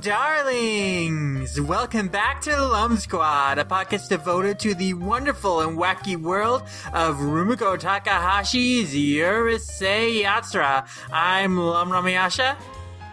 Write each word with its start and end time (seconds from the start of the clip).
darlings! 0.00 1.60
Welcome 1.60 2.08
back 2.08 2.40
to 2.42 2.50
the 2.50 2.62
Lum 2.62 2.96
Squad, 2.96 3.58
a 3.58 3.64
podcast 3.64 4.08
devoted 4.08 4.58
to 4.60 4.74
the 4.74 4.94
wonderful 4.94 5.60
and 5.60 5.76
wacky 5.76 6.16
world 6.16 6.62
of 6.92 7.16
Rumiko 7.16 7.76
Takahashi's 7.76 8.94
Urusei 8.94 10.22
Yatsura. 10.22 10.86
I'm 11.10 11.56
Lum 11.56 11.90
Ramayasha. 11.90 12.56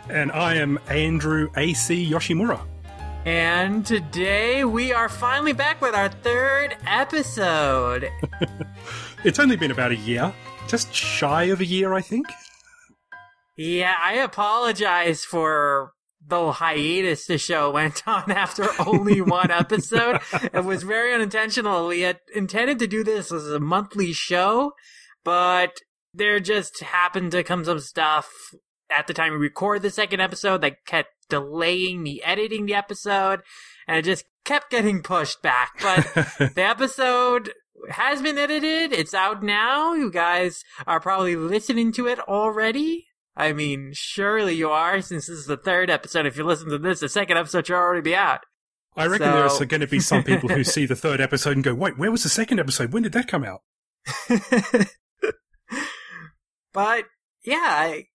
And 0.10 0.32
I 0.32 0.56
am 0.56 0.78
Andrew 0.88 1.50
A.C. 1.56 2.08
Yoshimura. 2.08 2.62
And 3.26 3.84
today 3.84 4.64
we 4.64 4.94
are 4.94 5.10
finally 5.10 5.54
back 5.54 5.82
with 5.82 5.96
our 5.96 6.10
third 6.10 6.78
episode. 6.86 8.12
it's 9.24 9.40
only 9.40 9.56
been 9.56 9.72
about 9.72 9.92
a 9.92 9.98
year, 9.98 10.32
just 10.68 10.94
shy 10.94 11.46
of 11.46 11.62
a 11.62 11.66
year, 11.66 11.94
I 11.94 12.02
think. 12.02 12.28
Yeah, 13.58 13.96
I 14.00 14.16
apologize 14.16 15.24
for 15.24 15.95
the 16.28 16.52
hiatus 16.54 17.26
the 17.28 17.38
show 17.38 17.72
went 17.72 18.08
on 18.08 18.32
after 18.32 18.68
only 18.86 19.22
one 19.22 19.52
episode. 19.52 20.20
it 20.34 20.64
was 20.64 20.84
very 20.84 21.14
unintentional. 21.14 21.88
We 21.88 22.02
had 22.02 22.20
intended 22.34 22.80
to 22.80 22.88
do 22.88 23.04
this 23.04 23.32
as 23.32 23.48
a 23.48 23.60
monthly 23.60 24.14
show, 24.14 24.74
but 25.24 25.80
there 26.14 26.40
just 26.40 26.82
happened 26.82 27.32
to 27.32 27.44
come 27.44 27.66
some 27.66 27.80
stuff 27.80 28.30
at 28.90 29.08
the 29.08 29.14
time 29.14 29.34
we 29.34 29.40
record 29.40 29.82
the 29.82 29.90
second 29.90 30.22
episode 30.22 30.62
that 30.62 30.86
kept 30.86 31.10
delaying 31.30 32.04
me 32.04 32.22
editing 32.24 32.66
the 32.66 32.74
episode, 32.74 33.42
and 33.88 33.98
it 33.98 34.06
just 34.06 34.26
kept 34.44 34.70
getting 34.70 35.02
pushed 35.02 35.42
back. 35.42 35.74
But 35.82 36.04
the 36.56 36.64
episode 36.64 37.52
has 37.90 38.22
been 38.22 38.38
edited. 38.38 38.94
It's 38.94 39.14
out 39.14 39.44
now. 39.44 39.94
You 39.94 40.12
guys 40.12 40.64
are 40.88 41.00
probably 41.00 41.36
listening 41.36 41.92
to 41.94 42.08
it 42.08 42.20
already. 42.20 43.08
I 43.38 43.54
mean, 43.54 43.92
surely 43.94 44.54
you 44.56 44.70
are, 44.70 45.02
since 45.02 45.28
this 45.28 45.40
is 45.40 45.46
the 45.46 45.58
third 45.58 45.90
episode. 45.90 46.26
If 46.26 46.38
you 46.38 46.46
listen 46.46 46.70
to 46.70 46.78
this, 46.78 47.02
the 47.02 47.10
second 47.10 47.38
episode 47.38 47.68
should 47.68 47.76
already 47.76 48.02
be 48.02 48.16
out. 48.16 48.42
I 48.96 49.08
reckon 49.08 49.28
so... 49.28 49.34
there's 49.34 49.60
going 49.60 49.82
to 49.82 49.88
be 49.88 50.00
some 50.00 50.24
people 50.24 50.48
who 50.48 50.64
see 50.64 50.86
the 50.86 50.96
third 50.96 51.20
episode 51.20 51.58
and 51.58 51.64
go, 51.64 51.74
wait, 51.74 51.98
where 51.98 52.12
was 52.12 52.24
the 52.24 52.30
second 52.30 52.60
episode? 52.60 52.94
When 52.94 53.04
did 53.04 53.12
that 53.12 53.28
come 53.28 53.44
out? 53.44 53.62
but, 56.72 57.06
yeah, 57.44 57.60
I, 57.62 58.06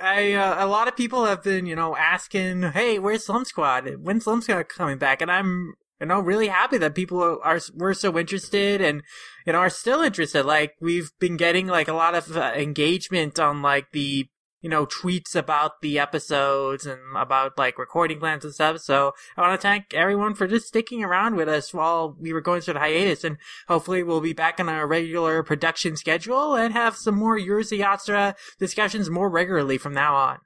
I 0.00 0.32
uh, 0.32 0.64
a 0.64 0.68
lot 0.68 0.86
of 0.86 0.96
people 0.96 1.24
have 1.24 1.42
been, 1.42 1.66
you 1.66 1.76
know, 1.76 1.96
asking, 1.96 2.62
"Hey, 2.62 2.98
where's 2.98 3.28
Lum 3.28 3.44
Squad? 3.44 3.88
When's 4.00 4.26
Lum 4.26 4.42
Squad 4.42 4.68
coming 4.68 4.98
back?" 4.98 5.22
And 5.22 5.30
I'm, 5.30 5.74
you 6.00 6.06
know, 6.06 6.20
really 6.20 6.48
happy 6.48 6.78
that 6.78 6.94
people 6.94 7.38
are 7.42 7.60
were 7.74 7.94
so 7.94 8.18
interested 8.18 8.80
and 8.80 9.02
you 9.46 9.52
know 9.52 9.60
are 9.60 9.70
still 9.70 10.02
interested. 10.02 10.44
Like 10.44 10.74
we've 10.80 11.10
been 11.20 11.36
getting 11.36 11.68
like 11.68 11.88
a 11.88 11.92
lot 11.92 12.14
of 12.14 12.36
uh, 12.36 12.52
engagement 12.56 13.38
on 13.38 13.62
like 13.62 13.86
the 13.92 14.26
you 14.64 14.70
know, 14.70 14.86
tweets 14.86 15.36
about 15.36 15.82
the 15.82 15.98
episodes 15.98 16.86
and 16.86 16.98
about 17.14 17.58
like 17.58 17.76
recording 17.78 18.18
plans 18.18 18.46
and 18.46 18.54
stuff. 18.54 18.80
So 18.80 19.12
I 19.36 19.42
want 19.42 19.60
to 19.60 19.62
thank 19.62 19.92
everyone 19.92 20.34
for 20.34 20.46
just 20.46 20.68
sticking 20.68 21.04
around 21.04 21.36
with 21.36 21.50
us 21.50 21.74
while 21.74 22.16
we 22.18 22.32
were 22.32 22.40
going 22.40 22.62
through 22.62 22.74
the 22.74 22.80
hiatus. 22.80 23.24
And 23.24 23.36
hopefully 23.68 24.02
we'll 24.02 24.22
be 24.22 24.32
back 24.32 24.58
on 24.58 24.70
our 24.70 24.86
regular 24.86 25.42
production 25.42 25.98
schedule 25.98 26.54
and 26.54 26.72
have 26.72 26.96
some 26.96 27.14
more 27.14 27.38
Yatsura 27.38 28.36
discussions 28.58 29.10
more 29.10 29.28
regularly 29.28 29.76
from 29.76 29.92
now 29.92 30.14
on. 30.14 30.38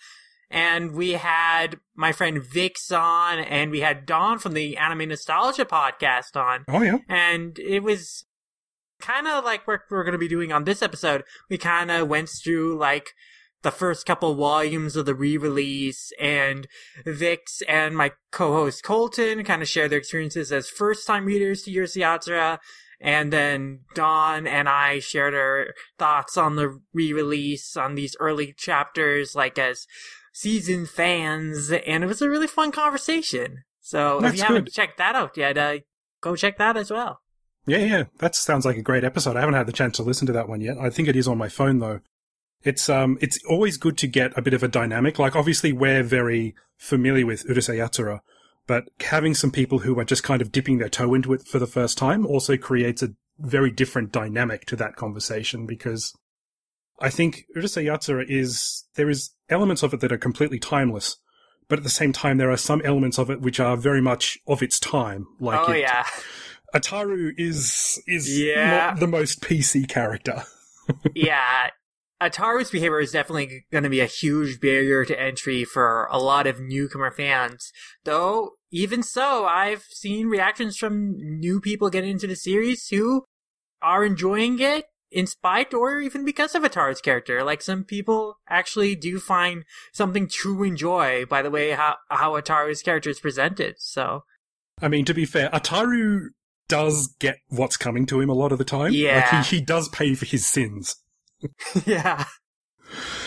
and 0.50 0.94
we 0.94 1.12
had 1.12 1.82
my 1.98 2.14
friend 2.14 2.42
Vix 2.42 2.92
on, 2.92 3.40
and 3.40 3.72
we 3.72 3.82
had 3.82 4.06
Dawn 4.06 4.40
from 4.40 4.54
the 4.54 4.78
Anime 4.78 5.10
Nostalgia 5.10 5.66
podcast 5.66 6.36
on. 6.36 6.64
Oh 6.70 6.82
yeah, 6.82 7.00
and 7.10 7.60
it 7.60 7.82
was 7.82 8.26
kind 9.02 9.28
of 9.28 9.44
like 9.44 9.68
what 9.68 9.82
we're 9.90 10.04
going 10.04 10.14
to 10.14 10.18
be 10.18 10.28
doing 10.28 10.52
on 10.52 10.64
this 10.64 10.82
episode. 10.82 11.24
We 11.50 11.58
kind 11.58 11.92
of 11.92 12.08
went 12.08 12.30
through 12.30 12.78
like 12.78 13.10
the 13.64 13.72
first 13.72 14.06
couple 14.06 14.36
volumes 14.36 14.96
of 14.96 15.08
the 15.08 15.16
re-release, 15.16 16.12
and 16.20 16.68
Vix 17.06 17.62
and 17.68 17.98
my 17.98 18.12
co-host 18.32 18.84
Colton 18.84 19.44
kind 19.44 19.62
of 19.64 19.68
shared 19.68 19.92
their 19.92 20.00
experiences 20.00 20.52
as 20.52 20.70
first-time 20.70 21.26
readers 21.26 21.64
to 21.64 21.72
Urusei 21.72 22.04
Yatsura. 22.04 22.60
And 23.00 23.32
then 23.32 23.82
Dawn 23.94 24.48
and 24.48 24.68
I 24.68 24.98
shared 24.98 25.36
our 25.36 25.76
thoughts 26.00 26.36
on 26.36 26.56
the 26.56 26.80
re-release 26.96 27.78
on 27.78 27.94
these 27.94 28.16
early 28.20 28.56
chapters, 28.58 29.36
like 29.36 29.60
as 29.60 29.86
season 30.38 30.86
fans, 30.86 31.72
and 31.72 32.04
it 32.04 32.08
was 32.08 32.22
a 32.22 32.30
really 32.30 32.48
fun 32.48 32.72
conversation. 32.72 33.64
So 33.80 34.20
That's 34.20 34.34
if 34.34 34.40
you 34.40 34.46
haven't 34.46 34.66
good. 34.66 34.74
checked 34.74 34.98
that 35.00 35.16
out 35.16 35.36
yet, 35.36 35.58
uh, 35.58 35.80
go 36.22 36.36
check 36.36 36.58
that 36.60 36.78
as 36.78 36.92
well. 36.92 37.22
Yeah, 37.66 37.80
yeah, 37.80 38.04
that 38.20 38.36
sounds 38.36 38.66
like 38.66 38.78
a 38.78 38.84
great 38.84 39.04
episode. 39.04 39.36
I 39.36 39.40
haven't 39.40 39.56
had 39.56 39.68
the 39.68 39.74
chance 39.74 39.98
to 39.98 40.04
listen 40.04 40.28
to 40.28 40.34
that 40.34 40.48
one 40.48 40.62
yet. 40.62 40.78
I 40.78 40.90
think 40.90 41.08
it 41.08 41.16
is 41.16 41.28
on 41.28 41.38
my 41.38 41.50
phone 41.50 41.80
though. 41.80 42.02
It's 42.64 42.88
um, 42.88 43.18
it's 43.20 43.40
always 43.50 43.78
good 43.78 43.98
to 43.98 44.08
get 44.08 44.38
a 44.38 44.42
bit 44.42 44.54
of 44.54 44.64
a 44.64 44.68
dynamic. 44.68 45.18
Like 45.20 45.36
obviously 45.36 45.74
we're 45.74 46.04
very 46.04 46.56
familiar 46.78 47.26
with 47.26 47.46
Urusei 47.48 47.78
Yatsura, 47.78 48.20
but 48.68 48.86
having 49.02 49.34
some 49.34 49.52
people 49.52 49.80
who 49.80 50.00
are 50.00 50.06
just 50.06 50.24
kind 50.24 50.42
of 50.42 50.52
dipping 50.52 50.78
their 50.78 50.90
toe 50.90 51.14
into 51.14 51.34
it 51.34 51.42
for 51.48 51.60
the 51.60 51.68
first 51.68 51.98
time 51.98 52.26
also 52.26 52.58
creates 52.58 53.02
a 53.02 53.10
very 53.40 53.72
different 53.72 54.12
dynamic 54.12 54.66
to 54.66 54.76
that 54.76 54.96
conversation 54.96 55.66
because 55.66 56.14
I 57.00 57.10
think 57.10 57.46
Urusei 57.56 57.86
Yatsura 57.86 58.26
is, 58.28 58.86
there 58.96 59.10
is 59.10 59.32
elements 59.50 59.84
of 59.84 59.94
it 59.94 60.00
that 60.00 60.12
are 60.12 60.18
completely 60.18 60.60
timeless, 60.60 61.18
but 61.68 61.80
at 61.80 61.84
the 61.84 61.90
same 61.90 62.14
time, 62.14 62.38
there 62.38 62.52
are 62.52 62.58
some 62.58 62.82
elements 62.84 63.20
of 63.20 63.30
it 63.30 63.42
which 63.42 63.60
are 63.60 63.78
very 63.78 64.02
much 64.02 64.38
of 64.48 64.64
its 64.64 64.80
time. 64.80 65.28
Like, 65.40 65.68
oh 65.68 65.72
it, 65.72 65.82
yeah, 65.82 66.06
Ataru 66.74 67.32
is 67.38 68.02
is 68.08 68.40
yeah. 68.40 68.70
not 68.70 69.00
the 69.00 69.08
most 69.08 69.42
PC 69.42 69.88
character. 69.88 70.44
yeah, 71.16 71.70
Ataru's 72.22 72.72
behavior 72.72 73.00
is 73.00 73.12
definitely 73.12 73.66
going 73.72 73.84
to 73.84 73.90
be 73.90 74.00
a 74.00 74.06
huge 74.06 74.60
barrier 74.60 75.06
to 75.06 75.20
entry 75.20 75.66
for 75.66 76.08
a 76.12 76.20
lot 76.20 76.48
of 76.48 76.60
newcomer 76.60 77.12
fans. 77.12 77.72
Though, 78.06 78.52
even 78.72 79.04
so, 79.04 79.46
I've 79.46 79.84
seen 79.84 80.28
reactions 80.28 80.78
from 80.78 81.16
new 81.18 81.62
people 81.62 81.90
getting 81.90 82.12
into 82.12 82.28
the 82.28 82.36
series 82.36 82.88
who 82.88 83.26
are 83.82 84.04
enjoying 84.04 84.60
it 84.60 84.86
in 85.12 85.28
spite 85.28 85.74
or 85.74 86.00
even 86.00 86.26
because 86.26 86.56
of 86.56 86.64
Ataru's 86.64 87.02
character. 87.02 87.44
Like 87.44 87.62
some 87.62 87.84
people 87.84 88.38
actually 88.50 88.96
do 88.96 89.20
find 89.20 89.64
something 89.94 90.28
to 90.42 90.64
enjoy 90.64 91.26
by 91.26 91.42
the 91.42 91.52
way 91.52 91.72
how 91.72 91.96
how 92.10 92.34
Ataru's 92.34 92.82
character 92.82 93.10
is 93.10 93.20
presented. 93.20 93.76
So 93.80 94.24
I 94.82 94.88
mean, 94.88 95.06
to 95.06 95.14
be 95.14 95.26
fair, 95.26 95.50
Ataru 95.50 96.28
does 96.68 97.16
get 97.20 97.38
what's 97.48 97.78
coming 97.78 98.06
to 98.08 98.20
him 98.20 98.30
a 98.30 98.34
lot 98.34 98.52
of 98.52 98.58
the 98.58 98.66
time. 98.66 98.92
Yeah. 98.94 99.30
Like 99.32 99.46
he, 99.46 99.58
he 99.58 99.62
does 99.62 99.90
pay 99.90 100.16
for 100.16 100.26
his 100.26 100.46
sins. 100.46 100.96
yeah. 101.86 102.26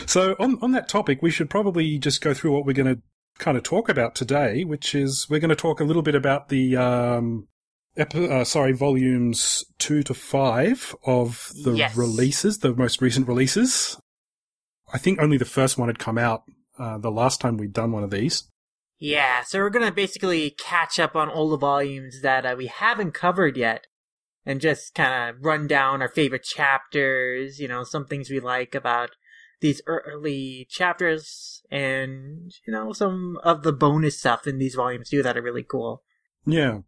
So 0.06 0.37
on 0.38 0.59
on 0.62 0.73
that 0.73 0.88
topic, 0.88 1.23
we 1.23 1.31
should 1.31 1.50
probably 1.50 1.99
just 1.99 2.21
go 2.21 2.35
through 2.35 2.53
what 2.53 2.65
we're 2.65 2.73
going 2.73 2.94
to 2.94 3.03
kind 3.38 3.56
of 3.56 3.62
talk 3.62 3.88
about 3.88 4.15
today, 4.15 4.65
which 4.65 4.94
is 4.94 5.26
we're 5.29 5.41
going 5.41 5.50
to 5.50 5.56
talk 5.56 5.81
a 5.81 5.85
little 5.85 6.03
bit 6.03 6.15
about 6.15 6.49
the 6.49 6.76
um, 6.76 7.49
uh, 7.99 8.45
sorry, 8.45 8.73
volumes 8.73 9.65
two 9.79 10.03
to 10.05 10.15
five 10.15 10.95
of 11.05 11.51
the 11.65 11.73
Yes. 11.73 11.97
releases, 11.97 12.59
the 12.59 12.75
most 12.75 13.01
recent 13.03 13.29
releases. 13.29 14.01
I 14.93 14.99
think 14.99 15.21
only 15.21 15.37
the 15.37 15.45
first 15.45 15.79
one 15.79 15.89
had 15.89 15.99
come 15.99 16.19
out 16.19 16.43
uh, 16.79 16.99
the 16.99 17.11
last 17.11 17.41
time 17.41 17.57
we'd 17.57 17.73
done 17.73 17.93
one 17.93 18.03
of 18.05 18.11
these. 18.11 18.45
Yeah, 18.99 19.43
so 19.45 19.59
we're 19.59 19.71
gonna 19.71 19.93
basically 19.93 20.51
catch 20.51 20.99
up 20.99 21.17
on 21.17 21.29
all 21.29 21.49
the 21.49 21.57
volumes 21.57 22.21
that 22.23 22.45
uh, 22.45 22.55
we 22.57 22.67
haven't 22.67 23.13
covered 23.13 23.57
yet, 23.57 23.87
and 24.45 24.61
just 24.61 24.95
kind 24.95 25.31
of 25.31 25.45
run 25.45 25.67
down 25.67 26.03
our 26.03 26.09
favorite 26.09 26.45
chapters. 26.45 27.59
You 27.59 27.69
know, 27.69 27.83
some 27.85 28.07
things 28.07 28.29
we 28.29 28.41
like 28.41 28.75
about 28.75 29.11
these 29.61 29.81
early 29.87 30.67
chapters, 30.71 31.63
and 31.71 32.53
you 32.67 32.73
know, 32.73 32.93
some 32.93 33.39
of 33.43 33.63
the 33.63 33.73
bonus 33.73 34.19
stuff 34.19 34.47
in 34.47 34.59
these 34.59 34.75
volumes 34.75 35.09
too 35.09 35.23
that 35.23 35.37
are 35.37 35.43
really 35.43 35.65
cool. 35.65 36.03
Yeah. 36.45 36.81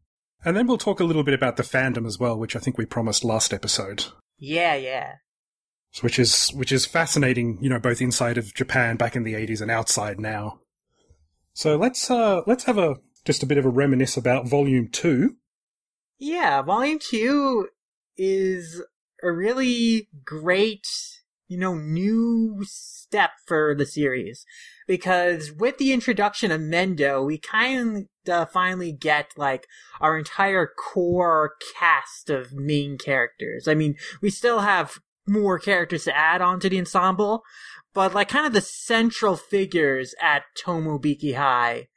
And 0.45 0.57
then 0.57 0.67
we'll 0.67 0.79
talk 0.79 1.01
a 1.01 1.05
little 1.05 1.23
bit 1.23 1.35
about 1.35 1.57
the 1.57 1.63
fandom 1.63 2.07
as 2.07 2.19
well, 2.19 2.37
which 2.39 2.57
I 2.57 2.59
think 2.59 2.77
we 2.77 2.85
promised 2.85 3.23
last 3.25 3.53
episode. 3.55 4.07
Yeah, 4.39 4.75
yeah, 4.75 5.15
which 6.01 6.19
is 6.19 6.49
which 6.55 6.73
is 6.73 6.87
fascinating, 6.87 7.59
you 7.61 7.69
know, 7.71 7.79
both 7.79 8.01
inside 8.01 8.39
of 8.39 8.55
Japan 8.55 8.97
back 8.97 9.15
in 9.15 9.23
the 9.23 9.35
80s 9.35 9.61
and 9.61 9.71
outside 9.71 10.19
now. 10.19 10.61
So 11.55 11.77
let's 11.77 12.11
uh 12.11 12.41
let's 12.47 12.65
have 12.65 12.79
a 12.79 12.97
just 13.25 13.43
a 13.43 13.47
bit 13.47 13.59
of 13.59 13.65
a 13.65 13.71
reminisce 13.71 14.17
about 14.17 14.49
volume 14.49 14.89
2. 14.89 15.37
yeah. 16.19 16.61
Volume 16.63 16.99
two 16.99 17.69
is 18.17 18.83
a 19.23 19.31
really 19.31 20.09
great, 20.25 20.89
you 21.47 21.57
know, 21.59 21.75
new 21.75 22.65
step 22.65 23.31
for 23.47 23.75
the 23.77 23.87
series 23.87 24.45
because 24.89 25.53
with 25.53 25.79
the 25.79 25.93
introduction 25.93 26.51
of 26.51 26.61
Mendo, 26.61 27.25
we 27.25 27.39
kind 27.39 28.09
of 28.29 28.51
finally 28.51 28.93
get 28.93 29.33
like 29.37 29.67
our 30.01 30.19
entire 30.19 30.67
core 30.67 31.55
cast 31.79 32.31
of 32.31 32.53
main 32.53 32.99
characters. 32.99 33.69
I 33.69 33.75
mean, 33.75 33.97
we 34.21 34.31
still 34.31 34.61
have 34.61 34.99
more 35.27 35.59
characters 35.59 36.05
to 36.05 36.17
add 36.17 36.41
on 36.41 36.61
to 36.61 36.69
the 36.69 36.79
ensemble, 36.79 37.43
but 37.95 38.15
like 38.15 38.29
kind 38.29 38.47
of 38.47 38.53
the 38.53 38.61
central 38.61 39.37
figures 39.37 40.15
at 40.21 40.43
Tomobiki 40.63 41.37
High 41.37 41.89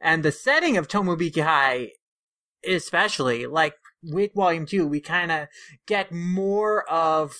and 0.00 0.22
the 0.22 0.32
setting 0.32 0.76
of 0.76 0.88
Tomobiki 0.88 1.42
High, 1.42 1.92
especially 2.66 3.46
like 3.46 3.74
with 4.02 4.34
Volume 4.34 4.66
2, 4.66 4.86
we 4.86 5.00
kind 5.00 5.32
of 5.32 5.48
get 5.86 6.12
more 6.12 6.88
of 6.90 7.36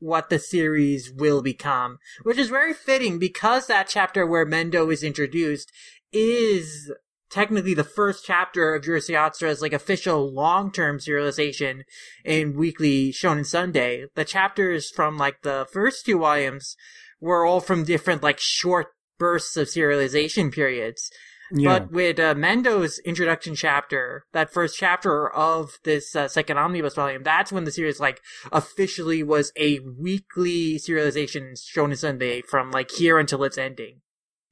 what 0.00 0.30
the 0.30 0.38
series 0.38 1.12
will 1.12 1.42
become, 1.42 1.98
which 2.22 2.38
is 2.38 2.48
very 2.48 2.72
fitting 2.72 3.18
because 3.18 3.66
that 3.66 3.88
chapter 3.88 4.26
where 4.26 4.46
Mendo 4.46 4.92
is 4.92 5.02
introduced 5.02 5.72
is 6.12 6.92
technically 7.30 7.74
the 7.74 7.84
first 7.84 8.24
chapter 8.24 8.74
of 8.74 8.84
Urusei 8.84 9.14
Yatsura's 9.14 9.62
like 9.62 9.72
official 9.72 10.32
long-term 10.32 10.98
serialization 10.98 11.82
in 12.24 12.56
Weekly 12.56 13.12
Shonen 13.12 13.46
Sunday. 13.46 14.06
The 14.14 14.24
chapters 14.24 14.90
from 14.90 15.16
like 15.16 15.42
the 15.42 15.66
first 15.72 16.06
two 16.06 16.18
volumes 16.18 16.76
were 17.20 17.44
all 17.44 17.60
from 17.60 17.84
different 17.84 18.22
like 18.22 18.38
short 18.38 18.88
bursts 19.18 19.56
of 19.56 19.68
serialization 19.68 20.52
periods. 20.52 21.10
Yeah. 21.50 21.78
But 21.78 21.92
with 21.92 22.18
uh, 22.18 22.34
Mendo's 22.34 22.98
introduction 23.00 23.54
chapter, 23.54 24.24
that 24.32 24.52
first 24.52 24.76
chapter 24.76 25.32
of 25.32 25.78
this 25.84 26.14
uh, 26.14 26.28
second 26.28 26.58
omnibus 26.58 26.94
volume, 26.94 27.22
that's 27.22 27.50
when 27.50 27.64
the 27.64 27.70
series 27.70 28.00
like 28.00 28.20
officially 28.52 29.22
was 29.22 29.50
a 29.56 29.80
weekly 29.80 30.78
serialization 30.78 31.52
Shonen 31.54 31.96
Sunday 31.96 32.42
from 32.42 32.70
like 32.70 32.90
here 32.90 33.18
until 33.18 33.44
its 33.44 33.56
ending. 33.56 34.00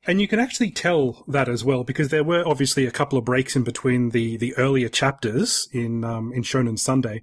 And 0.07 0.21
you 0.21 0.29
can 0.29 0.39
actually 0.39 0.71
tell 0.71 1.25
that 1.29 1.49
as 1.49 1.65
well 1.65 1.85
because 1.85 2.09
there 2.09 2.25
were 2.25 2.47
obviously 2.47 2.87
a 2.87 2.91
couple 2.91 3.19
of 3.19 3.25
breaks 3.25 3.57
in 3.57 3.65
between 3.65 4.11
the 4.11 4.37
the 4.37 4.57
earlier 4.57 4.89
chapters 4.89 5.69
in 5.73 6.05
um 6.05 6.33
in 6.33 6.43
Shonen 6.43 6.79
Sunday. 6.79 7.23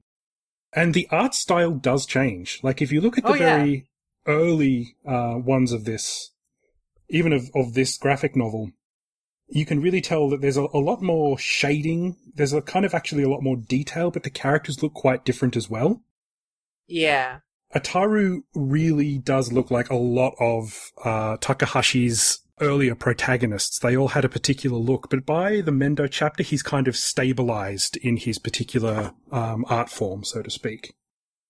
And 0.75 0.93
the 0.93 1.07
art 1.11 1.35
style 1.35 1.71
does 1.71 2.05
change. 2.05 2.59
Like 2.63 2.81
if 2.81 2.91
you 2.91 2.99
look 2.99 3.17
at 3.17 3.23
the 3.23 3.29
Oh, 3.31 3.35
yeah. 3.35 3.57
very 3.57 3.87
early 4.27 4.95
uh 5.07 5.35
ones 5.37 5.71
of 5.71 5.85
this 5.85 6.31
even 7.09 7.33
of 7.33 7.49
of 7.55 7.73
this 7.73 7.97
graphic 7.97 8.35
novel, 8.35 8.71
you 9.47 9.65
can 9.65 9.81
really 9.81 10.01
tell 10.01 10.29
that 10.29 10.41
there's 10.41 10.57
a, 10.57 10.67
a 10.73 10.79
lot 10.79 11.01
more 11.01 11.37
shading. 11.37 12.17
There's 12.33 12.53
a 12.53 12.61
kind 12.61 12.85
of 12.85 12.93
actually 12.93 13.23
a 13.23 13.29
lot 13.29 13.43
more 13.43 13.57
detail, 13.57 14.09
but 14.11 14.23
the 14.23 14.29
characters 14.29 14.81
look 14.81 14.93
quite 14.93 15.25
different 15.25 15.55
as 15.55 15.69
well. 15.69 16.01
Yeah. 16.87 17.39
Ataru 17.75 18.41
really 18.53 19.17
does 19.17 19.51
look 19.51 19.71
like 19.71 19.89
a 19.89 19.95
lot 19.95 20.35
of 20.39 20.91
uh, 21.03 21.37
Takahashi's 21.37 22.42
earlier 22.63 22.95
protagonists. 22.95 23.79
They 23.79 23.95
all 23.95 24.09
had 24.09 24.25
a 24.25 24.29
particular 24.29 24.77
look, 24.77 25.09
but 25.09 25.25
by 25.25 25.61
the 25.61 25.71
Mendo 25.71 26.09
chapter, 26.09 26.43
he's 26.43 26.63
kind 26.63 26.87
of 26.87 26.95
stabilized 26.95 27.97
in 27.97 28.17
his 28.17 28.39
particular 28.39 29.13
um, 29.31 29.65
art 29.69 29.89
form, 29.89 30.23
so 30.23 30.41
to 30.41 30.49
speak. 30.49 30.93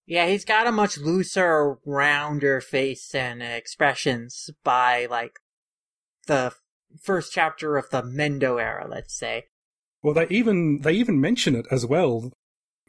Yeah, 0.06 0.28
he's 0.28 0.44
got 0.44 0.68
a 0.68 0.72
much 0.72 0.98
looser, 0.98 1.78
rounder 1.86 2.60
face 2.60 3.16
and 3.16 3.42
expressions 3.42 4.50
by 4.64 5.08
like 5.10 5.40
the 6.28 6.54
first 7.02 7.32
chapter 7.32 7.78
of 7.78 7.90
the 7.90 8.02
Mendo 8.02 8.62
era, 8.62 8.86
let's 8.90 9.18
say. 9.18 9.46
Well, 10.02 10.14
they 10.14 10.28
even 10.28 10.82
they 10.82 10.94
even 10.94 11.22
mention 11.22 11.56
it 11.56 11.66
as 11.72 11.86
well. 11.86 12.34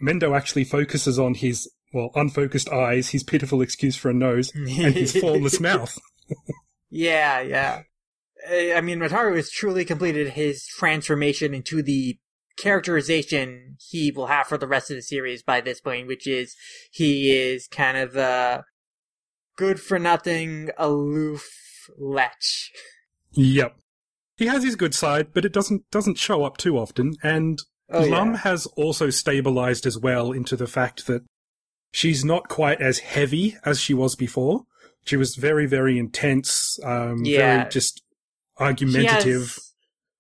Mendo 0.02 0.36
actually 0.36 0.64
focuses 0.64 1.18
on 1.18 1.34
his 1.34 1.70
well 1.92 2.10
unfocused 2.16 2.68
eyes, 2.70 3.10
his 3.10 3.22
pitiful 3.22 3.62
excuse 3.62 3.96
for 3.96 4.10
a 4.10 4.14
nose, 4.14 4.52
and 4.54 4.68
his 4.68 5.16
formless 5.20 5.60
mouth. 5.60 5.96
Yeah, 6.90 7.40
yeah. 7.40 7.82
I 8.50 8.80
mean, 8.80 8.98
Mataru 8.98 9.36
has 9.36 9.50
truly 9.50 9.84
completed 9.84 10.30
his 10.30 10.66
transformation 10.66 11.54
into 11.54 11.82
the 11.82 12.18
characterization 12.56 13.76
he 13.90 14.10
will 14.10 14.26
have 14.26 14.46
for 14.46 14.58
the 14.58 14.66
rest 14.66 14.90
of 14.90 14.96
the 14.96 15.02
series 15.02 15.42
by 15.42 15.60
this 15.60 15.80
point, 15.80 16.06
which 16.06 16.26
is 16.26 16.54
he 16.92 17.32
is 17.32 17.66
kind 17.66 17.96
of 17.96 18.16
a 18.16 18.64
good 19.56 19.80
for 19.80 19.98
nothing, 19.98 20.70
aloof 20.76 21.48
lech. 21.98 22.40
Yep. 23.32 23.76
He 24.36 24.46
has 24.46 24.64
his 24.64 24.76
good 24.76 24.94
side, 24.94 25.28
but 25.32 25.44
it 25.44 25.52
doesn't 25.52 25.88
doesn't 25.90 26.18
show 26.18 26.44
up 26.44 26.56
too 26.56 26.78
often. 26.78 27.14
And 27.22 27.58
Oh, 27.90 28.02
Lum 28.02 28.32
yeah. 28.32 28.38
has 28.38 28.66
also 28.76 29.10
stabilized 29.10 29.84
as 29.84 29.98
well 29.98 30.32
into 30.32 30.56
the 30.56 30.66
fact 30.66 31.06
that 31.06 31.22
she's 31.92 32.24
not 32.24 32.48
quite 32.48 32.80
as 32.80 33.00
heavy 33.00 33.56
as 33.64 33.78
she 33.78 33.92
was 33.92 34.16
before. 34.16 34.62
She 35.04 35.16
was 35.18 35.36
very, 35.36 35.66
very 35.66 35.98
intense, 35.98 36.78
um, 36.82 37.24
Yeah. 37.24 37.58
very 37.58 37.70
just 37.70 38.02
argumentative. 38.58 39.58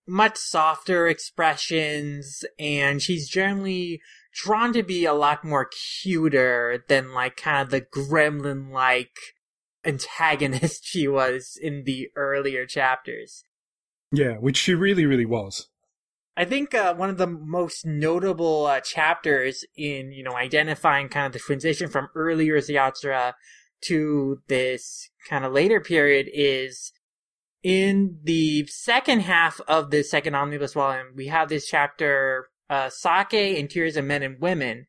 much 0.06 0.36
softer 0.36 1.06
expressions, 1.06 2.44
and 2.58 3.02
she's 3.02 3.28
generally 3.28 4.00
drawn 4.32 4.72
to 4.72 4.82
be 4.82 5.04
a 5.04 5.14
lot 5.14 5.44
more 5.44 5.68
cuter 6.02 6.84
than 6.88 7.12
like 7.12 7.36
kind 7.36 7.62
of 7.62 7.70
the 7.70 7.80
gremlin 7.80 8.70
like 8.70 9.16
antagonist 9.84 10.84
she 10.84 11.06
was 11.06 11.58
in 11.60 11.84
the 11.84 12.08
earlier 12.16 12.66
chapters. 12.66 13.44
Yeah, 14.12 14.34
which 14.34 14.56
she 14.56 14.74
really, 14.74 15.06
really 15.06 15.26
was. 15.26 15.68
I 16.36 16.44
think 16.44 16.74
uh, 16.74 16.94
one 16.94 17.10
of 17.10 17.16
the 17.16 17.28
most 17.28 17.86
notable 17.86 18.66
uh, 18.66 18.80
chapters 18.80 19.64
in 19.76 20.12
you 20.12 20.24
know 20.24 20.36
identifying 20.36 21.08
kind 21.08 21.26
of 21.26 21.32
the 21.32 21.38
transition 21.38 21.88
from 21.88 22.08
earlier 22.14 22.60
Yatsura 22.60 23.34
to 23.82 24.40
this 24.48 25.10
kind 25.28 25.44
of 25.44 25.52
later 25.52 25.80
period 25.80 26.28
is 26.32 26.92
in 27.64 28.18
the 28.22 28.66
second 28.66 29.20
half 29.20 29.60
of 29.66 29.90
the 29.90 30.04
second 30.04 30.36
omnibus 30.36 30.74
volume. 30.74 31.08
We 31.16 31.26
have 31.28 31.48
this 31.48 31.66
chapter, 31.66 32.50
uh, 32.70 32.90
"Sake 32.90 33.58
and 33.58 33.68
Tears 33.68 33.96
of 33.96 34.04
Men 34.04 34.22
and 34.22 34.38
Women." 34.38 34.86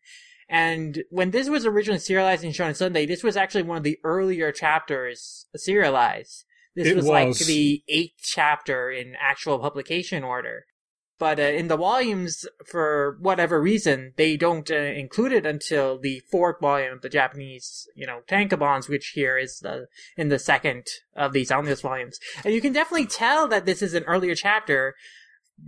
And 0.47 1.03
when 1.09 1.31
this 1.31 1.49
was 1.49 1.65
originally 1.65 1.99
serialized 1.99 2.43
in 2.43 2.51
Shonen 2.51 2.75
Sunday, 2.75 3.07
this 3.07 3.23
was 3.23 3.35
actually 3.35 3.63
one 3.63 3.77
of 3.77 3.83
the 3.83 3.97
earlier 4.03 4.51
chapters 4.51 5.47
serialized. 5.55 6.45
This 6.75 6.87
It 6.89 6.95
was, 6.95 7.07
like 7.07 7.37
the 7.37 7.83
eighth 7.87 8.19
chapter 8.21 8.91
in 8.91 9.15
actual 9.19 9.57
publication 9.57 10.23
order. 10.23 10.65
But 11.17 11.39
uh, 11.39 11.43
in 11.43 11.69
the 11.69 11.77
volumes, 11.77 12.45
for 12.65 13.17
whatever 13.21 13.61
reason, 13.61 14.13
they 14.17 14.35
don't 14.35 14.69
uh, 14.69 14.75
include 14.75 15.31
it 15.31 15.45
until 15.45 15.97
the 15.97 16.21
fourth 16.29 16.59
volume 16.59 16.93
of 16.93 17.01
the 17.01 17.09
Japanese, 17.09 17.87
you 17.95 18.05
know, 18.05 18.19
tankobons, 18.27 18.89
which 18.89 19.13
here 19.15 19.37
is 19.37 19.59
the 19.59 19.87
in 20.17 20.27
the 20.29 20.39
second 20.39 20.87
of 21.15 21.31
these 21.31 21.51
omnibus 21.51 21.81
volumes. 21.81 22.19
And 22.43 22.53
you 22.53 22.59
can 22.59 22.73
definitely 22.73 23.07
tell 23.07 23.47
that 23.47 23.65
this 23.65 23.81
is 23.81 23.93
an 23.93 24.03
earlier 24.03 24.35
chapter 24.35 24.95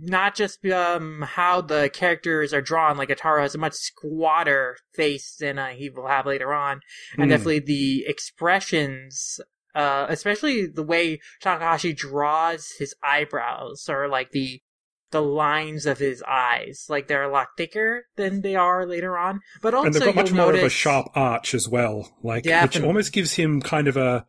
not 0.00 0.34
just 0.34 0.64
um, 0.66 1.24
how 1.26 1.60
the 1.60 1.90
characters 1.92 2.52
are 2.52 2.60
drawn. 2.60 2.96
Like 2.96 3.08
Ataru 3.08 3.40
has 3.40 3.54
a 3.54 3.58
much 3.58 3.74
squatter 3.74 4.76
face 4.92 5.34
than 5.36 5.58
uh, 5.58 5.68
he 5.68 5.88
will 5.88 6.08
have 6.08 6.26
later 6.26 6.52
on, 6.52 6.80
and 7.16 7.26
Mm. 7.26 7.30
definitely 7.30 7.60
the 7.60 8.04
expressions, 8.06 9.40
uh, 9.74 10.06
especially 10.08 10.66
the 10.66 10.82
way 10.82 11.20
Takahashi 11.40 11.92
draws 11.92 12.72
his 12.78 12.94
eyebrows, 13.02 13.88
or 13.88 14.08
like 14.08 14.32
the 14.32 14.60
the 15.10 15.22
lines 15.22 15.86
of 15.86 15.98
his 15.98 16.22
eyes. 16.22 16.86
Like 16.88 17.08
they're 17.08 17.22
a 17.22 17.32
lot 17.32 17.48
thicker 17.56 18.06
than 18.16 18.42
they 18.42 18.56
are 18.56 18.86
later 18.86 19.16
on. 19.16 19.40
But 19.62 19.74
also, 19.74 19.86
and 19.86 19.94
they've 19.94 20.02
got 20.02 20.14
much 20.14 20.32
more 20.32 20.54
of 20.54 20.62
a 20.62 20.70
sharp 20.70 21.08
arch 21.14 21.54
as 21.54 21.68
well, 21.68 22.16
like 22.22 22.44
which 22.44 22.80
almost 22.80 23.12
gives 23.12 23.34
him 23.34 23.60
kind 23.60 23.88
of 23.88 23.96
a 23.96 24.26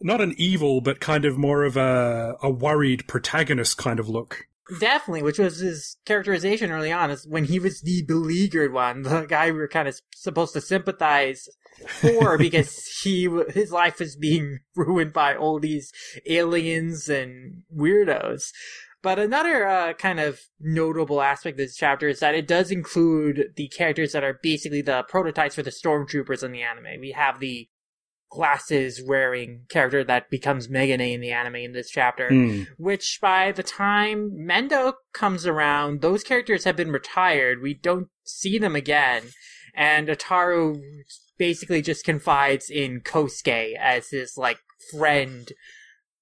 not 0.00 0.20
an 0.20 0.34
evil, 0.38 0.80
but 0.80 1.00
kind 1.00 1.24
of 1.24 1.36
more 1.36 1.64
of 1.64 1.76
a 1.76 2.36
a 2.42 2.50
worried 2.50 3.06
protagonist 3.06 3.78
kind 3.78 4.00
of 4.00 4.08
look. 4.08 4.46
Definitely, 4.78 5.24
which 5.24 5.38
was 5.38 5.58
his 5.58 5.96
characterization 6.04 6.70
early 6.70 6.92
on, 6.92 7.10
is 7.10 7.26
when 7.26 7.44
he 7.44 7.58
was 7.58 7.80
the 7.80 8.04
beleaguered 8.06 8.72
one, 8.72 9.02
the 9.02 9.26
guy 9.26 9.46
we 9.50 9.58
were 9.58 9.66
kind 9.66 9.88
of 9.88 10.00
supposed 10.14 10.52
to 10.52 10.60
sympathize 10.60 11.48
for 11.86 12.38
because 12.38 12.86
he 13.02 13.28
his 13.52 13.72
life 13.72 13.98
was 13.98 14.16
being 14.16 14.60
ruined 14.76 15.12
by 15.12 15.34
all 15.34 15.58
these 15.58 15.92
aliens 16.26 17.08
and 17.08 17.62
weirdos. 17.74 18.52
But 19.02 19.18
another 19.18 19.66
uh, 19.66 19.92
kind 19.94 20.20
of 20.20 20.40
notable 20.60 21.22
aspect 21.22 21.54
of 21.54 21.58
this 21.66 21.76
chapter 21.76 22.08
is 22.08 22.20
that 22.20 22.34
it 22.34 22.46
does 22.46 22.70
include 22.70 23.52
the 23.56 23.68
characters 23.68 24.12
that 24.12 24.24
are 24.24 24.38
basically 24.42 24.82
the 24.82 25.04
prototypes 25.08 25.54
for 25.54 25.62
the 25.62 25.70
stormtroopers 25.70 26.42
in 26.42 26.52
the 26.52 26.62
anime. 26.62 27.00
We 27.00 27.12
have 27.12 27.40
the 27.40 27.68
glasses 28.30 29.02
wearing 29.04 29.62
character 29.68 30.04
that 30.04 30.30
becomes 30.30 30.68
Megane 30.68 31.14
in 31.14 31.20
the 31.20 31.32
anime 31.32 31.56
in 31.56 31.72
this 31.72 31.90
chapter 31.90 32.28
Hmm. 32.28 32.62
which 32.78 33.18
by 33.20 33.50
the 33.50 33.64
time 33.64 34.30
Mendo 34.32 34.92
comes 35.12 35.46
around, 35.46 36.00
those 36.00 36.22
characters 36.22 36.62
have 36.64 36.76
been 36.76 36.92
retired. 36.92 37.60
We 37.60 37.74
don't 37.74 38.08
see 38.22 38.56
them 38.58 38.76
again. 38.76 39.24
And 39.74 40.06
Ataru 40.08 40.80
basically 41.38 41.82
just 41.82 42.04
confides 42.04 42.70
in 42.70 43.00
Kosuke 43.00 43.76
as 43.76 44.10
his, 44.10 44.36
like, 44.36 44.58
friend 44.92 45.52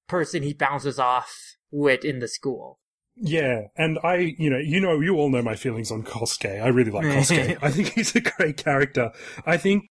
person 0.06 0.42
he 0.42 0.54
bounces 0.54 0.99
off 0.99 1.56
with 1.70 2.04
in 2.04 2.18
the 2.18 2.28
school. 2.28 2.78
Yeah, 3.20 3.62
and 3.76 3.98
I, 4.04 4.34
you 4.38 4.48
know, 4.48 4.58
you 4.58 4.80
know, 4.80 5.00
you 5.00 5.16
all 5.16 5.28
know 5.28 5.42
my 5.42 5.56
feelings 5.56 5.90
on 5.90 6.04
Kosuke. 6.04 6.62
I 6.62 6.68
really 6.68 6.92
like 6.92 7.04
Kosuke. 7.06 7.58
I 7.60 7.70
think 7.70 7.88
he's 7.94 8.14
a 8.14 8.20
great 8.20 8.56
character. 8.56 9.10
I 9.44 9.56
think 9.56 9.90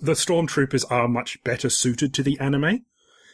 the 0.00 0.12
stormtroopers 0.12 0.90
are 0.90 1.08
much 1.08 1.42
better 1.44 1.68
suited 1.68 2.14
to 2.14 2.22
the 2.22 2.38
anime 2.40 2.84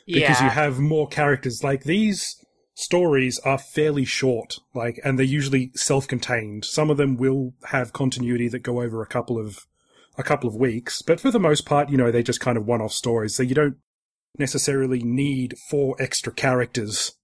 because 0.07 0.41
yeah. 0.41 0.45
you 0.45 0.51
have 0.51 0.79
more 0.79 1.07
characters. 1.07 1.63
Like 1.63 1.85
these 1.85 2.37
stories 2.75 3.39
are 3.41 3.59
fairly 3.59 4.05
short, 4.05 4.59
like, 4.75 4.99
and 5.05 5.19
they're 5.19 5.27
usually 5.27 5.71
self-contained. 5.75 6.65
Some 6.65 6.91
of 6.91 6.97
them 6.97 7.17
will 7.17 7.55
have 7.67 7.93
continuity 7.93 8.49
that 8.49 8.61
go 8.61 8.83
over 8.83 9.03
a 9.03 9.07
couple 9.07 9.39
of 9.39 9.67
a 10.19 10.23
couple 10.23 10.49
of 10.49 10.55
weeks, 10.55 11.01
but 11.01 11.21
for 11.21 11.31
the 11.31 11.41
most 11.41 11.65
part, 11.65 11.89
you 11.89 11.97
know, 11.97 12.11
they're 12.11 12.23
just 12.23 12.41
kind 12.41 12.59
of 12.59 12.67
one-off 12.67 12.93
stories. 12.93 13.35
So 13.35 13.43
you 13.43 13.55
don't 13.55 13.77
necessarily 14.39 15.03
need 15.03 15.57
four 15.71 15.97
extra 15.99 16.33
characters 16.33 17.15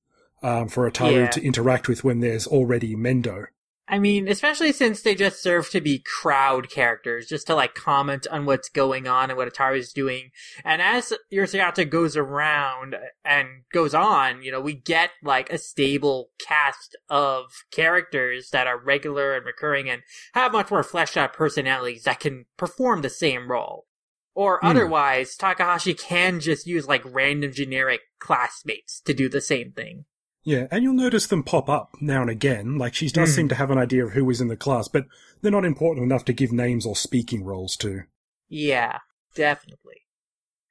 um, 0.43 0.69
for 0.69 0.91
Ataru 0.91 1.13
Yeah. 1.13 1.31
to 1.31 1.43
interact 1.43 1.89
with 1.89 2.05
when 2.05 2.21
there's 2.21 2.47
already 2.47 2.95
Mendo. 2.97 3.47
I 3.91 3.99
mean, 3.99 4.29
especially 4.29 4.73
since 4.73 5.01
they 5.01 5.15
just 5.15 5.43
serve 5.43 5.71
to 5.71 5.81
be 5.81 6.05
crowd 6.21 6.69
characters, 6.69 7.27
just 7.27 7.47
to 7.47 7.55
like 7.55 7.75
comment 7.75 8.27
on 8.31 8.45
what's 8.45 8.69
going 8.69 9.09
on 9.09 9.31
and 9.31 9.39
what 9.39 9.51
Ataru's 9.51 9.95
doing. 9.95 10.31
And 10.63 10.83
as 10.83 11.15
Urusei 11.33 11.59
Yatsura 11.59 11.89
goes 11.89 12.15
around 12.15 12.97
and 13.25 13.49
goes 13.73 13.95
on, 13.95 14.43
you 14.43 14.53
know, 14.53 14.61
we 14.61 14.75
get 14.75 15.13
like 15.23 15.51
a 15.51 15.57
stable 15.57 16.29
cast 16.39 16.99
of 17.09 17.47
characters 17.73 18.51
that 18.51 18.67
are 18.67 18.79
regular 18.79 19.35
and 19.35 19.47
recurring 19.47 19.89
and 19.89 20.03
have 20.35 20.53
much 20.53 20.71
more 20.71 20.83
fleshed 20.83 21.17
out 21.17 21.33
personalities 21.33 22.03
that 22.05 22.21
can 22.21 22.45
perform 22.59 23.01
the 23.01 23.09
same 23.09 23.51
role. 23.51 23.87
Or 24.35 24.59
Hmm. 24.61 24.67
otherwise, 24.67 25.35
Takahashi 25.35 25.95
can 25.95 26.41
just 26.41 26.67
use 26.67 26.87
like 26.87 27.03
random 27.07 27.53
generic 27.53 28.03
classmates 28.19 29.01
to 29.01 29.15
do 29.15 29.31
the 29.31 29.41
same 29.41 29.73
thing. 29.73 30.05
Yeah, 30.49 30.67
and 30.71 30.83
you'll 30.83 30.95
notice 30.95 31.27
them 31.27 31.43
pop 31.43 31.69
up 31.69 31.91
now 32.01 32.23
and 32.23 32.31
again. 32.31 32.79
Like 32.79 32.95
she 32.95 33.09
does 33.11 33.33
Mhm. 33.33 33.35
seem 33.35 33.49
to 33.51 33.55
have 33.57 33.71
an 33.71 33.77
idea 33.77 34.07
of 34.07 34.13
who 34.13 34.31
is 34.31 34.41
in 34.41 34.49
the 34.49 34.57
class, 34.57 34.89
but 34.89 35.05
they're 35.43 35.53
not 35.53 35.67
important 35.67 36.05
enough 36.07 36.25
to 36.25 36.33
give 36.33 36.53
names 36.53 36.87
or 36.87 36.97
speaking 36.97 37.45
roles 37.45 37.77
to. 37.77 38.05
Yeah, 38.49 39.01
definitely. 39.35 40.07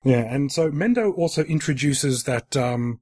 Yeah, 0.03 0.23
and 0.33 0.51
so 0.51 0.71
Mendo 0.71 1.13
also 1.15 1.43
introduces 1.43 2.23
that 2.23 2.57
um, 2.57 3.01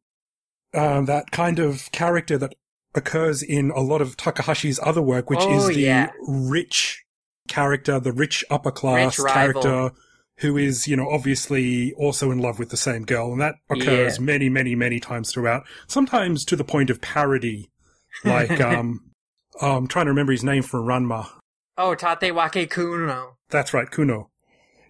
uh, 0.74 1.00
that 1.03 1.32
kind 1.32 1.60
of 1.60 1.89
character 1.94 2.38
that 2.39 2.55
occurs 2.94 3.41
in 3.41 3.72
a 3.72 3.79
lot 3.79 4.01
of 4.01 4.17
Takahashi's 4.17 4.79
other 4.84 5.01
work, 5.01 5.29
which 5.29 5.39
Oh, 5.44 5.58
is 5.58 5.67
the 5.67 5.79
yeah. 5.79 6.12
rich 6.27 7.05
character, 7.48 8.01
the 8.01 8.12
rich 8.12 8.44
upper 8.50 8.72
class 8.72 9.15
character 9.24 9.91
who 10.39 10.58
is, 10.58 10.88
you 10.88 10.96
know, 10.98 11.10
obviously 11.10 11.94
also 11.94 12.32
in 12.32 12.39
love 12.39 12.60
with 12.60 12.70
the 12.70 12.77
same 12.77 13.04
girl, 13.06 13.32
and 13.32 13.42
that 13.42 13.56
occurs 13.70 14.18
Yeah. 14.18 14.24
many, 14.24 14.50
many, 14.50 14.75
many 14.75 15.00
times 15.00 15.32
throughout. 15.32 15.63
Sometimes 15.88 16.44
to 16.46 16.56
the 16.56 16.63
point 16.63 16.89
of 16.89 17.01
parody, 17.01 17.70
like 18.24 18.60
um, 18.62 19.12
oh, 19.62 19.77
I'm 19.77 19.88
trying 19.88 20.06
to 20.06 20.12
remember 20.12 20.32
his 20.34 20.44
name 20.44 20.63
from 20.63 20.86
Ranma. 20.86 21.30
Oh, 21.77 21.96
Tatewaki 21.96 22.70
Kuno. 22.70 23.38
That's 23.50 23.74
right, 23.74 23.89
Kuno. 23.89 24.30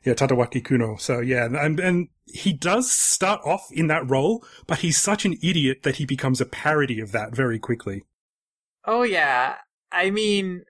Yeah, 0.04 0.14
Tatewaki 0.14 0.64
Kuno. 0.64 0.98
So 0.98 1.20
yeah, 1.20 1.46
and 1.46 1.80
and 1.80 2.10
he 2.26 2.54
does 2.54 2.92
start 2.92 3.42
off 3.46 3.68
in 3.72 3.88
that 3.88 4.08
role, 4.10 4.44
but 4.68 4.80
he's 4.80 4.98
such 4.98 5.26
an 5.26 5.34
idiot 5.44 5.82
that 5.84 5.96
he 5.98 6.06
becomes 6.06 6.40
a 6.42 6.46
parody 6.46 7.00
of 7.00 7.12
that 7.12 7.36
very 7.36 7.58
quickly. 7.60 8.04
Oh 8.86 9.02
yeah. 9.04 9.56
I 9.92 10.10
mean, 10.12 10.64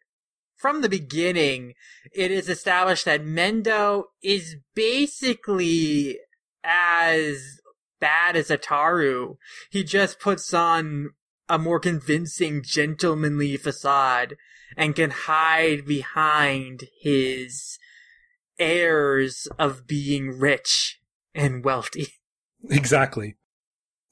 from 0.58 0.82
the 0.82 0.90
beginning, 0.90 1.74
it 2.14 2.32
is 2.32 2.50
established 2.50 3.06
that 3.06 3.24
Mendo 3.24 4.06
is 4.24 4.56
basically 4.74 6.20
as 6.64 7.60
bad 8.00 8.36
as 8.36 8.50
Ataru. 8.50 9.38
He 9.70 9.84
just 9.84 10.20
puts 10.20 10.54
on 10.54 11.12
a 11.48 11.60
more 11.60 11.80
convincing 11.80 12.64
gentlemanly 12.64 13.58
facade 13.58 14.36
and 14.76 14.96
can 14.96 15.12
hide 15.12 15.86
behind 15.86 16.86
his 17.02 17.78
airs 18.58 19.48
of 19.60 19.86
being 19.86 20.40
rich 20.40 21.00
and 21.34 21.64
wealthy. 21.64 22.08
Exactly. 22.68 23.36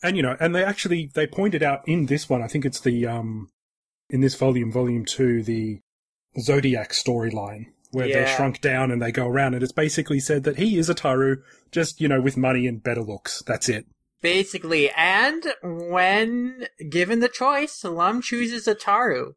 And 0.03 0.15
you 0.15 0.21
know, 0.21 0.37
and 0.39 0.53
they 0.53 0.63
actually 0.63 1.09
they 1.15 1.25
pointed 1.25 1.63
out 1.63 1.81
in 1.87 2.05
this 2.05 2.29
one, 2.29 2.43
I 2.43 2.47
think 2.47 2.65
it's 2.65 2.79
the 2.79 3.07
um 3.07 3.49
in 4.11 4.21
this 4.21 4.35
volume, 4.35 4.71
volume 4.71 5.05
two, 5.05 5.41
the 5.41 5.79
Zodiac 6.39 6.91
storyline, 6.91 7.67
where 7.91 8.07
they're 8.07 8.27
shrunk 8.27 8.61
down 8.61 8.91
and 8.91 9.01
they 9.01 9.11
go 9.11 9.27
around 9.27 9.53
and 9.53 9.63
it's 9.63 9.71
basically 9.71 10.19
said 10.19 10.43
that 10.43 10.57
he 10.57 10.77
is 10.77 10.89
Ataru, 10.89 11.37
just, 11.71 12.01
you 12.01 12.07
know, 12.07 12.21
with 12.21 12.37
money 12.37 12.67
and 12.67 12.81
better 12.83 13.01
looks. 13.03 13.43
That's 13.45 13.69
it. 13.69 13.85
Basically, 14.21 14.89
and 14.91 15.45
when 15.61 16.67
given 16.89 17.19
the 17.19 17.27
choice, 17.27 17.83
Lum 17.83 18.21
chooses 18.21 18.67
Ataru. 18.67 19.33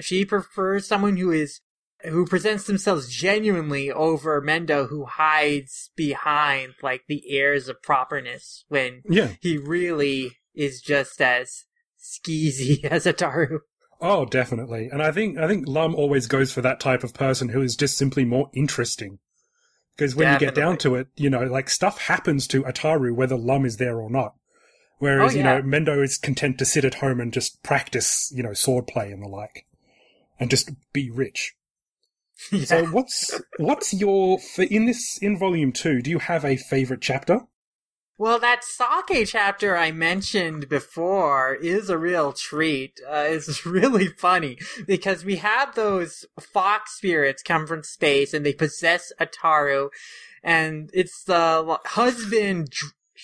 She 0.00 0.24
prefers 0.24 0.86
someone 0.86 1.16
who 1.16 1.32
is 1.32 1.60
who 2.04 2.24
presents 2.26 2.64
themselves 2.64 3.08
genuinely 3.08 3.90
over 3.90 4.40
Mendo 4.40 4.88
who 4.88 5.06
hides 5.06 5.90
behind 5.96 6.74
like 6.82 7.02
the 7.08 7.24
airs 7.30 7.68
of 7.68 7.82
properness 7.82 8.64
when 8.68 9.02
Yeah. 9.08 9.30
he 9.40 9.56
really 9.58 10.36
is 10.54 10.80
just 10.82 11.20
as 11.20 11.64
skeezy 11.98 12.84
as 12.90 13.06
Ataru. 13.06 13.60
Oh, 14.00 14.26
definitely. 14.26 14.88
And 14.92 15.02
I 15.02 15.10
think 15.12 15.38
I 15.38 15.46
think 15.48 15.66
Lum 15.66 15.94
always 15.94 16.26
goes 16.26 16.52
for 16.52 16.60
that 16.62 16.80
type 16.80 17.02
of 17.02 17.14
person 17.14 17.48
who 17.50 17.62
is 17.62 17.76
just 17.76 17.96
simply 17.96 18.24
more 18.24 18.50
interesting. 18.54 19.18
Because 19.96 20.14
when 20.14 20.32
you 20.34 20.38
get 20.38 20.54
down 20.54 20.76
to 20.78 20.94
it, 20.96 21.08
you 21.16 21.30
know, 21.30 21.44
like 21.44 21.70
stuff 21.70 21.98
happens 22.02 22.46
to 22.48 22.62
Ataru 22.64 23.14
whether 23.14 23.36
Lum 23.36 23.64
is 23.64 23.78
there 23.78 23.98
or 23.98 24.10
not. 24.10 24.34
Whereas, 24.98 25.34
Oh, 25.34 25.38
you 25.38 25.42
know, 25.42 25.62
Mendo 25.62 26.02
is 26.02 26.18
content 26.18 26.58
to 26.58 26.64
sit 26.64 26.84
at 26.84 26.96
home 26.96 27.20
and 27.20 27.32
just 27.32 27.62
practice, 27.62 28.30
you 28.34 28.42
know, 28.42 28.50
swordplay 28.50 29.12
and 29.12 29.22
the 29.22 29.28
like. 29.28 29.66
And 30.38 30.50
just 30.50 30.70
be 30.92 31.10
rich. 31.10 31.54
So 32.66 32.84
what's 32.86 33.40
what's 33.56 33.94
your 33.94 34.38
in 34.58 34.84
this 34.84 35.16
in 35.22 35.38
volume 35.38 35.72
two, 35.72 36.02
do 36.02 36.10
you 36.10 36.18
have 36.18 36.44
a 36.44 36.56
favorite 36.56 37.00
chapter? 37.00 37.40
Well, 38.18 38.38
that 38.38 38.64
sake 38.64 39.26
chapter 39.26 39.76
I 39.76 39.92
mentioned 39.92 40.70
before 40.70 41.54
is 41.54 41.90
a 41.90 41.98
real 41.98 42.32
treat. 42.32 42.98
Uh, 43.06 43.26
it's 43.28 43.66
really 43.66 44.06
funny 44.06 44.58
because 44.86 45.22
we 45.22 45.36
have 45.36 45.74
those 45.74 46.24
fox 46.40 46.96
spirits 46.96 47.42
come 47.42 47.66
from 47.66 47.82
space 47.82 48.32
and 48.32 48.44
they 48.44 48.54
possess 48.54 49.12
Ataru, 49.20 49.90
and 50.42 50.88
it's 50.94 51.24
the 51.24 51.78
husband 51.84 52.72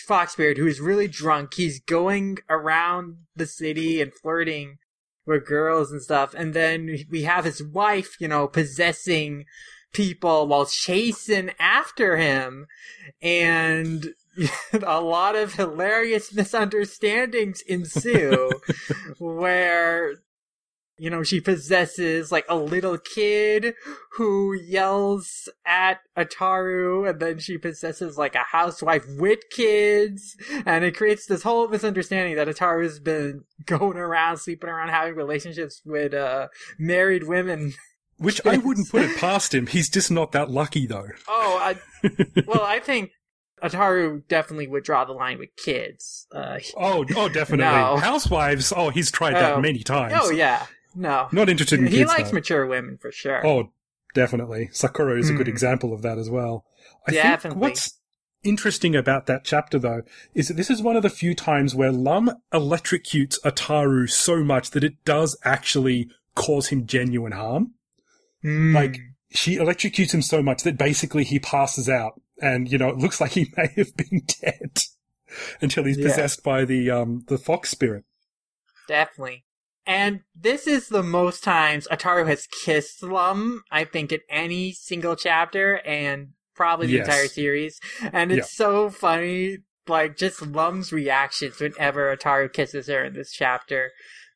fox 0.07 0.33
spirit 0.33 0.59
who 0.59 0.67
is 0.67 0.79
really 0.79 1.09
drunk. 1.09 1.55
He's 1.55 1.81
going 1.81 2.39
around 2.51 3.17
the 3.35 3.47
city 3.47 4.03
and 4.03 4.13
flirting 4.13 4.77
with 5.25 5.47
girls 5.47 5.91
and 5.91 6.03
stuff, 6.03 6.35
and 6.35 6.53
then 6.53 6.99
we 7.09 7.23
have 7.23 7.47
his 7.47 7.63
wife, 7.63 8.17
you 8.21 8.29
know, 8.29 8.47
possessing 8.47 9.47
people 9.95 10.47
while 10.47 10.67
chasing 10.67 11.53
after 11.59 12.19
him, 12.19 12.67
and 13.23 14.13
a 14.73 15.01
lot 15.01 15.37
of 15.37 15.55
hilarious 15.55 16.33
misunderstandings 16.33 17.61
ensue 17.62 18.51
where 19.19 20.15
you 21.03 21.11
know, 21.11 21.25
she 21.25 21.41
possesses 21.41 22.31
like 22.31 22.45
a 22.49 22.55
little 22.55 22.97
kid 22.97 23.75
who 24.12 24.53
yells 24.55 25.49
at 25.67 25.99
Ataru, 26.17 27.11
and 27.11 27.19
then 27.19 27.41
she 27.41 27.59
possesses 27.59 28.17
like 28.17 28.37
a 28.37 28.45
housewife 28.53 29.05
with 29.19 29.41
kids, 29.51 30.37
and 30.65 30.85
it 30.85 30.97
creates 30.97 31.27
this 31.27 31.43
whole 31.43 31.67
misunderstanding 31.67 32.37
that 32.37 32.47
Ataru's 32.47 33.01
been 33.01 33.43
going 33.67 33.97
around, 33.97 34.37
sleeping 34.37 34.71
around, 34.71 34.91
having 34.91 35.17
relationships 35.17 35.83
with 35.85 36.15
uh, 36.15 36.47
married 36.79 37.25
women. 37.25 37.73
Which 38.19 38.41
I 38.47 38.59
wouldn't 38.59 38.91
put 38.91 39.03
it 39.03 39.17
past 39.17 39.53
him. 39.53 39.67
He's 39.67 39.91
just 39.91 40.11
not 40.11 40.31
that 40.31 40.51
lucky, 40.51 40.87
though. 40.87 41.09
Oh, 41.27 41.59
I, 41.61 41.79
well, 42.47 42.62
I 42.62 42.79
think 42.79 43.11
Ataru 43.62 44.23
definitely 44.28 44.66
would 44.66 44.85
draw 44.85 45.04
the 45.04 45.12
line 45.12 45.38
with 45.38 45.54
kids. 45.57 46.26
Uh, 46.33 46.59
oh, 46.76 47.04
oh, 47.16 47.28
definitely. 47.28 47.64
No. 47.66 47.97
Housewives. 47.97 48.73
Oh, 48.76 48.90
he's 48.90 49.11
tried 49.11 49.35
that 49.35 49.54
Oh. 49.54 49.61
many 49.61 49.83
times. 49.83 50.14
oh 50.16 50.31
yeah, 50.31 50.66
no, 50.95 51.28
Not 51.33 51.49
interested 51.49 51.78
in 51.78 51.87
kids. 51.87 51.95
he 51.95 52.00
kids. 52.02 52.11
likes 52.11 52.31
though. 52.31 52.35
mature 52.35 52.66
women 52.66 52.99
for 53.00 53.12
sure. 53.12 53.47
Oh, 53.47 53.73
definitely. 54.14 54.69
Sakura 54.73 55.19
is 55.19 55.31
a 55.31 55.35
good 55.35 55.47
Hmm. 55.47 55.52
example 55.52 55.92
of 55.92 56.02
that 56.02 56.19
as 56.19 56.28
well. 56.28 56.64
I 57.09 57.12
Definitely. 57.12 57.50
think 57.50 57.61
what's 57.62 57.99
interesting 58.45 58.95
about 58.97 59.26
that 59.26 59.45
chapter, 59.45 59.78
though, 59.78 60.02
is 60.35 60.49
that 60.49 60.54
this 60.54 60.69
is 60.71 60.83
one 60.83 60.97
of 60.97 61.02
the 61.02 61.09
few 61.11 61.35
times 61.35 61.75
where 61.75 61.92
Lum 61.92 62.31
electrocutes 62.52 63.40
Ataru 63.45 64.11
so 64.11 64.42
much 64.45 64.71
that 64.73 64.83
it 64.85 65.04
does 65.04 65.37
actually 65.45 66.09
cause 66.35 66.69
him 66.69 66.87
genuine 66.87 67.33
harm. 67.33 67.73
Mm. 68.45 68.75
Like, 68.75 68.99
she 69.31 69.57
electrocutes 69.57 70.12
him 70.12 70.23
so 70.23 70.42
much 70.42 70.62
that 70.64 70.76
basically 70.76 71.25
he 71.25 71.38
passes 71.38 71.88
out, 71.88 72.21
and 72.41 72.71
you 72.71 72.79
know 72.79 72.89
it 72.89 72.99
looks 72.99 73.21
like 73.21 73.33
he 73.33 73.53
may 73.57 73.69
have 73.77 73.97
been 73.97 74.23
dead 74.41 74.83
until 75.61 75.85
he's 75.85 75.99
Yeah. 75.99 76.05
possessed 76.09 76.43
by 76.43 76.65
the 76.65 76.91
um 76.91 77.25
the 77.29 77.39
fox 77.39 77.71
spirit. 77.71 78.05
Definitely. 78.89 79.45
And 79.87 80.21
this 80.35 80.67
is 80.67 80.89
the 80.89 81.03
most 81.03 81.43
times 81.43 81.89
Ataru 81.91 82.27
has 82.29 82.47
kissed 82.47 83.03
Lum, 83.03 83.62
I 83.71 83.85
think, 83.85 84.12
in 84.12 84.21
any 84.29 84.73
single 84.73 85.17
chapter 85.17 85.79
and 85.85 86.29
probably 86.55 86.87
the 86.87 86.95
Yes. 86.95 87.07
entire 87.09 87.27
series. 87.29 87.81
And 88.12 88.31
it's 88.31 88.53
so 88.53 88.91
funny, 88.91 89.59
like, 89.89 90.17
just 90.17 90.41
Lum's 90.43 90.93
reactions 90.93 91.59
whenever 91.59 92.15
Ataru 92.17 92.53
kisses 92.53 92.87
her 92.87 93.05
in 93.05 93.15
this 93.15 93.33
chapter. 93.33 93.91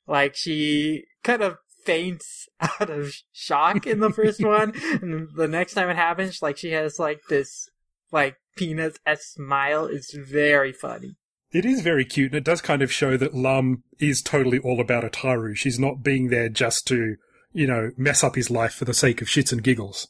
Like, 0.09 0.35
she 0.35 1.05
kind 1.23 1.43
of 1.43 1.59
faints 1.85 2.49
out 2.81 2.91
of 2.91 3.15
shock 3.33 3.87
in 3.87 4.00
the 4.00 4.11
first 4.11 4.41
one. 4.45 4.73
And 5.00 5.29
the 5.37 5.47
next 5.47 5.75
time 5.75 5.88
it 5.91 5.97
happens, 5.97 6.43
like, 6.43 6.57
she 6.57 6.73
has, 6.73 6.99
like, 6.99 7.21
this, 7.29 7.69
like, 8.17 8.37
peanuts-esque 8.57 9.35
smile. 9.35 9.87
is 9.87 10.17
very 10.19 10.73
funny. 10.73 11.17
It 11.53 11.65
is 11.65 11.81
very 11.83 12.05
cute, 12.05 12.33
and 12.33 12.39
it 12.39 12.45
does 12.45 12.61
kind 12.61 12.83
of 12.83 12.91
show 12.93 13.17
that 13.17 13.35
Lum 13.35 13.85
is 14.01 14.21
totally 14.21 14.59
all 14.59 14.81
about 14.81 15.05
Ataru. 15.05 15.55
She's 15.57 15.79
not 15.79 16.03
being 16.03 16.29
there 16.29 16.49
just 16.49 16.87
to, 16.89 17.17
you 17.53 17.67
know, 17.67 17.93
mess 17.97 18.25
up 18.25 18.35
his 18.35 18.51
life 18.51 18.75
for 18.75 18.85
the 18.85 18.95
sake 18.95 19.23
of 19.23 19.29
shits 19.29 19.53
and 19.53 19.63
giggles. 19.63 20.09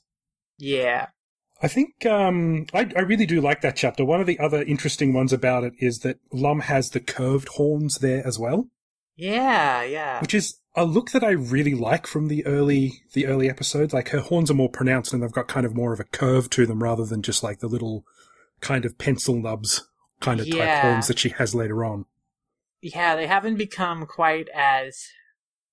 Yeah. 0.59 1.09
I 1.63 1.69
think 1.69 2.05
um, 2.07 2.67
I, 2.73 2.91
I 2.97 3.01
really 3.01 3.27
do 3.27 3.41
like 3.41 3.61
that 3.63 3.77
chapter. 3.77 4.05
One 4.05 4.21
of 4.21 4.27
the 4.27 4.39
other 4.39 4.63
interesting 4.63 5.13
ones 5.13 5.33
about 5.33 5.65
it 5.65 5.73
is 5.79 6.01
that 6.01 6.19
Lum 6.33 6.61
has 6.61 6.91
the 6.91 7.01
curved 7.01 7.49
horns 7.49 7.99
there 7.99 8.27
as 8.27 8.39
well, 8.39 8.69
Yeah, 9.17 9.83
yeah. 9.83 10.21
which 10.21 10.35
is 10.35 10.59
a 10.75 10.85
look 10.85 11.11
that 11.13 11.25
I 11.25 11.31
really 11.31 11.75
like 11.75 12.07
from 12.07 12.29
the 12.29 12.45
early 12.47 13.01
the 13.15 13.27
early 13.27 13.49
episodes. 13.49 13.95
Like 13.95 14.11
her 14.11 14.21
horns 14.21 14.51
are 14.51 14.55
more 14.55 14.69
pronounced 14.69 15.13
and 15.13 15.23
they've 15.23 15.33
got 15.33 15.49
kind 15.49 15.65
of 15.65 15.75
more 15.75 15.93
of 15.93 16.01
a 16.01 16.05
curve 16.05 16.51
to 16.51 16.67
them 16.67 16.83
rather 16.83 17.05
than 17.05 17.23
just 17.23 17.43
like 17.43 17.61
the 17.61 17.67
little 17.69 18.05
kind 18.61 18.85
of 18.85 18.99
pencil 18.99 19.35
nubs 19.37 19.89
kind 20.21 20.41
of 20.41 20.51
type 20.51 20.83
horns 20.83 21.09
that 21.09 21.19
she 21.19 21.31
has 21.31 21.55
later 21.55 21.85
on. 21.85 22.05
Yeah, 22.83 23.17
they 23.17 23.27
haven't 23.27 23.57
become 23.57 24.07
quite 24.07 24.49
as 24.55 25.09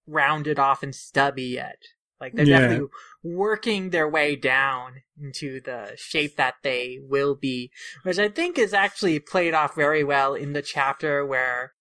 rounded 0.08 0.58
off 0.60 0.84
and 0.84 0.96
stubby 0.96 1.44
yet. 1.44 1.80
Like 2.22 2.34
they're 2.34 2.46
Yeah. 2.46 2.60
definitely 2.62 2.88
working 3.24 3.90
their 3.90 4.08
way 4.08 4.36
down 4.38 5.02
into 5.22 5.60
the 5.60 5.94
shape 5.98 6.38
that 6.38 6.56
they 6.64 7.00
will 7.02 7.36
be, 7.36 7.72
which 8.04 8.20
I 8.20 8.30
think 8.30 8.58
is 8.58 8.74
actually 8.74 9.20
played 9.20 9.54
off 9.54 9.76
very 9.76 10.04
well 10.04 10.34
in 10.34 10.54
the 10.54 10.62
chapter 10.62 11.26
where 11.26 11.74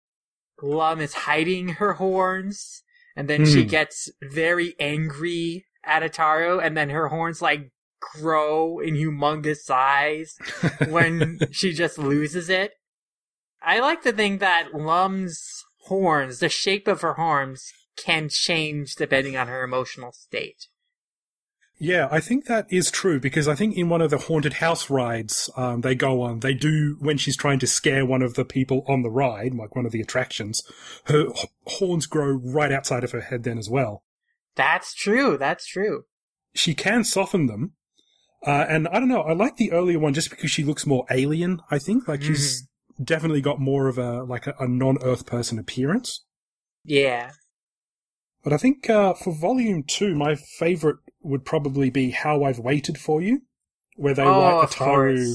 Lum 0.63 1.01
is 1.01 1.15
hiding 1.15 1.69
her 1.75 1.95
horns, 1.95 2.83
and 3.17 3.29
then 3.29 3.45
she 3.45 3.63
Hmm. 3.63 3.69
gets 3.69 4.11
very 4.23 4.75
angry 4.79 5.67
at 5.85 6.03
Ataru, 6.03 6.65
and 6.65 6.77
then 6.77 6.91
her 6.91 7.09
horns 7.09 7.43
like 7.43 7.71
grow 8.01 8.79
in 8.79 8.95
humongous 8.95 9.59
size 9.59 10.37
when 10.89 11.39
she 11.51 11.73
just 11.73 11.99
loses 11.99 12.49
it. 12.49 12.73
I 13.61 13.81
like 13.81 14.03
to 14.03 14.13
think 14.13 14.41
that 14.41 14.75
Lum's 14.75 15.65
horns, 15.87 16.39
the 16.39 16.49
shape 16.49 16.89
of 16.89 17.01
her 17.03 17.15
horns, 17.15 17.73
can 17.97 18.29
change 18.29 18.95
depending 18.95 19.37
on 19.37 19.49
her 19.49 19.63
emotional 19.63 20.13
state. 20.13 20.69
Yeah, 21.83 22.07
I 22.13 22.21
think 22.21 22.45
that 22.45 22.73
is 22.73 22.93
true 22.93 23.19
because 23.19 23.49
I 23.49 23.57
think 23.57 23.77
in 23.77 23.89
one 23.89 24.01
of 24.03 24.11
the 24.11 24.17
haunted 24.17 24.53
house 24.53 24.89
rides 24.89 25.51
um, 25.57 25.81
they 25.81 25.97
go 25.97 26.23
on, 26.23 26.39
they 26.39 26.55
do 26.55 26.97
when 27.01 27.19
she's 27.19 27.37
trying 27.37 27.59
to 27.59 27.67
scare 27.67 28.07
one 28.07 28.23
of 28.23 28.35
the 28.35 28.45
people 28.45 28.85
on 28.87 29.03
the 29.03 29.11
ride, 29.11 29.53
like 29.53 29.75
one 29.75 29.85
of 29.85 29.91
the 29.91 30.01
attractions, 30.01 30.63
her 31.07 31.31
h- 31.31 31.47
horns 31.67 32.07
grow 32.07 32.35
right 32.35 32.71
outside 32.71 33.03
of 33.03 33.11
her 33.11 33.23
head 33.23 33.43
then 33.43 33.59
as 33.59 33.69
well. 33.69 34.05
That's 34.55 34.95
true. 34.95 35.37
That's 35.37 35.67
true. 35.67 36.05
She 36.55 36.73
can 36.73 37.03
soften 37.03 37.47
them, 37.47 37.73
uh, 38.47 38.65
and 38.69 38.87
I 38.87 39.01
don't 39.01 39.09
know. 39.09 39.23
I 39.23 39.33
like 39.33 39.57
the 39.57 39.73
earlier 39.73 39.99
one 39.99 40.15
just 40.15 40.31
because 40.31 40.53
she 40.53 40.63
looks 40.63 40.87
more 40.87 41.05
alien. 41.11 41.63
I 41.69 41.81
think 41.81 42.07
like 42.07 42.23
she's 42.23 42.69
definitely 43.03 43.41
got 43.41 43.59
more 43.59 43.89
of 43.89 43.99
a 43.99 44.23
like 44.23 44.47
a, 44.47 44.55
a 44.61 44.69
non-Earth 44.69 45.27
person 45.27 45.59
appearance. 45.59 46.25
Yeah. 46.85 47.33
But 48.45 48.53
I 48.53 48.57
think 48.57 48.89
uh, 48.89 49.15
for 49.15 49.35
volume 49.35 49.83
two, 49.83 50.15
my 50.15 50.37
favorite 50.37 50.99
would 51.23 51.45
probably 51.45 51.91
be 51.91 52.11
"How 52.11 52.45
I've 52.45 52.59
Waited 52.59 52.99
for 52.99 53.21
You," 53.21 53.43
where 53.97 54.15
they 54.15 54.23
oh, 54.23 54.41
write 54.41 54.69
Ataru 54.69 55.35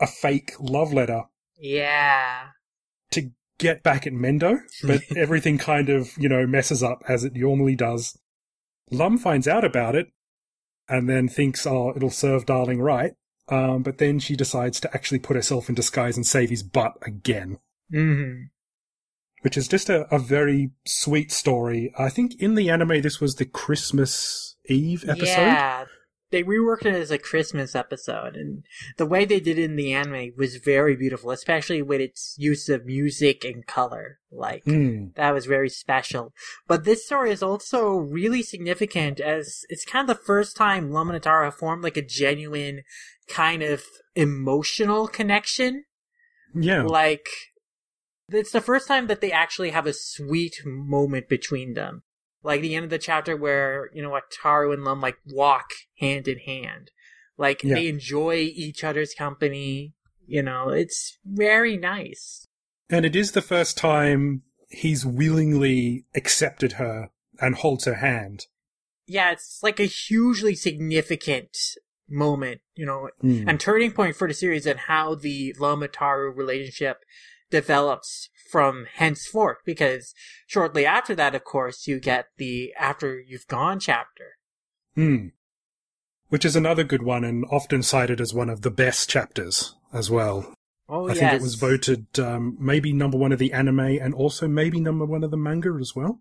a 0.00 0.06
fake 0.06 0.52
love 0.60 0.92
letter 0.92 1.24
Yeah. 1.58 2.48
to 3.10 3.30
get 3.58 3.82
back 3.82 4.06
at 4.06 4.12
Mendo, 4.12 4.58
but 4.84 5.02
everything 5.16 5.58
kind 5.58 5.88
of, 5.88 6.16
you 6.16 6.28
know, 6.28 6.46
messes 6.46 6.82
up 6.82 7.02
as 7.08 7.24
it 7.24 7.34
normally 7.34 7.74
does. 7.74 8.16
Lum 8.90 9.18
finds 9.18 9.48
out 9.48 9.64
about 9.64 9.96
it 9.96 10.08
and 10.88 11.08
then 11.08 11.28
thinks, 11.28 11.66
oh, 11.66 11.92
it'll 11.96 12.10
serve 12.10 12.46
Darling 12.46 12.80
right. 12.80 13.14
Um, 13.48 13.82
but 13.82 13.98
then 13.98 14.18
she 14.18 14.36
decides 14.36 14.78
to 14.80 14.94
actually 14.94 15.18
put 15.18 15.34
herself 15.36 15.68
in 15.68 15.74
disguise 15.74 16.16
and 16.16 16.26
save 16.26 16.50
his 16.50 16.62
butt 16.62 16.94
again, 17.02 17.58
hmm 17.90 18.42
which 19.42 19.56
is 19.56 19.68
just 19.68 19.88
a, 19.88 20.12
a 20.12 20.18
very 20.18 20.72
sweet 20.84 21.30
story. 21.30 21.92
I 21.96 22.08
think 22.08 22.34
in 22.40 22.56
the 22.56 22.70
anime, 22.70 23.02
this 23.02 23.20
was 23.20 23.36
the 23.36 23.44
Christmas 23.44 24.56
Eve 24.74 25.04
episode. 25.08 25.26
Yeah. 25.26 25.84
They 26.30 26.42
reworked 26.42 26.84
it 26.84 26.94
as 26.94 27.10
a 27.10 27.16
Christmas 27.16 27.74
episode, 27.74 28.36
and 28.36 28.62
the 28.98 29.06
way 29.06 29.24
they 29.24 29.40
did 29.40 29.58
it 29.58 29.64
in 29.64 29.76
the 29.76 29.94
anime 29.94 30.32
was 30.36 30.56
very 30.56 30.94
beautiful, 30.94 31.30
especially 31.30 31.80
with 31.80 32.02
its 32.02 32.34
use 32.36 32.68
of 32.68 32.84
music 32.84 33.44
and 33.46 33.66
color. 33.66 34.18
Like, 34.30 34.62
Mm, 34.66 35.14
That 35.14 35.32
was 35.32 35.46
very 35.46 35.70
special. 35.70 36.34
But 36.66 36.84
this 36.84 37.06
story 37.06 37.30
is 37.30 37.42
also 37.42 37.96
really 37.96 38.42
significant 38.42 39.20
as 39.20 39.64
it's 39.70 39.86
kind 39.86 40.08
of 40.08 40.14
the 40.18 40.22
first 40.22 40.54
time 40.54 40.92
and 40.94 41.54
formed 41.54 41.82
like 41.82 41.96
a 41.96 42.02
genuine 42.02 42.82
kind 43.26 43.62
of 43.62 43.82
emotional 44.14 45.08
connection. 45.08 45.84
yeah. 46.54 46.82
Like, 46.82 47.26
it's 48.28 48.52
the 48.52 48.60
first 48.60 48.86
time 48.86 49.06
that 49.06 49.22
they 49.22 49.32
actually 49.32 49.70
have 49.70 49.86
a 49.86 49.94
sweet 49.94 50.60
moment 50.66 51.30
between 51.30 51.72
them. 51.72 52.02
Like 52.42 52.60
the 52.60 52.74
end 52.74 52.84
of 52.84 52.90
the 52.90 52.98
chapter 52.98 53.36
where, 53.36 53.90
you 53.92 54.02
know, 54.02 54.10
Ataru 54.18 54.72
and 54.72 54.84
Lum 54.84 55.00
like 55.00 55.16
walk 55.26 55.70
hand 55.98 56.28
in 56.28 56.38
hand. 56.38 56.90
Like 57.36 57.62
Yeah. 57.62 57.74
they 57.74 57.88
enjoy 57.88 58.34
each 58.36 58.84
other's 58.84 59.14
company. 59.14 59.94
You 60.26 60.42
know, 60.42 60.68
it's 60.68 61.18
very 61.24 61.76
nice. 61.76 62.46
And 62.90 63.04
it 63.04 63.16
is 63.16 63.32
the 63.32 63.42
first 63.42 63.76
time 63.76 64.42
he's 64.70 65.04
willingly 65.06 66.04
accepted 66.14 66.72
her 66.72 67.10
and 67.40 67.54
holds 67.56 67.84
her 67.84 67.94
hand. 67.96 68.46
yeah, 69.10 69.30
it's 69.32 69.60
like 69.62 69.80
a 69.80 69.84
hugely 69.86 70.54
significant 70.54 71.56
moment, 72.10 72.60
you 72.74 72.84
know, 72.84 73.08
Mm. 73.24 73.48
and 73.48 73.58
turning 73.58 73.90
point 73.92 74.16
for 74.16 74.28
the 74.28 74.34
series 74.34 74.66
and 74.66 74.80
how 74.80 75.14
the 75.14 75.54
Lomataru 75.58 76.36
relationship 76.36 76.98
develops 77.50 78.28
from 78.50 78.86
henceforth. 78.94 79.58
Because 79.64 80.14
shortly 80.46 80.86
after 80.86 81.14
that, 81.14 81.34
of 81.34 81.44
course, 81.44 81.86
you 81.86 82.00
get 82.00 82.26
the 82.36 82.72
After 82.78 83.20
You've 83.20 83.46
Gone 83.46 83.80
chapter. 83.80 84.36
Hmm. 84.94 85.28
Which 86.28 86.44
is 86.44 86.56
another 86.56 86.84
good 86.84 87.02
one 87.02 87.24
and 87.24 87.44
often 87.50 87.82
cited 87.82 88.20
as 88.20 88.34
one 88.34 88.50
of 88.50 88.62
the 88.62 88.70
best 88.70 89.08
chapters 89.08 89.74
as 89.92 90.10
well. 90.10 90.52
Oh, 90.88 91.06
yeah. 91.06 91.12
I 91.12 91.14
yes. 91.14 91.18
think 91.18 91.32
it 91.32 91.42
was 91.42 91.54
voted 91.54 92.18
um, 92.18 92.56
maybe 92.58 92.92
number 92.92 93.18
one 93.18 93.32
of 93.32 93.38
the 93.38 93.52
anime 93.52 93.80
and 93.80 94.14
also 94.14 94.48
maybe 94.48 94.80
number 94.80 95.04
one 95.04 95.22
of 95.22 95.30
the 95.30 95.36
manga 95.36 95.76
as 95.80 95.94
well. 95.94 96.20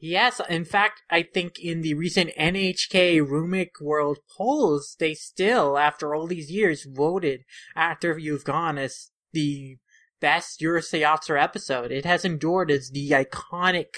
Yes, 0.00 0.40
in 0.48 0.64
fact, 0.64 1.02
I 1.10 1.22
think 1.22 1.58
in 1.58 1.82
the 1.82 1.94
recent 1.94 2.30
NHK 2.38 3.20
Rumic 3.20 3.80
World 3.80 4.18
polls, 4.36 4.94
they 4.98 5.12
still, 5.14 5.76
after 5.76 6.14
all 6.14 6.28
these 6.28 6.52
years, 6.52 6.86
voted 6.88 7.40
After 7.74 8.16
You've 8.16 8.44
Gone 8.44 8.78
as 8.78 9.10
the 9.32 9.78
best 10.20 10.60
Urusei 10.60 11.02
Yatsura 11.02 11.42
episode. 11.42 11.90
It 11.92 12.04
has 12.04 12.24
endured 12.24 12.70
as 12.70 12.90
the 12.90 13.10
iconic 13.10 13.94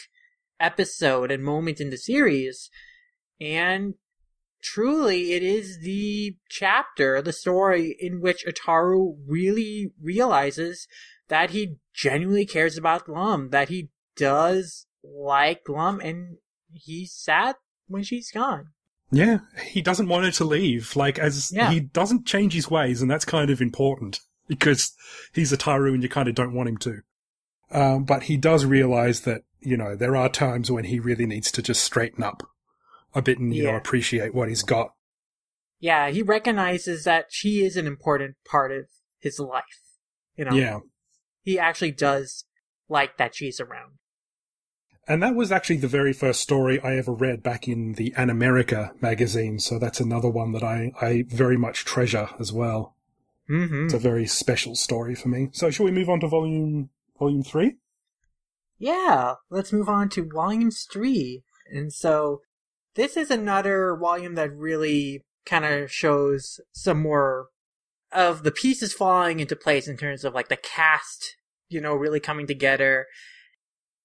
episode 0.59 1.31
and 1.31 1.43
moment 1.43 1.81
in 1.81 1.91
the 1.91 1.97
series. 1.97 2.71
And 3.41 3.95
truly, 4.63 5.33
it 5.33 5.43
is 5.43 5.81
the 5.81 6.37
chapter, 6.49 7.23
the 7.23 7.33
story 7.33 7.97
in 7.99 8.21
which 8.21 8.45
Ataru 8.47 9.17
really 9.27 9.93
realizes 10.01 10.87
that 11.29 11.51
he 11.51 11.77
genuinely 11.95 12.47
cares 12.47 12.77
about 12.77 13.09
Lum, 13.09 13.51
that 13.51 13.69
he 13.69 13.91
does 14.17 14.87
like 15.03 15.69
Lum, 15.69 16.01
and 16.01 16.37
he's 16.73 17.13
sad 17.15 17.57
when 17.87 18.03
she's 18.03 18.31
gone. 18.31 18.69
Yeah, 19.13 19.39
he 19.65 19.83
doesn't 19.83 20.09
want 20.09 20.25
her 20.27 20.31
to 20.33 20.45
leave. 20.45 20.95
Like, 20.95 21.19
as 21.19 21.51
Yeah. 21.53 21.71
he 21.71 21.81
doesn't 21.81 22.27
change 22.27 22.53
his 22.53 22.71
ways, 22.71 23.03
and 23.03 23.11
that's 23.11 23.25
kind 23.25 23.51
of 23.51 23.61
important 23.61 24.21
because 24.51 24.93
he's 25.33 25.53
Ataru 25.53 25.95
and 25.95 26.03
you 26.03 26.09
kind 26.09 26.29
of 26.29 26.35
don't 26.35 26.53
want 26.53 26.69
him 26.69 26.77
to. 26.79 27.03
Um, 27.71 28.03
but 28.03 28.25
he 28.25 28.37
does 28.37 28.65
realize 28.65 29.21
that, 29.21 29.43
you 29.61 29.77
know, 29.77 29.95
there 29.95 30.17
are 30.17 30.29
times 30.29 30.73
when 30.73 30.85
he 30.85 30.99
really 30.99 31.25
needs 31.25 31.53
to 31.53 31.63
just 31.63 31.85
straighten 31.85 32.25
up 32.25 32.43
a 33.15 33.23
bit 33.23 33.39
and, 33.39 33.55
you 33.55 33.63
know, 33.63 33.77
appreciate 33.77 34.35
what 34.35 34.49
he's 34.49 34.65
got. 34.65 34.93
Yeah, 35.79 36.11
he 36.11 36.23
recognizes 36.23 37.05
that 37.05 37.27
she 37.31 37.65
is 37.65 37.77
an 37.77 37.87
important 37.87 38.35
part 38.45 38.73
of 38.73 38.87
his 39.21 39.39
life. 39.39 39.63
You 40.35 40.47
know, 40.47 40.53
Yeah. 40.53 40.81
he 41.43 41.61
actually 41.61 41.93
does 41.93 42.45
like 42.89 43.19
that 43.19 43.37
she's 43.37 43.61
around. 43.61 43.93
And 45.07 45.23
that 45.23 45.37
was 45.37 45.53
actually 45.53 45.77
the 45.77 45.89
very 45.89 46.13
first 46.13 46.41
story 46.41 46.81
I 46.81 46.97
ever 46.97 47.13
read 47.13 47.41
back 47.43 47.69
in 47.69 47.93
the 47.93 48.13
Animerica 48.17 49.01
magazine. 49.01 49.61
So 49.61 49.79
that's 49.79 50.01
another 50.01 50.29
one 50.29 50.51
that 50.53 50.65
I, 50.65 50.93
I 51.01 51.25
very 51.29 51.57
much 51.57 51.85
treasure 51.85 52.31
as 52.41 52.53
well. 52.53 52.97
Mm-hmm. 53.51 53.87
It's 53.87 53.95
a 53.95 53.99
very 53.99 54.27
special 54.27 54.77
story 54.77 55.15
for 55.15 55.29
me. 55.29 55.49
So 55.53 55.71
shall 55.71 55.87
we 55.87 55.93
move 55.93 56.09
on 56.09 56.21
to 56.21 56.29
volume, 56.29 56.91
volume 57.19 57.43
three? 57.43 57.77
Yeah, 58.79 59.35
let's 59.51 59.73
move 59.73 59.89
on 59.89 60.09
to 60.11 60.29
volume 60.29 60.71
three. 60.71 61.43
And 61.71 61.93
so 61.93 62.41
this 62.95 63.17
is 63.17 63.31
another 63.31 63.97
volume 64.01 64.37
that 64.37 64.55
really 64.55 65.25
kind 65.45 65.65
of 65.65 65.91
shows 65.91 66.61
some 66.73 67.03
more 67.03 67.49
of 68.13 68.43
the 68.43 68.51
pieces 68.51 68.93
falling 68.93 69.41
into 69.41 69.57
place 69.57 69.89
in 69.89 69.97
terms 69.97 70.25
of 70.25 70.35
like 70.35 70.49
the 70.49 70.57
cast, 70.57 71.37
you 71.69 71.81
know, 71.81 71.95
really 71.95 72.21
coming 72.21 72.47
together. 72.47 73.07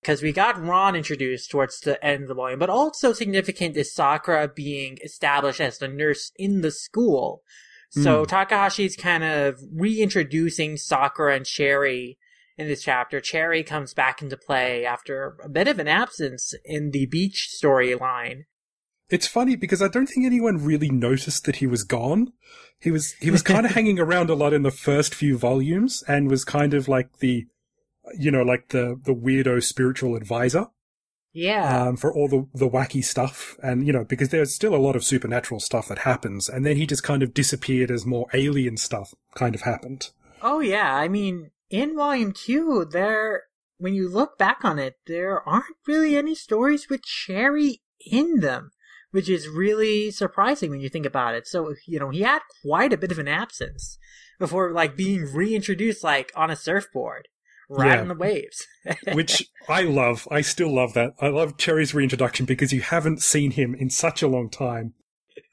Because 0.02 0.22
we 0.22 0.32
got 0.32 0.62
Ron 0.62 0.96
introduced 0.96 1.50
towards 1.50 1.80
the 1.80 2.04
end 2.06 2.24
of 2.24 2.28
the 2.28 2.36
volume, 2.36 2.60
but 2.60 2.70
also 2.70 3.12
significant 3.12 3.76
is 3.76 3.94
Sakura 3.94 4.48
being 4.48 5.00
established 5.04 5.62
as 5.62 5.80
the 5.80 5.88
nurse 5.88 6.32
in 6.38 6.62
the 6.62 6.70
school. 6.70 7.42
So 7.90 8.20
hmm. 8.20 8.26
Takahashi's 8.26 8.96
kind 8.96 9.24
of 9.24 9.60
reintroducing 9.74 10.78
Sakura 10.78 11.36
and 11.36 11.46
Cherry 11.46 12.18
in 12.58 12.68
this 12.68 12.84
chapter. 12.84 13.20
Cherry 13.20 13.64
comes 13.64 13.94
back 13.94 14.22
into 14.22 14.38
play 14.38 14.86
after 14.86 15.38
a 15.44 15.50
bit 15.50 15.68
of 15.68 15.80
an 15.80 15.88
absence 15.88 16.54
in 16.64 16.92
the 16.92 17.06
beach 17.06 17.50
storyline. 17.62 18.44
It's 19.10 19.28
funny 19.28 19.56
because 19.56 19.82
I 19.82 19.88
don't 19.88 20.08
think 20.08 20.26
anyone 20.26 20.64
really 20.64 20.90
noticed 20.90 21.46
that 21.46 21.58
he 21.58 21.68
was 21.68 21.84
gone. 21.84 22.34
He 22.80 22.92
was 22.92 23.14
he 23.14 23.30
was 23.30 23.42
kind 23.42 23.66
of 23.66 23.72
hanging 23.76 24.00
around 24.00 24.30
a 24.30 24.36
lot 24.36 24.54
in 24.54 24.64
the 24.64 24.72
first 24.72 25.14
few 25.14 25.38
volumes 25.38 26.04
and 26.08 26.30
was 26.30 26.44
kind 26.44 26.74
of 26.74 26.88
like 26.88 27.20
the 27.20 27.46
you 28.18 28.32
know 28.32 28.44
like 28.44 28.70
the 28.70 29.00
the 29.04 29.14
weirdo 29.14 29.64
spiritual 29.64 30.16
advisor 30.16 30.68
Yeah. 31.36 31.88
um, 31.88 31.98
for 31.98 32.14
all 32.14 32.30
the 32.30 32.48
the 32.54 32.70
wacky 32.70 33.04
stuff 33.04 33.58
and 33.62 33.86
you 33.86 33.92
know 33.92 34.06
because 34.06 34.30
there's 34.30 34.56
still 34.56 34.74
a 34.74 34.78
lot 34.78 34.96
of 34.96 35.04
supernatural 35.04 35.60
stuff 35.60 35.90
that 35.90 36.00
happens 36.00 36.48
and 36.48 36.66
then 36.66 36.78
he 36.78 36.88
just 36.88 37.04
kind 37.04 37.22
of 37.22 37.34
disappeared 37.34 37.92
as 37.92 38.06
more 38.06 38.28
alien 38.34 38.78
stuff 38.78 39.14
kind 39.36 39.54
of 39.54 39.62
happened. 39.62 40.12
oh 40.42 40.62
yeah. 40.62 40.96
I 40.96 41.10
mean, 41.10 41.52
in 41.70 41.96
volume 41.96 42.32
two, 42.32 42.86
there, 42.90 43.44
when 43.78 43.94
you 43.94 44.08
look 44.08 44.38
back 44.38 44.64
on 44.64 44.80
it, 44.80 44.96
there 45.08 45.42
aren't 45.48 45.76
really 45.86 46.16
any 46.16 46.36
stories 46.36 46.88
with 46.90 47.04
Cherry 47.04 47.82
in 48.00 48.40
them, 48.40 48.72
which 49.12 49.30
is 49.30 49.50
really 49.50 50.12
surprising 50.12 50.70
when 50.70 50.80
you 50.80 50.90
think 50.90 51.06
about 51.06 51.36
it. 51.36 51.48
So, 51.48 51.74
you 51.86 52.00
know, 52.00 52.10
he 52.12 52.22
had 52.22 52.42
quite 52.64 52.94
a 52.94 52.98
bit 52.98 53.12
of 53.12 53.20
an 53.20 53.28
absence 53.28 53.98
before 54.40 54.72
like 54.72 54.96
being 54.96 55.26
reintroduced 55.34 56.04
like 56.04 56.32
on 56.36 56.50
a 56.52 56.56
surfboard, 56.56 57.28
right 57.70 57.94
Yeah. 57.96 58.02
on 58.02 58.08
the 58.08 58.16
waves. 58.16 58.66
which 59.14 59.48
I 59.68 59.82
love. 59.84 60.28
I 60.32 60.42
still 60.42 60.74
love 60.74 60.94
that. 60.94 61.14
I 61.20 61.28
love 61.28 61.58
Cherry's 61.58 61.94
reintroduction 61.94 62.46
because 62.46 62.72
you 62.74 62.82
haven't 62.82 63.22
seen 63.22 63.52
him 63.52 63.76
in 63.76 63.90
such 63.90 64.22
a 64.22 64.28
long 64.28 64.50
time. 64.50 64.94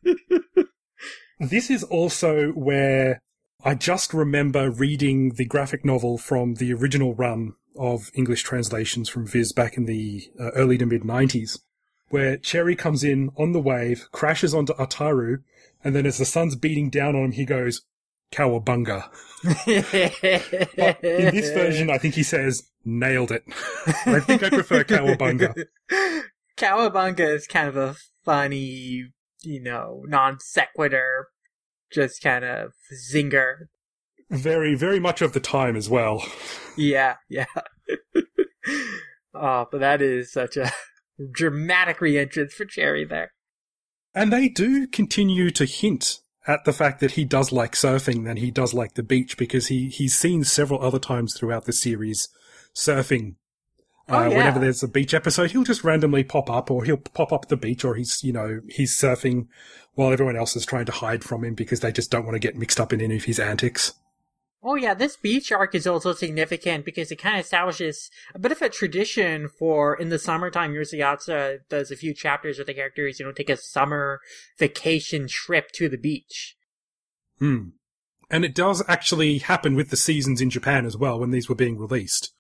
this 1.40 1.70
is 1.70 1.83
also 1.83 2.48
where 2.51 3.20
I 3.64 3.75
just 3.75 4.12
remember 4.12 4.70
reading 4.70 5.35
the 5.35 5.44
graphic 5.44 5.85
novel 5.85 6.18
from 6.18 6.55
the 6.55 6.72
original 6.72 7.14
run 7.14 7.55
of 7.77 8.11
English 8.14 8.42
translations 8.42 9.09
from 9.09 9.27
Viz 9.27 9.53
back 9.53 9.77
in 9.77 9.87
the 9.87 10.31
uh, 10.38 10.51
early 10.51 10.77
to 10.79 10.87
mid 10.87 11.03
90s, 11.03 11.59
where 12.09 12.37
Cherry 12.37 12.77
comes 12.77 13.03
in 13.03 13.31
on 13.38 13.53
the 13.53 13.61
wave, 13.61 14.09
crashes 14.12 14.53
onto 14.55 14.75
Ataru, 14.75 15.38
and 15.83 15.94
then 15.94 16.07
as 16.07 16.18
the 16.18 16.25
sun's 16.25 16.55
beating 16.57 16.90
down 16.90 17.16
on 17.16 17.27
him, 17.27 17.33
he 17.33 17.44
goes, 17.44 17.83
Cowabunga. 18.33 19.09
But 19.45 21.05
in 21.05 21.35
this 21.35 21.53
version, 21.53 21.90
I 21.90 21.99
think 21.99 22.14
he 22.14 22.23
says, 22.23 22.68
nailed 22.85 23.31
it. 23.31 23.45
I 24.07 24.21
think 24.21 24.42
I 24.42 24.51
prefer 24.51 24.85
Cowabunga. 24.85 25.66
Cowabunga 26.57 27.35
is 27.35 27.47
kind 27.47 27.68
of 27.68 27.77
a 27.77 27.97
funny, 28.25 29.11
you 29.42 29.62
know, 29.62 30.03
non 30.07 30.38
sequitur, 30.40 31.29
just 31.92 32.23
kind 32.23 32.45
of 32.45 32.73
zinger. 33.12 33.66
Very, 34.31 34.75
very 34.75 34.99
much 34.99 35.21
of 35.21 35.33
the 35.33 35.40
time 35.40 35.77
as 35.77 35.90
well. 35.90 36.25
Yeah, 36.77 37.16
yeah. 37.29 37.45
oh, 39.35 39.66
but 39.71 39.81
that 39.81 40.01
is 40.01 40.33
such 40.33 40.57
a 40.57 40.71
dramatic 41.33 42.01
re-entrance 42.01 42.55
for 42.55 42.64
Cherry 42.64 43.05
there. 43.05 43.33
And 44.14 44.33
they 44.33 44.49
do 44.49 44.87
continue 44.87 45.51
to 45.51 45.64
hint 45.64 46.21
at 46.47 46.65
the 46.65 46.73
fact 46.73 47.01
that 47.01 47.13
he 47.13 47.25
does 47.25 47.53
like 47.53 47.73
surfing 47.73 48.25
than 48.25 48.37
he 48.37 48.51
does 48.51 48.75
like 48.75 48.95
the 48.95 49.03
beach 49.03 49.37
because 49.37 49.69
he, 49.69 49.89
he's 49.89 50.19
seen 50.19 50.45
several 50.45 50.83
other 50.83 50.99
times 50.99 51.35
throughout 51.35 51.65
the 51.65 51.73
series 51.73 52.29
surfing. 52.75 53.37
Oh, 54.09 54.17
uh, 54.17 54.29
yeah. 54.29 54.37
Whenever 54.37 54.59
there's 54.59 54.83
a 54.83 54.89
beach 54.89 55.15
episode, 55.15 55.53
he'll 55.53 55.63
just 55.63 55.85
randomly 55.85 56.25
pop 56.25 56.51
up 56.51 56.71
or 56.71 56.85
he'll 56.85 56.97
pop 56.97 57.33
up 57.33 57.49
the 57.49 57.57
beach 57.57 57.85
or 57.85 57.95
he's, 57.95 58.23
you 58.25 58.33
know, 58.33 58.61
he's 58.69 58.97
surfing 58.97 59.47
while 59.95 60.13
everyone 60.13 60.37
else 60.37 60.57
is 60.57 60.67
trying 60.67 60.87
to 60.87 60.93
hide 60.93 61.23
from 61.23 61.45
him 61.45 61.55
because 61.55 61.81
they 61.81 61.93
just 61.93 62.11
don't 62.11 62.25
want 62.25 62.35
to 62.35 62.41
get 62.41 62.57
mixed 62.57 62.81
up 62.81 62.93
in 62.93 63.01
any 63.01 63.17
of 63.17 63.25
his 63.25 63.39
antics. 63.39 63.93
Oh 64.64 64.77
yeah, 64.77 64.94
this 64.94 65.16
beach 65.16 65.51
arc 65.51 65.75
is 65.75 65.88
also 65.88 66.12
significant 66.12 66.85
because 66.85 67.11
it 67.11 67.16
kind 67.16 67.37
of 67.37 67.44
establishes 67.44 68.11
a 68.33 68.38
bit 68.38 68.53
of 68.53 68.62
a 68.62 68.68
tradition 68.68 69.48
for 69.48 69.94
in 69.96 70.09
the 70.09 70.20
summertime. 70.20 70.72
Urusei 70.72 71.01
Yatsura 71.01 71.59
does 71.68 71.90
a 71.90 71.96
few 71.96 72.14
chapters 72.14 72.59
with 72.59 72.68
the 72.68 72.75
characters, 72.75 73.18
you 73.18 73.27
know, 73.27 73.33
take 73.33 73.51
a 73.51 73.57
summer 73.57 74.20
vacation 74.59 75.27
trip 75.27 75.72
to 75.72 75.88
the 75.88 75.98
beach. 75.98 76.57
Hmm. 77.40 77.70
And 78.31 78.44
it 78.44 78.55
does 78.55 78.85
actually 78.88 79.38
happen 79.38 79.75
with 79.75 79.90
the 79.90 79.96
seasons 79.96 80.40
in 80.40 80.48
Japan 80.48 80.87
as 80.87 80.96
well 80.96 81.18
when 81.18 81.33
these 81.33 81.48
were 81.48 81.57
being 81.57 81.77
released. 81.77 82.33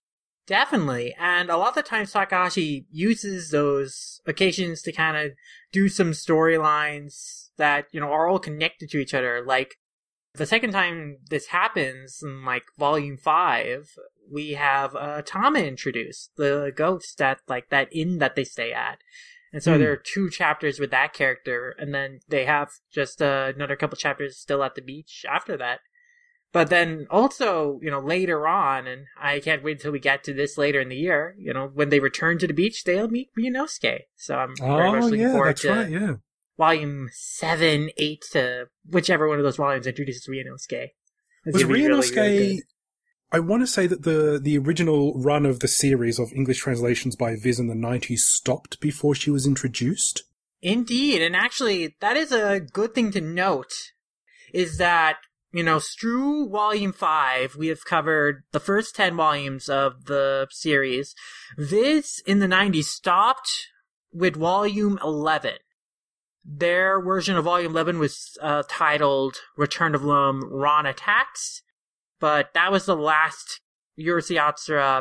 Definitely. 0.46 1.14
And 1.18 1.50
a 1.50 1.56
lot 1.56 1.70
of 1.70 1.74
the 1.74 1.82
times 1.82 2.12
Takahashi 2.12 2.86
uses 2.90 3.50
those 3.50 4.20
occasions 4.26 4.80
to 4.82 4.92
kind 4.92 5.16
of 5.16 5.32
do 5.72 5.88
some 5.88 6.12
storylines 6.12 7.50
that, 7.56 7.86
you 7.92 8.00
know, 8.00 8.12
are 8.12 8.28
all 8.28 8.38
connected 8.38 8.90
to 8.90 8.98
each 8.98 9.12
other. 9.12 9.44
Like, 9.44 9.76
the 10.34 10.46
second 10.46 10.72
time 10.72 11.18
this 11.28 11.48
happens, 11.48 12.20
in 12.22 12.44
like 12.44 12.64
volume 12.78 13.16
five, 13.16 13.90
we 14.30 14.52
have 14.52 14.96
uh, 14.96 15.22
Tama 15.22 15.60
introduced, 15.60 16.30
the 16.36 16.72
ghost 16.74 17.20
at 17.20 17.40
like 17.48 17.68
that 17.70 17.88
inn 17.92 18.18
that 18.18 18.34
they 18.36 18.44
stay 18.44 18.72
at. 18.72 18.98
And 19.52 19.62
so 19.62 19.72
Hmm. 19.72 19.78
there 19.78 19.92
are 19.92 19.96
two 20.02 20.30
chapters 20.30 20.80
with 20.80 20.90
that 20.92 21.12
character, 21.12 21.74
and 21.78 21.94
then 21.94 22.20
they 22.28 22.46
have 22.46 22.70
just 22.90 23.20
uh, 23.20 23.52
another 23.54 23.76
couple 23.76 23.96
chapters 23.98 24.38
still 24.38 24.64
at 24.64 24.74
the 24.74 24.80
beach 24.80 25.26
after 25.28 25.56
that. 25.58 25.80
But 26.52 26.68
then 26.68 27.06
also, 27.10 27.78
you 27.82 27.90
know, 27.90 28.00
later 28.00 28.46
on, 28.46 28.86
and 28.86 29.06
I 29.20 29.40
can't 29.40 29.62
wait 29.62 29.78
until 29.78 29.92
we 29.92 30.00
get 30.00 30.22
to 30.24 30.34
this 30.34 30.58
later 30.58 30.80
in 30.80 30.90
the 30.90 30.96
year, 30.96 31.34
you 31.38 31.52
know, 31.52 31.66
when 31.66 31.88
they 31.88 32.00
return 32.00 32.38
to 32.38 32.46
the 32.46 32.52
beach, 32.54 32.84
they'll 32.84 33.08
meet 33.08 33.30
Ryunosuke. 33.38 34.00
So 34.16 34.36
I'm 34.36 34.54
very 34.76 34.90
much 34.90 35.04
Oh, 35.04 35.06
looking 35.10 35.24
yeah, 35.24 35.32
forward 35.32 35.44
that's 35.44 35.62
to 35.62 35.70
right, 35.70 35.90
yeah. 35.90 36.14
Volume 36.62 37.08
7, 37.12 37.90
8, 37.96 38.24
to 38.30 38.66
whichever 38.88 39.26
one 39.26 39.38
of 39.38 39.44
those 39.44 39.56
volumes 39.56 39.84
introduces 39.84 40.28
Ryunosuke. 40.28 40.90
It's 41.44 41.54
Was 41.54 41.62
gonna 41.64 41.74
really, 41.74 42.10
really. 42.14 42.62
I 43.32 43.40
want 43.40 43.62
to 43.62 43.66
say 43.66 43.88
that 43.88 44.04
the 44.04 44.38
the 44.40 44.58
original 44.58 45.18
run 45.18 45.44
of 45.44 45.58
the 45.58 45.66
series 45.66 46.20
of 46.20 46.32
English 46.32 46.58
translations 46.58 47.16
by 47.16 47.34
Viz 47.34 47.58
in 47.58 47.66
the 47.66 47.74
nineties 47.74 48.24
stopped 48.24 48.78
before 48.78 49.16
she 49.16 49.28
was 49.28 49.44
introduced. 49.44 50.22
Indeed, 50.60 51.20
and 51.20 51.34
actually, 51.34 51.96
that 52.00 52.16
is 52.16 52.30
a 52.30 52.60
good 52.60 52.94
thing 52.94 53.10
to 53.10 53.20
note, 53.20 53.74
is 54.54 54.78
that, 54.78 55.16
you 55.50 55.64
know, 55.64 55.80
through 55.80 56.48
volume 56.50 56.92
5, 56.92 57.56
we 57.56 57.66
have 57.66 57.84
covered 57.84 58.44
the 58.52 58.60
first 58.60 58.94
10 58.94 59.16
volumes 59.16 59.68
of 59.68 60.04
the 60.04 60.46
series. 60.50 61.16
Viz 61.58 62.22
in 62.24 62.38
the 62.38 62.46
90s 62.46 62.84
stopped 62.84 63.50
with 64.12 64.36
volume 64.36 65.00
11. 65.02 65.54
Their 66.44 67.00
version 67.00 67.36
of 67.36 67.44
volume 67.44 67.72
11 67.72 67.98
was 67.98 68.36
uh, 68.40 68.64
titled 68.68 69.36
Return 69.56 69.94
of 69.94 70.04
Lum 70.04 70.42
Ron 70.50 70.86
Attacks, 70.86 71.62
but 72.18 72.52
that 72.54 72.72
was 72.72 72.86
the 72.86 72.96
last 72.96 73.60
Urusei 73.98 74.36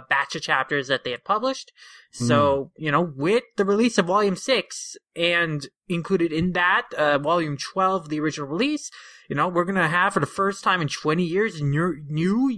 batch 0.10 0.36
of 0.36 0.42
chapters 0.42 0.88
that 0.88 1.04
they 1.04 1.12
had 1.12 1.24
published. 1.24 1.72
So, 2.12 2.72
you 2.76 2.92
know, 2.92 3.02
with 3.02 3.44
the 3.56 3.64
release 3.64 3.98
of 3.98 4.06
Volume 4.06 4.36
6 4.36 4.98
and 5.16 5.66
included 5.88 6.34
in 6.34 6.52
that, 6.52 6.88
uh, 6.98 7.18
Volume 7.18 7.58
12, 7.58 8.10
the 8.10 8.20
original 8.20 8.50
release, 8.50 8.92
you 9.30 9.36
know, 9.36 9.48
we're 9.48 9.64
gonna 9.64 9.88
have 9.88 10.14
for 10.14 10.20
the 10.20 10.26
first 10.26 10.64
time 10.64 10.82
in 10.82 10.90
20 10.90 11.24
years 11.24 11.62
new, 11.62 12.04
new 12.08 12.52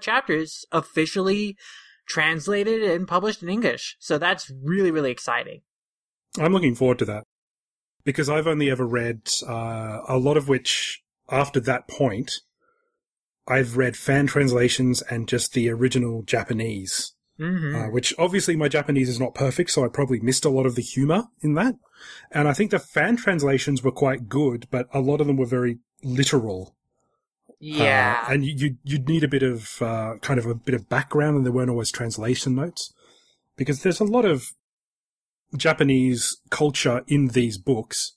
chapters 0.00 0.64
officially 0.70 1.56
translated 2.06 2.82
and 2.82 3.08
published 3.08 3.42
in 3.42 3.48
English. 3.48 3.96
So 3.98 4.18
that's 4.18 4.52
really, 4.62 4.90
really 4.90 5.10
exciting. 5.10 5.62
I'm 6.38 6.52
looking 6.52 6.74
forward 6.74 6.98
to 6.98 7.04
that 7.06 7.24
because 8.08 8.30
I've 8.30 8.46
only 8.46 8.70
ever 8.70 8.86
read 8.86 9.28
uh, 9.46 10.00
a 10.08 10.16
lot 10.16 10.38
of 10.38 10.48
which 10.48 11.02
after 11.30 11.60
that 11.60 11.86
point 11.88 12.40
I've 13.46 13.76
read 13.76 13.98
fan 13.98 14.26
translations 14.26 15.02
and 15.02 15.28
just 15.28 15.52
the 15.52 15.68
original 15.68 16.22
Japanese, 16.22 17.12
Mm-hmm. 17.38 17.76
uh, 17.76 17.90
which 17.90 18.12
obviously 18.18 18.56
my 18.56 18.66
Japanese 18.68 19.08
is 19.10 19.20
not 19.20 19.34
perfect, 19.34 19.70
so 19.70 19.84
I 19.84 19.88
probably 19.88 20.20
missed 20.20 20.44
a 20.46 20.48
lot 20.48 20.64
of 20.66 20.74
the 20.74 20.82
humor 20.82 21.24
in 21.40 21.52
that. 21.54 21.74
And 22.32 22.48
I 22.48 22.54
think 22.54 22.70
the 22.70 22.78
fan 22.80 23.16
translations 23.16 23.82
were 23.82 23.92
quite 23.92 24.28
good, 24.28 24.66
but 24.70 24.88
a 24.92 25.00
lot 25.00 25.20
of 25.20 25.26
them 25.26 25.36
were 25.36 25.46
very 25.46 25.78
literal. 26.02 26.74
yeah. 27.60 28.24
Uh, 28.26 28.32
and 28.32 28.44
you, 28.46 28.54
you'd, 28.56 28.78
you'd 28.84 29.08
need 29.08 29.22
a 29.22 29.28
bit 29.28 29.42
of 29.42 29.80
uh, 29.82 30.14
kind 30.20 30.40
of 30.40 30.46
a 30.46 30.54
bit 30.54 30.74
of 30.74 30.88
background, 30.88 31.36
and 31.36 31.44
there 31.46 31.52
weren't 31.52 31.70
always 31.70 31.92
translation 31.92 32.54
notes 32.56 32.92
because 33.56 33.82
there's 33.82 34.00
a 34.00 34.04
lot 34.16 34.24
of 34.24 34.50
Japanese 35.56 36.38
culture 36.50 37.02
in 37.06 37.28
these 37.28 37.58
books 37.58 38.12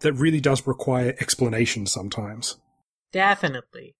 that 0.00 0.12
really 0.14 0.40
does 0.40 0.66
require 0.66 1.14
explanation 1.20 1.86
sometimes. 1.86 2.56
Definitely. 3.12 3.96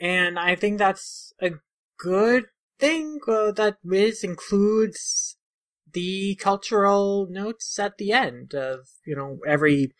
And 0.00 0.38
I 0.38 0.54
think 0.54 0.78
that's 0.78 1.32
a 1.40 1.52
good 1.98 2.46
thing 2.78 3.20
uh, 3.26 3.52
that 3.52 3.78
Viz 3.82 4.22
includes 4.22 5.36
the 5.92 6.34
cultural 6.36 7.26
notes 7.30 7.78
at 7.78 7.98
the 7.98 8.12
end 8.12 8.54
of, 8.54 8.80
you 9.06 9.14
know, 9.14 9.38
every 9.46 9.92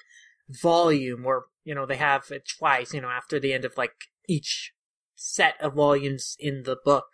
volume, 0.49 1.25
or, 1.25 1.47
you 1.65 1.75
know, 1.75 1.87
they 1.87 1.97
have 1.97 2.31
it 2.31 2.43
twice, 2.59 2.93
you 2.93 3.01
know, 3.01 3.09
after 3.09 3.39
the 3.39 3.53
end 3.53 3.65
of 3.65 3.79
like 3.79 3.95
each 4.29 4.73
set 5.15 5.55
of 5.61 5.75
volumes 5.75 6.37
in 6.39 6.65
the 6.65 6.77
book, 6.85 7.07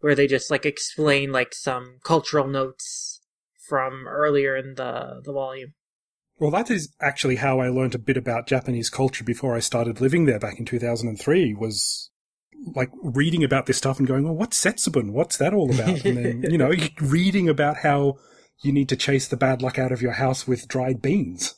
where 0.00 0.14
they 0.14 0.26
just 0.26 0.50
like 0.50 0.66
explain 0.66 1.32
like 1.32 1.54
some 1.54 1.98
cultural 2.04 2.46
notes 2.46 3.20
from 3.68 4.06
earlier 4.08 4.56
in 4.56 4.74
the, 4.74 5.20
the 5.24 5.32
volume. 5.32 5.74
Well, 6.38 6.50
that 6.50 6.70
is 6.70 6.92
actually 7.00 7.36
how 7.36 7.60
I 7.60 7.68
learned 7.68 7.94
a 7.94 7.98
bit 7.98 8.16
about 8.16 8.48
Japanese 8.48 8.90
culture 8.90 9.24
before 9.24 9.54
I 9.54 9.60
started 9.60 10.00
living 10.00 10.26
there 10.26 10.40
back 10.40 10.58
in 10.58 10.64
2003 10.64 11.54
was 11.54 12.10
like 12.74 12.90
reading 13.02 13.44
about 13.44 13.66
this 13.66 13.76
stuff 13.76 13.98
and 13.98 14.08
going, 14.08 14.24
well, 14.24 14.34
what's 14.34 14.62
Setsubun? 14.62 15.10
What's 15.10 15.36
that 15.36 15.54
all 15.54 15.72
about? 15.72 16.04
And 16.04 16.16
then, 16.16 16.50
you 16.50 16.58
know, 16.58 16.72
reading 17.00 17.48
about 17.48 17.78
how 17.78 18.18
you 18.62 18.72
need 18.72 18.88
to 18.88 18.96
chase 18.96 19.28
the 19.28 19.36
bad 19.36 19.62
luck 19.62 19.78
out 19.78 19.92
of 19.92 20.02
your 20.02 20.12
house 20.12 20.46
with 20.46 20.68
dried 20.68 21.00
beans. 21.02 21.54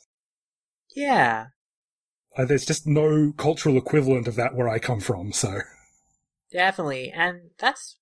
Yeah. 0.95 1.47
Uh, 2.37 2.45
there's 2.45 2.65
just 2.65 2.85
no 2.85 3.33
cultural 3.37 3.77
equivalent 3.77 4.27
of 4.27 4.35
that 4.35 4.55
where 4.55 4.69
I 4.69 4.79
come 4.79 4.99
from, 4.99 5.31
so. 5.31 5.59
Definitely, 6.51 7.11
and 7.11 7.51
that's 7.57 7.97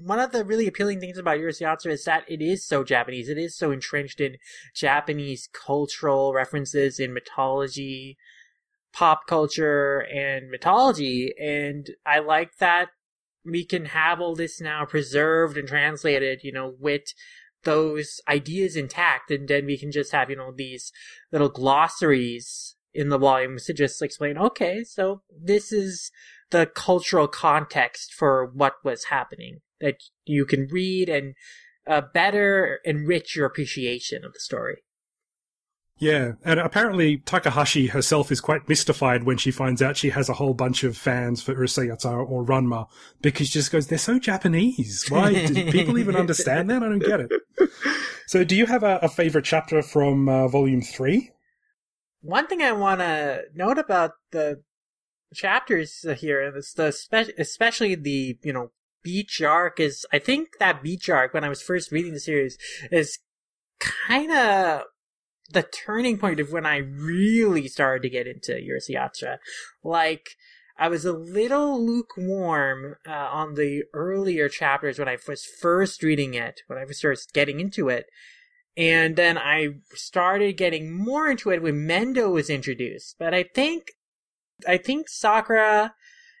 one 0.00 0.20
of 0.20 0.32
the 0.32 0.44
really 0.44 0.66
appealing 0.66 1.00
things 1.00 1.18
about 1.18 1.38
Yatsura 1.38 1.92
is 1.92 2.04
that 2.04 2.24
it 2.28 2.40
is 2.40 2.64
so 2.64 2.84
Japanese. 2.84 3.28
It 3.28 3.38
is 3.38 3.56
so 3.56 3.70
entrenched 3.70 4.20
in 4.20 4.36
Japanese 4.74 5.48
cultural 5.52 6.32
references 6.32 7.00
in 7.00 7.12
mythology, 7.12 8.16
pop 8.92 9.26
culture, 9.26 9.98
and 10.00 10.50
mythology. 10.50 11.34
And 11.40 11.90
I 12.06 12.20
like 12.20 12.58
that 12.58 12.88
we 13.44 13.64
can 13.64 13.86
have 13.86 14.20
all 14.20 14.34
this 14.34 14.60
now 14.60 14.84
preserved 14.84 15.56
and 15.56 15.66
translated, 15.66 16.40
you 16.42 16.52
know, 16.52 16.74
with 16.78 17.04
those 17.64 18.20
ideas 18.28 18.76
intact. 18.76 19.30
And 19.30 19.48
then 19.48 19.66
we 19.66 19.78
can 19.78 19.90
just 19.90 20.12
have, 20.12 20.30
you 20.30 20.36
know, 20.36 20.52
these 20.54 20.92
little 21.32 21.48
glossaries 21.48 22.76
in 22.94 23.08
the 23.08 23.18
volumes 23.18 23.64
to 23.64 23.72
just 23.72 24.00
explain, 24.02 24.38
okay, 24.38 24.84
so 24.84 25.22
this 25.30 25.72
is 25.72 26.10
the 26.50 26.66
cultural 26.66 27.28
context 27.28 28.14
for 28.14 28.46
what 28.46 28.74
was 28.84 29.04
happening 29.04 29.60
that 29.80 29.96
you 30.24 30.44
can 30.44 30.68
read 30.70 31.08
and 31.08 31.34
uh, 31.86 32.02
better 32.12 32.80
enrich 32.84 33.36
your 33.36 33.46
appreciation 33.46 34.24
of 34.24 34.32
the 34.32 34.40
story. 34.40 34.82
Yeah, 36.00 36.32
and 36.44 36.60
apparently 36.60 37.18
Takahashi 37.18 37.88
herself 37.88 38.30
is 38.30 38.40
quite 38.40 38.68
mystified 38.68 39.24
when 39.24 39.36
she 39.36 39.50
finds 39.50 39.82
out 39.82 39.96
she 39.96 40.10
has 40.10 40.28
a 40.28 40.34
whole 40.34 40.54
bunch 40.54 40.84
of 40.84 40.96
fans 40.96 41.42
for 41.42 41.54
Urusei 41.54 41.88
Yatsura 41.88 42.28
or 42.28 42.44
Ranma 42.44 42.86
because 43.20 43.48
she 43.48 43.54
just 43.54 43.72
goes, 43.72 43.88
they're 43.88 43.98
so 43.98 44.20
Japanese. 44.20 45.06
Why? 45.08 45.46
Do 45.46 45.54
people 45.72 45.98
even 45.98 46.14
understand 46.14 46.70
that? 46.70 46.84
I 46.84 46.88
don't 46.88 47.00
get 47.00 47.20
it. 47.20 47.32
So 48.28 48.44
do 48.44 48.54
you 48.54 48.66
have 48.66 48.84
a, 48.84 48.98
a 49.02 49.08
favorite 49.08 49.44
chapter 49.44 49.82
from 49.82 50.28
uh, 50.28 50.46
volume 50.46 50.82
three? 50.82 51.32
One 52.20 52.46
thing 52.46 52.62
I 52.62 52.72
want 52.72 53.00
to 53.00 53.44
note 53.54 53.78
about 53.78 54.12
the 54.30 54.62
chapters 55.34 56.04
here 56.18 56.40
is 56.56 56.74
the 56.74 56.92
spe- 56.92 57.34
especially 57.38 57.94
the 57.94 58.38
you 58.42 58.52
know 58.52 58.70
beach 59.08 59.40
arc 59.40 59.80
is 59.80 60.06
I 60.12 60.18
think 60.18 60.58
that 60.58 60.82
beach 60.82 61.08
arc 61.08 61.32
when 61.32 61.42
I 61.42 61.48
was 61.48 61.62
first 61.62 61.90
reading 61.90 62.12
the 62.12 62.20
series 62.20 62.58
is 62.92 63.18
kind 63.80 64.30
of 64.30 64.82
the 65.50 65.62
turning 65.62 66.18
point 66.18 66.40
of 66.40 66.52
when 66.52 66.66
I 66.66 66.76
really 66.76 67.68
started 67.68 68.02
to 68.02 68.10
get 68.10 68.26
into 68.26 68.52
Urusei 68.52 68.96
Yatsura. 68.96 69.38
Like 69.82 70.36
I 70.78 70.88
was 70.88 71.06
a 71.06 71.12
little 71.14 71.82
lukewarm 71.82 72.96
uh, 73.08 73.12
on 73.12 73.54
the 73.54 73.84
earlier 73.94 74.50
chapters 74.50 74.98
when 74.98 75.08
I 75.08 75.16
was 75.26 75.46
first 75.46 76.02
reading 76.02 76.34
it, 76.34 76.60
when 76.66 76.78
I 76.78 76.84
was 76.84 77.00
first 77.00 77.32
getting 77.32 77.60
into 77.60 77.88
it. 77.88 78.04
And 78.76 79.16
then 79.16 79.38
I 79.38 79.70
started 79.94 80.58
getting 80.58 80.92
more 80.92 81.30
into 81.30 81.48
it 81.50 81.62
when 81.62 81.88
Mendo 81.88 82.30
was 82.30 82.50
introduced. 82.50 83.16
But 83.18 83.32
I 83.32 83.44
think, 83.54 83.92
I 84.68 84.76
think 84.76 85.08
Sakura 85.08 85.94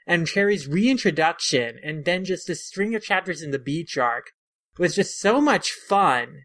and 0.08 0.26
Cherry's 0.26 0.66
reintroduction 0.66 1.78
and 1.84 2.06
then 2.06 2.24
just 2.24 2.48
a 2.48 2.54
string 2.54 2.94
of 2.94 3.04
chapters 3.04 3.42
in 3.42 3.50
the 3.50 3.58
beach 3.58 3.98
arc 3.98 4.32
was 4.78 4.94
just 4.94 5.20
so 5.20 5.38
much 5.38 5.70
fun 5.70 6.44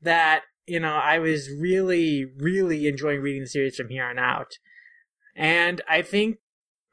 that, 0.00 0.42
you 0.66 0.80
know, 0.80 0.94
I 0.94 1.18
was 1.18 1.50
really, 1.50 2.24
really 2.38 2.88
enjoying 2.88 3.20
reading 3.20 3.42
the 3.42 3.48
series 3.48 3.76
from 3.76 3.90
here 3.90 4.04
on 4.04 4.18
out. 4.18 4.52
And 5.36 5.82
I 5.88 6.00
think 6.00 6.38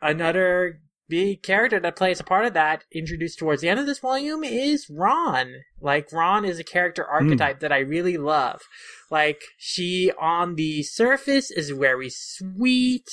another 0.02 0.82
big 1.08 1.42
character 1.42 1.80
that 1.80 1.96
plays 1.96 2.20
a 2.20 2.24
part 2.24 2.46
of 2.46 2.54
that 2.54 2.84
introduced 2.94 3.40
towards 3.40 3.62
the 3.62 3.70
end 3.70 3.80
of 3.80 3.86
this 3.86 4.00
volume 4.00 4.44
is 4.44 4.90
Ron. 4.90 5.54
Like 5.80 6.12
Ron 6.12 6.44
is 6.44 6.60
a 6.60 6.64
character 6.66 7.06
archetype 7.06 7.58
mm. 7.58 7.60
that 7.62 7.72
I 7.72 7.80
really 7.80 8.18
love. 8.18 8.62
Like 9.10 9.42
she 9.58 10.12
on 10.20 10.56
the 10.56 10.84
surface 10.84 11.50
is 11.50 11.70
very 11.70 12.10
sweet 12.10 13.08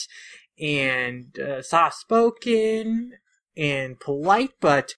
and 0.60 1.38
uh, 1.38 1.62
soft 1.62 1.96
spoken 1.96 3.12
and 3.56 3.98
polite, 4.00 4.52
but 4.60 4.94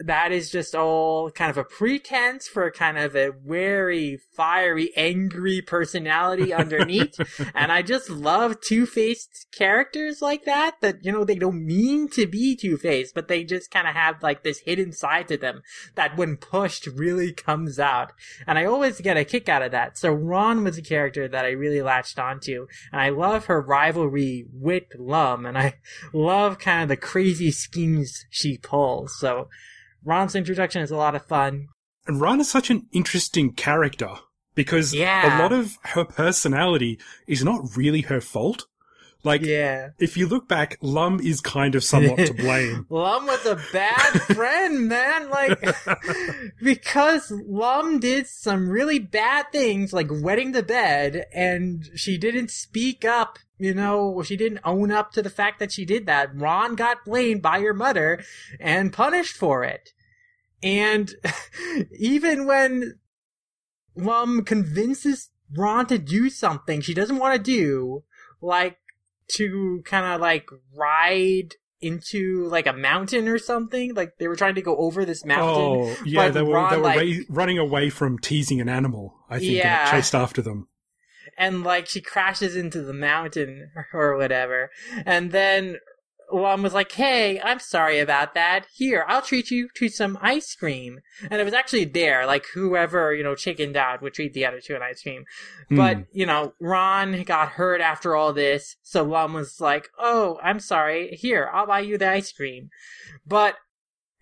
that 0.00 0.32
is 0.32 0.50
just 0.50 0.74
all 0.74 1.30
kind 1.30 1.50
of 1.50 1.58
a 1.58 1.64
pretense 1.64 2.48
for 2.48 2.70
kind 2.70 2.98
of 2.98 3.14
a 3.14 3.30
very 3.30 4.18
fiery, 4.32 4.90
angry 4.96 5.62
personality 5.62 6.52
underneath. 6.52 7.14
and 7.54 7.70
I 7.70 7.82
just 7.82 8.10
love 8.10 8.60
two-faced 8.60 9.46
characters 9.56 10.20
like 10.20 10.44
that, 10.44 10.80
that, 10.80 11.04
you 11.04 11.12
know, 11.12 11.24
they 11.24 11.36
don't 11.36 11.64
mean 11.64 12.08
to 12.10 12.26
be 12.26 12.56
two-faced, 12.56 13.14
but 13.14 13.28
they 13.28 13.44
just 13.44 13.70
kind 13.70 13.86
of 13.86 13.94
have 13.94 14.22
like 14.22 14.42
this 14.42 14.60
hidden 14.60 14.92
side 14.92 15.28
to 15.28 15.36
them 15.36 15.62
that 15.94 16.16
when 16.16 16.36
pushed 16.36 16.86
really 16.86 17.32
comes 17.32 17.78
out. 17.78 18.12
And 18.46 18.58
I 18.58 18.64
always 18.64 19.00
get 19.00 19.16
a 19.16 19.24
kick 19.24 19.48
out 19.48 19.62
of 19.62 19.70
that. 19.70 19.96
So 19.96 20.12
Ron 20.12 20.64
was 20.64 20.76
a 20.76 20.82
character 20.82 21.28
that 21.28 21.44
I 21.44 21.50
really 21.50 21.82
latched 21.82 22.18
onto. 22.18 22.66
And 22.92 23.00
I 23.00 23.10
love 23.10 23.46
her 23.46 23.60
rivalry 23.60 24.46
with 24.52 24.84
Lum. 24.98 25.46
And 25.46 25.56
I 25.56 25.74
love 26.12 26.58
kind 26.58 26.82
of 26.82 26.88
the 26.88 26.96
crazy 26.96 27.52
schemes 27.52 28.24
she 28.30 28.58
pulls. 28.58 29.18
So, 29.18 29.48
Ron's 30.04 30.34
introduction 30.34 30.82
is 30.82 30.90
a 30.90 30.96
lot 30.96 31.14
of 31.14 31.24
fun. 31.24 31.68
And 32.06 32.20
Ron 32.20 32.40
is 32.40 32.50
such 32.50 32.70
an 32.70 32.86
interesting 32.92 33.52
character 33.52 34.10
because 34.54 34.94
yeah. 34.94 35.38
a 35.38 35.42
lot 35.42 35.52
of 35.52 35.78
her 35.82 36.04
personality 36.04 36.98
is 37.26 37.44
not 37.44 37.76
really 37.76 38.02
her 38.02 38.20
fault. 38.20 38.66
Like, 39.24 39.40
yeah. 39.40 39.90
if 39.98 40.18
you 40.18 40.28
look 40.28 40.48
back, 40.48 40.76
Lum 40.82 41.18
is 41.18 41.40
kind 41.40 41.74
of 41.74 41.82
somewhat 41.82 42.18
to 42.26 42.34
blame. 42.34 42.84
Lum 42.90 43.24
was 43.24 43.46
a 43.46 43.58
bad 43.72 44.20
friend, 44.34 44.86
man. 44.86 45.30
Like, 45.30 45.64
because 46.62 47.30
Lum 47.30 48.00
did 48.00 48.26
some 48.26 48.68
really 48.68 48.98
bad 48.98 49.50
things, 49.50 49.94
like 49.94 50.08
wetting 50.10 50.52
the 50.52 50.62
bed, 50.62 51.24
and 51.34 51.88
she 51.94 52.18
didn't 52.18 52.50
speak 52.50 53.06
up. 53.06 53.38
You 53.56 53.72
know, 53.72 54.22
she 54.22 54.36
didn't 54.36 54.60
own 54.62 54.90
up 54.90 55.12
to 55.12 55.22
the 55.22 55.30
fact 55.30 55.58
that 55.58 55.72
she 55.72 55.86
did 55.86 56.04
that. 56.04 56.38
Ron 56.38 56.74
got 56.74 57.06
blamed 57.06 57.40
by 57.40 57.58
your 57.58 57.72
mother 57.72 58.22
and 58.60 58.92
punished 58.92 59.36
for 59.36 59.64
it. 59.64 59.93
And 60.64 61.14
even 61.98 62.46
when 62.46 62.98
Lum 63.94 64.42
convinces 64.44 65.30
Ron 65.56 65.86
to 65.86 65.98
do 65.98 66.30
something 66.30 66.80
she 66.80 66.94
doesn't 66.94 67.18
want 67.18 67.36
to 67.36 67.42
do, 67.42 68.02
like 68.40 68.78
to 69.34 69.82
kind 69.84 70.14
of 70.14 70.20
like 70.20 70.46
ride 70.76 71.54
into 71.80 72.46
like 72.48 72.66
a 72.66 72.72
mountain 72.72 73.28
or 73.28 73.38
something. 73.38 73.94
Like 73.94 74.14
they 74.18 74.26
were 74.26 74.36
trying 74.36 74.54
to 74.54 74.62
go 74.62 74.74
over 74.76 75.04
this 75.04 75.24
mountain. 75.24 75.94
Oh, 75.94 75.96
yeah, 76.06 76.28
but 76.28 76.34
they 76.34 76.42
were 76.42 76.54
Ron, 76.54 76.70
they 76.70 76.76
were 76.78 76.82
like- 76.82 76.98
ra- 76.98 77.24
running 77.28 77.58
away 77.58 77.90
from 77.90 78.18
teasing 78.18 78.60
an 78.60 78.68
animal. 78.70 79.14
I 79.28 79.38
think 79.38 79.52
Yeah. 79.52 79.90
chased 79.90 80.14
after 80.14 80.40
them. 80.42 80.68
and 81.36 81.62
like 81.64 81.86
she 81.88 82.00
crashes 82.00 82.54
into 82.56 82.80
the 82.82 82.92
mountain 82.94 83.70
or 83.92 84.16
whatever. 84.16 84.70
And 85.04 85.30
then 85.32 85.76
Lum 86.32 86.62
was 86.62 86.74
like, 86.74 86.92
"Hey, 86.92 87.40
I'm 87.40 87.58
sorry 87.58 87.98
about 87.98 88.34
that. 88.34 88.66
Here, 88.74 89.04
I'll 89.08 89.22
treat 89.22 89.50
you 89.50 89.68
to 89.74 89.88
some 89.88 90.18
ice 90.20 90.54
cream." 90.54 91.00
And 91.30 91.40
it 91.40 91.44
was 91.44 91.54
actually 91.54 91.84
there, 91.84 92.26
like 92.26 92.46
whoever 92.54 93.14
you 93.14 93.22
know 93.22 93.34
chickened 93.34 93.76
out 93.76 94.02
would 94.02 94.14
treat 94.14 94.32
the 94.32 94.44
other 94.46 94.60
to 94.62 94.76
an 94.76 94.82
ice 94.82 95.02
cream. 95.02 95.24
But 95.70 95.96
Hmm. 95.96 96.02
you 96.12 96.26
know, 96.26 96.54
Ron 96.60 97.22
got 97.22 97.50
hurt 97.50 97.80
after 97.80 98.16
all 98.16 98.32
this, 98.32 98.76
so 98.82 99.02
Lum 99.04 99.32
was 99.34 99.60
like, 99.60 99.88
"Oh, 99.98 100.38
I'm 100.42 100.60
sorry. 100.60 101.16
Here, 101.16 101.50
I'll 101.52 101.66
buy 101.66 101.80
you 101.80 101.98
the 101.98 102.08
ice 102.08 102.32
cream." 102.32 102.70
But 103.26 103.56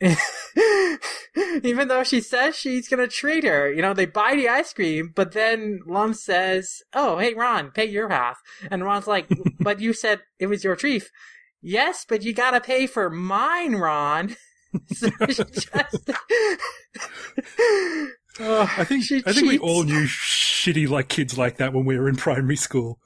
even 1.62 1.88
though 1.88 2.03
she 2.03 2.21
says 2.21 2.57
she's 2.57 2.88
gonna 2.88 3.07
treat 3.07 3.45
her, 3.45 3.73
you 3.73 3.81
know, 3.81 3.95
they 3.95 4.07
buy 4.07 4.35
the 4.35 4.49
ice 4.49 4.73
cream, 4.73 5.12
but 5.15 5.33
then 5.33 5.81
Lum 5.87 6.15
says, 6.15 6.83
"Oh, 6.93 7.19
hey, 7.19 7.35
Ron, 7.35 7.71
pay 7.71 7.85
your 7.85 8.09
half," 8.09 8.41
and 8.71 8.85
Ron's 8.85 9.07
like, 9.07 9.29
"But 9.61 9.81
you 9.81 9.93
said 9.93 10.23
it 10.38 10.47
was 10.49 10.65
your 10.65 10.77
treat." 10.77 11.11
Yes, 11.62 12.05
but 12.07 12.22
you 12.22 12.33
gotta 12.33 12.61
pay 12.61 12.87
for 12.87 13.09
mine, 13.09 13.77
Ron. 13.77 14.37
so 14.92 15.09
she 15.29 15.44
just. 15.44 16.11
Oh, 18.40 18.72
I 18.77 18.85
think 18.85 19.05
she 19.05 19.22
I 19.27 19.33
think 19.33 19.48
we 19.48 19.59
all 19.59 19.85
knew 19.85 20.07
shitty 20.07 20.88
like 20.88 21.09
kids 21.09 21.37
like 21.37 21.59
that 21.59 21.72
when 21.72 21.85
we 21.85 21.98
were 21.98 22.09
in 22.09 22.16
primary 22.16 22.57
school. 22.57 22.98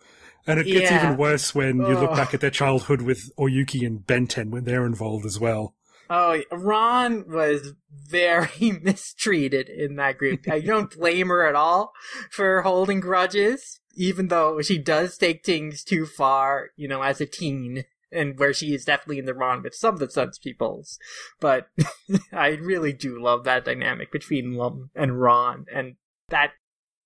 And 0.47 0.61
it 0.61 0.65
gets 0.65 0.91
Yeah. 0.91 1.05
even 1.05 1.17
worse 1.17 1.55
when 1.55 1.79
you 1.79 1.99
look 1.99 2.13
back 2.13 2.29
oh. 2.31 2.35
at 2.35 2.41
their 2.41 2.51
childhood 2.51 3.03
with 3.03 3.35
Oyuki 3.37 3.85
and 3.85 4.07
Benten 4.07 4.51
when 4.51 4.65
they're 4.65 4.87
involved 4.87 5.27
as 5.27 5.41
well. 5.41 5.75
Oh, 6.09 6.41
Ron 6.53 7.25
was 7.29 7.73
very 7.91 8.49
mistreated 8.83 9.69
in 9.69 9.97
that 9.97 10.19
group. 10.19 10.49
I 10.49 10.61
don't 10.61 10.97
blame 10.97 11.29
her 11.29 11.45
at 11.45 11.57
all 11.57 11.93
for 12.31 12.63
holding 12.63 13.01
grudges, 13.01 13.81
even 13.97 14.29
though 14.29 14.63
she 14.63 14.79
does 14.79 15.19
take 15.19 15.45
things 15.45 15.83
too 15.83 16.07
far, 16.07 16.71
you 16.77 16.87
know, 16.87 17.03
as 17.03 17.21
a 17.21 17.27
teen, 17.27 17.85
and 18.17 18.39
where 18.39 18.55
she 18.55 18.75
is 18.75 18.85
definitely 18.85 19.19
in 19.19 19.27
the 19.27 19.35
wrong 19.35 19.63
with 19.63 19.75
some 19.75 19.95
of 19.95 20.01
the 20.01 20.11
Suns 20.11 20.39
peoples. 20.39 20.99
But 21.41 21.69
I 22.33 22.49
really 22.49 22.93
do 22.93 23.23
love 23.23 23.45
that 23.45 23.65
dynamic 23.65 24.11
between 24.11 24.55
Lum 24.55 24.91
and 24.95 25.21
Ron, 25.21 25.67
and 25.73 25.97
that 26.29 26.53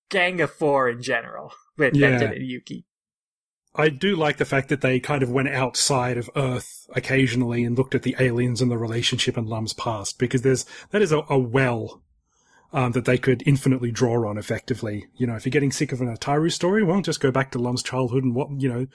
gang 0.09 0.41
of 0.41 0.51
four 0.51 0.89
in 0.89 1.03
general, 1.03 1.53
with 1.77 1.95
Yeah. 1.95 2.11
Benten 2.19 2.37
and 2.37 2.47
Yuki. 2.47 2.87
I 3.75 3.89
do 3.89 4.17
like 4.17 4.39
the 4.39 4.45
fact 4.45 4.69
that 4.69 4.81
they 4.81 4.99
kind 4.99 5.23
of 5.23 5.31
went 5.31 5.49
outside 5.49 6.17
of 6.17 6.29
Earth 6.35 6.87
occasionally 6.95 7.63
and 7.63 7.79
looked 7.79 7.95
at 7.95 8.03
the 8.03 8.17
aliens 8.19 8.61
and 8.61 8.71
the 8.71 8.77
relationship 8.79 9.39
in 9.39 9.47
Lum's 9.47 9.73
past 9.73 10.19
because 10.19 10.43
there's 10.43 10.67
that 10.91 11.03
is 11.03 11.13
a, 11.13 11.23
a 11.29 11.39
well 11.39 12.03
um, 12.73 12.93
that 12.93 13.05
they 13.05 13.17
could 13.19 13.47
infinitely 13.47 13.93
draw 13.93 14.29
on 14.29 14.39
effectively. 14.39 15.07
You 15.17 15.29
know, 15.29 15.37
if 15.37 15.47
you're 15.47 15.53
getting 15.53 15.73
sick 15.73 15.93
of 15.93 16.01
an 16.01 16.15
Ataru 16.15 16.51
story, 16.53 16.83
well, 16.83 17.01
just 17.01 17.21
go 17.21 17.31
back 17.31 17.53
to 17.53 17.59
Lum's 17.59 17.83
childhood 17.83 18.25
and 18.25 18.35
what 18.35 18.49
you 18.61 18.69
know 18.69 18.87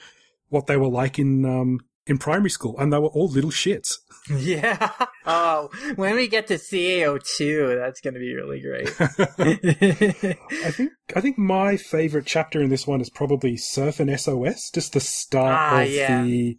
what 0.48 0.66
they 0.66 0.76
were 0.76 0.88
like 0.88 1.18
in 1.18 1.44
um, 1.44 1.80
in 2.06 2.18
primary 2.18 2.50
school, 2.50 2.76
and 2.78 2.92
they 2.92 2.98
were 2.98 3.08
all 3.08 3.28
little 3.28 3.50
shits. 3.50 3.94
Yeah. 4.36 4.90
Oh, 5.24 5.70
when 5.94 6.16
we 6.16 6.26
get 6.26 6.48
to 6.48 6.54
CAO2, 6.54 7.78
that's 7.78 8.00
going 8.00 8.14
to 8.14 8.18
be 8.18 8.34
really 8.34 8.60
great. 8.60 8.88
I 8.98 10.70
think 10.72 10.90
I 11.14 11.20
think 11.20 11.38
my 11.38 11.76
favorite 11.76 12.26
chapter 12.26 12.60
in 12.60 12.68
this 12.68 12.88
one 12.88 13.00
is 13.00 13.08
probably 13.08 13.56
Surf 13.56 14.00
and 14.00 14.10
SOS, 14.20 14.70
just 14.74 14.94
the 14.94 15.00
start 15.00 15.54
Ah, 15.56 15.82
of 15.82 15.90
yeah. 15.90 16.24
the 16.24 16.58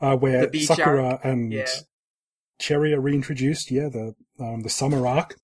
uh, 0.00 0.16
where 0.16 0.46
The 0.46 0.60
Sakura 0.60 1.12
arc, 1.12 1.24
and 1.24 1.50
yeah. 1.50 1.66
Cherry 2.58 2.92
are 2.92 3.00
reintroduced. 3.00 3.70
Yeah, 3.70 3.88
the 3.88 4.14
um, 4.38 4.60
the 4.60 4.68
summer 4.68 5.06
arc. 5.06 5.36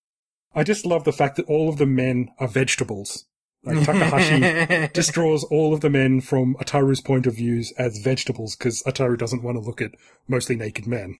I 0.55 0.63
just 0.63 0.85
love 0.85 1.05
the 1.05 1.13
fact 1.13 1.37
that 1.37 1.47
all 1.47 1.71
of 1.71 1.79
the 1.79 1.87
men 1.87 2.29
are 2.39 2.49
vegetables. 2.49 3.25
Like 3.67 3.85
Takahashi 3.85 4.89
just 4.95 5.13
draws 5.13 5.45
all 5.45 5.75
of 5.75 5.81
the 5.81 5.91
men 5.91 6.21
from 6.21 6.55
Ataru's 6.61 7.01
point 7.01 7.27
of 7.27 7.35
views 7.35 7.73
as 7.77 7.99
vegetables 7.99 8.57
because 8.57 8.83
Ataru 8.85 9.19
doesn't 9.19 9.43
want 9.43 9.57
to 9.57 9.61
look 9.61 9.83
at 9.83 9.91
mostly 10.29 10.57
naked 10.57 10.87
men. 10.87 11.19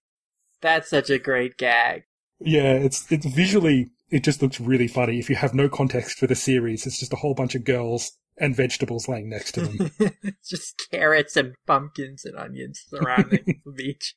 That's 0.61 0.89
such 0.89 1.09
a 1.09 1.19
great 1.19 1.57
gag. 1.57 2.03
Yeah, 2.39 2.73
it's 2.73 3.11
it's 3.11 3.25
visually 3.25 3.91
it 4.09 4.23
just 4.23 4.41
looks 4.41 4.59
really 4.61 4.87
funny. 4.87 5.19
If 5.19 5.29
you 5.29 5.35
have 5.35 5.53
no 5.53 5.67
context 5.69 6.17
for 6.19 6.27
the 6.27 6.35
series, 6.35 6.87
it's 6.87 6.99
just 6.99 7.11
a 7.13 7.17
whole 7.17 7.33
bunch 7.33 7.53
of 7.55 7.65
girls 7.65 8.13
and 8.39 8.55
vegetables 8.55 9.07
laying 9.09 9.29
next 9.29 9.53
to 9.53 9.61
them. 9.61 9.91
It's 10.23 10.47
just 10.49 10.87
carrots 10.91 11.35
and 11.35 11.55
pumpkins 11.65 12.23
and 12.23 12.37
onions 12.37 12.83
surrounding 12.87 13.61
the 13.65 13.71
beach. 13.71 14.15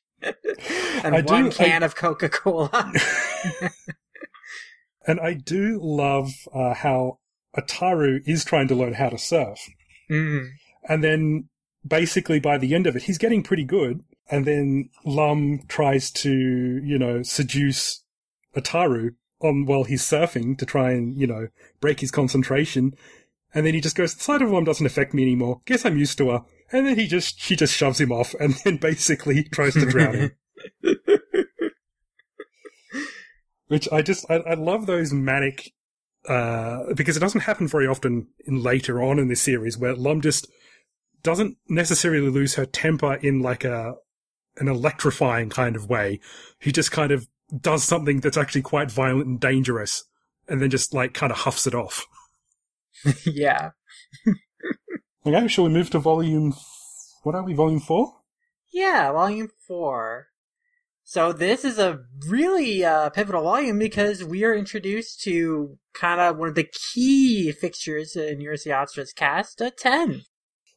and 1.03 1.15
I 1.15 1.21
do- 1.21 1.33
one 1.33 1.45
I- 1.47 1.49
can 1.49 1.83
of 1.83 1.95
Coca 1.95 2.29
Cola. 2.29 2.93
and 5.07 5.19
I 5.19 5.33
do 5.33 5.79
love 5.81 6.31
uh, 6.53 6.73
how 6.75 7.17
Ataru 7.57 8.21
is 8.25 8.45
trying 8.45 8.67
to 8.69 8.75
learn 8.75 8.93
how 8.93 9.09
to 9.09 9.17
surf, 9.17 9.59
mm. 10.09 10.47
and 10.87 11.03
then 11.03 11.49
basically 11.85 12.39
by 12.39 12.57
the 12.57 12.73
end 12.73 12.87
of 12.87 12.95
it, 12.95 13.03
he's 13.03 13.17
getting 13.17 13.43
pretty 13.43 13.63
good. 13.63 14.03
And 14.29 14.45
then 14.45 14.89
Lum 15.03 15.61
tries 15.67 16.09
to, 16.11 16.31
you 16.31 16.97
know, 16.97 17.21
seduce 17.23 18.03
Ataru 18.55 19.15
on 19.41 19.65
while 19.65 19.83
he's 19.83 20.03
surfing 20.03 20.57
to 20.57 20.65
try 20.65 20.91
and, 20.91 21.19
you 21.19 21.27
know, 21.27 21.47
break 21.79 21.99
his 21.99 22.11
concentration. 22.11 22.93
And 23.53 23.65
then 23.65 23.73
he 23.73 23.81
just 23.81 23.97
goes, 23.97 24.15
the 24.15 24.23
sight 24.23 24.41
of 24.41 24.49
Lum 24.51 24.63
doesn't 24.63 24.85
affect 24.85 25.13
me 25.13 25.23
anymore. 25.23 25.61
Guess 25.65 25.85
I'm 25.85 25.97
used 25.97 26.17
to 26.19 26.29
her. 26.29 26.43
And 26.71 26.87
then 26.87 26.97
he 26.97 27.07
just, 27.07 27.39
she 27.41 27.55
just 27.55 27.75
shoves 27.75 27.99
him 27.99 28.11
off 28.11 28.33
and 28.39 28.53
then 28.63 28.77
basically 28.81 29.43
tries 29.43 29.73
to 29.73 29.85
drown 29.85 30.15
him. 30.15 30.31
Which 33.67 33.89
I 33.91 34.01
just, 34.01 34.25
I, 34.29 34.35
I 34.35 34.53
love 34.53 34.85
those 34.85 35.11
manic, 35.13 35.71
uh, 36.27 36.93
because 36.95 37.17
it 37.17 37.21
doesn't 37.21 37.41
happen 37.41 37.67
very 37.67 37.87
often 37.87 38.27
in 38.45 38.61
later 38.61 39.01
on 39.01 39.19
in 39.19 39.27
this 39.27 39.41
series 39.41 39.77
where 39.77 39.95
Lum 39.95 40.21
just 40.21 40.47
doesn't 41.23 41.57
necessarily 41.67 42.29
lose 42.29 42.55
her 42.55 42.65
temper 42.65 43.15
in 43.15 43.41
like 43.41 43.63
a, 43.63 43.95
an 44.57 44.67
electrifying 44.67 45.49
kind 45.49 45.75
of 45.75 45.89
way. 45.89 46.19
He 46.59 46.71
just 46.71 46.91
kind 46.91 47.11
of 47.11 47.27
does 47.59 47.83
something 47.83 48.19
that's 48.19 48.37
actually 48.37 48.61
quite 48.61 48.91
violent 48.91 49.27
and 49.27 49.39
dangerous 49.39 50.03
and 50.47 50.61
then 50.61 50.69
just 50.69 50.93
like 50.93 51.13
kind 51.13 51.31
of 51.31 51.39
huffs 51.39 51.67
it 51.67 51.75
off. 51.75 52.05
yeah. 53.25 53.71
Okay, 55.25 55.47
shall 55.47 55.65
we 55.65 55.69
move 55.69 55.89
to 55.91 55.99
volume, 55.99 56.55
what 57.23 57.35
are 57.35 57.43
we, 57.43 57.53
volume 57.53 57.79
four? 57.79 58.21
Yeah, 58.73 59.11
volume 59.11 59.49
four. 59.67 60.27
So 61.11 61.33
this 61.33 61.65
is 61.65 61.77
a 61.77 61.99
really 62.25 62.85
uh, 62.85 63.09
pivotal 63.09 63.43
volume 63.43 63.77
because 63.77 64.23
we 64.23 64.45
are 64.45 64.55
introduced 64.55 65.21
to 65.23 65.77
kind 65.93 66.21
of 66.21 66.37
one 66.37 66.47
of 66.47 66.55
the 66.55 66.69
key 66.93 67.51
fixtures 67.51 68.15
in 68.15 68.39
Urusei 68.39 68.67
Yatsura's 68.67 69.11
cast, 69.11 69.61
uh, 69.61 69.71
Ten. 69.77 70.21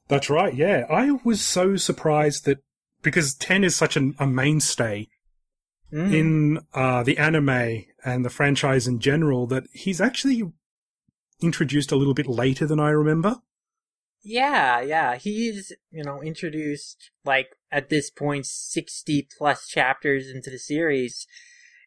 That's 0.09 0.29
right, 0.29 0.53
yeah. 0.53 0.87
I 0.90 1.12
was 1.23 1.40
so 1.40 1.77
surprised 1.77 2.47
that 2.47 2.59
because 3.01 3.37
Ten 3.37 3.62
is 3.62 3.77
such 3.77 3.97
an, 3.97 4.16
a 4.18 4.27
mainstay 4.27 5.07
Mm. 5.92 6.12
in 6.12 6.61
uh, 6.73 7.05
the 7.05 7.16
anime 7.18 7.85
and 8.05 8.25
the 8.25 8.31
franchise 8.31 8.88
in 8.88 8.99
general 8.99 9.47
that 9.47 9.62
he's 9.73 10.01
actually 10.01 10.42
introduced 11.40 11.92
a 11.92 11.97
little 11.97 12.14
bit 12.14 12.27
later 12.27 12.66
than 12.66 12.81
I 12.81 12.90
remember. 12.90 13.37
Yeah, 14.25 14.81
yeah. 14.81 15.16
He's, 15.16 15.73
you 15.92 16.03
know, 16.03 16.20
introduced, 16.20 17.11
like, 17.25 17.51
at 17.74 17.88
this 17.88 18.08
point, 18.08 18.46
60 18.46 19.28
plus 19.37 19.66
chapters 19.66 20.30
into 20.30 20.48
the 20.48 20.58
series. 20.58 21.26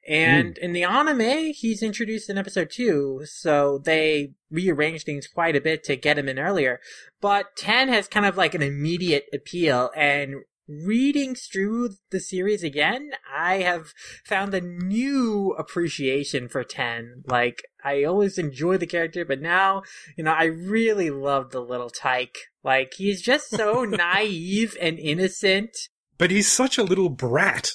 And 0.07 0.57
hmm. 0.57 0.65
in 0.65 0.73
the 0.73 0.83
anime, 0.83 1.53
he's 1.53 1.81
introduced 1.81 2.29
in 2.29 2.37
episode 2.37 2.69
2, 2.69 3.21
so 3.25 3.79
they 3.79 4.33
rearranged 4.51 5.05
things 5.05 5.27
quite 5.27 5.55
a 5.55 5.61
bit 5.61 5.83
to 5.85 5.95
get 5.95 6.17
him 6.17 6.27
in 6.27 6.37
earlier. 6.37 6.81
But 7.21 7.55
Ten 7.55 7.87
has 7.87 8.07
kind 8.07 8.25
of 8.25 8.35
like 8.37 8.53
an 8.53 8.61
immediate 8.61 9.25
appeal, 9.33 9.91
and 9.95 10.35
reading 10.67 11.35
through 11.35 11.91
the 12.11 12.19
series 12.19 12.63
again, 12.63 13.11
I 13.33 13.57
have 13.57 13.93
found 14.25 14.53
a 14.53 14.61
new 14.61 15.55
appreciation 15.57 16.47
for 16.49 16.63
Ten. 16.63 17.23
Like, 17.25 17.63
I 17.83 18.03
always 18.03 18.37
enjoy 18.37 18.77
the 18.77 18.87
character, 18.87 19.23
but 19.25 19.41
now 19.41 19.83
you 20.17 20.23
know, 20.23 20.33
I 20.33 20.45
really 20.45 21.09
love 21.09 21.51
the 21.51 21.61
little 21.61 21.89
tyke. 21.89 22.37
Like, 22.63 22.93
he's 22.97 23.21
just 23.21 23.49
so 23.49 23.83
naive 23.85 24.75
and 24.81 24.99
innocent. 24.99 25.75
But 26.17 26.31
he's 26.31 26.51
such 26.51 26.77
a 26.77 26.83
little 26.83 27.09
brat 27.09 27.71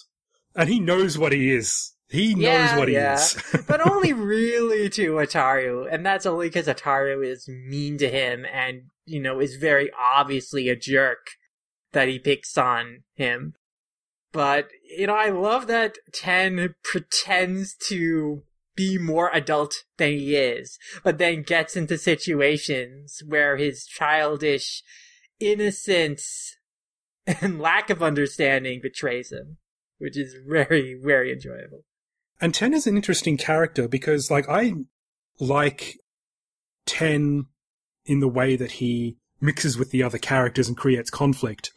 and 0.55 0.69
he 0.69 0.81
knows 0.81 1.17
what 1.17 1.33
he 1.33 1.51
is. 1.51 1.93
He 2.09 2.35
knows 2.35 2.43
Yeah, 2.43 2.77
what 2.79 2.89
he 2.89 2.95
yeah. 2.95 3.15
is. 3.15 3.43
But 3.67 3.89
only 3.89 4.13
really 4.13 4.91
to 4.91 5.13
Ataru. 5.13 5.87
And 5.91 6.05
that's 6.05 6.27
only 6.27 6.49
because 6.49 6.67
Ataru 6.67 7.27
is 7.27 7.49
mean 7.49 7.97
to 7.99 8.11
him 8.11 8.45
and, 8.53 8.83
you 9.07 9.21
know, 9.21 9.41
is 9.41 9.57
very 9.57 9.91
obviously 9.99 10.69
a 10.69 10.77
jerk 10.77 11.29
that 11.93 12.09
he 12.09 12.19
picks 12.19 12.59
on 12.59 13.03
him. 13.15 13.55
But, 14.33 14.69
you 14.97 15.07
know, 15.07 15.15
I 15.15 15.29
love 15.29 15.67
that 15.67 15.99
Ten 16.13 16.75
pretends 16.83 17.75
to 17.89 18.43
be 18.75 18.97
more 18.97 19.31
adult 19.35 19.85
than 19.99 20.13
he 20.13 20.35
is, 20.35 20.79
but 21.05 21.19
then 21.19 21.43
gets 21.43 21.77
into 21.77 21.99
situations 21.99 23.23
where 23.27 23.59
his 23.59 23.85
childish 23.85 24.83
innocence 25.39 26.57
and 27.27 27.61
lack 27.61 27.91
of 27.91 28.03
understanding 28.03 28.81
betrays 28.83 29.31
him, 29.31 29.59
which 29.99 30.17
is 30.17 30.35
very, 30.49 30.95
very 30.95 31.31
enjoyable. 31.31 31.85
And 32.41 32.55
Ten 32.55 32.73
is 32.73 32.87
an 32.87 32.97
interesting 32.97 33.37
character 33.37 33.87
because, 33.87 34.31
like, 34.31 34.49
I 34.49 34.73
like 35.39 35.99
Ten 36.87 37.47
in 38.07 38.21
the 38.21 38.29
way 38.29 38.57
that 38.57 38.73
he 38.73 39.19
mixes 39.41 39.77
with 39.77 39.91
the 39.91 40.03
other 40.03 40.19
characters 40.19 40.69
and 40.69 40.77
creates 40.77 41.11
conflict. 41.11 41.73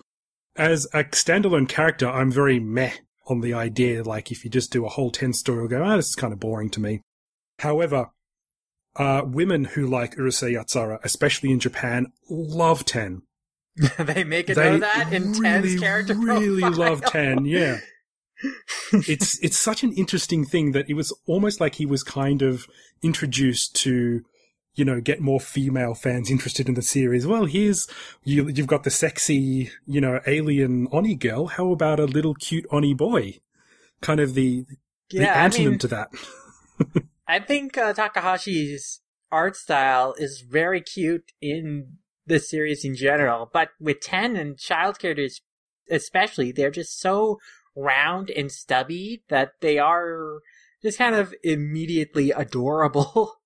As 0.56 0.86
a 0.94 1.04
standalone 1.06 1.68
character, 1.68 2.08
I'm 2.08 2.32
very 2.32 2.60
meh 2.60 2.94
on 3.28 3.42
the 3.42 3.54
idea. 3.54 4.04
Like, 4.04 4.32
if 4.32 4.44
you 4.44 4.50
just 4.50 4.72
do 4.72 4.86
a 4.86 4.90
whole 4.90 5.12
Ten 5.12 5.34
story, 5.34 5.60
you'll 5.60 5.68
go, 5.68 5.84
ah, 5.84 5.94
oh, 5.94 5.98
this 5.98 6.10
is 6.10 6.16
kind 6.16 6.34
of 6.34 6.40
boring 6.40 6.70
to 6.72 6.80
me. 6.80 7.02
However, 7.60 8.12
uh, 8.96 9.24
women 9.26 9.66
who 9.66 9.88
like 9.88 10.16
Urusei 10.16 10.54
Yatsura, 10.54 11.00
especially 11.04 11.52
in 11.52 11.60
Japan, 11.60 12.08
love 12.30 12.86
Ten. 12.86 13.24
they 14.00 14.24
make 14.24 14.50
it 14.50 14.56
know 14.56 14.78
that 14.78 15.12
in 15.12 15.34
really, 15.34 15.42
Ten's 15.42 15.80
character 15.80 16.14
really 16.18 16.62
profile. 16.62 16.80
love 16.80 17.02
Ten. 17.06 17.44
Yeah, 17.44 17.80
it's 18.94 19.38
it's 19.40 19.58
such 19.58 19.84
an 19.84 19.92
interesting 19.94 20.46
thing 20.46 20.72
that 20.72 20.90
it 20.90 20.94
was 20.94 21.14
almost 21.28 21.60
like 21.60 21.76
he 21.76 21.86
was 21.86 22.04
kind 22.04 22.42
of 22.42 22.68
introduced 23.02 23.76
to 23.78 24.24
you 24.76 24.86
know, 24.86 25.00
get 25.02 25.22
more 25.22 25.40
female 25.40 25.94
fans 25.96 26.30
interested 26.30 26.68
in 26.68 26.76
the 26.76 26.82
series. 26.82 27.26
Well, 27.26 27.46
here's 27.46 27.88
you, 28.24 28.48
you've 28.50 28.68
got 28.68 28.84
the 28.84 28.92
sexy, 28.92 29.72
you 29.88 30.02
know, 30.02 30.20
alien 30.28 30.88
Oni 30.92 31.16
girl. 31.16 31.48
How 31.48 31.72
about 31.72 32.00
a 32.00 32.06
little 32.06 32.34
cute 32.36 32.66
Oni 32.72 32.94
boy? 32.94 33.40
Kind 34.02 34.20
of 34.20 34.34
the 34.34 34.66
the 35.10 35.18
Yeah, 35.22 35.44
I 35.44 35.48
antonym 35.48 35.70
mean- 35.72 35.80
to 35.80 35.88
that. 35.88 36.10
I 37.28 37.40
think 37.40 37.78
uh, 37.78 37.94
Takahashi's 37.94 39.02
art 39.32 39.56
style 39.56 40.14
is 40.18 40.42
very 40.42 40.82
cute 40.82 41.32
in 41.42 41.98
the 42.28 42.40
series 42.40 42.84
in 42.86 42.96
general, 42.96 43.50
but 43.52 43.70
with 43.80 44.00
Ten 44.02 44.36
and 44.36 44.58
child 44.58 45.00
characters 45.00 45.42
especially, 45.90 46.52
they're 46.52 46.72
just 46.72 47.00
so 47.00 47.40
round 47.76 48.30
and 48.32 48.52
stubby 48.52 49.24
that 49.30 49.54
they 49.62 49.78
are 49.78 50.40
just 50.82 50.98
kind 50.98 51.16
of 51.16 51.34
immediately 51.44 52.32
adorable. 52.32 53.38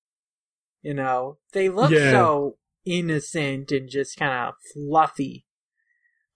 you 0.81 0.93
know, 0.93 1.37
they 1.53 1.69
look 1.69 1.91
Yeah. 1.91 2.11
so 2.11 2.57
innocent 2.85 3.71
and 3.71 3.89
just 3.89 4.17
kind 4.17 4.47
of 4.49 4.53
fluffy. 4.73 5.45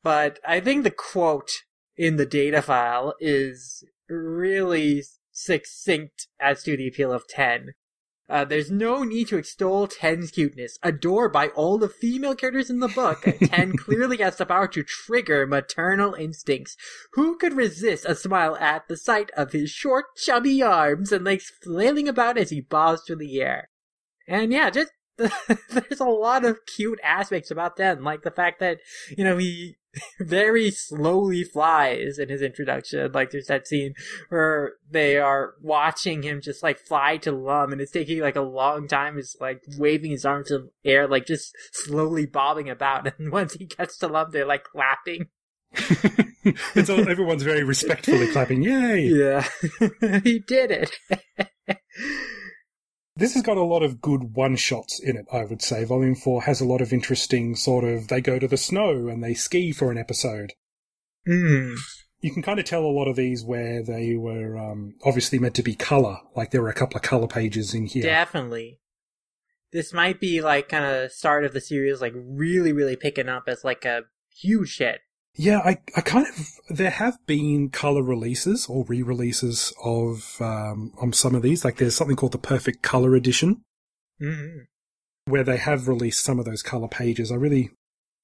But 0.04 0.40
I 0.46 0.60
think 0.60 0.84
the 0.84 0.92
quote 0.92 1.52
in 1.96 2.18
the 2.18 2.26
data 2.26 2.62
file 2.62 3.16
is 3.20 3.84
really 4.10 5.04
succinct 5.32 6.28
as 6.40 6.64
to 6.64 6.76
the 6.78 6.88
appeal 6.88 7.12
of 7.12 7.28
Ten. 7.28 7.74
Uh, 8.30 8.46
there's 8.46 8.72
no 8.72 9.04
need 9.04 9.28
to 9.28 9.38
extol 9.38 9.86
Ten's 9.88 10.32
cuteness. 10.32 10.78
Adored 10.82 11.32
by 11.34 11.50
all 11.50 11.78
the 11.78 11.90
female 11.90 12.36
characters 12.36 12.70
in 12.70 12.80
the 12.80 12.88
book, 12.88 13.22
Ten 13.44 13.76
clearly 13.78 14.18
has 14.18 14.38
the 14.38 14.46
power 14.46 14.68
to 14.70 14.84
trigger 14.84 15.46
maternal 15.46 16.14
instincts. 16.14 16.76
Who 17.14 17.38
could 17.38 17.54
resist 17.54 18.06
a 18.06 18.16
smile 18.16 18.56
at 18.58 18.88
the 18.88 18.98
sight 18.98 19.30
of 19.36 19.52
his 19.52 19.70
short, 19.72 20.06
chubby 20.16 20.62
arms 20.64 21.12
and 21.12 21.26
legs 21.26 21.52
flailing 21.64 22.08
about 22.08 22.38
as 22.38 22.50
he 22.50 22.62
bobs 22.62 23.04
through 23.06 23.18
the 23.18 23.42
air? 23.42 23.70
And 24.28 24.52
yeah, 24.52 24.70
just 24.70 24.92
there's 25.18 26.00
a 26.00 26.06
lot 26.06 26.44
of 26.46 26.66
cute 26.66 27.00
aspects 27.04 27.52
about 27.52 27.78
Ten, 27.78 28.04
like 28.04 28.24
the 28.24 28.32
fact 28.32 28.60
that, 28.60 28.80
you 29.16 29.24
know, 29.24 29.38
he 29.38 29.76
very 30.20 30.72
slowly 30.72 31.44
flies 31.44 32.18
in 32.18 32.30
his 32.30 32.42
introduction. 32.42 33.12
Like 33.12 33.32
there's 33.32 33.48
that 33.48 33.68
scene 33.68 33.94
where 34.30 34.74
they 34.90 35.18
are 35.18 35.54
watching 35.62 36.24
him 36.24 36.42
just 36.42 36.64
like 36.64 36.80
fly 36.80 37.18
to 37.18 37.32
Lum 37.32 37.72
and 37.72 37.82
it's 37.82 37.92
taking 37.92 38.20
like 38.20 38.36
a 38.36 38.42
long 38.42 38.88
time. 38.88 39.16
He's 39.16 39.36
like 39.40 39.62
waving 39.78 40.12
his 40.12 40.26
arms 40.26 40.52
in 40.52 40.70
the 40.84 40.90
air, 40.90 41.08
like 41.08 41.26
just 41.26 41.56
slowly 41.72 42.26
bobbing 42.26 42.70
about. 42.70 43.12
And 43.20 43.32
once 43.32 43.54
he 43.54 43.66
gets 43.66 43.98
to 44.00 44.08
Lum, 44.08 44.30
they're 44.32 44.46
like 44.46 44.64
clapping. 44.64 45.28
it's 45.74 46.90
all, 46.90 47.08
everyone's 47.08 47.44
very 47.44 47.64
respectfully 47.64 48.28
clapping. 48.32 48.64
Yay! 48.64 49.08
Yeah. 49.08 49.48
he 50.24 50.40
did 50.40 50.72
it. 50.72 51.80
This 53.24 53.36
has 53.36 53.42
got 53.44 53.56
a 53.56 53.64
lot 53.64 53.84
of 53.84 54.02
good 54.02 54.36
one 54.36 54.58
shots 54.58 55.00
in 55.00 55.16
it, 55.16 55.28
I 55.32 55.46
would 55.46 55.62
say. 55.62 55.86
Volume 55.86 56.14
4 56.14 56.42
has 56.42 56.60
a 56.60 56.66
lot 56.66 56.82
of 56.82 56.92
interesting 56.92 57.56
sort 57.56 57.86
of, 57.86 58.10
they 58.10 58.20
go 58.20 58.38
to 58.38 58.50
the 58.50 58.58
snow 58.58 59.08
and 59.08 59.24
they 59.24 59.34
ski 59.34 59.72
for 59.72 59.92
an 59.92 59.98
episode. 59.98 60.52
Hmm. 61.26 61.76
You 62.20 62.34
can 62.34 62.42
kind 62.42 62.60
of 62.60 62.66
tell 62.66 62.84
a 62.84 62.92
lot 62.92 63.08
of 63.08 63.16
these 63.16 63.42
where 63.42 63.82
they 63.82 64.18
were 64.18 64.58
um, 64.58 64.96
obviously 65.06 65.40
meant 65.40 65.56
to 65.56 65.64
be 65.64 65.74
colour, 65.74 66.18
like 66.36 66.52
there 66.52 66.62
were 66.62 66.68
a 66.68 66.74
couple 66.74 66.98
of 66.98 67.04
colour 67.04 67.28
pages 67.28 67.74
in 67.74 67.86
here. 67.86 68.04
Definitely. 68.04 68.82
This 69.72 69.94
might 69.94 70.20
be 70.20 70.42
like 70.42 70.68
kind 70.68 70.84
of 70.84 71.14
start 71.14 71.46
of 71.46 71.54
the 71.54 71.62
series, 71.62 72.02
like 72.02 72.12
really, 72.14 72.74
really 72.74 72.98
picking 72.98 73.30
up 73.30 73.44
as 73.48 73.64
like 73.64 73.86
a 73.86 74.02
huge 74.36 74.80
hit. 74.80 75.00
Yeah, 75.36 75.60
I, 75.60 75.80
I 75.96 76.02
kind 76.02 76.28
of 76.28 76.60
there 76.70 76.92
have 76.92 77.18
been 77.26 77.70
color 77.70 78.04
releases 78.04 78.68
or 78.68 78.86
re-releases 78.86 79.74
of 79.84 80.38
um, 80.40 80.94
on 81.02 81.12
some 81.14 81.34
of 81.34 81.42
these. 81.42 81.66
Like 81.66 81.78
there's 81.78 81.96
something 81.96 82.16
called 82.16 82.34
the 82.34 82.38
Perfect 82.38 82.82
Color 82.82 83.16
Edition 83.16 83.62
hmm 84.20 84.60
where 85.26 85.44
they 85.46 85.56
have 85.56 85.88
released 85.88 86.22
some 86.22 86.38
of 86.38 86.44
those 86.44 86.62
color 86.62 86.90
pages. 86.90 87.32
I 87.32 87.36
really 87.36 87.72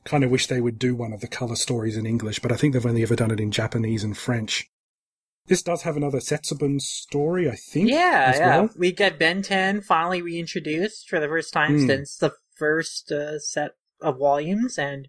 kind 0.03 0.21
of 0.25 0.29
wish 0.29 0.47
they 0.47 0.59
would 0.59 0.77
do 0.77 0.93
one 0.95 1.13
of 1.13 1.21
the 1.21 1.29
color 1.29 1.55
stories 1.55 1.95
in 1.95 2.05
English, 2.05 2.39
but 2.39 2.51
I 2.51 2.57
think 2.57 2.73
they've 2.73 2.85
only 2.85 3.03
ever 3.03 3.15
done 3.15 3.31
it 3.31 3.39
in 3.39 3.51
Japanese 3.51 4.03
and 4.03 4.17
French. 4.17 4.67
This 5.47 5.63
does 5.63 5.83
have 5.83 5.95
another 5.95 6.19
Setsubun 6.19 6.81
story, 6.81 7.49
I 7.49 7.55
think. 7.55 7.89
Yeah, 7.89 8.35
yeah. 8.35 8.47
well. 8.47 8.69
We 8.77 8.91
get 8.91 9.17
Benten 9.17 9.81
finally 9.81 10.21
reintroduced 10.21 11.07
for 11.09 11.21
the 11.21 11.27
first 11.29 11.53
time 11.53 11.77
Hmm. 11.77 11.87
since 11.87 12.17
the 12.17 12.33
first 12.53 13.13
uh, 13.13 13.39
set 13.39 13.71
of 14.01 14.17
volumes, 14.19 14.77
and 14.77 15.07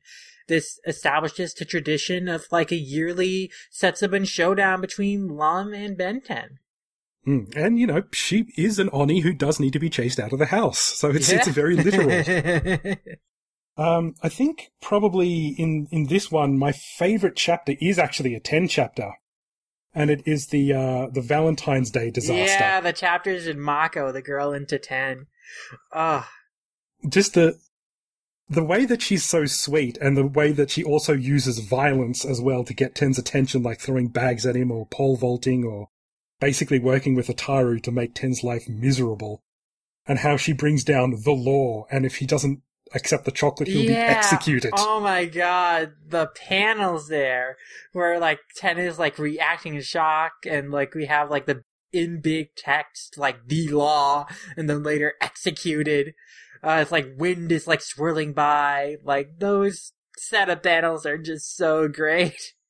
this 0.48 0.78
establishes 0.86 1.54
the 1.54 1.64
tradition 1.64 2.28
of 2.28 2.46
like 2.50 2.72
a 2.72 2.76
yearly 2.76 3.50
Setsubun 3.72 4.26
showdown 4.26 4.80
between 4.80 5.28
Lum 5.28 5.72
and 5.72 5.96
Benten. 5.96 6.58
Mm. 7.26 7.54
And 7.56 7.78
you 7.78 7.86
know, 7.86 8.02
she 8.12 8.46
is 8.56 8.78
an 8.78 8.88
Oni 8.92 9.20
who 9.20 9.32
does 9.32 9.60
need 9.60 9.72
to 9.74 9.78
be 9.78 9.90
chased 9.90 10.18
out 10.18 10.32
of 10.32 10.38
the 10.38 10.46
house, 10.46 10.78
so 10.78 11.10
it's 11.10 11.30
it's 11.30 11.46
Yeah. 11.46 11.52
very 11.52 11.76
literal. 11.76 12.96
Um, 13.76 14.14
I 14.22 14.28
think 14.28 14.72
probably 14.82 15.48
in, 15.56 15.88
in 15.90 16.06
this 16.08 16.30
one, 16.30 16.58
my 16.58 16.70
favorite 16.70 17.34
chapter 17.34 17.74
is 17.80 17.98
actually 17.98 18.34
a 18.34 18.40
Ten 18.40 18.68
chapter. 18.68 19.12
And 19.94 20.10
it 20.10 20.22
is 20.26 20.48
the, 20.48 20.74
uh, 20.74 21.06
the 21.10 21.22
Valentine's 21.22 21.90
Day 21.90 22.10
disaster. 22.10 22.44
yeah, 22.62 22.80
the 22.82 22.92
chapters 22.92 23.46
in 23.46 23.58
Mako, 23.58 24.12
the 24.12 24.20
girl 24.20 24.52
into 24.52 24.78
Ten. 24.78 25.28
Oh, 25.94 26.28
Just 27.08 27.34
the, 27.34 27.58
the 28.50 28.64
way 28.64 28.84
that 28.84 29.00
she's 29.00 29.24
so 29.24 29.46
sweet 29.46 29.96
and 29.98 30.16
the 30.16 30.26
way 30.26 30.50
that 30.50 30.70
she 30.70 30.82
also 30.82 31.12
uses 31.12 31.60
violence 31.60 32.24
as 32.24 32.40
well 32.40 32.64
to 32.64 32.74
get 32.74 32.96
Ten's 32.96 33.18
attention, 33.18 33.62
like 33.62 33.80
throwing 33.80 34.08
bags 34.08 34.44
at 34.44 34.56
him 34.56 34.72
or 34.72 34.86
pole 34.86 35.16
vaulting 35.16 35.64
or 35.64 35.88
basically 36.40 36.80
working 36.80 37.14
with 37.14 37.28
Ataru 37.28 37.80
to 37.84 37.92
make 37.92 38.12
Ten's 38.12 38.42
life 38.42 38.68
miserable. 38.68 39.42
And 40.06 40.18
how 40.18 40.36
she 40.36 40.52
brings 40.52 40.82
down 40.82 41.22
the 41.24 41.30
law. 41.30 41.84
And 41.92 42.04
if 42.04 42.16
he 42.16 42.26
doesn't 42.26 42.62
accept 42.92 43.24
the 43.24 43.30
chocolate, 43.30 43.68
he'll 43.68 43.86
be 43.86 43.94
executed. 43.94 44.72
Oh 44.76 44.98
my 44.98 45.26
god, 45.26 45.92
the 46.04 46.26
panels 46.26 47.06
there 47.06 47.56
where 47.92 48.18
like 48.18 48.40
Ten 48.56 48.78
is 48.78 48.98
like 48.98 49.20
reacting 49.20 49.76
in 49.76 49.82
shock 49.82 50.32
and 50.48 50.72
like 50.72 50.94
we 50.94 51.06
have 51.06 51.30
like 51.30 51.46
the 51.46 51.62
in 51.92 52.20
big 52.20 52.54
text 52.56 53.18
like 53.18 53.46
the 53.46 53.68
law 53.68 54.26
and 54.56 54.68
then 54.68 54.82
later 54.82 55.14
executed. 55.20 56.14
Uh, 56.62 56.78
it's 56.82 56.92
like 56.92 57.14
wind 57.16 57.50
is 57.52 57.66
like 57.66 57.80
swirling 57.80 58.32
by. 58.32 58.96
Like 59.04 59.38
those 59.38 59.92
setup 60.18 60.62
panels 60.62 61.06
are 61.06 61.18
just 61.18 61.56
so 61.56 61.88
great. 61.88 62.54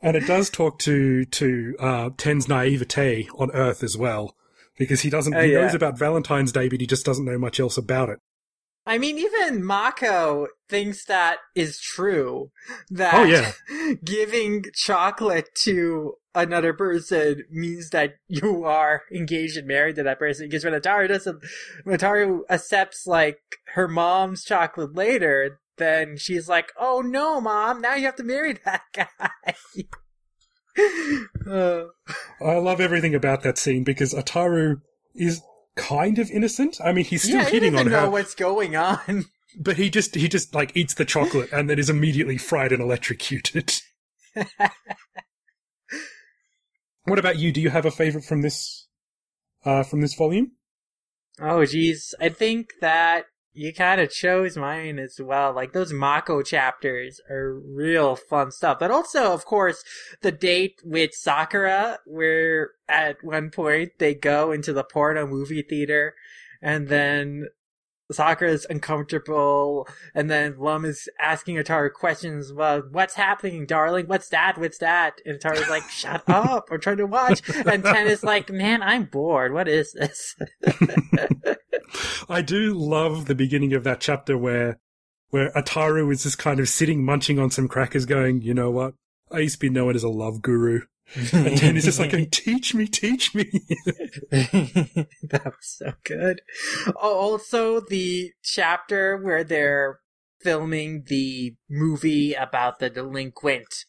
And 0.00 0.16
it 0.16 0.28
does 0.28 0.48
talk 0.48 0.78
to 0.80 1.24
to 1.24 1.74
uh, 1.80 2.10
Ten's 2.16 2.46
naivete 2.48 3.28
on 3.36 3.50
Earth 3.50 3.82
as 3.82 3.96
well, 3.96 4.36
because 4.78 5.00
he 5.00 5.10
doesn't 5.10 5.34
Oh, 5.34 5.42
he 5.42 5.52
yeah. 5.52 5.62
knows 5.62 5.74
about 5.74 5.98
Valentine's 5.98 6.52
Day, 6.52 6.68
but 6.68 6.80
he 6.80 6.86
just 6.86 7.04
doesn't 7.04 7.24
know 7.24 7.36
much 7.36 7.58
else 7.58 7.76
about 7.76 8.08
it. 8.08 8.20
I 8.86 8.98
mean, 8.98 9.18
even 9.18 9.64
Mako 9.64 10.46
thinks 10.68 11.04
that 11.06 11.38
is 11.56 11.80
true. 11.80 12.52
That 12.90 13.14
Oh, 13.14 13.24
yeah. 13.24 13.52
giving 14.04 14.66
chocolate 14.72 15.48
to 15.64 16.14
another 16.42 16.72
person 16.72 17.44
means 17.50 17.90
that 17.90 18.14
you 18.28 18.64
are 18.64 19.02
engaged 19.12 19.56
and 19.56 19.66
married 19.66 19.96
to 19.96 20.02
that 20.04 20.18
person. 20.18 20.46
Because 20.48 20.64
when 20.64 20.72
Ataru 20.74 21.08
doesn't, 21.08 21.42
when 21.84 21.98
Ataru 21.98 22.40
accepts 22.48 23.06
like 23.06 23.38
her 23.74 23.88
mom's 23.88 24.44
chocolate 24.44 24.94
later, 24.94 25.60
then 25.76 26.16
she's 26.16 26.48
like, 26.48 26.72
"Oh 26.78 27.00
no, 27.00 27.40
mom! 27.40 27.80
Now 27.80 27.94
you 27.94 28.06
have 28.06 28.16
to 28.16 28.24
marry 28.24 28.58
that 28.64 28.82
guy." 28.94 29.54
uh, 31.50 31.84
I 32.44 32.54
love 32.54 32.80
everything 32.80 33.14
about 33.14 33.42
that 33.42 33.58
scene 33.58 33.84
because 33.84 34.14
Ataru 34.14 34.80
is 35.14 35.42
kind 35.76 36.18
of 36.18 36.30
innocent. 36.30 36.78
I 36.84 36.92
mean, 36.92 37.04
he's 37.04 37.22
still 37.22 37.36
yeah, 37.38 37.44
he 37.44 37.50
hitting 37.52 37.72
doesn't 37.72 37.88
on 37.88 37.92
know 37.92 38.00
her, 38.06 38.10
what's 38.10 38.34
going 38.34 38.76
on. 38.76 39.26
but 39.60 39.76
he 39.76 39.90
just 39.90 40.14
he 40.14 40.28
just 40.28 40.54
like 40.54 40.76
eats 40.76 40.94
the 40.94 41.04
chocolate 41.04 41.50
and 41.52 41.68
then 41.68 41.78
is 41.78 41.90
immediately 41.90 42.38
fried 42.38 42.72
and 42.72 42.82
electrocuted. 42.82 43.72
what 47.08 47.18
about 47.18 47.38
you? 47.38 47.52
Do 47.52 47.60
you 47.60 47.70
have 47.70 47.86
a 47.86 47.90
favorite 47.90 48.24
from 48.24 48.42
this 48.42 48.86
uh, 49.64 49.82
from 49.82 50.00
this 50.00 50.14
volume? 50.14 50.52
Oh, 51.40 51.64
geez. 51.64 52.14
I 52.20 52.28
think 52.30 52.72
that 52.80 53.26
you 53.52 53.72
kind 53.72 54.00
of 54.00 54.10
chose 54.10 54.56
mine 54.56 54.98
as 54.98 55.20
well. 55.20 55.52
Like 55.52 55.72
those 55.72 55.92
Mako 55.92 56.42
chapters 56.42 57.20
are 57.28 57.54
real 57.54 58.16
fun 58.16 58.50
stuff. 58.50 58.78
But 58.78 58.90
also, 58.90 59.32
of 59.32 59.44
course, 59.44 59.82
the 60.20 60.32
date 60.32 60.80
with 60.84 61.10
Sakura, 61.14 61.98
where 62.06 62.70
at 62.88 63.22
one 63.22 63.50
point 63.50 63.92
they 63.98 64.14
go 64.14 64.52
into 64.52 64.72
the 64.72 64.84
porno 64.84 65.26
movie 65.26 65.62
theater 65.62 66.14
and 66.62 66.88
then 66.88 67.48
Sakura's 68.12 68.66
uncomfortable, 68.70 69.88
and 70.14 70.30
then 70.30 70.56
Lum 70.58 70.84
is 70.84 71.08
asking 71.20 71.56
Ataru 71.56 71.92
questions 71.92 72.50
about 72.50 72.90
what's 72.90 73.14
happening, 73.14 73.66
darling? 73.66 74.06
What's 74.06 74.28
that? 74.30 74.58
What's 74.58 74.78
that? 74.78 75.20
And 75.24 75.38
Ataru's 75.38 75.68
like, 75.68 75.82
shut 75.90 76.22
up, 76.28 76.68
I'm 76.70 76.80
trying 76.80 76.96
to 76.98 77.06
watch. 77.06 77.42
And 77.66 77.84
Ten 77.84 78.06
is 78.06 78.22
like, 78.22 78.50
man, 78.50 78.82
I'm 78.82 79.04
bored. 79.04 79.52
What 79.52 79.68
is 79.68 79.92
this? 79.92 80.36
I 82.28 82.42
do 82.42 82.74
love 82.74 83.26
the 83.26 83.34
beginning 83.34 83.72
of 83.74 83.84
that 83.84 84.00
chapter 84.00 84.36
where 84.36 84.78
where 85.30 85.50
Ataru 85.52 86.10
is 86.12 86.22
just 86.22 86.38
kind 86.38 86.58
of 86.60 86.68
sitting 86.68 87.04
munching 87.04 87.38
on 87.38 87.50
some 87.50 87.68
crackers 87.68 88.06
going, 88.06 88.40
you 88.40 88.54
know 88.54 88.70
what? 88.70 88.94
I 89.30 89.40
used 89.40 89.56
to 89.56 89.60
be 89.60 89.70
known 89.70 89.94
as 89.94 90.02
a 90.02 90.08
love 90.08 90.40
guru. 90.40 90.80
And 91.32 91.76
is 91.76 91.84
just 91.84 91.98
like, 91.98 92.10
going, 92.10 92.28
teach 92.30 92.74
me, 92.74 92.86
teach 92.86 93.34
me. 93.34 93.44
that 94.30 95.42
was 95.44 95.54
so 95.60 95.92
good. 96.04 96.42
Also, 97.00 97.80
the 97.80 98.32
chapter 98.42 99.16
where 99.16 99.42
they're 99.42 100.00
filming 100.42 101.04
the 101.06 101.56
movie 101.68 102.34
about 102.34 102.78
the 102.78 102.90
delinquent 102.90 103.86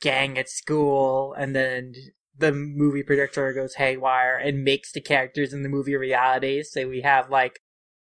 gang 0.00 0.36
at 0.38 0.48
school, 0.48 1.34
and 1.34 1.54
then 1.54 1.94
the 2.36 2.52
movie 2.52 3.02
producer 3.02 3.52
goes 3.52 3.74
haywire 3.74 4.36
and 4.36 4.64
makes 4.64 4.92
the 4.92 5.00
characters 5.00 5.52
in 5.52 5.62
the 5.62 5.68
movie 5.68 5.96
reality. 5.96 6.62
So 6.62 6.88
we 6.88 7.00
have 7.02 7.30
like 7.30 7.60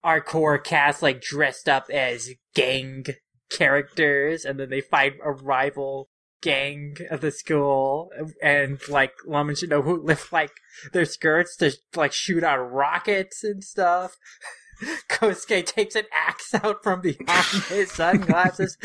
our 0.05 0.21
core 0.21 0.59
cast 0.59 1.03
like 1.03 1.21
dressed 1.21 1.69
up 1.69 1.89
as 1.91 2.31
gang 2.55 3.07
characters, 3.51 4.45
and 4.45 4.61
then 4.61 4.69
they 4.69 4.83
find 4.83 5.15
a 5.25 5.33
rival 5.33 6.09
gang 6.41 6.97
of 7.11 7.21
the 7.21 7.31
school 7.31 8.11
and 8.43 8.81
like 8.89 9.13
Lum 9.27 9.49
and 9.49 9.59
Shinobu 9.59 10.03
lift 10.03 10.33
like 10.33 10.53
their 10.93 11.05
skirts 11.05 11.57
to 11.57 11.73
like 11.95 12.13
shoot 12.13 12.43
out 12.43 12.59
rockets 12.73 13.45
and 13.45 13.63
stuff. 13.63 14.17
Kosuke 15.11 15.67
takes 15.67 15.95
an 15.95 16.05
axe 16.15 16.55
out 16.55 16.83
from 16.83 17.03
behind 17.03 17.45
his 17.69 17.93
sunglasses. 17.93 18.79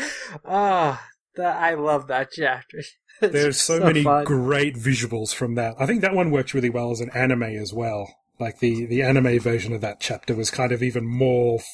Oh, 0.44 1.00
that, 1.36 1.56
I 1.56 1.74
love 1.74 2.08
that 2.08 2.30
chapter. 2.32 2.82
It's 3.22 3.32
There's 3.32 3.58
so, 3.58 3.78
so 3.78 3.84
many 3.86 4.02
fun. 4.02 4.24
great 4.26 4.76
visuals 4.76 5.34
from 5.34 5.54
that. 5.54 5.74
I 5.78 5.86
think 5.86 6.02
that 6.02 6.14
one 6.14 6.30
works 6.30 6.52
really 6.52 6.68
well 6.68 6.90
as 6.90 7.00
an 7.00 7.08
anime 7.14 7.44
as 7.44 7.72
well. 7.72 8.14
Like 8.38 8.58
the, 8.58 8.84
the 8.84 9.00
anime 9.00 9.38
version 9.38 9.72
of 9.72 9.80
that 9.80 10.00
chapter 10.00 10.34
was 10.34 10.50
kind 10.50 10.70
of 10.70 10.82
even 10.82 11.06
more 11.06 11.60
f- 11.60 11.66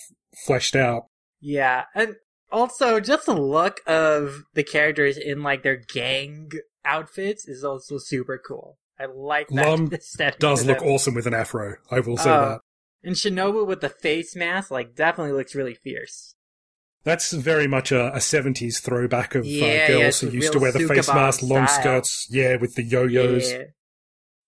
fleshed 0.47 0.77
out. 0.77 1.07
Yeah, 1.41 1.87
and 1.97 2.15
also 2.53 3.01
just 3.01 3.27
the 3.27 3.35
look 3.35 3.81
of 3.87 4.45
the 4.55 4.63
characters 4.63 5.17
in 5.17 5.43
like 5.43 5.63
their 5.63 5.77
gang 5.77 6.51
outfits 6.85 7.49
is 7.49 7.65
also 7.65 7.99
super 7.99 8.39
cool. 8.39 8.79
I 9.01 9.07
like 9.07 9.49
that 9.49 9.67
Lum 9.69 9.91
aesthetic. 9.93 10.39
Does 10.39 10.65
look 10.65 10.79
them. 10.79 10.89
awesome 10.89 11.15
with 11.15 11.27
an 11.27 11.35
afro. 11.35 11.77
I 11.91 12.01
will 12.01 12.17
say 12.17 12.31
Oh. 12.31 12.41
that. 12.51 12.61
And 13.05 13.17
Shinobu 13.17 13.67
with 13.67 13.81
the 13.81 13.89
face 13.89 14.37
mask, 14.37 14.71
like, 14.71 14.95
definitely 14.95 15.33
looks 15.33 15.57
really 15.57 15.75
fierce. 15.75 16.37
That's 17.03 17.33
very 17.33 17.67
much 17.67 17.91
a, 17.91 18.13
a 18.15 18.19
70s 18.19 18.81
throwback 18.81 19.35
of 19.35 19.45
Yeah, 19.45 19.65
uh, 19.65 19.87
girls 19.89 20.03
it's 20.03 20.21
who 20.21 20.29
used 20.29 20.53
to 20.53 20.61
wear 20.61 20.71
the 20.71 20.87
face 20.87 21.09
mask, 21.09 21.43
long 21.43 21.67
style. 21.67 21.81
skirts, 21.81 22.29
yeah, 22.31 22.55
with 22.57 22.77
the 22.77 22.85
yo-yos. 22.85 23.51
Yeah. 23.51 23.63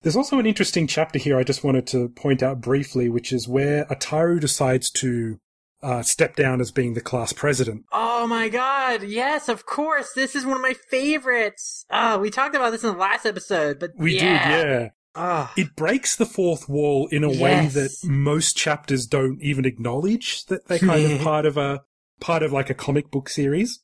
There's 0.03 0.15
also 0.15 0.39
an 0.39 0.47
interesting 0.47 0.87
chapter 0.87 1.19
here 1.19 1.37
I 1.37 1.43
just 1.43 1.65
wanted 1.65 1.87
to 1.89 2.11
point 2.11 2.45
out 2.45 2.61
briefly, 2.61 3.09
which 3.09 3.33
is 3.33 3.49
where 3.49 3.87
Ataru 3.87 4.39
decides 4.39 4.89
to 4.93 5.41
uh, 5.85 6.03
step 6.03 6.35
down 6.35 6.61
as 6.61 6.73
being 6.73 6.95
the 6.95 7.01
class 7.01 7.33
president. 7.33 7.85
Oh 7.93 8.27
my 8.27 8.49
god, 8.49 9.03
yes, 9.03 9.49
of 9.49 9.67
course. 9.67 10.13
This 10.15 10.35
is 10.35 10.47
one 10.47 10.57
of 10.57 10.63
my 10.63 10.75
favorites. 10.91 11.85
Oh, 11.91 12.19
we 12.19 12.31
talked 12.31 12.57
about 12.57 12.71
this 12.71 12.83
in 12.83 12.93
the 12.93 12.99
last 12.99 13.27
episode, 13.27 13.79
but 13.79 13.91
We 13.97 14.17
yeah. 14.17 14.57
did, 14.57 14.67
yeah. 14.83 14.89
Oh, 15.17 15.53
It 15.57 15.77
breaks 15.77 16.17
the 16.17 16.27
fourth 16.27 16.69
wall 16.69 17.07
in 17.13 17.23
a 17.23 17.29
way 17.29 17.67
that 17.69 17.97
most 18.03 18.57
chapters 18.57 19.07
don't 19.07 19.41
even 19.43 19.65
acknowledge 19.65 20.47
that 20.47 20.67
they're 20.67 20.79
kind 20.81 21.13
of 21.13 21.21
part 21.23 21.47
of 21.47 21.57
a 21.57 21.83
part 22.19 22.43
of 22.43 22.53
like 22.53 22.71
a 22.71 22.75
comic 22.75 23.11
book 23.11 23.29
series. 23.29 23.81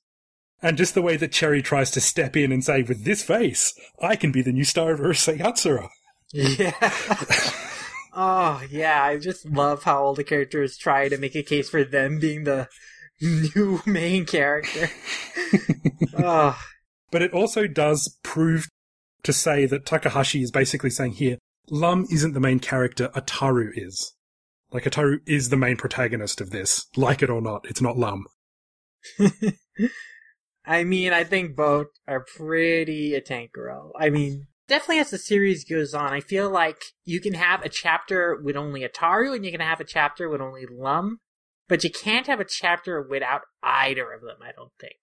And 0.62 0.76
just 0.76 0.94
the 0.94 1.02
way 1.02 1.16
that 1.16 1.32
Cherry 1.32 1.62
tries 1.62 1.90
to 1.92 2.00
step 2.00 2.36
in 2.36 2.52
and 2.52 2.62
say, 2.64 2.82
with 2.82 3.04
this 3.04 3.22
face, 3.22 3.72
I 4.02 4.16
can 4.16 4.30
be 4.32 4.42
the 4.42 4.52
new 4.52 4.64
star 4.64 4.92
of 4.92 5.00
Urusei 5.00 5.38
Yatsura. 5.38 5.88
yeah. 6.32 6.72
oh, 8.12 8.62
yeah, 8.70 9.02
I 9.02 9.18
just 9.18 9.48
love 9.48 9.84
how 9.84 10.02
all 10.02 10.14
the 10.14 10.24
characters 10.24 10.76
try 10.76 11.08
to 11.08 11.18
make 11.18 11.34
a 11.34 11.42
case 11.42 11.68
for 11.68 11.84
them 11.84 12.18
being 12.18 12.44
the 12.44 12.68
new 13.20 13.80
main 13.86 14.26
character. 14.26 14.90
oh, 16.18 16.58
But 17.10 17.22
it 17.22 17.32
also 17.32 17.66
does 17.66 18.18
prove 18.22 18.68
to 19.22 19.32
say 19.32 19.66
that 19.66 19.86
Takahashi 19.86 20.42
is 20.42 20.50
basically 20.50 20.90
saying 20.90 21.12
here, 21.12 21.38
Lum 21.68 22.06
isn't 22.10 22.32
the 22.32 22.40
main 22.40 22.58
character, 22.58 23.08
Ataru 23.14 23.70
is. 23.74 24.14
Like, 24.72 24.84
Ataru 24.84 25.18
is 25.26 25.48
the 25.48 25.56
main 25.56 25.76
protagonist 25.76 26.40
of 26.40 26.50
this. 26.50 26.86
Like 26.96 27.22
it 27.22 27.30
or 27.30 27.40
not, 27.40 27.66
it's 27.68 27.82
not 27.82 27.98
Lum. 27.98 28.26
I 30.64 30.84
mean, 30.84 31.12
I 31.12 31.24
think 31.24 31.56
both 31.56 31.88
are 32.06 32.24
pretty 32.36 33.14
a 33.14 33.20
tank 33.20 33.52
girl. 33.52 33.92
I 33.98 34.10
mean, 34.10 34.46
definitely 34.70 35.00
as 35.00 35.10
the 35.10 35.18
series 35.18 35.64
goes 35.64 35.92
on, 35.92 36.14
I 36.14 36.20
feel 36.20 36.48
like 36.48 36.80
you 37.04 37.20
can 37.20 37.34
have 37.34 37.62
a 37.62 37.68
chapter 37.68 38.40
with 38.42 38.56
only 38.56 38.82
Ataru 38.82 39.34
and 39.34 39.44
you 39.44 39.50
can 39.50 39.60
have 39.60 39.80
a 39.80 39.84
chapter 39.84 40.30
with 40.30 40.40
only 40.40 40.64
Lum, 40.70 41.18
but 41.68 41.84
you 41.84 41.90
can't 41.90 42.28
have 42.28 42.40
a 42.40 42.46
chapter 42.48 43.02
without 43.02 43.42
either 43.62 44.12
of 44.12 44.22
them, 44.22 44.36
I 44.40 44.52
don't 44.56 44.72
think. 44.80 44.94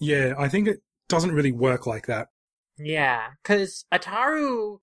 Yeah, 0.00 0.32
I 0.36 0.48
think 0.48 0.66
it 0.66 0.78
doesn't 1.08 1.32
really 1.32 1.52
work 1.52 1.86
like 1.86 2.06
that. 2.06 2.28
Yeah, 2.78 3.28
because 3.42 3.84
Ataru 3.92 4.78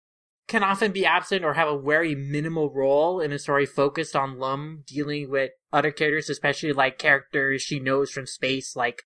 can 0.48 0.64
often 0.64 0.92
be 0.92 1.06
absent 1.06 1.44
or 1.44 1.56
have 1.56 1.68
a 1.68 1.82
very 1.82 2.14
minimal 2.14 2.72
role 2.72 3.20
in 3.20 3.32
a 3.32 3.40
story 3.40 3.66
focused 3.66 4.16
on 4.16 4.38
Lum 4.38 4.84
dealing 4.86 5.32
with 5.32 5.52
other 5.74 5.92
characters, 5.92 6.30
especially 6.30 6.74
like 6.74 7.00
characters 7.00 7.64
she 7.64 7.80
knows 7.80 8.12
from 8.12 8.28
space, 8.28 8.76
like, 8.76 9.02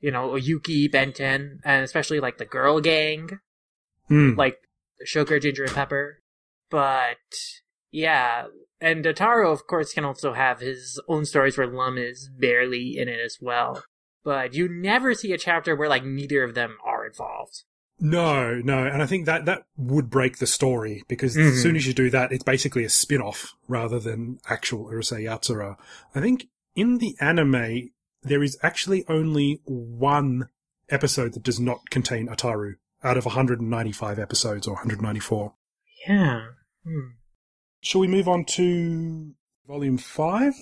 you 0.00 0.10
know, 0.10 0.30
Oyuki, 0.30 0.90
Benten, 0.90 1.58
and 1.64 1.84
especially 1.84 2.18
like 2.18 2.38
the 2.38 2.44
girl 2.44 2.80
gang, 2.80 3.38
Hmm. 4.08 4.34
like 4.36 4.58
Sugar, 5.04 5.38
Ginger, 5.40 5.64
and 5.64 5.74
Pepper. 5.74 6.20
But, 6.70 7.16
yeah, 7.90 8.46
and 8.80 9.04
Ataru, 9.04 9.50
of 9.52 9.66
course, 9.66 9.92
can 9.92 10.04
also 10.04 10.32
have 10.32 10.60
his 10.60 11.00
own 11.08 11.24
stories 11.24 11.56
where 11.56 11.66
Lum 11.66 11.98
is 11.98 12.28
barely 12.38 12.96
in 12.98 13.08
it 13.08 13.20
as 13.20 13.38
well. 13.40 13.82
But 14.24 14.54
you 14.54 14.68
never 14.68 15.14
see 15.14 15.32
a 15.32 15.38
chapter 15.38 15.76
where, 15.76 15.88
like, 15.88 16.04
neither 16.04 16.42
of 16.42 16.54
them 16.54 16.76
are 16.84 17.06
involved. 17.06 17.64
No, 17.98 18.56
no, 18.56 18.84
and 18.84 19.02
I 19.02 19.06
think 19.06 19.24
that 19.24 19.46
that 19.46 19.64
would 19.76 20.10
break 20.10 20.38
the 20.38 20.46
story 20.46 21.02
because 21.08 21.34
Mhm. 21.36 21.48
as 21.48 21.62
soon 21.62 21.76
as 21.76 21.86
you 21.86 21.94
do 21.94 22.10
that, 22.10 22.30
it's 22.30 22.44
basically 22.44 22.84
a 22.84 22.90
spin-off 22.90 23.54
rather 23.68 23.98
than 23.98 24.38
actual 24.48 24.86
Urusei 24.90 25.22
Yatsura. 25.22 25.78
I 26.14 26.20
think 26.20 26.48
in 26.74 26.98
the 26.98 27.16
anime 27.20 27.90
there 28.22 28.42
is 28.42 28.58
actually 28.62 29.04
only 29.08 29.62
one 29.64 30.50
episode 30.90 31.32
that 31.34 31.42
does 31.42 31.58
not 31.58 31.88
contain 31.88 32.28
Ataru 32.28 32.74
out 33.02 33.16
of 33.16 33.24
195 33.26 34.18
episodes 34.18 34.66
or 34.66 34.74
194. 34.74 35.54
Yeah. 36.08 36.46
Hmm. 36.84 37.00
Shall 37.80 38.00
we 38.00 38.08
move 38.08 38.28
on 38.28 38.44
to 38.56 39.32
volume 39.66 39.98
5? 39.98 40.52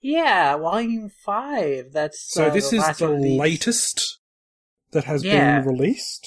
Yeah, 0.00 0.56
volume 0.58 1.08
five. 1.24 1.92
That's 1.92 2.22
So 2.32 2.46
uh, 2.48 2.50
this 2.50 2.68
the 2.70 2.76
is 2.76 2.98
the 2.98 3.08
release. 3.08 3.40
latest 3.40 4.18
that 4.90 5.04
has 5.04 5.24
Yeah. 5.24 5.60
been 5.60 5.68
released. 5.68 6.26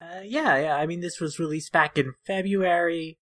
Uh, 0.00 0.20
yeah, 0.24 0.56
yeah. 0.58 0.76
I 0.76 0.86
mean, 0.86 1.00
this 1.00 1.20
was 1.20 1.40
released 1.40 1.72
back 1.72 1.98
in 1.98 2.12
February, 2.26 3.18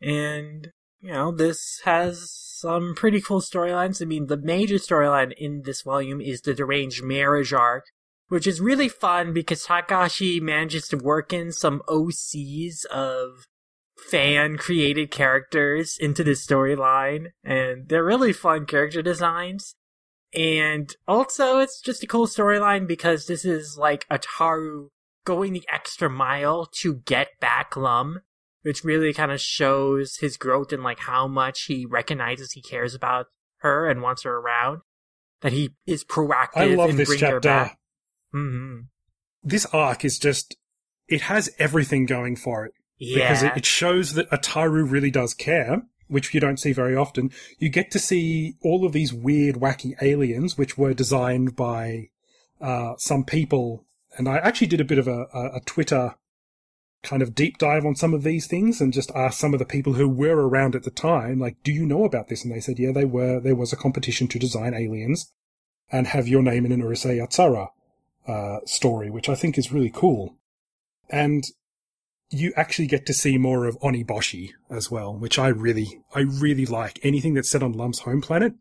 and 0.00 0.68
you 1.00 1.10
know, 1.12 1.32
this 1.32 1.80
has 1.84 2.30
some 2.30 2.94
pretty 2.94 3.20
cool 3.20 3.40
storylines. 3.40 4.00
I 4.00 4.04
mean, 4.04 4.26
the 4.28 4.36
major 4.36 4.76
storyline 4.76 5.32
in 5.36 5.62
this 5.64 5.82
volume 5.82 6.20
is 6.20 6.40
the 6.40 6.54
deranged 6.54 7.02
marriage 7.02 7.52
arc, 7.52 7.84
which 8.28 8.46
is 8.46 8.60
really 8.60 8.88
fun 8.88 9.32
because 9.32 9.64
Takahashi 9.64 10.40
manages 10.40 10.88
to 10.88 10.96
work 10.96 11.32
in 11.32 11.52
some 11.52 11.82
OCs 11.88 12.84
of 12.86 13.46
fan 13.96 14.56
created 14.56 15.10
characters 15.10 15.96
into 15.98 16.24
the 16.24 16.32
storyline, 16.32 17.28
and 17.42 17.88
they're 17.88 18.04
really 18.04 18.32
fun 18.32 18.66
character 18.66 19.02
designs. 19.02 19.74
And 20.34 20.94
also, 21.06 21.58
it's 21.58 21.80
just 21.80 22.02
a 22.02 22.08
cool 22.08 22.26
storyline 22.26 22.88
because 22.88 23.26
this 23.26 23.44
is 23.44 23.76
like 23.78 24.06
Ataru 24.08 24.88
going 25.24 25.52
the 25.52 25.66
extra 25.72 26.10
mile 26.10 26.66
to 26.80 26.96
get 27.06 27.28
back 27.40 27.76
Lum, 27.76 28.20
which 28.62 28.84
really 28.84 29.12
kind 29.12 29.30
of 29.32 29.40
shows 29.40 30.16
his 30.16 30.36
growth 30.36 30.72
and 30.72 30.82
like 30.82 31.00
how 31.00 31.28
much 31.28 31.64
he 31.64 31.86
recognizes 31.86 32.52
he 32.52 32.62
cares 32.62 32.94
about 32.94 33.26
her 33.58 33.88
and 33.88 34.02
wants 34.02 34.24
her 34.24 34.36
around. 34.36 34.80
That 35.40 35.52
he 35.52 35.70
is 35.86 36.04
proactive 36.04 36.56
I 36.56 36.64
love 36.66 36.90
in 36.90 36.96
this 36.96 37.08
bringing 37.08 37.26
her 37.26 37.40
chapter. 37.40 37.48
back. 37.48 37.78
Hmm 38.34 38.80
This 39.42 39.64
arc 39.66 40.04
is 40.04 40.18
just 40.18 40.56
it 41.08 41.22
has 41.22 41.50
everything 41.58 42.04
going 42.06 42.36
for 42.36 42.64
it. 42.66 42.72
because 42.98 43.42
it, 43.42 43.56
it 43.58 43.66
shows 43.66 44.14
that 44.14 44.30
Ataru 44.30 44.90
really 44.90 45.10
does 45.10 45.34
care. 45.34 45.82
which 46.06 46.34
you 46.34 46.40
don't 46.40 46.60
see 46.60 46.72
very 46.72 46.94
often, 46.94 47.30
you 47.58 47.68
get 47.70 47.90
to 47.90 47.98
see 47.98 48.54
all 48.62 48.84
of 48.84 48.92
these 48.92 49.12
weird, 49.12 49.56
wacky 49.56 49.94
aliens, 50.02 50.58
which 50.58 50.76
were 50.76 50.92
designed 50.94 51.56
by 51.56 52.08
uh, 52.60 52.92
some 52.98 53.24
people. 53.24 53.84
And 54.18 54.28
I 54.28 54.36
actually 54.38 54.66
did 54.68 54.80
a 54.80 54.84
bit 54.92 54.98
of 54.98 55.08
a, 55.08 55.26
a, 55.32 55.56
a 55.56 55.60
Twitter 55.64 56.14
kind 57.02 57.22
of 57.22 57.34
deep 57.34 57.58
dive 57.58 57.84
on 57.84 57.94
some 57.96 58.14
of 58.14 58.22
these 58.22 58.46
things 58.46 58.80
and 58.80 58.92
just 58.92 59.10
asked 59.14 59.38
some 59.40 59.54
of 59.54 59.58
the 59.58 59.64
people 59.66 59.94
who 59.94 60.08
were 60.08 60.46
around 60.48 60.74
at 60.74 60.84
the 60.84 60.90
time, 60.90 61.38
like, 61.38 61.56
do 61.62 61.72
you 61.72 61.84
know 61.86 62.04
about 62.04 62.28
this? 62.28 62.44
And 62.44 62.52
they 62.54 62.60
said, 62.60 62.78
yeah, 62.78 62.92
they 62.92 63.04
were. 63.04 63.40
There 63.40 63.56
was 63.56 63.72
a 63.72 63.76
competition 63.76 64.28
to 64.28 64.38
design 64.38 64.74
aliens 64.74 65.32
and 65.90 66.06
have 66.08 66.28
your 66.28 66.42
name 66.42 66.64
in 66.66 66.72
an 66.72 66.82
Urusei 66.82 67.18
Yatsura 67.18 67.68
uh, 68.26 68.58
story, 68.66 69.10
which 69.10 69.28
I 69.28 69.34
think 69.34 69.58
is 69.58 69.72
really 69.72 69.90
cool. 69.90 70.36
And 71.10 71.44
you 72.30 72.52
actually 72.56 72.86
get 72.86 73.06
to 73.06 73.14
see 73.14 73.38
more 73.38 73.66
of 73.66 73.78
Oniboshi 73.80 74.52
as 74.70 74.90
well, 74.90 75.14
which 75.14 75.38
I 75.38 75.48
really, 75.48 76.00
I 76.14 76.20
really 76.20 76.66
like. 76.66 76.98
Anything 77.02 77.34
that's 77.34 77.50
set 77.50 77.62
on 77.62 77.72
Lum's 77.72 78.00
home 78.00 78.20
planet. 78.20 78.54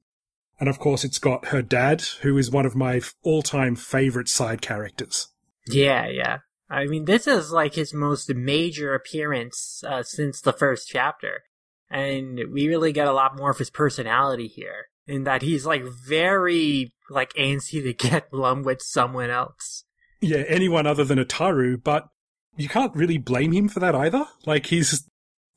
And 0.60 0.70
of 0.70 0.80
course, 0.80 1.04
it's 1.04 1.18
got 1.18 1.48
her 1.48 1.62
dad, 1.62 2.02
who 2.22 2.38
is 2.38 2.52
one 2.52 2.66
of 2.66 2.76
my 2.76 3.02
all-time 3.24 3.76
favorite 3.76 4.30
side 4.30 4.62
characters. 4.62 5.30
Yeah, 5.68 6.08
yeah. 6.08 6.40
I 6.70 6.86
mean, 6.86 7.06
this 7.06 7.28
is 7.28 7.52
like 7.52 7.76
his 7.76 7.94
most 7.94 8.34
major 8.34 8.94
appearance 8.94 9.84
uh, 9.88 10.04
since 10.04 10.42
the 10.42 10.54
first 10.54 10.88
chapter. 10.88 11.44
And 11.90 12.40
we 12.52 12.68
really 12.68 12.92
get 12.92 13.08
a 13.08 13.14
lot 13.14 13.38
more 13.38 13.52
of 13.52 13.58
his 13.58 13.70
personality 13.70 14.48
here. 14.48 14.88
In 15.06 15.26
that 15.26 15.42
he's 15.42 15.66
like 15.66 15.84
very 15.84 16.94
like 17.10 17.34
antsy 17.34 17.84
to 17.84 17.94
get 17.94 18.34
Lum 18.34 18.64
with 18.64 18.82
someone 18.82 19.30
else. 19.30 19.84
Yeah, 20.22 20.44
anyone 20.48 20.88
other 20.88 21.04
than 21.04 21.20
Ataru, 21.20 21.82
but 21.84 22.08
you 22.56 22.70
can't 22.70 22.96
really 22.96 23.18
blame 23.18 23.52
him 23.52 23.68
for 23.68 23.80
that 23.82 23.96
either. 23.96 24.26
Like 24.46 24.68
he's 24.68 25.04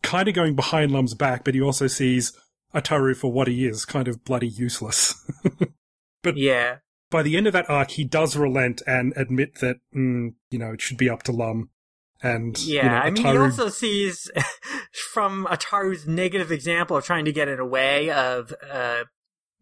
kind 0.02 0.28
of 0.28 0.34
going 0.34 0.56
behind 0.56 0.90
Lum's 0.90 1.14
back, 1.14 1.44
but 1.44 1.54
he 1.54 1.60
also 1.60 1.86
sees 1.86 2.32
Ataru 2.74 3.16
for 3.16 3.32
what 3.32 3.48
he 3.48 3.66
is, 3.66 3.84
kind 3.84 4.08
of 4.08 4.24
bloody 4.24 4.48
useless. 4.48 5.14
but 6.22 6.36
yeah, 6.36 6.78
by 7.10 7.22
the 7.22 7.36
end 7.36 7.46
of 7.46 7.52
that 7.52 7.70
arc, 7.70 7.92
he 7.92 8.04
does 8.04 8.36
relent 8.36 8.82
and 8.86 9.12
admit 9.16 9.60
that 9.60 9.76
mm, 9.94 10.34
you 10.50 10.58
know 10.58 10.72
it 10.72 10.80
should 10.80 10.98
be 10.98 11.10
up 11.10 11.22
to 11.24 11.32
Lum. 11.32 11.70
And 12.22 12.58
yeah, 12.58 12.82
you 12.82 12.88
know, 12.88 12.96
I 12.96 13.10
mean, 13.10 13.24
Ataru- 13.24 13.32
he 13.32 13.38
also 13.38 13.68
sees 13.68 14.30
from 15.12 15.46
Ataru's 15.50 16.06
negative 16.06 16.50
example 16.50 16.96
of 16.96 17.04
trying 17.04 17.26
to 17.26 17.32
get 17.32 17.48
in 17.48 17.60
a 17.60 17.66
way 17.66 18.10
of 18.10 18.52
uh, 18.70 19.04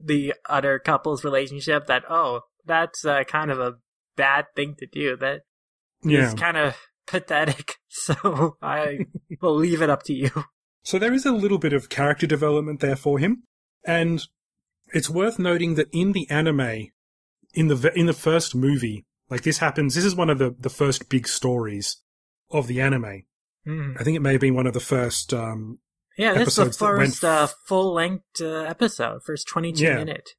the 0.01 0.35
other 0.49 0.79
couple's 0.79 1.25
relationship 1.25 1.87
that 1.87 2.05
oh, 2.09 2.41
that's 2.65 3.05
uh, 3.05 3.25
kind 3.25 3.51
of 3.51 3.61
a 3.61 3.75
bad 4.17 4.47
thing 4.55 4.75
to 4.79 4.87
do. 4.87 5.17
That 5.17 5.43
yeah. 6.03 6.29
is 6.29 6.35
kind 6.35 6.57
of 6.57 6.77
pathetic. 7.07 7.77
So 7.97 8.57
I 8.61 9.07
will 9.41 9.55
leave 9.55 9.81
it 9.81 9.89
up 9.89 10.03
to 10.07 10.13
you. 10.13 10.29
So 10.83 10.99
there 10.99 11.13
is 11.13 11.25
a 11.25 11.31
little 11.31 11.59
bit 11.59 11.73
of 11.73 11.89
character 11.89 12.27
development 12.27 12.81
there 12.81 12.97
for 12.97 13.21
him, 13.21 13.45
and 13.87 14.21
it's 14.93 15.09
worth 15.09 15.39
noting 15.39 15.77
that 15.77 15.87
in 15.93 16.11
the 16.11 16.29
anime, 16.29 16.89
in 17.55 17.69
the 17.69 17.93
in 17.95 18.07
the 18.07 18.13
first 18.13 18.53
movie, 18.53 19.07
like 19.31 19.43
this 19.43 19.59
happens. 19.59 19.95
This 19.95 20.05
is 20.05 20.17
one 20.17 20.29
of 20.29 20.39
the 20.39 20.57
the 20.59 20.71
first 20.71 21.09
big 21.09 21.29
stories 21.29 21.99
of 22.51 22.67
the 22.67 22.81
anime. 22.81 23.23
Mm. 23.67 23.99
I 23.99 24.03
think 24.03 24.17
it 24.17 24.23
may 24.23 24.33
have 24.33 24.41
been 24.41 24.57
one 24.57 24.67
of 24.67 24.75
the 24.75 24.81
first. 24.81 25.33
Um, 25.33 25.79
Yeah, 26.17 26.35
this 26.35 26.57
is 26.57 26.57
the 26.57 26.73
first 26.73 27.25
uh, 27.25 27.49
full 27.67 27.93
length 27.95 28.41
uh, 28.41 28.63
episode, 28.63 29.23
first 29.25 29.47
22 29.49 29.83
Yeah. 29.83 29.97
minute. 29.97 30.31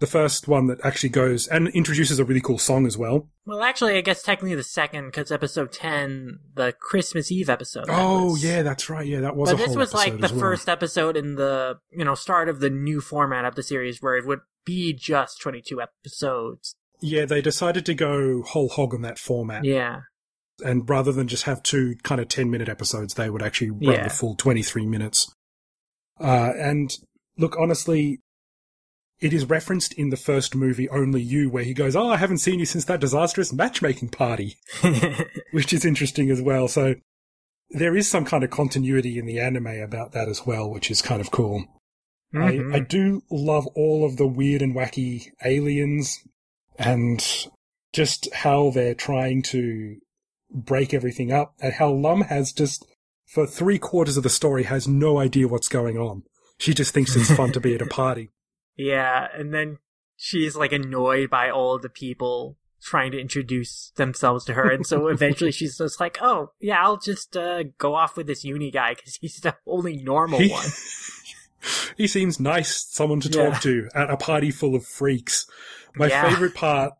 the 0.00 0.06
first 0.06 0.46
one 0.46 0.68
that 0.68 0.78
actually 0.84 1.08
goes 1.08 1.48
and 1.48 1.66
introduces 1.70 2.20
a 2.20 2.24
really 2.24 2.40
cool 2.40 2.56
song 2.58 2.86
as 2.86 2.96
well. 2.96 3.28
Well, 3.46 3.62
actually, 3.64 3.96
I 3.96 4.00
guess 4.00 4.22
technically 4.22 4.54
the 4.54 4.62
second, 4.62 5.06
because 5.06 5.32
episode 5.32 5.72
10, 5.72 6.38
the 6.54 6.72
Christmas 6.80 7.32
Eve 7.32 7.50
episode. 7.50 7.86
Oh 7.88 8.26
was- 8.32 8.44
yeah, 8.44 8.62
that's 8.62 8.88
right. 8.88 9.04
Yeah, 9.06 9.20
that 9.22 9.34
was. 9.34 9.50
But 9.50 9.58
this 9.58 9.74
was 9.76 9.92
like 9.94 10.14
the 10.20 10.28
well. 10.28 10.38
first 10.38 10.68
episode 10.68 11.16
in 11.16 11.34
the, 11.34 11.78
you 11.90 12.04
know, 12.04 12.14
start 12.14 12.48
of 12.48 12.60
the 12.60 12.70
new 12.70 13.00
format 13.00 13.44
of 13.44 13.56
the 13.56 13.62
series 13.64 14.00
where 14.00 14.16
it 14.16 14.24
would 14.24 14.40
be 14.64 14.92
just 14.92 15.40
22 15.40 15.80
episodes. 15.82 16.76
Yeah, 17.00 17.24
they 17.24 17.40
decided 17.40 17.84
to 17.86 17.94
go 17.94 18.42
whole 18.42 18.68
hog 18.68 18.94
on 18.94 19.02
that 19.02 19.18
format, 19.18 19.64
Yeah. 19.64 20.00
And 20.64 20.88
rather 20.88 21.12
than 21.12 21.28
just 21.28 21.44
have 21.44 21.62
two 21.62 21.96
kind 22.02 22.20
of 22.20 22.28
ten 22.28 22.50
minute 22.50 22.68
episodes, 22.68 23.14
they 23.14 23.30
would 23.30 23.42
actually 23.42 23.70
run 23.70 23.80
Yeah. 23.82 24.04
the 24.04 24.10
full 24.10 24.34
twenty 24.34 24.62
three 24.62 24.86
minutes. 24.86 25.30
Uh, 26.20 26.52
and 26.58 26.96
look, 27.36 27.56
honestly, 27.58 28.18
it 29.20 29.32
is 29.32 29.44
referenced 29.46 29.92
in 29.94 30.10
the 30.10 30.16
first 30.16 30.54
movie, 30.54 30.88
Only 30.88 31.20
You, 31.22 31.50
where 31.50 31.64
he 31.64 31.74
goes, 31.74 31.94
"Oh, 31.96 32.08
I 32.08 32.16
haven't 32.16 32.38
seen 32.38 32.58
you 32.58 32.66
since 32.66 32.84
that 32.86 33.00
disastrous 33.00 33.52
matchmaking 33.52 34.10
party," 34.10 34.56
which 35.52 35.72
is 35.72 35.84
interesting 35.84 36.30
as 36.30 36.40
well. 36.42 36.68
So 36.68 36.94
there 37.70 37.96
is 37.96 38.08
some 38.08 38.24
kind 38.24 38.42
of 38.44 38.50
continuity 38.50 39.18
in 39.18 39.26
the 39.26 39.38
anime 39.40 39.66
about 39.66 40.12
that 40.12 40.28
as 40.28 40.46
well, 40.46 40.70
which 40.70 40.90
is 40.90 41.02
kind 41.02 41.20
of 41.20 41.30
cool. 41.30 41.64
Mhm. 42.34 42.72
I, 42.74 42.76
I 42.76 42.80
do 42.80 43.22
love 43.30 43.66
all 43.74 44.04
of 44.04 44.16
the 44.16 44.26
weird 44.26 44.62
and 44.62 44.74
wacky 44.74 45.30
aliens 45.44 46.18
and 46.78 47.24
just 47.92 48.28
how 48.34 48.70
they're 48.70 48.94
trying 48.94 49.42
to 49.42 49.96
break 50.50 50.94
everything 50.94 51.32
up 51.32 51.54
and 51.60 51.74
how 51.74 51.90
Lum 51.90 52.22
has 52.22 52.52
just 52.52 52.86
for 53.26 53.46
three 53.46 53.78
quarters 53.78 54.16
of 54.16 54.22
the 54.22 54.30
story 54.30 54.64
has 54.64 54.88
no 54.88 55.18
idea 55.18 55.46
what's 55.48 55.68
going 55.68 55.96
on. 55.98 56.22
She 56.58 56.72
just 56.74 56.92
thinks 56.94 57.14
it's 57.14 57.30
fun 57.34 57.52
to 57.52 57.60
be 57.60 57.74
at 57.74 57.82
a 57.82 57.86
party. 57.86 58.30
Yeah, 58.80 59.26
and 59.36 59.52
then 59.52 59.78
she's 60.16 60.54
like 60.54 60.70
annoyed 60.70 61.28
by 61.30 61.50
all 61.50 61.80
the 61.80 61.88
people 61.88 62.56
trying 62.80 63.10
to 63.10 63.20
introduce 63.20 63.90
themselves 63.96 64.44
to 64.44 64.54
her, 64.54 64.70
and 64.70 64.86
so 64.86 65.08
eventually 65.08 65.50
she's 65.50 65.78
just 65.78 65.98
like, 65.98 66.18
"Oh, 66.20 66.52
yeah, 66.60 66.80
I'll 66.80 66.96
just 66.96 67.36
uh, 67.36 67.64
go 67.76 67.96
off 67.96 68.16
with 68.16 68.28
this 68.28 68.44
uni 68.44 68.70
guy 68.70 68.94
because 68.94 69.16
he's 69.20 69.40
the 69.40 69.56
only 69.66 69.96
normal 69.96 70.38
He- 70.38 70.50
one." 70.52 70.68
he 71.96 72.06
seems 72.06 72.38
nice, 72.38 72.86
someone 72.88 73.18
to 73.22 73.28
Yeah. 73.28 73.50
talk 73.50 73.62
to 73.62 73.88
at 73.96 74.10
a 74.10 74.16
party 74.16 74.52
full 74.52 74.76
of 74.76 74.86
freaks. 74.86 75.44
My 75.96 76.06
Yeah. 76.06 76.28
favorite 76.30 76.54
part 76.54 76.92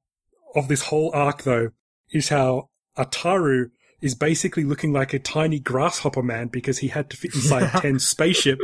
of 0.56 0.66
this 0.66 0.82
whole 0.82 1.12
arc, 1.14 1.44
though, 1.44 1.70
is 2.10 2.28
how 2.30 2.70
Ataru 2.98 3.70
is 4.00 4.14
basically 4.14 4.64
looking 4.64 4.92
like 4.92 5.12
a 5.12 5.18
tiny 5.18 5.58
grasshopper 5.58 6.22
man 6.22 6.48
because 6.48 6.78
he 6.78 6.88
had 6.88 7.10
to 7.10 7.16
fit 7.16 7.34
inside 7.34 7.70
Ten's 7.80 8.06
spaceship. 8.06 8.58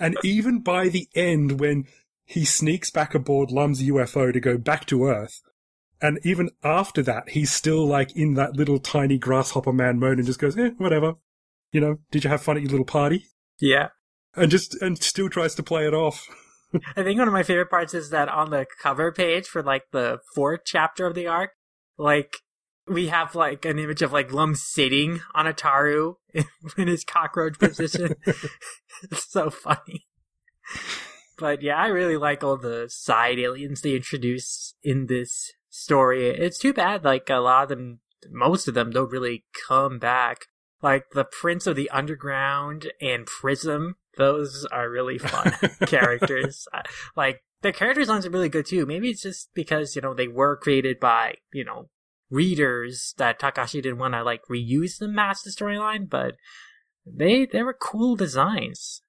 And 0.00 0.16
even 0.22 0.60
by 0.60 0.88
the 0.88 1.08
end, 1.14 1.58
when 1.58 1.86
he 2.24 2.44
sneaks 2.44 2.90
back 2.90 3.14
aboard 3.14 3.50
Lum's 3.50 3.82
UFO 3.82 4.32
to 4.32 4.40
go 4.40 4.58
back 4.58 4.86
to 4.86 5.04
Earth, 5.04 5.40
and 6.00 6.18
even 6.22 6.50
after 6.62 7.02
that, 7.02 7.30
he's 7.30 7.50
still 7.50 7.86
like 7.86 8.14
in 8.14 8.34
that 8.34 8.56
little 8.56 8.78
tiny 8.78 9.18
grasshopper 9.18 9.72
man 9.72 9.98
mode 9.98 10.18
and 10.18 10.26
just 10.26 10.38
goes, 10.38 10.56
eh, 10.58 10.70
whatever. 10.76 11.14
You 11.72 11.80
know, 11.80 11.96
did 12.10 12.24
you 12.24 12.30
have 12.30 12.42
fun 12.42 12.56
at 12.56 12.62
your 12.62 12.70
little 12.70 12.86
party? 12.86 13.26
yeah. 13.60 13.88
And 14.34 14.50
just, 14.50 14.80
and 14.82 15.02
still 15.02 15.30
tries 15.30 15.54
to 15.54 15.62
play 15.62 15.86
it 15.86 15.94
off. 15.94 16.28
I 16.96 17.02
think 17.02 17.18
one 17.18 17.26
of 17.26 17.32
my 17.32 17.42
favorite 17.42 17.70
parts 17.70 17.94
is 17.94 18.10
that 18.10 18.28
on 18.28 18.50
the 18.50 18.66
cover 18.82 19.10
page 19.10 19.46
for 19.46 19.62
like 19.62 19.84
the 19.92 20.18
fourth 20.34 20.60
chapter 20.66 21.06
of 21.06 21.14
the 21.14 21.26
arc, 21.26 21.52
like 21.96 22.36
we 22.88 23.08
have 23.08 23.34
like 23.34 23.64
an 23.64 23.78
image 23.78 24.02
of 24.02 24.12
like 24.12 24.32
Lum 24.32 24.54
sitting 24.54 25.20
on 25.34 25.46
Ataru 25.46 26.16
in 26.76 26.88
his 26.88 27.04
cockroach 27.04 27.58
position. 27.58 28.14
it's 28.24 28.48
so 29.30 29.50
funny. 29.50 30.06
But 31.38 31.62
yeah, 31.62 31.76
I 31.76 31.88
really 31.88 32.16
like 32.16 32.42
all 32.42 32.56
the 32.56 32.86
side 32.88 33.38
aliens 33.38 33.82
they 33.82 33.94
introduce 33.94 34.74
in 34.82 35.06
this 35.06 35.52
story. 35.68 36.28
It's 36.28 36.58
too 36.58 36.72
bad 36.72 37.04
like 37.04 37.28
a 37.28 37.36
lot 37.36 37.64
of 37.64 37.68
them 37.70 38.00
most 38.30 38.66
of 38.66 38.74
them 38.74 38.90
don't 38.90 39.12
really 39.12 39.44
come 39.68 39.98
back. 39.98 40.46
Like 40.82 41.10
the 41.12 41.24
Prince 41.24 41.66
of 41.66 41.76
the 41.76 41.90
Underground 41.90 42.92
and 43.00 43.26
Prism, 43.26 43.96
those 44.16 44.66
are 44.66 44.90
really 44.90 45.18
fun 45.18 45.52
characters. 45.86 46.66
Like 47.16 47.42
the 47.62 47.72
character 47.72 48.00
designs 48.00 48.26
are 48.26 48.30
really 48.30 48.48
good 48.48 48.66
too. 48.66 48.86
Maybe 48.86 49.10
it's 49.10 49.22
just 49.22 49.50
because 49.54 49.96
you 49.96 50.02
know 50.02 50.14
they 50.14 50.28
were 50.28 50.56
created 50.56 51.00
by 51.00 51.36
you 51.52 51.64
know 51.64 51.88
readers 52.30 53.14
that 53.18 53.38
Takahashi 53.38 53.80
didn't 53.80 53.98
want 53.98 54.14
to 54.14 54.22
like 54.22 54.42
reuse 54.50 54.98
the 54.98 55.14
as 55.18 55.42
the 55.42 55.50
storyline, 55.50 56.08
but 56.08 56.34
they 57.06 57.46
they 57.46 57.62
were 57.62 57.76
cool 57.78 58.16
designs. 58.16 59.02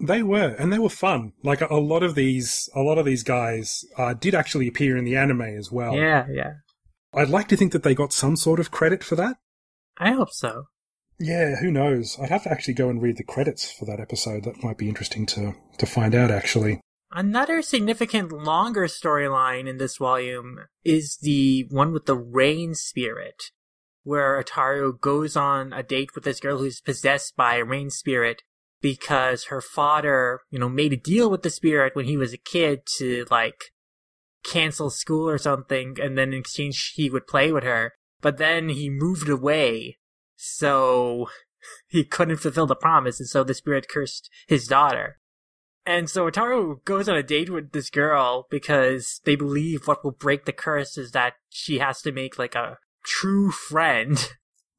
They 0.00 0.22
were, 0.22 0.56
and 0.58 0.72
they 0.72 0.80
were 0.80 0.88
fun. 0.88 1.32
Like 1.44 1.60
a, 1.60 1.68
a 1.70 1.78
lot 1.78 2.02
of 2.02 2.16
these, 2.16 2.68
a 2.74 2.80
lot 2.80 2.98
of 2.98 3.04
these 3.04 3.22
guys 3.22 3.84
uh, 3.96 4.14
did 4.14 4.34
actually 4.34 4.66
appear 4.66 4.96
in 4.96 5.04
the 5.04 5.16
anime 5.16 5.42
as 5.42 5.70
well. 5.70 5.94
Yeah, 5.94 6.26
yeah. 6.32 6.54
I'd 7.14 7.28
like 7.28 7.46
to 7.48 7.56
think 7.56 7.72
that 7.72 7.84
they 7.84 7.94
got 7.94 8.12
some 8.12 8.36
sort 8.36 8.58
of 8.58 8.70
credit 8.70 9.04
for 9.04 9.14
that. 9.16 9.36
I 9.98 10.12
hope 10.12 10.32
so. 10.32 10.64
Yeah, 11.20 11.56
who 11.56 11.70
knows? 11.70 12.18
I'd 12.20 12.30
have 12.30 12.42
to 12.44 12.50
actually 12.50 12.74
go 12.74 12.88
and 12.88 13.00
read 13.00 13.16
the 13.16 13.22
credits 13.22 13.70
for 13.70 13.84
that 13.84 14.00
episode. 14.00 14.42
That 14.44 14.64
might 14.64 14.78
be 14.78 14.88
interesting 14.88 15.26
to 15.26 15.54
to 15.78 15.86
find 15.86 16.14
out. 16.14 16.32
Actually, 16.32 16.80
Another 17.14 17.60
significant 17.60 18.32
longer 18.32 18.86
storyline 18.86 19.68
in 19.68 19.76
this 19.76 19.98
volume 19.98 20.60
is 20.82 21.18
the 21.20 21.66
one 21.68 21.92
with 21.92 22.06
the 22.06 22.16
rain 22.16 22.74
spirit, 22.74 23.50
where 24.02 24.42
Ataru 24.42 24.98
goes 24.98 25.36
on 25.36 25.74
a 25.74 25.82
date 25.82 26.14
with 26.14 26.24
this 26.24 26.40
girl 26.40 26.56
who's 26.56 26.80
possessed 26.80 27.36
by 27.36 27.56
a 27.56 27.64
rain 27.64 27.90
spirit 27.90 28.42
because 28.80 29.44
her 29.44 29.60
father, 29.60 30.40
you 30.50 30.58
know, 30.58 30.70
made 30.70 30.94
a 30.94 30.96
deal 30.96 31.30
with 31.30 31.42
the 31.42 31.50
spirit 31.50 31.94
when 31.94 32.06
he 32.06 32.16
was 32.16 32.32
a 32.32 32.38
kid 32.38 32.86
to 32.96 33.26
like 33.30 33.72
cancel 34.42 34.88
school 34.88 35.28
or 35.28 35.36
something, 35.36 35.98
and 36.00 36.16
then 36.16 36.32
in 36.32 36.40
exchange 36.40 36.94
he 36.96 37.10
would 37.10 37.26
play 37.26 37.52
with 37.52 37.62
her. 37.62 37.92
But 38.22 38.38
then 38.38 38.70
he 38.70 38.88
moved 38.88 39.28
away, 39.28 39.98
so 40.34 41.28
he 41.88 42.04
couldn't 42.04 42.38
fulfill 42.38 42.66
the 42.66 42.74
promise, 42.74 43.20
and 43.20 43.28
so 43.28 43.44
the 43.44 43.52
spirit 43.52 43.86
cursed 43.86 44.30
his 44.48 44.66
daughter. 44.66 45.18
And 45.84 46.08
so 46.08 46.30
Ataru 46.30 46.84
goes 46.84 47.08
on 47.08 47.16
a 47.16 47.22
date 47.22 47.50
with 47.50 47.72
this 47.72 47.90
girl 47.90 48.46
because 48.50 49.20
they 49.24 49.34
believe 49.34 49.86
what 49.86 50.04
will 50.04 50.12
break 50.12 50.44
the 50.44 50.52
curse 50.52 50.96
is 50.96 51.10
that 51.10 51.34
she 51.48 51.78
has 51.78 52.00
to 52.02 52.12
make 52.12 52.38
like 52.38 52.54
a 52.54 52.78
true 53.04 53.50
friend. 53.50 54.30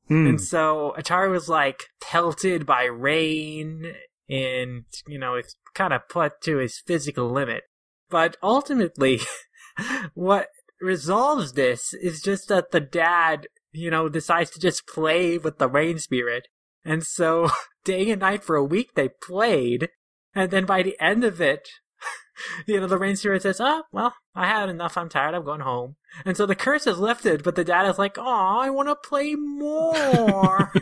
Hmm. 0.07 0.27
And 0.27 0.41
so 0.41 0.93
Ataru 0.97 1.31
was 1.31 1.49
like 1.49 1.85
pelted 1.99 2.65
by 2.65 2.85
rain 2.85 3.93
and, 4.29 4.85
you 5.07 5.19
know, 5.19 5.35
it's 5.35 5.55
kind 5.73 5.93
of 5.93 6.07
put 6.07 6.41
to 6.43 6.57
his 6.57 6.79
physical 6.85 7.29
limit. 7.29 7.63
But 8.09 8.37
ultimately, 8.41 9.21
what 10.13 10.47
resolves 10.79 11.53
this 11.53 11.93
is 11.93 12.21
just 12.21 12.47
that 12.49 12.71
the 12.71 12.79
dad, 12.79 13.47
you 13.71 13.89
know, 13.89 14.07
decides 14.07 14.51
to 14.51 14.59
just 14.59 14.87
play 14.87 15.37
with 15.37 15.57
the 15.57 15.67
rain 15.67 15.99
spirit. 15.99 16.47
And 16.85 17.03
so 17.03 17.49
day 17.83 18.09
and 18.11 18.21
night 18.21 18.43
for 18.43 18.55
a 18.55 18.63
week 18.63 18.93
they 18.95 19.09
played. 19.09 19.89
And 20.36 20.51
then 20.51 20.65
by 20.65 20.84
the 20.84 20.95
end 20.99 21.23
of 21.23 21.39
it, 21.41 21.69
you 22.67 22.79
know, 22.79 22.88
the 22.88 22.97
rain 22.97 23.15
spirit 23.15 23.43
says, 23.43 23.61
oh, 23.61 23.84
well, 23.91 24.15
I 24.36 24.47
had 24.47 24.69
enough. 24.69 24.97
I'm 24.97 25.09
tired. 25.09 25.36
I'm 25.36 25.45
going 25.45 25.61
home. 25.61 25.95
And 26.25 26.36
so 26.38 26.45
the 26.45 26.55
curse 26.55 26.86
is 26.88 26.97
lifted, 26.99 27.43
but 27.43 27.55
the 27.55 27.63
dad 27.63 27.88
is 27.89 27.97
like, 27.97 28.17
oh, 28.17 28.57
I 28.61 28.69
want 28.69 28.89
to 28.89 28.95
play 28.95 29.36
more. 29.36 30.71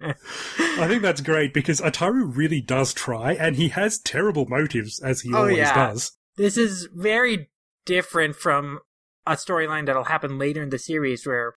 I 0.00 0.88
think 0.88 1.02
that's 1.02 1.20
great 1.20 1.52
because 1.54 1.80
Ataru 1.80 2.36
really 2.36 2.60
does 2.60 2.92
try, 2.94 3.32
and 3.32 3.56
he 3.56 3.68
has 3.68 3.98
terrible 3.98 4.46
motives, 4.48 5.00
as 5.02 5.20
he 5.22 5.32
Oh, 5.32 5.38
always 5.38 5.58
yeah. 5.58 5.74
does. 5.88 6.12
this 6.36 6.56
is 6.56 6.88
very 6.94 7.50
different 7.84 8.36
from 8.36 8.80
a 9.26 9.32
storyline 9.32 9.86
that'll 9.86 10.04
happen 10.04 10.38
later 10.38 10.62
in 10.62 10.70
the 10.70 10.78
series 10.78 11.26
where 11.26 11.54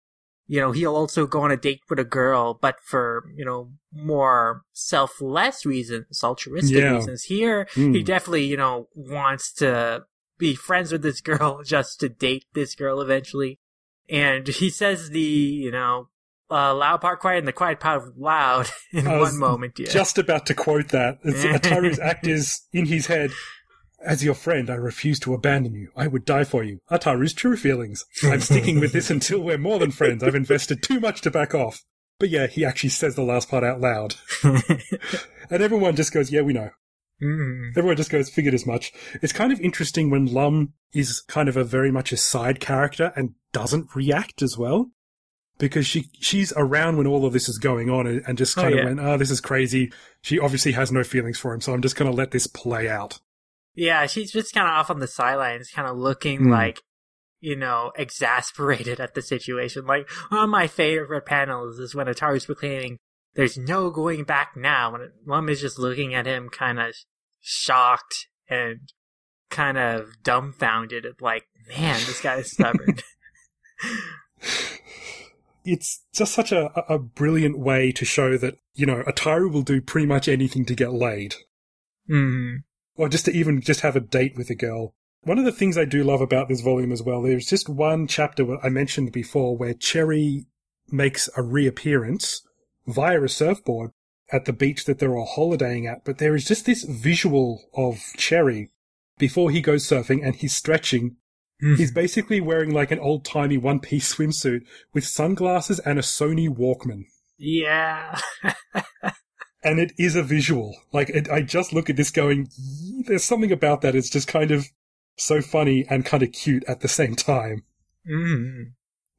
you 0.48 0.60
know 0.60 0.72
he'll 0.72 0.94
also 0.96 1.26
go 1.26 1.42
on 1.42 1.50
a 1.50 1.56
date 1.56 1.80
with 1.90 1.98
a 1.98 2.04
girl 2.04 2.54
but 2.60 2.76
for 2.84 3.24
you 3.34 3.44
know 3.44 3.70
more 3.92 4.62
selfless 4.72 5.66
reasons 5.66 6.22
altruistic 6.22 6.76
Yeah. 6.78 6.94
reasons 6.94 7.24
here 7.24 7.66
Hmm. 7.74 7.92
he 7.94 8.02
definitely 8.02 8.44
you 8.46 8.56
know 8.56 8.88
wants 8.94 9.52
to 9.54 10.04
be 10.38 10.54
friends 10.54 10.92
with 10.92 11.02
this 11.02 11.20
girl 11.30 11.62
just 11.64 12.00
to 12.00 12.08
date 12.08 12.44
this 12.54 12.74
girl 12.74 13.00
eventually 13.00 13.58
and 14.08 14.46
he 14.46 14.70
says 14.70 15.10
the 15.10 15.20
you 15.20 15.70
know 15.70 16.08
uh, 16.48 16.72
loud 16.72 17.00
part 17.00 17.18
quiet 17.18 17.38
and 17.38 17.48
the 17.48 17.52
quiet 17.52 17.80
part 17.80 18.16
loud 18.16 18.68
in 18.92 19.04
one 19.04 19.36
moment 19.38 19.76
yeah 19.78 19.90
Just 19.90 20.16
about 20.16 20.46
to 20.46 20.54
quote 20.54 20.90
that. 20.90 21.18
It's, 21.24 21.42
Ataru's 21.42 21.98
act 22.10 22.24
is 22.28 22.62
in 22.72 22.86
his 22.86 23.06
head. 23.08 23.32
As 24.04 24.22
your 24.24 24.34
friend, 24.34 24.68
I 24.70 24.74
refuse 24.74 25.18
to 25.20 25.34
abandon 25.34 25.74
you. 25.74 25.90
I 25.96 26.06
would 26.06 26.24
die 26.24 26.44
for 26.44 26.62
you. 26.62 26.80
Ataru's 26.90 27.32
true 27.32 27.56
feelings. 27.56 28.04
I'm 28.22 28.40
sticking 28.40 28.78
with 28.78 28.92
this 28.92 29.10
until 29.10 29.40
we're 29.40 29.58
more 29.58 29.78
than 29.78 29.90
friends. 29.90 30.22
I've 30.22 30.34
invested 30.34 30.82
too 30.82 31.00
much 31.00 31.22
to 31.22 31.30
back 31.30 31.54
off. 31.54 31.82
But 32.18 32.28
yeah, 32.30 32.46
he 32.46 32.64
actually 32.64 32.90
says 32.90 33.14
the 33.14 33.22
last 33.22 33.48
part 33.50 33.64
out 33.64 33.80
loud. 33.80 34.14
And 35.48 35.62
everyone 35.62 35.94
just 35.94 36.12
goes, 36.12 36.32
yeah, 36.32 36.40
we 36.42 36.52
know. 36.52 36.70
Mm. 37.22 37.70
Everyone 37.76 37.96
just 37.96 38.10
goes, 38.10 38.28
figured 38.28 38.52
as 38.54 38.66
much. 38.66 38.92
It's 39.22 39.32
kind 39.32 39.52
of 39.52 39.60
interesting 39.60 40.10
when 40.10 40.26
Lum 40.26 40.72
is 40.92 41.20
kind 41.28 41.48
of 41.48 41.56
a 41.56 41.62
very 41.64 41.92
much 41.92 42.10
a 42.12 42.16
side 42.16 42.58
character 42.58 43.12
and 43.14 43.34
doesn't 43.52 43.94
react 43.94 44.42
as 44.42 44.58
well. 44.58 44.90
Because 45.58 45.86
she 45.86 46.10
she's 46.20 46.52
around 46.56 46.96
when 46.98 47.06
all 47.06 47.24
of 47.24 47.32
this 47.32 47.48
is 47.48 47.58
going 47.58 47.88
on 47.88 48.06
and, 48.06 48.22
and 48.26 48.36
just 48.36 48.58
Oh, 48.58 48.62
kind 48.62 48.74
of 48.74 48.78
yeah. 48.80 48.84
went, 48.86 49.00
oh, 49.00 49.16
this 49.16 49.30
is 49.30 49.40
crazy. 49.40 49.90
She 50.20 50.38
obviously 50.38 50.72
has 50.72 50.90
no 50.92 51.02
feelings 51.04 51.38
for 51.38 51.54
him, 51.54 51.60
so 51.60 51.72
I'm 51.72 51.80
just 51.80 51.96
going 51.96 52.10
to 52.10 52.16
let 52.16 52.32
this 52.32 52.46
play 52.46 52.88
out. 52.88 53.20
Yeah, 53.76 54.06
she's 54.06 54.32
just 54.32 54.52
kind 54.54 54.66
of 54.66 54.72
off 54.72 54.90
on 54.90 54.98
the 55.00 55.06
sidelines, 55.06 55.70
kind 55.70 55.86
of 55.86 55.96
looking 55.96 56.44
Hmm. 56.44 56.50
like, 56.50 56.80
you 57.40 57.54
know, 57.54 57.92
exasperated 57.96 58.98
at 58.98 59.14
the 59.14 59.22
situation. 59.22 59.86
Like, 59.86 60.08
one 60.30 60.42
of 60.44 60.50
my 60.50 60.66
favorite 60.66 61.26
panels 61.26 61.78
is 61.78 61.94
when 61.94 62.06
Ataru's 62.06 62.46
proclaiming, 62.46 62.96
there's 63.34 63.58
no 63.58 63.90
going 63.90 64.24
back 64.24 64.56
now. 64.56 64.94
And 64.94 65.12
Mom 65.24 65.48
is 65.50 65.60
just 65.60 65.78
looking 65.78 66.14
at 66.14 66.26
him 66.26 66.48
kind 66.48 66.80
of 66.80 66.94
shocked 67.40 68.26
and 68.48 68.80
kind 69.50 69.76
of 69.76 70.08
dumbfounded 70.22 71.04
at 71.04 71.20
like, 71.20 71.44
man, 71.68 72.00
this 72.06 72.20
guy 72.22 72.36
is 72.36 72.50
stubborn. 72.50 72.96
It's 75.68 76.04
just 76.14 76.32
such 76.32 76.52
a, 76.52 76.70
a 76.88 76.96
brilliant 76.96 77.58
way 77.58 77.90
to 77.90 78.04
show 78.04 78.36
that, 78.38 78.56
you 78.74 78.86
know, 78.86 79.02
Ataru 79.02 79.50
will 79.52 79.62
do 79.62 79.80
pretty 79.80 80.06
much 80.06 80.28
anything 80.28 80.64
to 80.66 80.76
get 80.76 80.92
laid. 80.92 81.34
mm. 82.08 82.58
Or 82.96 83.08
just 83.08 83.24
to 83.26 83.32
even 83.32 83.60
just 83.60 83.80
have 83.80 83.96
a 83.96 84.00
date 84.00 84.36
with 84.36 84.50
a 84.50 84.54
girl. 84.54 84.94
One 85.22 85.38
of 85.38 85.44
the 85.44 85.52
things 85.52 85.76
I 85.76 85.84
do 85.84 86.04
love 86.04 86.20
about 86.20 86.48
this 86.48 86.60
volume 86.60 86.92
as 86.92 87.02
well, 87.02 87.22
there's 87.22 87.46
just 87.46 87.68
one 87.68 88.06
chapter 88.06 88.64
I 88.64 88.68
mentioned 88.68 89.12
before 89.12 89.56
where 89.56 89.74
Cherry 89.74 90.46
makes 90.90 91.28
a 91.36 91.42
reappearance 91.42 92.42
via 92.86 93.22
a 93.22 93.28
surfboard 93.28 93.90
at 94.32 94.44
the 94.44 94.52
beach 94.52 94.84
that 94.84 94.98
they're 94.98 95.16
all 95.16 95.26
holidaying 95.26 95.86
at, 95.86 96.04
but 96.04 96.18
there 96.18 96.34
is 96.34 96.44
just 96.44 96.66
this 96.66 96.84
visual 96.84 97.64
of 97.74 98.00
Cherry 98.16 98.70
before 99.18 99.50
he 99.50 99.60
goes 99.60 99.86
surfing 99.86 100.24
and 100.24 100.36
he's 100.36 100.54
stretching. 100.54 101.16
Mm. 101.62 101.76
He's 101.76 101.92
basically 101.92 102.40
wearing 102.40 102.72
like 102.72 102.90
an 102.90 103.00
old 103.00 103.24
timey 103.24 103.56
one 103.56 103.80
piece 103.80 104.14
swimsuit 104.14 104.60
with 104.92 105.06
sunglasses 105.06 105.78
and 105.80 105.98
a 105.98 106.02
Sony 106.02 106.48
Walkman. 106.48 107.04
Yeah. 107.38 108.18
and 109.66 109.80
it 109.80 109.92
is 109.98 110.14
a 110.14 110.22
visual. 110.22 110.76
Like 110.92 111.10
it, 111.10 111.28
I 111.28 111.42
just 111.42 111.72
look 111.72 111.90
at 111.90 111.96
this 111.96 112.10
going, 112.10 112.48
there's 113.06 113.24
something 113.24 113.50
about 113.50 113.80
that. 113.82 113.96
It's 113.96 114.08
just 114.08 114.28
kind 114.28 114.52
of 114.52 114.66
so 115.16 115.42
funny 115.42 115.84
and 115.90 116.04
kind 116.06 116.22
of 116.22 116.30
cute 116.32 116.64
at 116.68 116.80
the 116.80 116.88
same 116.88 117.16
time. 117.16 117.64
mm. 118.08 118.72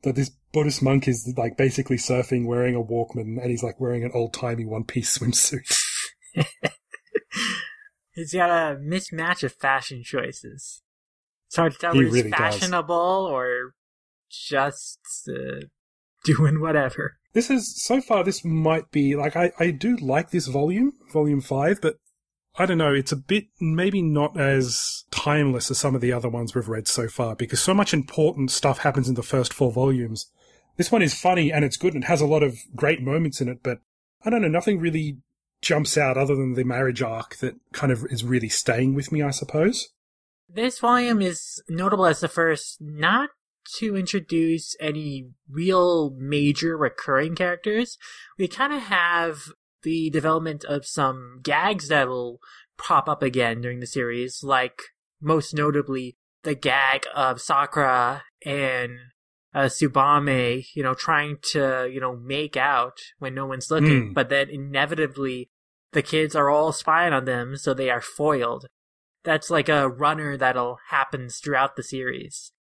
That 0.04 0.16
this 0.16 0.32
Buddhist 0.54 0.82
monk 0.82 1.08
is 1.08 1.34
like 1.38 1.58
basically 1.58 1.98
surfing, 1.98 2.46
wearing 2.46 2.76
a 2.76 2.84
Walkman, 2.84 3.42
and 3.42 3.50
he's 3.50 3.64
like 3.64 3.80
wearing 3.80 4.04
an 4.06 4.12
old 4.14 4.34
timey 4.34 4.66
one 4.66 4.86
piece 4.86 5.18
swimsuit. 5.18 5.84
He's 8.14 8.34
got 8.34 8.50
a 8.50 8.78
mismatch 8.78 9.44
of 9.44 9.54
fashion 9.54 10.02
choices. 10.04 10.82
It's 11.48 11.56
hard 11.56 11.74
to 11.74 11.78
tell 11.78 11.94
He 11.94 12.04
really 12.04 12.32
does. 12.32 12.40
fashionable 12.40 12.96
or 12.96 13.74
just 14.30 15.00
uh, 15.30 15.66
doing 16.26 16.60
whatever. 16.60 17.18
This 17.38 17.52
is 17.52 17.80
so 17.80 18.02
far. 18.02 18.24
This 18.24 18.44
might 18.44 18.90
be 18.90 19.16
like 19.16 19.36
I 19.36 19.52
I 19.60 19.70
do 19.70 19.96
like 19.98 20.32
this 20.32 20.48
volume, 20.48 20.94
volume 21.14 21.40
five, 21.40 21.80
but 21.80 21.98
I 22.58 22.66
don't 22.66 22.80
know. 22.80 22.96
It's 22.96 23.12
a 23.12 23.16
bit 23.16 23.46
maybe 23.62 24.02
not 24.02 24.40
as 24.40 25.04
timeless 25.12 25.70
as 25.70 25.78
some 25.78 25.94
of 25.94 26.02
the 26.02 26.12
other 26.12 26.30
ones 26.30 26.56
we've 26.56 26.68
read 26.68 26.88
so 26.88 27.08
far 27.08 27.36
because 27.36 27.62
so 27.62 27.76
much 27.76 27.94
important 27.94 28.50
stuff 28.50 28.80
happens 28.80 29.08
in 29.08 29.14
the 29.14 29.22
first 29.22 29.54
four 29.54 29.72
volumes. 29.72 30.32
This 30.78 30.92
one 30.92 31.04
is 31.04 31.14
funny 31.14 31.52
and 31.54 31.64
it's 31.64 31.78
good 31.78 31.94
and 31.94 32.04
it 32.04 32.08
has 32.08 32.22
a 32.22 32.26
lot 32.26 32.42
of 32.42 32.58
great 32.76 33.04
moments 33.04 33.40
in 33.40 33.50
it, 33.50 33.60
but 33.62 33.82
I 34.26 34.32
don't 34.32 34.42
know. 34.42 34.48
Nothing 34.48 34.80
really 34.80 35.20
jumps 35.62 35.96
out 35.96 36.18
other 36.18 36.36
than 36.36 36.56
the 36.56 36.64
marriage 36.64 37.04
arc 37.04 37.36
that 37.36 37.54
kind 37.72 37.92
of 37.92 38.04
is 38.10 38.24
really 38.24 38.50
staying 38.50 38.96
with 38.96 39.12
me. 39.12 39.22
I 39.22 39.30
suppose. 39.30 39.90
This 40.50 40.80
volume 40.80 41.22
is 41.22 41.62
notable 41.70 42.08
as 42.08 42.22
the 42.22 42.30
first 42.30 42.78
not 42.82 43.30
to 43.76 43.96
introduce 43.96 44.76
any 44.80 45.30
real 45.50 46.12
major 46.18 46.78
recurring 46.78 47.36
characters. 47.36 47.98
We 48.38 48.48
kind 48.48 48.74
of 48.74 48.84
have 48.84 49.40
the 49.84 50.10
development 50.10 50.64
of 50.66 50.86
some 50.86 51.40
gags 51.44 51.88
that'll 51.90 52.40
pop 52.78 53.08
up 53.08 53.22
again 53.24 53.62
during 53.62 53.80
the 53.80 53.88
series, 53.88 54.44
like 54.44 54.82
most 55.22 55.54
notably 55.54 56.18
the 56.44 56.56
gag 56.56 57.06
of 57.16 57.42
Sakura 57.42 58.24
and 58.46 58.98
uh, 59.54 59.66
Tsubame, 59.66 60.66
you 60.76 60.84
know, 60.84 60.94
trying 60.94 61.38
to, 61.52 61.90
you 61.92 62.00
know, 62.00 62.16
make 62.16 62.56
out 62.56 62.98
when 63.20 63.34
no 63.34 63.46
one's 63.46 63.72
looking, 63.72 64.08
Hmm. 64.08 64.14
but 64.14 64.30
then 64.30 64.50
inevitably 64.50 65.50
the 65.94 66.02
kids 66.02 66.36
are 66.36 66.50
all 66.50 66.72
spying 66.72 67.14
on 67.14 67.26
them, 67.26 67.56
so 67.58 67.74
they 67.74 67.90
are 67.90 68.02
foiled 68.02 68.68
that's 69.28 69.50
like 69.50 69.68
a 69.68 69.90
runner 69.90 70.38
that'll 70.38 70.80
happens 70.90 71.40
throughout 71.40 71.76
the 71.76 71.84
series. 71.84 72.54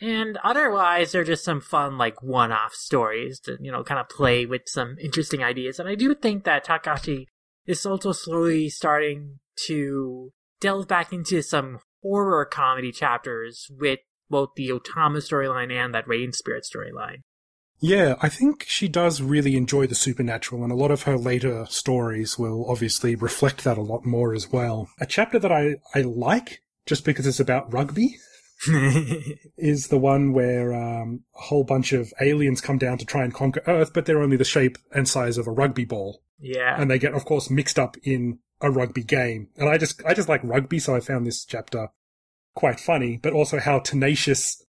And 0.00 0.38
otherwise, 0.44 1.12
they're 1.12 1.24
just 1.24 1.44
some 1.44 1.60
fun, 1.60 1.96
like, 1.96 2.22
one 2.22 2.52
off 2.52 2.74
stories 2.74 3.40
to, 3.40 3.56
you 3.60 3.72
know, 3.72 3.82
kind 3.82 3.98
of 3.98 4.08
play 4.08 4.44
with 4.44 4.62
some 4.66 4.96
interesting 5.00 5.42
ideas. 5.42 5.78
And 5.78 5.88
I 5.88 5.94
do 5.94 6.14
think 6.14 6.44
that 6.44 6.64
Takahashi 6.64 7.28
is 7.66 7.86
also 7.86 8.12
slowly 8.12 8.68
starting 8.68 9.38
to 9.66 10.32
delve 10.60 10.86
back 10.86 11.12
into 11.12 11.42
some 11.42 11.78
horror 12.02 12.44
comedy 12.44 12.92
chapters 12.92 13.68
with 13.70 14.00
both 14.28 14.50
the 14.54 14.68
Otama 14.68 15.18
storyline 15.18 15.72
and 15.72 15.94
that 15.94 16.06
Rain 16.06 16.32
Spirit 16.32 16.64
storyline. 16.64 17.22
Yeah, 17.78 18.16
I 18.22 18.28
think 18.30 18.64
she 18.66 18.88
does 18.88 19.20
really 19.20 19.54
enjoy 19.54 19.86
the 19.86 19.94
supernatural, 19.94 20.62
and 20.62 20.72
a 20.72 20.76
lot 20.76 20.90
of 20.90 21.02
her 21.02 21.16
later 21.18 21.66
stories 21.68 22.38
will 22.38 22.64
obviously 22.70 23.14
reflect 23.14 23.64
that 23.64 23.76
a 23.76 23.82
lot 23.82 24.06
more 24.06 24.34
as 24.34 24.50
well. 24.50 24.88
A 24.98 25.06
chapter 25.06 25.38
that 25.38 25.52
I, 25.52 25.76
I 25.94 26.02
like, 26.02 26.62
just 26.86 27.04
because 27.04 27.26
it's 27.26 27.40
about 27.40 27.72
rugby, 27.72 28.16
is 29.56 29.88
the 29.88 29.98
one 29.98 30.32
where 30.32 30.74
um, 30.74 31.24
a 31.36 31.42
whole 31.42 31.64
bunch 31.64 31.92
of 31.92 32.12
aliens 32.20 32.60
come 32.60 32.78
down 32.78 32.98
to 32.98 33.04
try 33.04 33.24
and 33.24 33.34
conquer 33.34 33.62
Earth, 33.66 33.92
but 33.92 34.06
they're 34.06 34.22
only 34.22 34.36
the 34.36 34.44
shape 34.44 34.78
and 34.92 35.08
size 35.08 35.38
of 35.38 35.46
a 35.46 35.52
rugby 35.52 35.84
ball, 35.84 36.22
yeah. 36.38 36.80
and 36.80 36.90
they 36.90 36.98
get, 36.98 37.14
of 37.14 37.24
course, 37.24 37.50
mixed 37.50 37.78
up 37.78 37.96
in 38.02 38.38
a 38.60 38.70
rugby 38.70 39.02
game. 39.02 39.48
And 39.56 39.68
I 39.68 39.78
just, 39.78 40.02
I 40.04 40.14
just 40.14 40.28
like 40.28 40.42
rugby, 40.44 40.78
so 40.78 40.94
I 40.94 41.00
found 41.00 41.26
this 41.26 41.44
chapter 41.44 41.88
quite 42.54 42.80
funny, 42.80 43.18
but 43.18 43.32
also 43.32 43.58
how 43.58 43.78
tenacious 43.78 44.64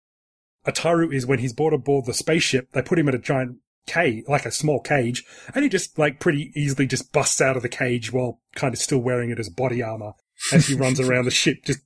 Ataru 0.66 1.12
is 1.12 1.26
when 1.26 1.40
he's 1.40 1.53
brought 1.53 1.74
aboard 1.74 2.07
the 2.07 2.14
spaceship. 2.14 2.70
They 2.72 2.82
put 2.82 2.99
him 2.99 3.09
in 3.09 3.14
a 3.14 3.18
giant 3.18 3.59
cage, 3.86 4.24
like 4.28 4.47
a 4.47 4.51
small 4.53 4.80
cage, 4.80 5.24
and 5.55 5.64
he 5.64 5.68
just 5.68 5.99
like 5.99 6.20
pretty 6.20 6.53
easily 6.55 6.86
just 6.86 7.12
busts 7.12 7.40
out 7.40 7.57
of 7.57 7.62
the 7.62 7.68
cage 7.68 8.12
while 8.12 8.40
kind 8.55 8.72
of 8.72 8.80
still 8.80 9.01
wearing 9.01 9.30
it 9.30 9.40
as 9.40 9.49
body 9.49 9.82
armor. 9.82 10.12
as 10.53 10.66
he 10.66 10.74
runs 10.74 11.01
around 11.01 11.24
the 11.24 11.30
ship, 11.30 11.64
just 11.64 11.80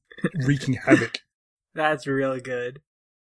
wreaking 0.44 0.74
havoc. 0.74 1.20
That's 1.76 2.06
really 2.06 2.40
good. 2.40 2.80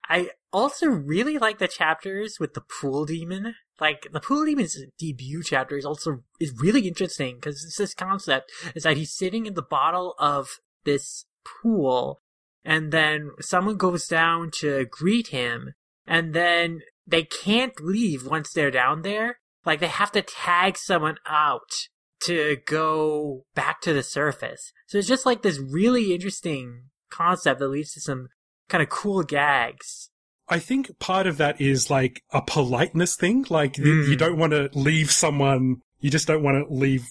I 0.09 0.31
also 0.53 0.87
really 0.87 1.39
like 1.39 1.59
the 1.59 1.69
chapters 1.69 2.39
with 2.39 2.55
the 2.55 2.61
pool 2.61 3.07
demon. 3.07 3.55
Like 3.81 4.09
the 4.13 4.21
pool 4.21 4.45
demon's 4.45 4.79
debut 4.99 5.43
chapter 5.43 5.77
is 5.77 5.87
also 5.87 6.23
is 6.39 6.53
really 6.61 6.87
interesting 6.87 7.37
because 7.37 7.65
it's 7.65 7.79
this 7.79 7.95
concept 7.95 8.53
is 8.75 8.83
that 8.83 8.97
he's 8.97 9.17
sitting 9.17 9.47
in 9.47 9.55
the 9.55 9.63
bottle 9.63 10.15
of 10.19 10.59
this 10.85 11.25
pool, 11.45 12.21
and 12.65 12.93
then 12.93 13.31
someone 13.41 13.77
goes 13.77 14.07
down 14.07 14.51
to 14.59 14.87
greet 14.91 15.29
him, 15.29 15.75
and 16.07 16.35
then 16.35 16.83
they 17.07 17.25
can't 17.25 17.81
leave 17.81 18.27
once 18.27 18.53
they're 18.53 18.71
down 18.71 19.03
there. 19.03 19.39
Like 19.65 19.81
they 19.81 19.89
have 19.89 20.13
to 20.13 20.23
tag 20.23 20.77
someone 20.77 21.17
out 21.27 21.89
to 22.25 22.59
go 22.67 23.45
back 23.55 23.81
to 23.81 23.93
the 23.93 24.03
surface. 24.03 24.73
So 24.87 24.99
it's 24.99 25.09
just 25.09 25.27
like 25.27 25.43
this 25.43 25.59
really 25.59 26.13
interesting 26.13 26.91
concept 27.11 27.61
that 27.61 27.69
leads 27.69 27.93
to 27.95 28.01
some 28.01 28.29
kind 28.73 28.83
of 28.83 28.89
cool 28.89 29.23
gags. 29.23 30.09
I 30.49 30.59
think 30.59 30.99
part 30.99 31.27
of 31.27 31.37
that 31.39 31.61
is 31.61 31.89
like 31.91 32.23
a 32.33 32.43
politeness 32.43 33.15
thing. 33.17 33.47
Like 33.49 33.75
Mm. 33.75 34.09
you 34.09 34.17
don't 34.17 34.37
want 34.39 34.53
to 34.53 34.69
leave 34.75 35.11
someone, 35.11 35.77
you 36.01 36.11
just 36.11 36.27
don't 36.27 36.43
want 36.43 36.67
to 36.67 36.75
leave 36.75 37.07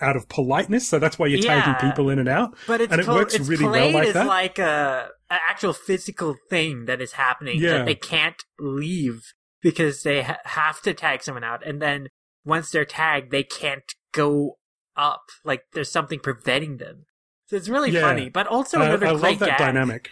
out 0.00 0.16
of 0.16 0.28
politeness. 0.28 0.88
So 0.88 0.98
that's 0.98 1.18
why 1.18 1.26
you're 1.26 1.40
Yeah. 1.40 1.60
tagging 1.62 1.88
people 1.90 2.10
in 2.10 2.18
and 2.18 2.28
out. 2.28 2.56
But 2.66 2.80
it's 2.80 2.92
And 2.92 3.00
it 3.00 3.06
works 3.08 3.34
it's 3.34 3.48
really 3.48 3.64
well 3.66 3.90
like 3.92 4.12
that. 4.12 4.26
like 4.26 4.58
a 4.58 5.10
an 5.30 5.38
actual 5.48 5.72
physical 5.72 6.36
thing 6.50 6.84
that 6.84 7.00
is 7.00 7.12
happening 7.12 7.58
Yeah. 7.60 7.78
that 7.78 7.86
they 7.86 7.94
can't 7.94 8.40
leave 8.58 9.32
because 9.62 10.02
they 10.02 10.22
ha- 10.22 10.38
have 10.44 10.80
to 10.82 10.94
tag 10.94 11.22
someone 11.22 11.42
out, 11.44 11.66
and 11.66 11.80
then 11.82 12.08
once 12.44 12.70
they're 12.70 12.84
tagged, 12.84 13.30
they 13.30 13.42
can't 13.42 13.90
go 14.12 14.58
up. 14.96 15.22
Like 15.44 15.62
there's 15.72 15.90
something 15.90 16.20
preventing 16.20 16.76
them. 16.76 17.06
So 17.46 17.56
it's 17.56 17.68
really 17.68 17.90
Yeah. 17.90 18.02
funny, 18.02 18.28
but 18.28 18.46
also 18.46 18.80
I, 18.80 18.86
another 18.86 19.06
I 19.06 19.10
great 19.12 19.22
love 19.22 19.38
that 19.40 19.48
gag. 19.50 19.58
dynamic. 19.58 20.10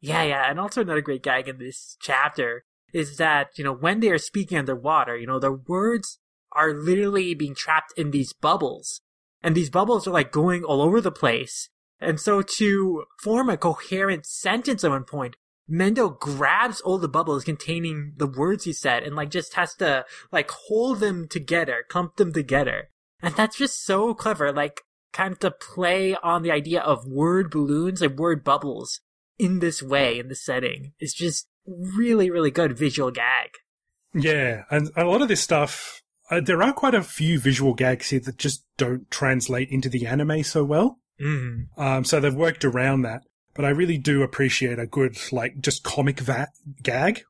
Yeah, 0.00 0.22
yeah, 0.22 0.50
and 0.50 0.60
also 0.60 0.80
another 0.80 1.00
great 1.00 1.22
gag 1.22 1.48
in 1.48 1.58
this 1.58 1.96
chapter 2.00 2.64
is 2.92 3.16
that 3.16 3.50
you 3.56 3.64
know 3.64 3.74
when 3.74 4.00
they 4.00 4.10
are 4.10 4.18
speaking 4.18 4.58
underwater, 4.58 5.16
you 5.16 5.26
know 5.26 5.38
their 5.38 5.52
words 5.52 6.18
are 6.52 6.72
literally 6.72 7.34
being 7.34 7.54
trapped 7.54 7.92
in 7.96 8.10
these 8.10 8.32
bubbles, 8.32 9.00
and 9.42 9.54
these 9.54 9.70
bubbles 9.70 10.06
are 10.06 10.12
like 10.12 10.32
going 10.32 10.64
all 10.64 10.82
over 10.82 11.00
the 11.00 11.12
place. 11.12 11.68
And 12.00 12.20
so 12.20 12.42
to 12.42 13.04
form 13.20 13.50
a 13.50 13.56
coherent 13.56 14.24
sentence 14.24 14.84
at 14.84 14.90
one 14.90 15.04
point, 15.04 15.34
Mendo 15.70 16.18
grabs 16.18 16.80
all 16.80 16.98
the 16.98 17.08
bubbles 17.08 17.44
containing 17.44 18.12
the 18.16 18.26
words 18.26 18.64
he 18.64 18.72
said 18.72 19.02
and 19.02 19.16
like 19.16 19.30
just 19.30 19.54
has 19.54 19.74
to 19.76 20.04
like 20.30 20.50
hold 20.50 21.00
them 21.00 21.26
together, 21.28 21.84
clump 21.88 22.16
them 22.16 22.32
together. 22.32 22.90
And 23.20 23.34
that's 23.34 23.58
just 23.58 23.84
so 23.84 24.14
clever, 24.14 24.52
like 24.52 24.82
kind 25.12 25.32
of 25.32 25.40
to 25.40 25.50
play 25.50 26.14
on 26.22 26.42
the 26.42 26.52
idea 26.52 26.80
of 26.80 27.06
word 27.06 27.50
balloons 27.50 28.00
and 28.00 28.16
word 28.16 28.44
bubbles 28.44 29.00
in 29.38 29.60
this 29.60 29.82
way, 29.82 30.18
in 30.18 30.28
the 30.28 30.34
setting. 30.34 30.92
is 31.00 31.14
just 31.14 31.48
really, 31.66 32.30
really 32.30 32.50
good 32.50 32.76
visual 32.76 33.10
gag. 33.10 33.50
Yeah, 34.14 34.64
and 34.70 34.90
a 34.96 35.04
lot 35.04 35.22
of 35.22 35.28
this 35.28 35.40
stuff, 35.42 36.02
uh, 36.30 36.40
there 36.40 36.62
are 36.62 36.72
quite 36.72 36.94
a 36.94 37.02
few 37.02 37.38
visual 37.38 37.74
gags 37.74 38.10
here 38.10 38.20
that 38.20 38.38
just 38.38 38.64
don't 38.76 39.10
translate 39.10 39.70
into 39.70 39.88
the 39.88 40.06
anime 40.06 40.42
so 40.42 40.64
well. 40.64 40.98
Mm. 41.20 41.66
Um, 41.76 42.04
so 42.04 42.20
they've 42.20 42.34
worked 42.34 42.64
around 42.64 43.02
that. 43.02 43.22
But 43.54 43.64
I 43.64 43.70
really 43.70 43.98
do 43.98 44.22
appreciate 44.22 44.78
a 44.78 44.86
good, 44.86 45.16
like, 45.32 45.58
just 45.60 45.82
comic 45.82 46.20
va- 46.20 46.48
gag. 46.82 47.24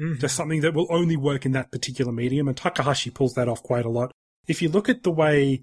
Mhm. 0.00 0.18
Just 0.18 0.34
something 0.34 0.62
that 0.62 0.74
will 0.74 0.88
only 0.90 1.16
work 1.16 1.46
in 1.46 1.52
that 1.52 1.70
particular 1.70 2.10
medium. 2.10 2.48
And 2.48 2.56
Takahashi 2.56 3.10
pulls 3.10 3.34
that 3.34 3.48
off 3.48 3.62
quite 3.62 3.84
a 3.84 3.90
lot. 3.90 4.10
If 4.48 4.62
you 4.62 4.68
look 4.68 4.88
at 4.88 5.04
the 5.04 5.12
way 5.12 5.62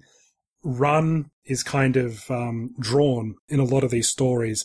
Run 0.62 1.30
is 1.44 1.62
kind 1.62 1.96
of 1.96 2.30
um, 2.30 2.74
drawn 2.80 3.34
in 3.48 3.60
a 3.60 3.64
lot 3.64 3.84
of 3.84 3.90
these 3.90 4.08
stories, 4.08 4.64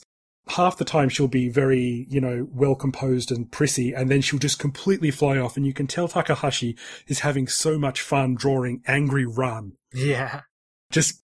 half 0.50 0.78
the 0.78 0.86
time 0.86 1.10
she'll 1.10 1.28
be 1.28 1.50
very, 1.50 2.06
you 2.10 2.20
know, 2.20 2.48
well 2.52 2.76
composed 2.76 3.32
and 3.32 3.52
prissy, 3.52 3.94
and 3.94 4.10
then 4.10 4.22
she'll 4.22 4.39
just 4.39 4.60
completely 4.60 5.12
fly 5.12 5.38
off. 5.38 5.58
And 5.58 5.66
you 5.66 5.74
can 5.74 5.88
tell 5.88 6.08
Takahashi 6.08 6.78
is 7.08 7.20
having 7.20 7.48
so 7.48 7.80
much 7.80 8.02
fun 8.02 8.36
drawing 8.36 8.82
angry 8.88 9.26
Run. 9.26 9.74
Yeah. 9.94 10.41
Just 10.91 11.24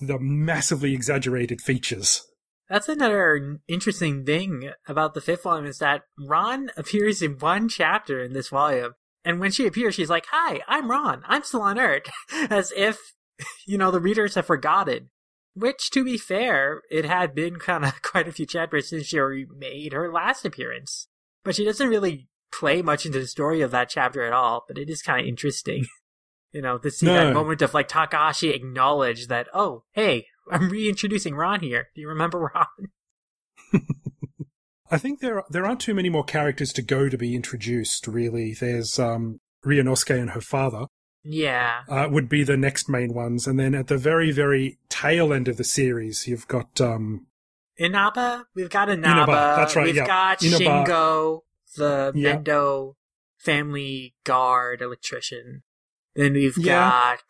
the 0.00 0.18
massively 0.18 0.94
exaggerated 0.94 1.60
features. 1.60 2.26
That's 2.68 2.88
another 2.88 3.60
interesting 3.68 4.24
thing 4.24 4.70
about 4.88 5.14
the 5.14 5.20
fifth 5.20 5.42
volume 5.42 5.66
is 5.66 5.78
that 5.78 6.02
Ron 6.18 6.70
appears 6.76 7.20
in 7.20 7.32
one 7.38 7.68
chapter 7.68 8.22
in 8.22 8.32
this 8.32 8.48
volume. 8.48 8.94
And 9.24 9.38
when 9.40 9.50
she 9.50 9.66
appears, 9.66 9.94
she's 9.94 10.10
like, 10.10 10.24
Hi, 10.30 10.60
I'm 10.66 10.90
Ron. 10.90 11.22
I'm 11.26 11.44
still 11.44 11.62
on 11.62 11.78
Earth. 11.78 12.10
As 12.50 12.72
if, 12.74 12.98
you 13.66 13.76
know, 13.76 13.90
the 13.90 14.00
readers 14.00 14.34
have 14.36 14.46
forgotten. 14.46 15.10
Which, 15.54 15.90
to 15.90 16.04
be 16.04 16.16
fair, 16.16 16.82
it 16.90 17.04
had 17.04 17.34
been 17.34 17.56
kind 17.56 17.84
of 17.84 18.00
quite 18.02 18.28
a 18.28 18.32
few 18.32 18.46
chapters 18.46 18.88
since 18.88 19.06
she 19.06 19.18
made 19.56 19.92
her 19.92 20.10
last 20.10 20.44
appearance. 20.44 21.08
But 21.44 21.56
she 21.56 21.64
doesn't 21.64 21.88
really 21.88 22.28
play 22.52 22.82
much 22.82 23.04
into 23.06 23.18
the 23.18 23.26
story 23.26 23.60
of 23.62 23.70
that 23.72 23.88
chapter 23.88 24.24
at 24.24 24.32
all, 24.32 24.64
but 24.68 24.78
it 24.78 24.88
is 24.88 25.02
kind 25.02 25.20
of 25.20 25.26
interesting. 25.26 25.86
You 26.54 26.60
know, 26.60 26.76
to 26.76 26.90
see 26.90 27.06
that 27.06 27.32
moment 27.32 27.62
of 27.62 27.72
like 27.72 27.88
Takahashi 27.88 28.50
acknowledge 28.50 29.28
that, 29.28 29.48
oh, 29.54 29.84
hey, 29.92 30.26
I'm 30.50 30.68
reintroducing 30.68 31.34
Ron 31.34 31.60
here. 31.60 31.88
Do 31.94 32.02
you 32.02 32.08
remember 32.08 32.52
Ron? 32.54 33.82
I 34.90 34.98
think 34.98 35.20
there 35.20 35.44
there 35.48 35.64
aren't 35.64 35.80
too 35.80 35.94
many 35.94 36.10
more 36.10 36.24
characters 36.24 36.70
to 36.74 36.82
go 36.82 37.08
to 37.08 37.16
be 37.16 37.34
introduced. 37.34 38.06
Really, 38.06 38.52
there's 38.52 38.98
um, 38.98 39.40
Ryunosuke 39.64 40.20
and 40.20 40.30
her 40.32 40.42
father 40.42 40.88
Yeah. 41.24 41.82
uh, 41.88 42.08
would 42.10 42.28
be 42.28 42.42
the 42.44 42.56
next 42.56 42.88
main 42.88 43.14
ones, 43.14 43.46
and 43.46 43.58
then 43.58 43.74
at 43.74 43.86
the 43.88 43.96
very 43.98 44.30
very 44.32 44.78
tail 44.88 45.32
end 45.32 45.48
of 45.48 45.56
the 45.56 45.64
series, 45.64 46.26
you've 46.26 46.48
got 46.48 46.80
um, 46.80 47.26
Inaba? 47.78 48.46
We've 48.54 48.70
got 48.70 48.88
Inaba. 48.88 49.22
Inaba, 49.22 49.54
that's 49.56 49.76
right, 49.76 49.86
We've 49.86 49.96
yeah. 49.96 50.06
got 50.06 50.42
Inaba. 50.42 50.64
Shingo, 50.64 51.40
the 51.76 52.12
Yeah. 52.14 52.36
Mendo 52.36 52.94
family 53.38 54.14
guard 54.24 54.80
electrician. 54.82 55.62
Then 56.14 56.34
we've 56.34 56.58
Yeah. 56.58 56.90
got. 56.90 57.22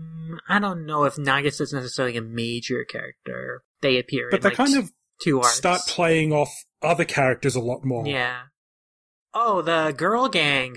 Mm, 0.00 0.38
I 0.48 0.58
don't 0.58 0.86
know 0.86 1.04
if 1.04 1.16
Nagus 1.16 1.60
is 1.60 1.72
necessarily 1.72 2.16
a 2.16 2.22
major 2.22 2.84
character. 2.84 3.62
They 3.82 3.98
appear 3.98 4.28
but 4.30 4.36
in 4.36 4.42
they 4.42 4.48
like 4.50 4.56
kind 4.56 4.76
of 4.76 4.90
two 5.22 5.38
arcs. 5.38 5.54
start 5.54 5.80
playing 5.86 6.32
off 6.32 6.50
other 6.82 7.04
characters 7.04 7.54
a 7.54 7.60
lot 7.60 7.84
more. 7.84 8.06
Yeah. 8.06 8.42
Oh, 9.34 9.60
the 9.62 9.92
girl 9.96 10.28
gang. 10.28 10.74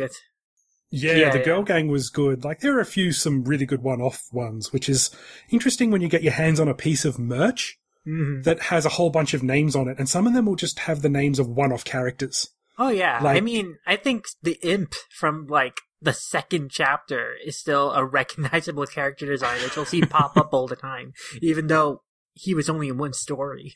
Yeah, 0.95 1.13
Yeah, 1.13 1.31
the 1.31 1.39
yeah. 1.39 1.45
Girl 1.45 1.63
Gang 1.63 1.87
was 1.87 2.09
good. 2.11 2.43
Like 2.43 2.59
there 2.59 2.77
are 2.77 2.81
a 2.81 2.85
few 2.85 3.11
some 3.11 3.43
really 3.43 3.65
good 3.65 3.81
one-off 3.81 4.21
ones, 4.31 4.71
which 4.71 4.87
is 4.87 5.09
interesting 5.49 5.89
when 5.89 6.01
you 6.01 6.07
get 6.07 6.21
your 6.23 6.33
hands 6.33 6.59
on 6.59 6.67
a 6.67 6.75
piece 6.75 7.03
of 7.03 7.17
merch 7.17 7.77
Mhm. 8.07 8.43
that 8.43 8.59
has 8.63 8.85
a 8.85 8.89
whole 8.89 9.09
bunch 9.09 9.33
of 9.33 9.41
names 9.41 9.75
on 9.75 9.87
it, 9.87 9.97
and 9.97 10.07
some 10.07 10.27
of 10.27 10.33
them 10.33 10.45
will 10.45 10.55
just 10.55 10.79
have 10.79 11.01
the 11.01 11.09
names 11.09 11.39
of 11.39 11.47
one-off 11.47 11.83
characters. 11.83 12.49
Oh 12.77 12.89
yeah, 12.89 13.19
I 13.23 13.39
mean, 13.41 13.77
I 13.87 13.95
think 13.95 14.25
the 14.41 14.59
imp 14.61 14.93
from 15.17 15.47
like 15.47 15.77
the 16.01 16.13
second 16.13 16.69
chapter 16.69 17.33
is 17.45 17.57
still 17.57 17.91
a 17.93 18.05
recognizable 18.19 18.85
character 18.85 19.25
design 19.25 19.61
that 19.61 19.75
you'll 19.75 19.85
see 19.85 20.01
pop 20.01 20.37
up 20.37 20.53
all 20.53 20.67
the 20.67 20.75
time, 20.75 21.13
even 21.41 21.67
though 21.67 22.03
he 22.33 22.53
was 22.53 22.69
only 22.69 22.89
in 22.89 22.97
one 22.97 23.13
story. 23.13 23.75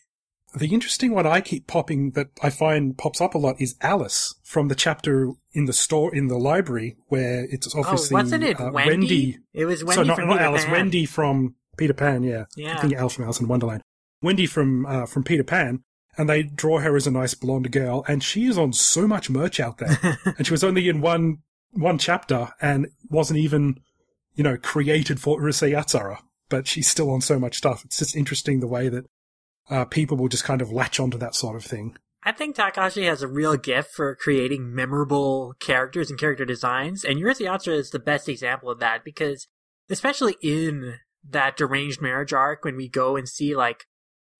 The 0.56 0.74
interesting 0.74 1.14
one 1.14 1.28
I 1.28 1.42
keep 1.42 1.68
popping 1.68 2.12
that 2.12 2.30
I 2.42 2.50
find 2.50 2.98
pops 2.98 3.20
up 3.20 3.36
a 3.36 3.38
lot 3.38 3.60
is 3.60 3.76
Alice 3.82 4.36
from 4.44 4.70
the 4.70 4.76
chapter 4.76 5.32
in 5.52 5.66
the 5.66 5.74
store 5.74 6.14
in 6.16 6.28
the 6.28 6.38
library 6.38 6.98
where 7.08 7.46
it's 7.50 7.76
obviously 7.76 8.16
oh, 8.16 8.20
wasn't 8.20 8.44
it 8.44 8.60
uh, 8.60 8.72
Wendy? 8.72 9.40
It 9.54 9.66
was 9.66 9.84
Wendy 9.84 10.02
so 10.02 10.04
not, 10.04 10.18
from 10.18 10.28
not 10.28 10.36
Peter 10.36 10.46
Alice, 10.46 10.64
Pan. 10.64 10.72
Wendy 10.72 11.06
from 11.06 11.56
Peter 11.78 11.94
Pan. 11.94 12.24
Yeah, 12.24 12.46
Yeah. 12.56 12.78
I 12.78 12.82
think 12.82 12.94
Alice 12.94 13.14
from 13.14 13.26
Alice 13.26 13.40
in 13.40 13.48
Wonderland. 13.48 13.82
Wendy 14.22 14.46
from 14.46 14.86
uh, 14.86 15.06
from 15.06 15.24
Peter 15.24 15.44
Pan, 15.44 15.84
and 16.18 16.30
they 16.30 16.44
draw 16.44 16.80
her 16.80 16.96
as 16.96 17.06
a 17.06 17.12
nice 17.12 17.34
blonde 17.34 17.72
girl, 17.72 18.04
and 18.08 18.24
she 18.24 18.46
is 18.46 18.58
on 18.58 18.74
so 18.74 19.08
much 19.08 19.30
merch 19.30 19.60
out 19.60 19.78
there, 19.78 20.18
and 20.38 20.48
she 20.48 20.54
was 20.54 20.64
only 20.64 20.90
in 20.90 21.02
one 21.02 21.40
one 21.72 21.98
chapter 21.98 22.54
and 22.62 22.88
wasn't 23.10 23.38
even 23.38 23.80
you 24.34 24.44
know 24.44 24.58
created 24.58 25.20
for 25.20 25.40
Urusei 25.40 25.72
Yatsura, 25.72 26.20
but 26.50 26.68
she's 26.68 26.88
still 26.88 27.12
on 27.12 27.22
so 27.22 27.38
much 27.38 27.58
stuff. 27.58 27.84
It's 27.86 28.00
just 28.00 28.16
interesting 28.16 28.60
the 28.60 28.68
way 28.68 28.90
that 28.90 29.06
uh, 29.70 29.86
people 29.86 30.18
will 30.18 30.30
just 30.30 30.44
kind 30.44 30.62
of 30.62 30.72
latch 30.72 31.00
onto 31.00 31.18
that 31.18 31.36
sort 31.36 31.56
of 31.56 31.64
thing. 31.64 31.98
I 32.24 32.32
think 32.32 32.56
Takahashi 32.56 33.06
has 33.06 33.22
a 33.22 33.28
real 33.28 33.56
gift 33.56 33.92
for 33.94 34.16
creating 34.16 34.74
memorable 34.74 35.54
characters 35.60 36.10
and 36.10 36.20
character 36.20 36.46
designs, 36.46 37.06
and 37.06 37.20
Yatsura 37.20 37.78
is 37.78 37.92
the 37.92 38.00
best 38.00 38.28
example 38.28 38.70
of 38.70 38.80
that 38.80 39.04
because, 39.04 39.48
especially 39.90 40.36
in 40.42 40.96
that 41.30 41.58
deranged 41.58 42.02
marriage 42.02 42.34
arc, 42.34 42.66
when 42.66 42.76
we 42.76 42.90
go 42.90 43.16
and 43.16 43.30
see 43.30 43.56
like 43.56 43.86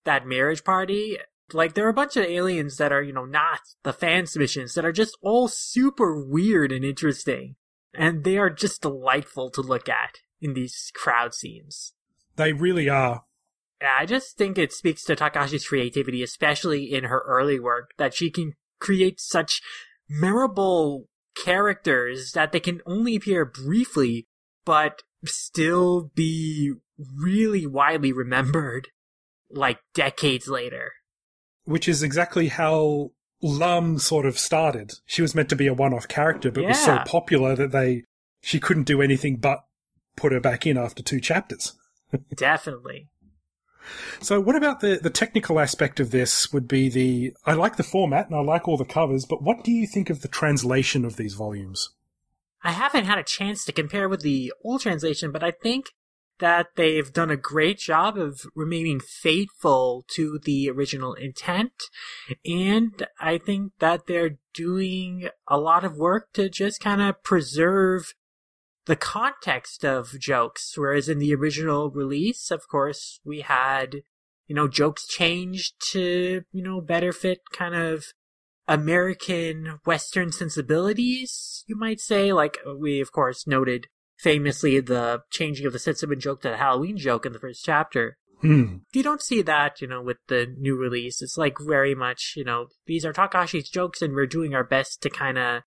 that 0.04 0.26
marriage 0.26 0.64
party, 0.64 1.18
like 1.52 1.74
there 1.74 1.86
are 1.86 1.90
a 1.90 1.94
bunch 1.94 2.16
of 2.16 2.24
aliens 2.24 2.76
that 2.76 2.92
are 2.92 3.02
you 3.02 3.12
know 3.12 3.24
not 3.24 3.60
the 3.84 3.92
fan 3.92 4.26
submissions 4.26 4.74
that 4.74 4.84
are 4.84 4.92
just 4.92 5.16
all 5.22 5.48
super 5.48 6.22
weird 6.22 6.72
and 6.72 6.84
interesting, 6.84 7.56
and 7.94 8.24
they 8.24 8.36
are 8.36 8.50
just 8.50 8.82
delightful 8.82 9.50
to 9.50 9.62
look 9.62 9.88
at 9.88 10.18
in 10.40 10.54
these 10.54 10.92
crowd 10.94 11.32
scenes. 11.32 11.94
They 12.36 12.52
really 12.52 12.88
are. 12.88 13.24
Yeah, 13.80 13.96
I 13.98 14.06
just 14.06 14.36
think 14.36 14.58
it 14.58 14.72
speaks 14.72 15.04
to 15.04 15.14
Takahashi's 15.16 15.66
creativity, 15.68 16.22
especially 16.22 16.92
in 16.92 17.04
her 17.04 17.22
early 17.26 17.60
work, 17.60 17.90
that 17.96 18.14
she 18.14 18.30
can 18.30 18.54
create 18.80 19.20
such 19.20 19.60
memorable 20.08 21.06
characters 21.36 22.32
that 22.32 22.50
they 22.52 22.60
can 22.60 22.80
only 22.86 23.14
appear 23.16 23.44
briefly, 23.44 24.26
but 24.64 25.02
still 25.24 26.10
be 26.14 26.72
really 27.16 27.66
widely 27.66 28.12
remembered. 28.12 28.88
like 29.50 29.78
decades 29.94 30.46
later. 30.48 30.92
Which 31.64 31.88
is 31.88 32.02
exactly 32.02 32.48
how 32.48 33.12
Lum 33.40 33.98
sort 33.98 34.26
of 34.26 34.38
started. 34.38 34.92
She 35.06 35.22
was 35.22 35.34
meant 35.34 35.48
to 35.48 35.56
be 35.56 35.66
a 35.66 35.72
one-off 35.74 36.08
character, 36.08 36.50
but 36.50 36.64
was 36.64 36.84
so 36.84 36.98
popular 37.06 37.54
that 37.56 37.72
they 37.72 38.04
she 38.42 38.60
couldn't 38.60 38.84
do 38.84 39.00
anything 39.00 39.36
but 39.36 39.60
put 40.16 40.32
her 40.32 40.40
back 40.40 40.66
in 40.66 40.76
after 40.76 41.02
two 41.02 41.20
chapters. 41.20 41.72
Definitely. 42.36 43.08
So 44.20 44.40
what 44.40 44.56
about 44.56 44.80
the 44.80 44.98
the 45.02 45.10
technical 45.10 45.60
aspect 45.60 46.00
of 46.00 46.10
this 46.10 46.52
would 46.52 46.68
be 46.68 46.88
the 46.88 47.34
I 47.46 47.54
like 47.54 47.76
the 47.76 47.82
format 47.82 48.26
and 48.26 48.36
I 48.36 48.40
like 48.40 48.68
all 48.68 48.76
the 48.76 48.84
covers, 48.84 49.24
but 49.24 49.42
what 49.42 49.64
do 49.64 49.70
you 49.70 49.86
think 49.86 50.10
of 50.10 50.22
the 50.22 50.28
translation 50.28 51.04
of 51.04 51.16
these 51.16 51.34
volumes? 51.34 51.90
I 52.62 52.72
haven't 52.72 53.04
had 53.04 53.18
a 53.18 53.24
chance 53.24 53.64
to 53.64 53.72
compare 53.72 54.08
with 54.08 54.20
the 54.20 54.52
old 54.64 54.80
translation, 54.80 55.30
but 55.30 55.44
I 55.44 55.52
think 55.52 55.86
that 56.38 56.68
they've 56.76 57.12
done 57.12 57.30
a 57.30 57.36
great 57.36 57.78
job 57.78 58.16
of 58.16 58.42
remaining 58.54 59.00
faithful 59.00 60.04
to 60.08 60.38
the 60.44 60.70
original 60.70 61.14
intent. 61.14 61.72
And 62.44 63.06
I 63.20 63.38
think 63.38 63.72
that 63.80 64.06
they're 64.06 64.38
doing 64.54 65.28
a 65.48 65.58
lot 65.58 65.84
of 65.84 65.96
work 65.96 66.32
to 66.34 66.48
just 66.48 66.80
kind 66.80 67.00
of 67.00 67.22
preserve 67.22 68.14
the 68.88 68.96
context 68.96 69.84
of 69.84 70.18
jokes. 70.18 70.72
Whereas 70.76 71.08
in 71.08 71.18
the 71.18 71.34
original 71.34 71.90
release, 71.90 72.50
of 72.50 72.66
course, 72.66 73.20
we 73.22 73.42
had, 73.42 73.96
you 74.46 74.56
know, 74.56 74.66
jokes 74.66 75.06
changed 75.06 75.74
to, 75.92 76.42
you 76.50 76.62
know, 76.62 76.80
better 76.80 77.12
fit 77.12 77.40
kind 77.52 77.74
of 77.74 78.06
American 78.66 79.78
Western 79.84 80.32
sensibilities, 80.32 81.64
you 81.66 81.76
might 81.76 82.00
say. 82.00 82.32
Like, 82.32 82.56
we, 82.78 83.00
of 83.00 83.12
course, 83.12 83.46
noted 83.46 83.88
famously 84.18 84.80
the 84.80 85.20
changing 85.30 85.66
of 85.66 85.74
the 85.74 85.78
Setsubun 85.78 86.18
joke 86.18 86.40
to 86.42 86.48
the 86.48 86.56
Halloween 86.56 86.96
joke 86.96 87.26
in 87.26 87.34
the 87.34 87.38
first 87.38 87.64
chapter. 87.64 88.16
Hmm. 88.40 88.76
You 88.94 89.02
don't 89.02 89.20
see 89.20 89.42
that, 89.42 89.82
you 89.82 89.86
know, 89.86 90.00
with 90.00 90.18
the 90.28 90.46
new 90.58 90.76
release. 90.76 91.20
It's 91.20 91.36
like 91.36 91.56
very 91.60 91.94
much, 91.94 92.34
you 92.36 92.44
know, 92.44 92.68
these 92.86 93.04
are 93.04 93.12
Takahashi's 93.12 93.68
jokes 93.68 94.00
and 94.00 94.14
we're 94.14 94.26
doing 94.26 94.54
our 94.54 94.64
best 94.64 95.02
to 95.02 95.10
kind 95.10 95.36
of 95.36 95.62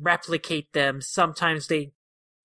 replicate 0.00 0.72
them. 0.72 1.02
Sometimes 1.02 1.66
they 1.66 1.92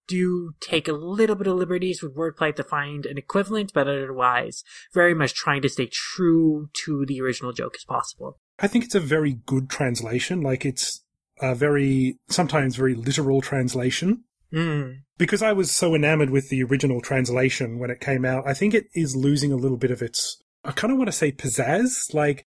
do 0.08 0.54
take 0.60 0.88
a 0.88 0.94
little 0.94 1.36
bit 1.36 1.48
of 1.48 1.56
liberties 1.56 2.02
with 2.02 2.16
wordplay 2.16 2.56
to 2.56 2.64
find 2.64 3.06
an 3.06 3.18
equivalent, 3.18 3.72
but 3.74 3.88
otherwise, 3.88 4.64
very 4.94 5.14
much 5.14 5.34
trying 5.34 5.62
to 5.62 5.70
stay 5.70 5.90
true 5.92 6.70
to 6.86 7.06
the 7.06 7.22
original 7.22 7.54
joke 7.54 7.76
as 7.76 7.84
possible. 7.84 8.40
I 8.60 8.68
think 8.68 8.86
it's 8.86 8.96
a 8.96 9.00
very 9.00 9.40
good 9.46 9.70
translation. 9.70 10.42
Like 10.42 10.66
it's 10.66 11.04
a 11.42 11.54
very 11.54 12.18
sometimes 12.30 12.76
very 12.76 12.96
literal 12.96 13.42
translation. 13.42 14.24
Mm. 14.54 15.00
because 15.18 15.42
I 15.42 15.52
was 15.52 15.72
so 15.72 15.96
enamored 15.96 16.30
with 16.30 16.50
the 16.50 16.64
original 16.64 17.02
translation 17.02 17.78
when 17.80 17.90
it 17.90 18.00
came 18.00 18.24
out, 18.24 18.48
I 18.48 18.54
think 18.54 18.74
it 18.74 18.86
is 18.94 19.16
losing 19.16 19.52
a 19.52 19.58
little 19.58 19.76
bit 19.76 19.92
of 19.92 20.02
its. 20.02 20.42
I 20.64 20.72
kind 20.72 20.92
of 20.92 20.98
want 20.98 21.08
to 21.10 21.18
say 21.18 21.32
pizzazz. 21.32 22.14
Like 22.14 22.46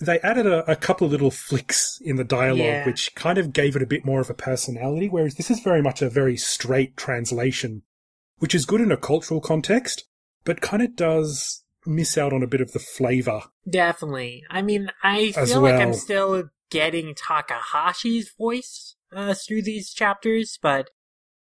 they 0.00 0.20
added 0.20 0.46
a, 0.46 0.70
a 0.70 0.76
couple 0.76 1.06
of 1.06 1.12
little 1.12 1.30
flicks 1.30 2.00
in 2.04 2.16
the 2.16 2.24
dialogue, 2.24 2.58
Yeah. 2.58 2.86
which 2.86 3.14
kind 3.14 3.38
of 3.38 3.52
gave 3.52 3.74
it 3.76 3.82
a 3.82 3.86
bit 3.86 4.04
more 4.04 4.20
of 4.20 4.30
a 4.30 4.34
personality. 4.34 5.08
Whereas 5.08 5.34
this 5.34 5.50
is 5.50 5.60
very 5.60 5.82
much 5.82 6.02
a 6.02 6.08
very 6.08 6.36
straight 6.36 6.96
translation, 6.96 7.82
which 8.38 8.54
is 8.54 8.64
good 8.66 8.80
in 8.80 8.92
a 8.92 8.96
cultural 8.96 9.40
context, 9.40 10.04
but 10.44 10.60
kind 10.60 10.82
of 10.82 10.94
does 10.96 11.64
miss 11.84 12.16
out 12.18 12.32
on 12.32 12.42
a 12.42 12.46
bit 12.46 12.60
of 12.60 12.72
the 12.72 12.78
flavor. 12.78 13.42
Definitely. 13.68 14.44
I 14.50 14.62
mean, 14.62 14.90
I 15.02 15.32
feel 15.32 15.62
like 15.62 15.74
I'm 15.80 15.94
still 15.94 16.50
getting 16.70 17.14
Takahashi's 17.14 18.30
voice 18.38 18.96
uh, 19.14 19.34
through 19.34 19.62
these 19.62 19.92
chapters, 19.92 20.58
but 20.60 20.90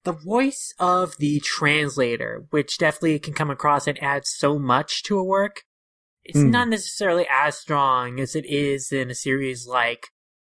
the 0.04 0.12
voice 0.12 0.74
of 0.80 1.16
the 1.18 1.40
translator, 1.40 2.46
which 2.50 2.78
definitely 2.78 3.20
can 3.20 3.34
come 3.34 3.50
across 3.50 3.88
and 3.88 4.02
add 4.04 4.28
so 4.28 4.60
much 4.60 5.02
to 5.04 5.18
a 5.18 5.24
work, 5.24 5.64
it's 6.26 6.40
Hmm. 6.40 6.52
not 6.52 6.70
necessarily 6.70 7.28
as 7.30 7.58
strong 7.58 8.20
as 8.20 8.36
it 8.36 8.46
is 8.46 8.92
in 8.92 9.10
a 9.10 9.16
series 9.16 9.68
like 9.68 10.08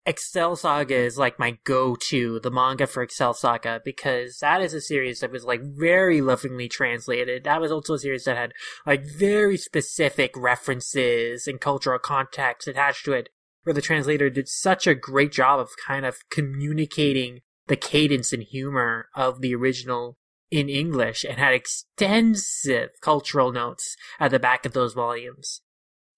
Excel 0.06 0.56
Saga 0.56 0.96
is 0.96 1.20
like 1.20 1.38
my 1.38 1.60
go-to, 1.66 2.40
the 2.40 2.50
manga 2.50 2.88
for 2.88 3.04
Excel 3.04 3.34
Saga, 3.34 3.80
because 3.86 4.40
that 4.40 4.60
is 4.62 4.74
a 4.74 4.82
series 4.82 5.20
that 5.20 5.32
was 5.32 5.44
like 5.46 5.62
very 5.62 6.20
lovingly 6.20 6.68
translated. 6.68 7.44
That 7.44 7.62
was 7.62 7.72
also 7.72 7.94
a 7.94 8.00
series 8.00 8.24
that 8.24 8.38
had 8.38 8.54
like 8.88 9.04
very 9.06 9.58
specific 9.58 10.32
references 10.36 11.48
and 11.48 11.62
cultural 11.62 12.00
context 12.00 12.68
attached 12.68 13.06
to 13.06 13.14
it, 13.14 13.30
where 13.64 13.74
the 13.74 13.82
translator 13.82 14.32
did 14.32 14.48
such 14.48 14.88
a 14.88 14.96
great 14.96 15.32
job 15.32 15.60
of 15.60 15.70
kind 15.86 16.06
of 16.06 16.18
communicating 16.32 17.42
the 17.68 17.76
cadence 17.76 18.34
and 18.34 18.42
humor 18.44 19.10
of 19.16 19.42
the 19.42 19.54
original 19.54 20.18
in 20.52 20.70
English 20.70 21.24
and 21.24 21.38
had 21.38 21.54
extensive 21.54 22.90
cultural 23.02 23.52
notes 23.52 23.96
at 24.20 24.32
the 24.32 24.40
back 24.40 24.66
of 24.66 24.74
those 24.74 24.94
volumes. 24.94 25.62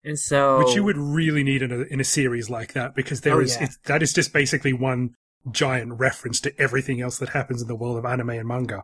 And 0.03 0.17
so 0.17 0.59
Which 0.59 0.75
you 0.75 0.83
would 0.83 0.97
really 0.97 1.43
need 1.43 1.61
in 1.61 1.71
a, 1.71 1.81
in 1.81 1.99
a 1.99 2.03
series 2.03 2.49
like 2.49 2.73
that 2.73 2.95
because 2.95 3.21
there 3.21 3.35
Oh, 3.35 3.41
is 3.41 3.57
yeah. 3.59 3.67
that 3.85 4.01
is 4.01 4.13
just 4.13 4.33
basically 4.33 4.73
one 4.73 5.11
giant 5.51 5.99
reference 5.99 6.39
to 6.41 6.53
everything 6.59 7.01
else 7.01 7.17
that 7.19 7.29
happens 7.29 7.61
in 7.61 7.67
the 7.67 7.75
world 7.75 7.97
of 7.97 8.05
anime 8.05 8.31
and 8.31 8.47
manga. 8.47 8.83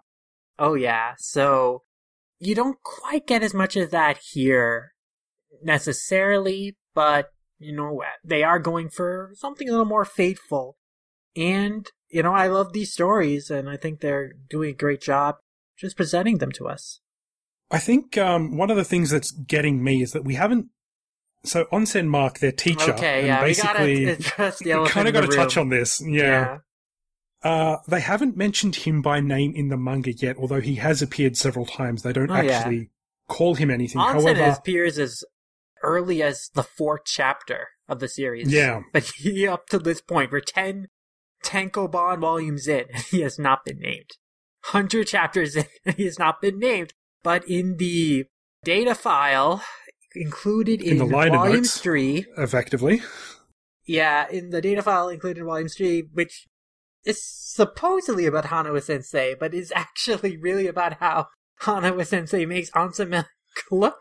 Oh 0.60 0.74
yeah, 0.74 1.14
so 1.18 1.82
you 2.40 2.54
don't 2.54 2.78
quite 2.84 3.26
get 3.26 3.42
as 3.44 3.54
much 3.54 3.76
of 3.76 3.92
that 3.92 4.18
here 4.32 4.92
necessarily, 5.64 6.76
but 6.94 7.30
you 7.60 7.76
know 7.76 7.92
what 7.92 8.08
they 8.24 8.44
are 8.44 8.60
going 8.60 8.90
for 8.90 9.32
something 9.36 9.68
a 9.68 9.72
little 9.72 9.86
more 9.86 10.06
faithful. 10.06 10.78
And 11.36 11.90
you 12.10 12.24
know, 12.24 12.34
I 12.34 12.48
love 12.48 12.74
these 12.74 12.92
stories 12.94 13.50
and 13.50 13.70
I 13.70 13.78
think 13.78 14.00
they're 14.00 14.32
doing 14.50 14.72
a 14.72 14.78
great 14.78 15.02
job 15.02 15.36
just 15.78 15.98
presenting 15.98 16.38
them 16.40 16.52
to 16.54 16.68
us. 16.68 17.00
I 17.70 17.80
think 17.80 18.18
um, 18.18 18.58
one 18.58 18.72
of 18.72 18.78
the 18.78 18.86
things 18.86 19.10
that's 19.10 19.32
getting 19.32 19.84
me 19.84 20.02
is 20.02 20.14
that 20.14 20.24
we 20.24 20.36
haven't. 20.36 20.68
So 21.44 21.66
Onsen 21.66 22.08
Mark, 22.08 22.40
their 22.40 22.52
teacher, 22.52 22.94
okay, 22.94 23.20
and 23.20 23.28
yeah, 23.28 23.42
basically, 23.42 23.94
we 23.94 24.06
gotta 24.06 24.18
address 24.20 24.60
the 24.60 24.66
you 24.70 24.72
elephant 24.74 24.94
kind 24.94 25.08
of 25.08 25.14
got 25.14 25.30
to 25.30 25.36
touch 25.36 25.58
on 25.58 25.70
this. 25.70 26.02
Yeah. 26.06 26.60
Uh, 27.44 27.78
they 27.88 28.00
haven't 28.00 28.36
mentioned 28.36 28.76
him 28.78 29.02
by 29.02 29.20
name 29.20 29.54
in 29.56 29.68
the 29.68 29.78
manga 29.78 30.12
yet, 30.12 30.36
although 30.38 30.60
he 30.60 30.76
has 30.76 31.02
appeared 31.02 31.38
several 31.38 31.66
times. 31.66 32.02
They 32.02 32.12
don't 32.12 32.32
Oh, 32.32 32.42
yeah. 32.42 32.52
actually 32.58 32.90
call 33.30 33.56
him 33.56 33.70
anything. 33.70 34.02
Onsen 34.02 34.14
However, 34.14 34.44
appears 34.44 34.98
as 34.98 35.24
early 35.84 36.24
as 36.24 36.50
the 36.56 36.64
fourth 36.64 37.02
chapter 37.06 37.68
of 37.88 38.00
the 38.00 38.08
series. 38.08 38.52
Yeah. 38.52 38.82
But 38.94 39.12
he, 39.18 39.48
up 39.48 39.68
to 39.68 39.78
this 39.80 40.02
point, 40.02 40.32
we're 40.32 40.40
10 40.42 40.88
Tankobon 41.44 42.20
volumes 42.20 42.68
in, 42.78 42.86
and 42.94 43.04
he 43.04 43.22
has 43.22 43.38
not 43.40 43.66
been 43.66 43.80
named. 43.80 44.12
100 44.72 45.08
chapters 45.08 45.56
in, 45.56 45.66
and 45.86 45.96
he 45.96 46.06
has 46.06 46.20
not 46.20 46.42
been 46.42 46.60
named. 46.60 46.94
But 47.24 47.48
in 47.48 47.78
the 47.78 48.26
data 48.64 48.96
file 48.96 49.62
included 50.16 50.82
In 50.82 51.02
in, 51.02 51.10
volume 51.10 51.34
notes. 51.34 51.80
3, 51.80 52.26
effectively, 52.38 53.02
yeah, 53.86 54.28
in 54.30 54.50
the 54.50 54.62
data 54.62 54.82
file 54.82 55.10
included 55.10 55.40
in 55.42 55.46
volume 55.46 55.70
3, 55.70 56.10
which 56.14 56.46
is 57.06 57.24
supposedly 57.24 58.26
about 58.26 58.46
Hanawa 58.46 58.84
Sensei, 58.84 59.36
but 59.40 59.54
is 59.54 59.72
actually 59.76 60.38
really 60.38 60.68
about 60.68 60.96
how 60.96 61.28
Hanawa 61.62 62.06
Sensei 62.06 62.46
makes 62.46 62.70
Mark 62.76 63.28
look 63.72 63.98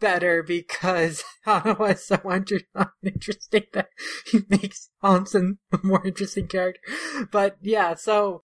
better 0.00 0.42
because 0.42 1.24
Hanawa 1.46 1.94
is 1.94 2.06
so 2.06 2.20
under- 2.24 2.60
uninteresting 2.74 3.64
that 3.72 3.88
he 4.30 4.40
makes 4.48 4.90
Onsen 5.02 5.58
a 5.72 5.78
more 5.82 6.06
interesting 6.06 6.46
character. 6.48 6.80
But 7.30 7.56
yeah, 7.60 7.94
so 7.94 8.42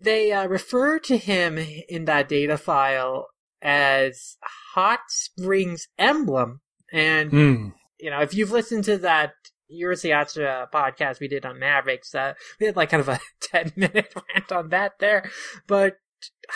they 0.00 0.32
uh, 0.32 0.46
refer 0.46 0.98
to 1.00 1.16
him 1.16 1.58
in 1.88 2.04
that 2.06 2.28
data 2.28 2.56
file 2.56 3.28
as 3.60 4.36
Hot 4.74 5.00
Springs 5.08 5.88
Emblem. 5.98 6.60
And 6.92 7.30
Hmm. 7.30 7.68
you 7.98 8.10
know, 8.10 8.20
if 8.20 8.34
you've 8.34 8.52
listened 8.52 8.84
to 8.84 8.98
that 8.98 9.32
Urusei 9.70 10.10
Yatsura 10.10 10.70
podcast 10.72 11.20
we 11.20 11.28
did 11.28 11.44
on 11.44 11.58
Mavericks, 11.58 12.14
uh, 12.14 12.34
we 12.58 12.66
had 12.66 12.76
like 12.76 12.90
kind 12.90 13.00
of 13.00 13.08
a 13.08 13.20
10 13.42 13.72
minute 13.76 14.14
rant 14.34 14.52
on 14.52 14.68
that 14.70 14.92
there. 15.00 15.30
But 15.66 15.96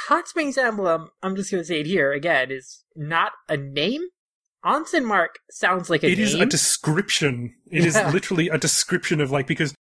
Hot 0.07 0.27
Springs 0.29 0.57
Emblem, 0.57 1.11
I'm 1.23 1.37
just 1.37 1.51
going 1.51 1.63
to 1.63 1.67
say 1.67 1.81
it 1.81 1.87
here 1.87 2.13
again, 2.13 2.51
is 2.51 2.85
not 2.97 3.33
a 3.49 3.57
name. 3.57 4.03
Onsen 4.65 5.05
Mark 5.05 5.39
sounds 5.51 5.91
like 5.91 6.03
a 6.03 6.07
It 6.07 6.19
name. 6.19 6.25
is 6.27 6.35
a 6.35 6.47
description. 6.47 7.55
It 7.71 7.85
is 7.85 7.95
Yeah. 7.95 8.11
literally 8.11 8.49
a 8.49 8.59
description 8.59 9.21
of 9.21 9.31
like 9.31 9.47
because 9.47 9.75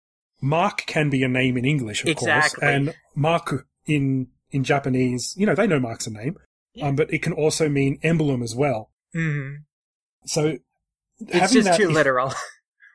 Mark 0.41 0.87
can 0.87 1.11
be 1.11 1.22
a 1.24 1.29
name 1.29 1.57
in 1.57 1.64
English, 1.64 2.03
of 2.03 2.09
Exactly. 2.11 2.61
course, 2.61 2.62
and 2.72 2.95
Mark 3.14 3.66
in 3.87 4.29
in 4.51 4.64
Japanese, 4.64 5.35
you 5.37 5.45
know, 5.45 5.55
they 5.55 5.66
know 5.66 5.79
Mark's 5.81 6.07
a 6.07 6.11
name, 6.11 6.39
Yeah. 6.72 6.87
um, 6.89 6.97
but 6.97 7.12
it 7.12 7.22
can 7.22 7.35
also 7.35 7.68
mean 7.68 7.99
emblem 8.03 8.43
as 8.43 8.55
well. 8.55 8.91
Mhm. 9.14 9.59
So 10.24 10.57
It's 11.20 11.53
just 11.53 11.66
that, 11.66 11.76
too 11.76 11.89
if- 11.91 11.95
literal. 11.95 12.33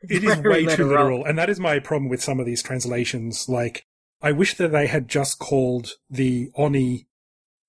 It 0.09 0.21
is 0.23 0.37
way 0.39 0.65
too 0.65 0.85
literal, 0.85 1.23
and 1.23 1.37
that 1.37 1.49
is 1.49 1.59
my 1.61 1.79
problem 1.79 2.09
with 2.09 2.21
some 2.21 2.39
of 2.41 2.45
these 2.45 2.61
translations. 2.61 3.47
Like, 3.47 3.85
I 4.21 4.33
wish 4.33 4.55
that 4.57 4.73
they 4.73 4.87
had 4.87 5.07
just 5.07 5.39
called 5.39 5.91
the 6.09 6.49
Oni 6.55 7.07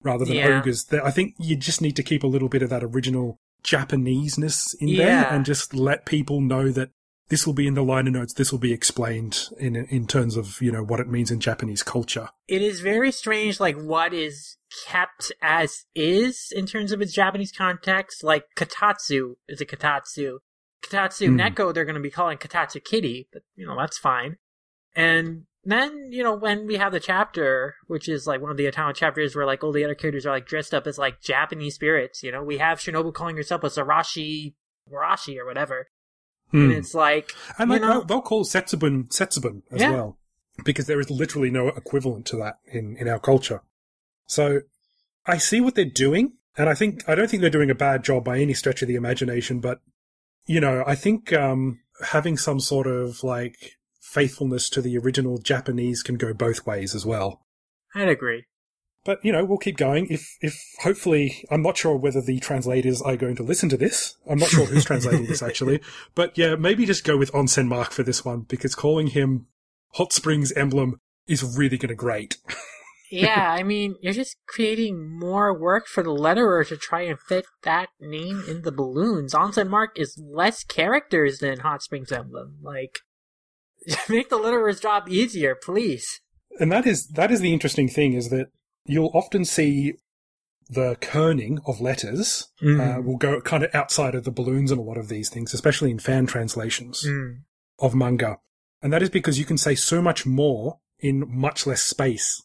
rather 0.02 0.24
than 0.24 0.36
Yeah. 0.38 0.58
ogres. 0.58 0.86
I 0.92 1.12
think 1.12 1.34
you 1.38 1.54
just 1.54 1.80
need 1.80 1.94
to 1.94 2.02
keep 2.02 2.24
a 2.24 2.26
little 2.26 2.48
bit 2.48 2.62
of 2.62 2.70
that 2.70 2.82
original 2.82 3.38
Japaneseness 3.64 4.74
in 4.78 4.96
there, 4.96 5.26
and 5.28 5.44
just 5.44 5.74
let 5.74 6.06
people 6.06 6.40
know 6.40 6.70
that 6.70 6.90
this 7.28 7.46
will 7.46 7.54
be 7.54 7.66
in 7.66 7.74
the 7.74 7.82
liner 7.82 8.10
notes. 8.10 8.34
This 8.34 8.52
will 8.52 8.58
be 8.58 8.72
explained 8.72 9.48
in 9.58 9.76
in 9.76 10.06
terms 10.06 10.36
of 10.36 10.60
you 10.60 10.70
know 10.70 10.82
what 10.82 11.00
it 11.00 11.08
means 11.08 11.30
in 11.30 11.40
Japanese 11.40 11.82
culture. 11.82 12.28
It 12.46 12.62
is 12.62 12.80
very 12.80 13.10
strange, 13.12 13.60
like 13.60 13.76
what 13.76 14.12
is 14.12 14.56
kept 14.86 15.32
as 15.40 15.84
is 15.94 16.52
in 16.54 16.66
terms 16.66 16.92
of 16.92 17.00
its 17.00 17.12
Japanese 17.12 17.52
context. 17.52 18.22
Like 18.22 18.44
Kotatsu 18.56 19.36
is 19.48 19.60
a 19.60 19.66
Kotatsu. 19.66 20.38
Kotatsu 20.84 21.28
Mm. 21.30 21.40
Neko, 21.40 21.72
they're 21.72 21.86
going 21.86 21.94
to 21.94 22.00
be 22.00 22.10
calling 22.10 22.36
Kotatsu 22.36 22.84
Kitty, 22.84 23.28
but 23.32 23.42
you 23.56 23.66
know 23.66 23.76
that's 23.78 23.98
fine. 23.98 24.36
And 24.94 25.46
then 25.64 26.08
you 26.10 26.22
know 26.22 26.34
when 26.34 26.66
we 26.66 26.76
have 26.76 26.92
the 26.92 27.00
chapter, 27.00 27.74
which 27.86 28.08
is 28.08 28.26
like 28.26 28.40
one 28.40 28.50
of 28.50 28.56
the 28.56 28.66
Italian 28.66 28.94
chapters 28.94 29.34
where 29.34 29.46
like 29.46 29.62
all 29.64 29.72
the 29.72 29.84
other 29.84 29.94
characters 29.94 30.26
are 30.26 30.30
like 30.32 30.46
dressed 30.46 30.74
up 30.74 30.86
as 30.86 30.98
like 30.98 31.20
Japanese 31.20 31.74
spirits. 31.74 32.22
You 32.22 32.32
know, 32.32 32.42
we 32.42 32.58
have 32.58 32.78
Shinobu 32.78 33.12
calling 33.14 33.36
herself 33.36 33.64
a 33.64 33.68
Zashiki 33.68 34.54
Warashi 34.92 35.38
or 35.38 35.46
whatever, 35.46 35.88
Hmm. 36.50 36.64
and 36.64 36.72
it's 36.72 36.94
like 36.94 37.32
And 37.58 37.68
you 37.68 37.74
like, 37.74 37.82
know- 37.82 37.88
they'll, 37.92 38.04
they'll 38.04 38.22
call 38.22 38.44
Setsubun 38.44 39.08
Setsubun 39.08 39.62
as 39.70 39.80
Yeah. 39.80 39.92
well, 39.92 40.18
because 40.64 40.86
there 40.86 41.00
is 41.00 41.10
literally 41.10 41.50
no 41.50 41.68
equivalent 41.68 42.26
to 42.26 42.36
that 42.36 42.58
in, 42.66 42.96
in 42.98 43.08
our 43.08 43.18
culture. 43.18 43.62
So 44.26 44.60
I 45.26 45.38
see 45.38 45.60
what 45.60 45.74
they're 45.74 45.84
doing, 45.86 46.34
and 46.56 46.68
I 46.68 46.74
think 46.74 47.08
I 47.08 47.14
don't 47.14 47.28
think 47.30 47.40
they're 47.40 47.50
doing 47.50 47.70
a 47.70 47.74
bad 47.74 48.04
job 48.04 48.24
by 48.24 48.38
any 48.38 48.52
stretch 48.54 48.82
of 48.82 48.88
the 48.88 48.94
imagination. 48.94 49.60
But 49.60 49.80
you 50.46 50.60
know, 50.60 50.84
I 50.86 50.94
think 50.94 51.32
um, 51.32 51.80
having 52.08 52.36
some 52.36 52.60
sort 52.60 52.86
of 52.86 53.24
like 53.24 53.78
faithfulness 54.04 54.68
to 54.70 54.82
the 54.82 54.98
original 54.98 55.38
Japanese 55.38 56.02
can 56.02 56.16
go 56.16 56.32
both 56.32 56.66
ways 56.66 56.94
as 56.94 57.06
well. 57.06 57.42
I'd 57.94 58.08
agree. 58.08 58.44
But 59.04 59.22
you 59.24 59.32
know, 59.32 59.44
we'll 59.44 59.58
keep 59.58 59.76
going. 59.76 60.06
If 60.08 60.36
if 60.40 60.58
hopefully, 60.80 61.44
I'm 61.50 61.62
not 61.62 61.76
sure 61.76 61.96
whether 61.96 62.22
the 62.22 62.38
translators 62.40 63.02
are 63.02 63.16
going 63.16 63.36
to 63.36 63.42
listen 63.42 63.68
to 63.68 63.76
this. 63.76 64.16
I'm 64.28 64.38
not 64.38 64.48
sure 64.48 64.64
who's 64.64 64.84
translating 64.84 65.26
this 65.26 65.42
actually. 65.42 65.80
But 66.14 66.36
yeah, 66.38 66.54
maybe 66.54 66.86
just 66.86 67.04
go 67.04 67.16
with 67.16 67.32
Onsen 67.32 67.66
Mark 67.66 67.90
for 67.90 68.02
this 68.02 68.24
one 68.24 68.40
because 68.40 68.74
calling 68.74 69.08
him 69.08 69.46
Hot 69.94 70.12
Springs 70.12 70.52
Emblem 70.52 70.98
is 71.26 71.56
really 71.56 71.76
going 71.76 71.90
to 71.90 71.94
grate. 71.94 72.38
yeah, 73.10 73.52
I 73.52 73.62
mean, 73.62 73.96
you're 74.00 74.12
just 74.12 74.36
creating 74.46 75.18
more 75.18 75.58
work 75.58 75.86
for 75.86 76.02
the 76.02 76.10
letterer 76.10 76.66
to 76.68 76.76
try 76.76 77.02
and 77.02 77.18
fit 77.18 77.46
that 77.62 77.88
name 78.00 78.42
in 78.48 78.62
the 78.62 78.72
balloons. 78.72 79.34
Onsen 79.34 79.68
Mark 79.68 79.98
is 79.98 80.20
less 80.22 80.64
characters 80.64 81.38
than 81.38 81.60
Hot 81.60 81.82
Springs 81.82 82.12
Emblem. 82.12 82.58
Like, 82.62 83.00
make 84.08 84.28
the 84.28 84.36
letterer's 84.36 84.80
job 84.80 85.08
easier, 85.08 85.54
please. 85.54 86.20
And 86.60 86.70
that 86.70 86.86
is 86.86 87.08
that 87.08 87.30
is 87.30 87.40
the 87.40 87.52
interesting 87.52 87.88
thing 87.88 88.12
is 88.12 88.30
that 88.30 88.48
you'll 88.84 89.10
often 89.14 89.44
see 89.44 89.94
the 90.68 90.96
kerning 90.96 91.58
of 91.66 91.80
letters 91.80 92.48
uh, 92.62 93.00
will 93.02 93.18
go 93.18 93.40
kind 93.40 93.62
of 93.62 93.74
outside 93.74 94.14
of 94.14 94.24
the 94.24 94.30
balloons 94.30 94.72
in 94.72 94.78
a 94.78 94.82
lot 94.82 94.96
of 94.96 95.08
these 95.08 95.28
things, 95.28 95.52
especially 95.52 95.90
in 95.90 95.98
fan 95.98 96.26
translations. 96.26 97.04
Mm. 97.06 97.40
of 97.78 97.94
manga. 97.94 98.38
And 98.82 98.92
that 98.92 99.02
is 99.02 99.10
because 99.10 99.38
you 99.38 99.44
can 99.44 99.58
say 99.58 99.74
so 99.74 100.00
much 100.00 100.26
more 100.26 100.78
in 100.98 101.24
much 101.28 101.66
less 101.66 101.82
space 101.82 102.42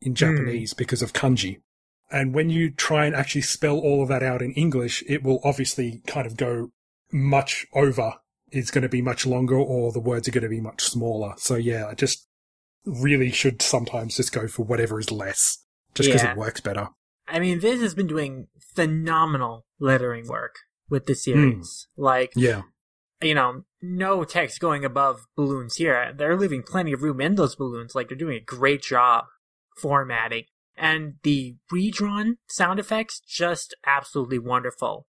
in 0.00 0.14
Japanese 0.14 0.74
because 0.74 1.02
of 1.02 1.12
kanji. 1.12 1.60
And 2.10 2.34
when 2.34 2.50
you 2.50 2.70
try 2.70 3.06
and 3.06 3.14
actually 3.14 3.42
spell 3.42 3.78
all 3.78 4.02
of 4.02 4.08
that 4.08 4.22
out 4.22 4.42
in 4.42 4.52
English, 4.52 5.02
it 5.08 5.22
will 5.22 5.40
obviously 5.44 6.02
kind 6.06 6.26
of 6.26 6.36
go 6.36 6.70
much 7.10 7.66
over. 7.72 8.14
It's 8.52 8.70
going 8.70 8.82
to 8.82 8.88
be 8.88 9.02
much 9.02 9.26
longer 9.26 9.56
or 9.56 9.92
the 9.92 10.00
words 10.00 10.28
are 10.28 10.32
going 10.32 10.42
to 10.42 10.48
be 10.48 10.60
much 10.60 10.82
smaller. 10.82 11.34
So 11.38 11.56
yeah, 11.56 11.86
I 11.88 11.94
just 11.94 12.26
really 12.84 13.30
should 13.30 13.62
sometimes 13.62 14.16
just 14.16 14.32
go 14.32 14.46
for 14.46 14.64
whatever 14.64 14.98
is 14.98 15.10
less 15.10 15.58
just 15.94 16.08
because 16.08 16.22
Yeah. 16.22 16.32
it 16.32 16.36
works 16.36 16.60
better. 16.60 16.88
I 17.28 17.38
mean, 17.38 17.60
Viz 17.60 17.80
has 17.80 17.94
been 17.94 18.06
doing 18.06 18.48
phenomenal 18.74 19.66
lettering 19.78 20.26
work 20.26 20.56
with 20.88 21.06
the 21.06 21.14
hmm. 21.14 21.18
series. 21.18 21.88
Like, 21.96 22.32
Yeah. 22.36 22.62
you 23.20 23.34
know, 23.34 23.64
no 23.80 24.24
text 24.24 24.60
going 24.60 24.84
above 24.84 25.26
balloons 25.36 25.76
here. 25.76 26.12
They're 26.16 26.36
leaving 26.36 26.62
plenty 26.62 26.92
of 26.92 27.02
room 27.02 27.20
in 27.20 27.36
those 27.36 27.56
balloons. 27.56 27.94
Like, 27.94 28.08
they're 28.08 28.16
doing 28.18 28.36
a 28.36 28.40
great 28.40 28.82
job 28.82 29.24
formatting. 29.76 30.44
And 30.76 31.14
the 31.22 31.56
redrawn 31.70 32.38
sound 32.48 32.80
effects, 32.80 33.20
just 33.20 33.74
absolutely 33.86 34.38
wonderful. 34.38 35.06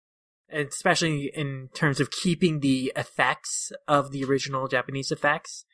Especially 0.53 1.31
in 1.33 1.69
terms 1.73 1.99
of 1.99 2.11
keeping 2.11 2.59
the 2.59 2.93
effects 2.95 3.71
of 3.87 4.11
the 4.11 4.23
original 4.23 4.67
Japanese 4.67 5.11
effects. 5.11 5.65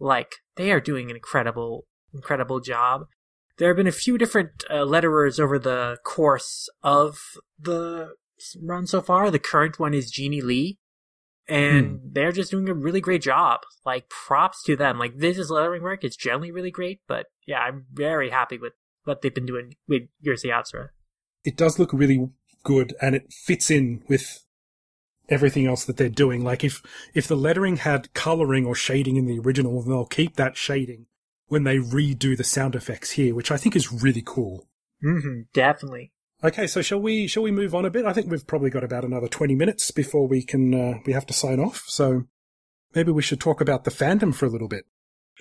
Like, 0.00 0.36
they 0.56 0.72
are 0.72 0.80
doing 0.80 1.08
an 1.10 1.16
incredible, 1.16 1.86
incredible 2.12 2.60
job. 2.60 3.06
There 3.58 3.68
have 3.68 3.76
been 3.76 3.86
a 3.86 3.92
few 3.92 4.18
different 4.18 4.64
uh, 4.68 4.84
letterers 4.84 5.38
over 5.38 5.58
the 5.58 5.98
course 6.04 6.68
of 6.82 7.18
the 7.58 8.14
run 8.60 8.86
so 8.86 9.00
far. 9.00 9.30
The 9.30 9.38
current 9.38 9.78
one 9.78 9.94
is 9.94 10.10
Jeannie 10.10 10.40
Lee, 10.40 10.78
and 11.48 12.00
they're 12.04 12.32
just 12.32 12.50
doing 12.50 12.68
a 12.68 12.74
really 12.74 13.00
great 13.00 13.22
job. 13.22 13.60
Like 13.84 14.08
props 14.08 14.62
to 14.64 14.76
them. 14.76 14.98
Like 14.98 15.18
this 15.18 15.38
is 15.38 15.50
lettering 15.50 15.82
work. 15.82 16.02
It's 16.02 16.16
generally 16.16 16.50
really 16.50 16.70
great, 16.70 17.00
but 17.06 17.26
yeah, 17.46 17.60
I'm 17.60 17.86
very 17.92 18.30
happy 18.30 18.58
with 18.58 18.72
what 19.04 19.22
they've 19.22 19.34
been 19.34 19.46
doing 19.46 19.76
with 19.86 20.02
Urusei 20.26 20.46
Yatsura. 20.46 20.88
it 21.44 21.56
does 21.56 21.78
look 21.78 21.92
really 21.92 22.30
good 22.64 22.94
and 23.00 23.14
it 23.14 23.32
fits 23.32 23.70
in 23.70 24.02
with 24.08 24.44
everything 25.28 25.66
else 25.66 25.84
that 25.84 25.96
they're 25.96 26.08
doing. 26.08 26.42
Like 26.42 26.64
if 26.64 26.82
if 27.14 27.28
the 27.28 27.36
lettering 27.36 27.76
had 27.78 28.12
coloring 28.14 28.66
or 28.66 28.74
shading 28.74 29.16
in 29.16 29.26
the 29.26 29.38
original, 29.38 29.80
then 29.80 29.90
they'll 29.90 30.06
keep 30.06 30.36
that 30.36 30.56
shading 30.56 31.06
when 31.48 31.64
they 31.64 31.78
redo 31.78 32.36
the 32.36 32.44
sound 32.44 32.74
effects 32.74 33.12
here, 33.12 33.34
which 33.34 33.50
I 33.50 33.56
think 33.56 33.76
is 33.76 33.92
really 33.92 34.22
cool. 34.24 34.66
Mm-hmm, 35.04 35.42
definitely. 35.52 36.12
Okay, 36.42 36.66
so 36.66 36.82
shall 36.82 37.00
we 37.00 37.26
shall 37.26 37.42
we 37.42 37.50
move 37.50 37.74
on 37.74 37.84
a 37.84 37.90
bit? 37.90 38.04
I 38.04 38.12
think 38.12 38.30
we've 38.30 38.46
probably 38.46 38.70
got 38.70 38.84
about 38.84 39.04
another 39.04 39.28
twenty 39.28 39.54
minutes 39.54 39.90
before 39.90 40.26
we 40.26 40.42
can 40.42 40.74
uh, 40.74 40.98
we 41.06 41.12
have 41.12 41.26
to 41.26 41.34
sign 41.34 41.60
off. 41.60 41.84
So 41.86 42.24
maybe 42.94 43.12
we 43.12 43.22
should 43.22 43.40
talk 43.40 43.60
about 43.60 43.84
the 43.84 43.90
fandom 43.90 44.34
for 44.34 44.46
a 44.46 44.50
little 44.50 44.68
bit. 44.68 44.84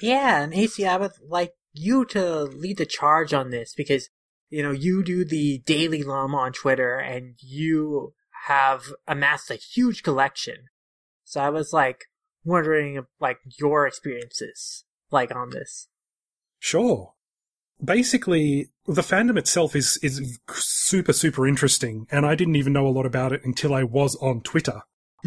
Yeah, 0.01 0.41
and 0.41 0.53
AC, 0.53 0.85
I 0.85 0.97
would 0.97 1.11
like 1.27 1.53
you 1.73 2.05
to 2.05 2.43
lead 2.43 2.77
the 2.77 2.85
charge 2.85 3.33
on 3.33 3.49
this 3.49 3.73
because, 3.75 4.09
you 4.53 4.61
know, 4.61 4.71
you 4.71 5.03
do 5.03 5.25
the 5.25 5.63
Daily 5.65 6.03
Lum 6.03 6.35
on 6.35 6.53
Twitter 6.53 6.99
and 6.99 7.33
you 7.39 8.13
have 8.45 8.83
amassed 9.07 9.49
a 9.49 9.55
huge 9.55 10.03
collection. 10.03 10.67
So 11.23 11.41
I 11.41 11.49
was 11.49 11.73
like 11.73 12.05
wondering, 12.45 13.03
like, 13.19 13.39
your 13.59 13.87
experiences, 13.87 14.83
like, 15.09 15.35
on 15.35 15.49
this. 15.49 15.87
Sure. 16.59 17.13
Basically, 17.83 18.69
the 18.85 19.01
fandom 19.01 19.39
itself 19.39 19.75
is 19.75 19.97
is 20.03 20.39
super 20.51 21.13
super 21.13 21.47
interesting, 21.47 22.05
and 22.11 22.23
I 22.23 22.35
didn't 22.35 22.55
even 22.55 22.73
know 22.73 22.85
a 22.85 22.89
lot 22.89 23.07
about 23.07 23.33
it 23.33 23.41
until 23.43 23.73
I 23.73 23.83
was 23.83 24.15
on 24.17 24.41
Twitter. 24.41 24.81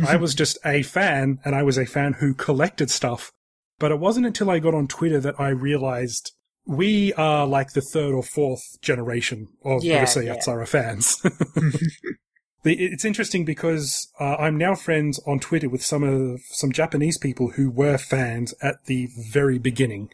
I 0.06 0.16
was 0.24 0.36
just 0.36 0.56
a 0.64 0.82
fan, 0.82 1.40
and 1.44 1.56
I 1.56 1.64
was 1.64 1.78
a 1.78 1.84
fan 1.84 2.14
who 2.20 2.32
collected 2.32 2.90
stuff. 2.90 3.32
But 3.78 3.90
it 3.90 3.98
wasn't 3.98 4.26
until 4.26 4.50
I 4.50 4.60
got 4.60 4.74
on 4.74 4.86
Twitter 4.86 5.18
that 5.20 5.40
I 5.40 5.48
realized 5.48 6.32
we 6.66 7.12
are 7.14 7.46
like 7.46 7.72
the 7.72 7.80
third 7.80 8.12
or 8.12 8.22
fourth 8.22 8.80
generation 8.82 9.48
of 9.64 9.84
Yeah, 9.84 10.04
Urusei 10.04 10.26
yeah. 10.26 10.36
Yatsura 10.36 10.68
fans. 10.68 11.22
It's 12.68 13.04
interesting 13.04 13.44
because 13.44 14.08
uh, 14.18 14.34
I'm 14.36 14.56
now 14.56 14.74
friends 14.74 15.20
on 15.24 15.38
Twitter 15.38 15.68
with 15.68 15.84
some 15.84 16.02
of 16.02 16.40
some 16.50 16.72
Japanese 16.72 17.16
people 17.16 17.50
who 17.50 17.70
were 17.70 17.96
fans 17.96 18.54
at 18.60 18.86
the 18.86 19.08
very 19.30 19.58
beginning, 19.58 20.10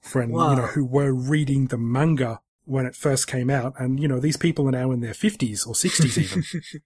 friend, 0.00 0.30
you 0.30 0.36
know, 0.36 0.68
who 0.72 0.84
were 0.84 1.12
reading 1.12 1.66
the 1.66 1.78
manga 1.78 2.40
when 2.64 2.86
it 2.86 2.94
first 2.94 3.26
came 3.26 3.50
out, 3.50 3.74
and 3.76 3.98
you 3.98 4.06
know 4.06 4.20
these 4.20 4.36
people 4.36 4.68
are 4.68 4.72
now 4.72 4.92
in 4.92 5.00
their 5.00 5.14
fifties 5.14 5.64
or 5.64 5.74
sixties 5.74 6.16
even. 6.16 6.44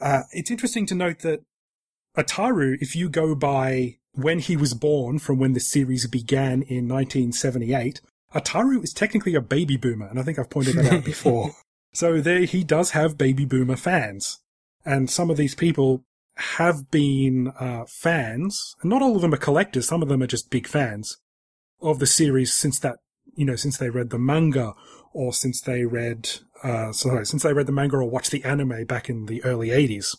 uh, 0.00 0.24
it's 0.32 0.50
interesting 0.50 0.84
to 0.86 0.94
note 0.94 1.20
that 1.20 1.40
Ataru, 2.14 2.76
if 2.82 2.94
you 2.94 3.08
go 3.08 3.34
by 3.34 3.96
when 4.12 4.40
he 4.40 4.56
was 4.58 4.74
born 4.74 5.18
from 5.18 5.38
when 5.38 5.54
the 5.54 5.60
series 5.60 6.06
began 6.06 6.62
in 6.62 6.88
1978, 6.88 8.02
Ataru 8.34 8.82
is 8.82 8.92
technically 8.92 9.34
a 9.34 9.40
baby 9.40 9.76
boomer, 9.76 10.06
and 10.06 10.18
I 10.18 10.22
think 10.22 10.38
I've 10.38 10.50
pointed 10.50 10.76
that 10.76 10.92
out 10.92 11.04
before. 11.04 11.52
So 11.92 12.20
there, 12.20 12.40
he 12.40 12.64
does 12.64 12.90
have 12.90 13.18
baby 13.18 13.44
boomer 13.44 13.76
fans, 13.76 14.40
and 14.84 15.08
some 15.08 15.30
of 15.30 15.36
these 15.36 15.54
people 15.54 16.04
have 16.36 16.90
been 16.90 17.48
uh, 17.58 17.84
fans, 17.88 18.76
and 18.82 18.90
not 18.90 19.02
all 19.02 19.16
of 19.16 19.22
them 19.22 19.34
are 19.34 19.38
collectors. 19.38 19.88
Some 19.88 20.02
of 20.02 20.08
them 20.08 20.22
are 20.22 20.26
just 20.26 20.50
big 20.50 20.66
fans 20.66 21.16
of 21.80 21.98
the 21.98 22.06
series 22.06 22.52
since 22.52 22.78
that, 22.80 22.96
you 23.34 23.44
know, 23.44 23.56
since 23.56 23.78
they 23.78 23.90
read 23.90 24.10
the 24.10 24.18
manga 24.18 24.74
or 25.12 25.32
since 25.32 25.60
they 25.60 25.84
read, 25.84 26.30
uh, 26.62 26.92
sorry, 26.92 27.26
since 27.26 27.42
they 27.42 27.52
read 27.52 27.66
the 27.66 27.72
manga 27.72 27.96
or 27.96 28.04
watched 28.04 28.30
the 28.30 28.44
anime 28.44 28.84
back 28.84 29.08
in 29.08 29.26
the 29.26 29.42
early 29.42 29.68
'80s. 29.68 30.16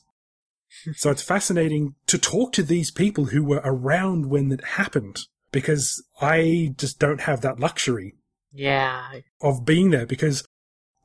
so 0.96 1.10
it's 1.10 1.22
fascinating 1.22 1.96
to 2.08 2.18
talk 2.18 2.52
to 2.54 2.64
these 2.64 2.92
people 2.92 3.26
who 3.26 3.44
were 3.44 3.62
around 3.64 4.26
when 4.28 4.52
it 4.52 4.64
happened, 4.64 5.22
because 5.52 6.04
I 6.22 6.74
just 6.78 7.00
don't 7.00 7.22
have 7.22 7.42
that 7.42 7.60
luxury 7.60 8.16
yeah. 8.54 9.20
of 9.42 9.66
being 9.66 9.92
there 9.92 10.06
because 10.06 10.44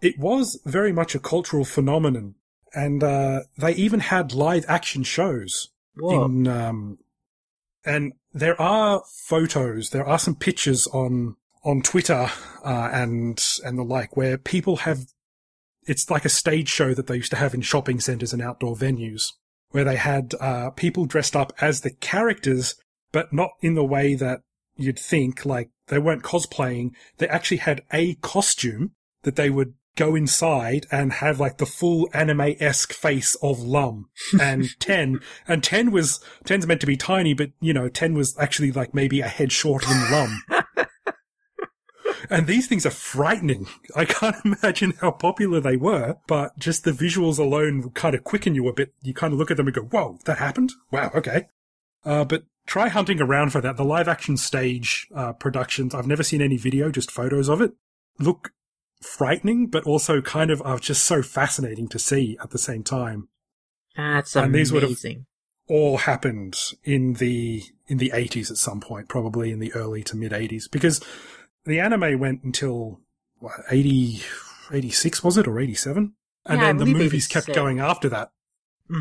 it 0.02 0.18
was 0.18 0.60
very 0.64 0.92
much 0.92 1.14
a 1.14 1.18
cultural 1.18 1.64
phenomenon. 1.64 2.34
And 2.74 3.02
uh, 3.04 3.42
they 3.56 3.72
even 3.74 4.00
had 4.00 4.32
live 4.32 4.64
action 4.68 5.04
shows 5.04 5.70
Whoa. 5.96 6.24
in, 6.24 6.48
um, 6.48 6.98
and 7.84 8.14
there 8.32 8.60
are 8.60 9.02
photos, 9.28 9.90
there 9.90 10.06
are 10.06 10.18
some 10.18 10.34
pictures 10.34 10.86
on 10.88 11.36
on 11.64 11.80
Twitter 11.80 12.28
uh, 12.64 12.90
and 12.92 13.42
and 13.64 13.78
the 13.78 13.82
like 13.82 14.16
where 14.16 14.36
people 14.38 14.76
have. 14.78 15.06
It's 15.86 16.10
like 16.10 16.24
a 16.24 16.30
stage 16.30 16.68
show 16.68 16.94
that 16.94 17.06
they 17.08 17.16
used 17.16 17.30
to 17.30 17.36
have 17.36 17.52
in 17.52 17.60
shopping 17.60 18.00
centres 18.00 18.32
and 18.32 18.40
outdoor 18.40 18.74
venues, 18.74 19.32
where 19.68 19.84
they 19.84 19.96
had 19.96 20.34
uh, 20.40 20.70
people 20.70 21.04
dressed 21.04 21.36
up 21.36 21.52
as 21.60 21.82
the 21.82 21.90
characters, 21.90 22.74
but 23.14 23.32
not 23.32 23.52
in 23.60 23.74
the 23.74 23.84
way 23.84 24.16
that 24.16 24.40
you'd 24.76 24.98
think. 24.98 25.46
Like 25.46 25.70
they 25.86 25.98
weren't 25.98 26.24
cosplaying; 26.24 26.90
they 27.18 27.28
actually 27.28 27.58
had 27.58 27.82
a 27.92 28.16
costume 28.16 28.90
that 29.22 29.36
they 29.36 29.48
would 29.48 29.74
go 29.96 30.16
inside 30.16 30.86
and 30.90 31.12
have 31.12 31.38
like 31.38 31.58
the 31.58 31.66
full 31.66 32.08
anime 32.12 32.56
esque 32.58 32.92
face 32.92 33.36
of 33.36 33.60
Lum 33.60 34.08
and 34.40 34.68
Ten. 34.80 35.20
And 35.46 35.62
Ten 35.62 35.92
was 35.92 36.20
Ten's 36.44 36.66
meant 36.66 36.80
to 36.80 36.86
be 36.86 36.96
tiny, 36.96 37.34
but 37.34 37.52
you 37.60 37.72
know, 37.72 37.88
Ten 37.88 38.14
was 38.14 38.36
actually 38.38 38.72
like 38.72 38.92
maybe 38.92 39.20
a 39.20 39.28
head 39.28 39.52
shorter 39.52 39.86
than 39.86 40.10
Lum. 40.10 40.42
and 42.30 42.48
these 42.48 42.66
things 42.66 42.84
are 42.84 42.90
frightening. 42.90 43.68
I 43.94 44.06
can't 44.06 44.36
imagine 44.44 44.94
how 45.00 45.12
popular 45.12 45.60
they 45.60 45.76
were, 45.76 46.16
but 46.26 46.58
just 46.58 46.82
the 46.82 46.90
visuals 46.90 47.38
alone 47.38 47.90
kind 47.90 48.16
of 48.16 48.24
quicken 48.24 48.56
you 48.56 48.66
a 48.66 48.72
bit. 48.72 48.92
You 49.02 49.14
kind 49.14 49.32
of 49.32 49.38
look 49.38 49.52
at 49.52 49.56
them 49.56 49.68
and 49.68 49.76
go, 49.76 49.82
"Whoa, 49.82 50.18
that 50.24 50.38
happened! 50.38 50.72
Wow, 50.90 51.12
okay." 51.14 51.46
Uh, 52.04 52.24
but 52.24 52.44
try 52.66 52.88
hunting 52.88 53.20
around 53.20 53.50
for 53.50 53.60
that. 53.60 53.76
The 53.76 53.84
live 53.84 54.08
action 54.08 54.36
stage 54.36 55.06
uh, 55.14 55.32
productions, 55.32 55.94
I've 55.94 56.06
never 56.06 56.22
seen 56.22 56.42
any 56.42 56.56
video, 56.56 56.90
just 56.90 57.10
photos 57.10 57.48
of 57.48 57.60
it. 57.60 57.72
Look 58.18 58.52
frightening, 59.02 59.66
but 59.68 59.84
also 59.84 60.20
kind 60.20 60.50
of 60.50 60.62
are 60.62 60.78
just 60.78 61.04
so 61.04 61.22
fascinating 61.22 61.88
to 61.88 61.98
see 61.98 62.36
at 62.42 62.50
the 62.50 62.58
same 62.58 62.82
time. 62.82 63.28
That's 63.96 64.34
And 64.36 64.54
these 64.54 64.72
would 64.72 64.82
have- 64.82 64.90
amazing. 64.90 65.26
All 65.66 65.96
happened 65.96 66.58
in 66.82 67.14
the 67.14 67.62
in 67.86 67.96
the 67.96 68.10
80s 68.14 68.50
at 68.50 68.58
some 68.58 68.80
point, 68.82 69.08
probably 69.08 69.50
in 69.50 69.60
the 69.60 69.72
early 69.74 70.02
to 70.04 70.14
mid 70.16 70.30
80s, 70.32 70.70
because 70.70 71.00
the 71.64 71.80
anime 71.80 72.18
went 72.18 72.42
until 72.42 73.00
what, 73.38 73.52
80, 73.70 74.20
86 74.72 75.24
was 75.24 75.38
it 75.38 75.46
or 75.48 75.58
87, 75.58 76.12
and 76.44 76.60
Yeah, 76.60 76.66
then 76.66 76.76
the 76.76 76.84
movies 76.84 77.26
kept 77.26 77.46
going 77.54 77.80
after 77.80 78.10
that. 78.10 78.30
hmm 78.88 79.00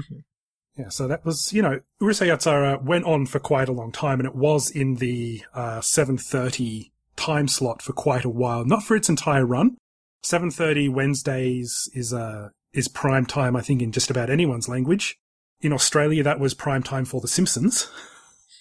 Yeah, 0.77 0.89
so 0.89 1.07
that 1.07 1.23
was, 1.23 1.53
you 1.53 1.61
know, 1.61 1.79
Urusei 2.01 2.27
Yatsura 2.27 2.81
went 2.81 3.05
on 3.05 3.27
for 3.27 3.39
quite 3.39 3.69
a 3.69 3.73
long 3.73 3.91
time 3.91 4.19
and 4.19 4.27
it 4.27 4.35
was 4.35 4.71
in 4.71 4.95
the 4.95 5.43
uh, 5.53 5.79
7.30 5.79 6.89
time 7.15 7.47
slot 7.47 7.81
for 7.81 7.93
quite 7.93 8.25
a 8.25 8.29
while. 8.29 8.65
Not 8.65 8.83
for 8.83 8.95
its 8.95 9.07
entire 9.07 9.45
run. 9.45 9.77
7.30 10.23 10.91
Wednesdays 10.91 11.89
is, 11.93 12.11
uh, 12.11 12.49
is 12.73 12.87
prime 12.87 13.25
time, 13.27 13.55
I 13.55 13.61
think, 13.61 13.81
in 13.81 13.91
just 13.91 14.09
about 14.09 14.31
anyone's 14.31 14.67
language. 14.67 15.17
In 15.61 15.73
Australia, 15.73 16.23
that 16.23 16.39
was 16.39 16.55
prime 16.55 16.81
time 16.81 17.05
for 17.05 17.21
The 17.21 17.27
Simpsons. 17.27 17.91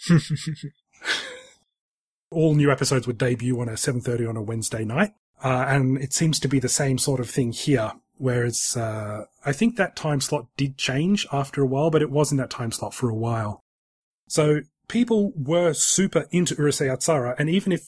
All 2.30 2.54
new 2.54 2.70
episodes 2.70 3.06
would 3.06 3.18
debut 3.18 3.58
on 3.58 3.68
a 3.68 3.72
7.30 3.72 4.28
on 4.28 4.36
a 4.36 4.42
Wednesday 4.42 4.84
night. 4.84 5.12
Uh, 5.42 5.64
and 5.66 5.98
it 5.98 6.12
seems 6.12 6.38
to 6.40 6.48
be 6.48 6.58
the 6.58 6.68
same 6.68 6.98
sort 6.98 7.20
of 7.20 7.30
thing 7.30 7.52
here. 7.52 7.92
Whereas, 8.18 8.76
uh, 8.76 9.24
I 9.44 9.52
think 9.52 9.76
that 9.76 9.96
time 9.96 10.20
slot 10.20 10.46
did 10.56 10.78
change 10.78 11.26
after 11.32 11.62
a 11.62 11.66
while, 11.66 11.90
but 11.90 12.02
it 12.02 12.10
was 12.10 12.30
in 12.30 12.38
that 12.38 12.50
time 12.50 12.70
slot 12.72 12.94
for 12.94 13.08
a 13.10 13.14
while. 13.16 13.62
So 14.28 14.60
people 14.88 15.32
were 15.36 15.72
super 15.72 16.26
into 16.30 16.54
Urusei 16.54 16.86
Yatsura, 16.88 17.34
and 17.38 17.50
even 17.50 17.72
if 17.72 17.82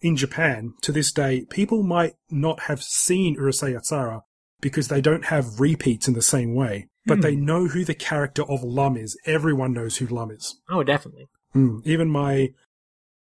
in 0.00 0.16
Japan, 0.16 0.74
to 0.82 0.92
this 0.92 1.12
day, 1.12 1.46
people 1.50 1.82
might 1.82 2.14
not 2.30 2.60
have 2.60 2.82
seen 2.82 3.36
Urusei 3.36 3.74
Yatsura 3.74 4.22
because 4.60 4.88
they 4.88 5.00
don't 5.00 5.26
have 5.26 5.58
repeats 5.60 6.06
in 6.08 6.14
the 6.14 6.22
same 6.22 6.54
way, 6.54 6.88
but 7.06 7.16
Hmm. 7.16 7.20
they 7.22 7.36
know 7.36 7.66
who 7.68 7.84
the 7.84 7.94
character 7.94 8.42
of 8.44 8.62
Lum 8.62 8.96
is. 8.96 9.16
Everyone 9.26 9.72
knows 9.72 9.96
who 9.96 10.06
Lum 10.06 10.30
is. 10.30 10.60
oh, 10.68 10.82
definitely. 10.84 11.28
Hmm. 11.52 11.78
Even 11.84 12.08
my 12.08 12.50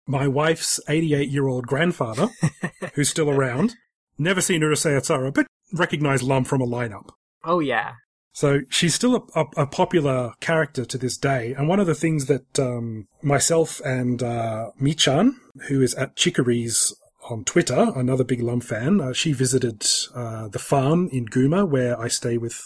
my 0.06 0.28
wife's 0.28 0.78
88 0.88 1.30
year 1.30 1.48
old 1.48 1.66
grandfather, 1.66 2.28
who's 2.94 3.08
still 3.08 3.30
around, 3.30 3.74
never 4.18 4.40
seen 4.42 4.60
Urusei 4.60 4.98
Yatsura, 4.98 5.32
but 5.32 5.46
recognized 5.74 6.22
Lum 6.22 6.44
from 6.44 6.60
a 6.60 6.66
lineup. 6.66 7.10
Oh, 7.44 7.60
yeah. 7.60 7.94
So 8.32 8.62
she's 8.68 8.94
still 8.94 9.14
a, 9.14 9.40
a, 9.40 9.44
a 9.58 9.66
popular 9.66 10.32
character 10.40 10.84
to 10.84 10.98
this 10.98 11.16
day. 11.16 11.54
And 11.56 11.68
one 11.68 11.78
of 11.78 11.86
the 11.86 11.94
things 11.94 12.26
that 12.26 12.58
um, 12.58 13.06
myself 13.22 13.80
and 13.84 14.22
uh, 14.22 14.70
Michan, 14.80 15.34
who 15.68 15.80
is 15.80 15.94
at 15.94 16.16
Chicories 16.16 16.92
on 17.30 17.44
Twitter, 17.44 17.92
another 17.94 18.24
big 18.24 18.42
Lum 18.42 18.60
fan, 18.60 19.00
uh, 19.00 19.12
she 19.12 19.32
visited 19.32 19.86
uh, 20.14 20.48
the 20.48 20.58
farm 20.58 21.08
in 21.12 21.26
Gunma 21.26 21.68
where 21.68 21.98
I 21.98 22.08
stay 22.08 22.36
with, 22.36 22.60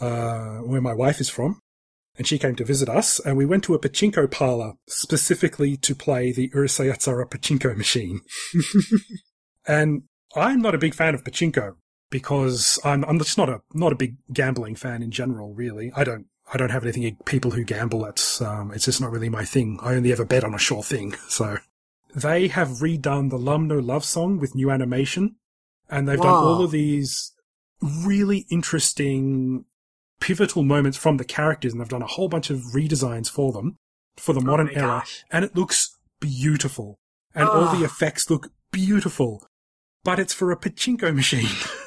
uh, 0.00 0.58
where 0.58 0.80
my 0.80 0.92
wife 0.92 1.20
is 1.20 1.30
from. 1.30 1.60
And 2.16 2.26
she 2.26 2.38
came 2.38 2.54
to 2.56 2.64
visit 2.64 2.88
us, 2.88 3.18
and 3.18 3.36
we 3.36 3.44
went 3.44 3.64
to 3.64 3.74
a 3.74 3.78
pachinko 3.80 4.30
parlor 4.30 4.74
specifically 4.86 5.76
to 5.78 5.96
play 5.96 6.30
the 6.30 6.48
Urusei 6.50 6.88
Yatsura 6.92 7.28
pachinko 7.28 7.76
machine. 7.76 8.20
and 9.66 10.04
I'm 10.36 10.60
not 10.60 10.76
a 10.76 10.78
big 10.78 10.94
fan 10.94 11.16
of 11.16 11.24
pachinko 11.24 11.74
because 12.14 12.78
I'm 12.84 13.04
I'm 13.06 13.18
just 13.18 13.36
not 13.36 13.48
a 13.48 13.60
not 13.72 13.90
a 13.90 13.96
big 13.96 14.14
gambling 14.32 14.76
fan 14.76 15.02
in 15.02 15.10
general. 15.10 15.52
Really, 15.52 15.90
I 15.96 16.04
don't 16.04 16.26
I 16.52 16.56
don't 16.56 16.70
have 16.70 16.84
anything 16.84 17.16
people 17.24 17.50
who 17.50 17.64
gamble. 17.64 18.04
That's 18.04 18.40
um, 18.40 18.70
it's 18.70 18.84
just 18.84 19.00
not 19.00 19.10
really 19.10 19.28
my 19.28 19.44
thing. 19.44 19.80
I 19.82 19.96
only 19.96 20.12
ever 20.12 20.24
bet 20.24 20.44
on 20.44 20.54
a 20.54 20.58
sure 20.58 20.84
thing. 20.84 21.16
So 21.28 21.58
they 22.14 22.46
have 22.46 22.68
redone 22.68 23.30
the 23.30 23.36
Lum 23.36 23.66
No 23.66 23.80
Love 23.80 24.04
song 24.04 24.38
with 24.38 24.54
new 24.54 24.70
animation, 24.70 25.34
and 25.90 26.06
they've 26.06 26.16
done 26.16 26.28
all 26.28 26.62
of 26.62 26.70
these 26.70 27.32
really 27.82 28.46
interesting 28.48 29.64
pivotal 30.20 30.62
moments 30.62 30.96
from 30.96 31.16
the 31.16 31.24
characters, 31.24 31.72
and 31.72 31.80
they've 31.80 31.88
done 31.88 32.00
a 32.00 32.06
whole 32.06 32.28
bunch 32.28 32.48
of 32.48 32.60
redesigns 32.72 33.28
for 33.28 33.50
them 33.50 33.74
for 34.16 34.32
the 34.32 34.40
modern 34.40 34.66
my 34.66 34.74
era, 34.74 34.86
gosh. 35.00 35.24
and 35.32 35.44
it 35.44 35.56
looks 35.56 35.98
beautiful, 36.20 37.00
and 37.34 37.48
all 37.48 37.74
the 37.74 37.84
effects 37.84 38.30
look 38.30 38.52
beautiful. 38.70 39.44
But 40.04 40.20
it's 40.20 40.34
for 40.34 40.52
a 40.52 40.56
pachinko 40.56 41.12
machine. 41.12 41.48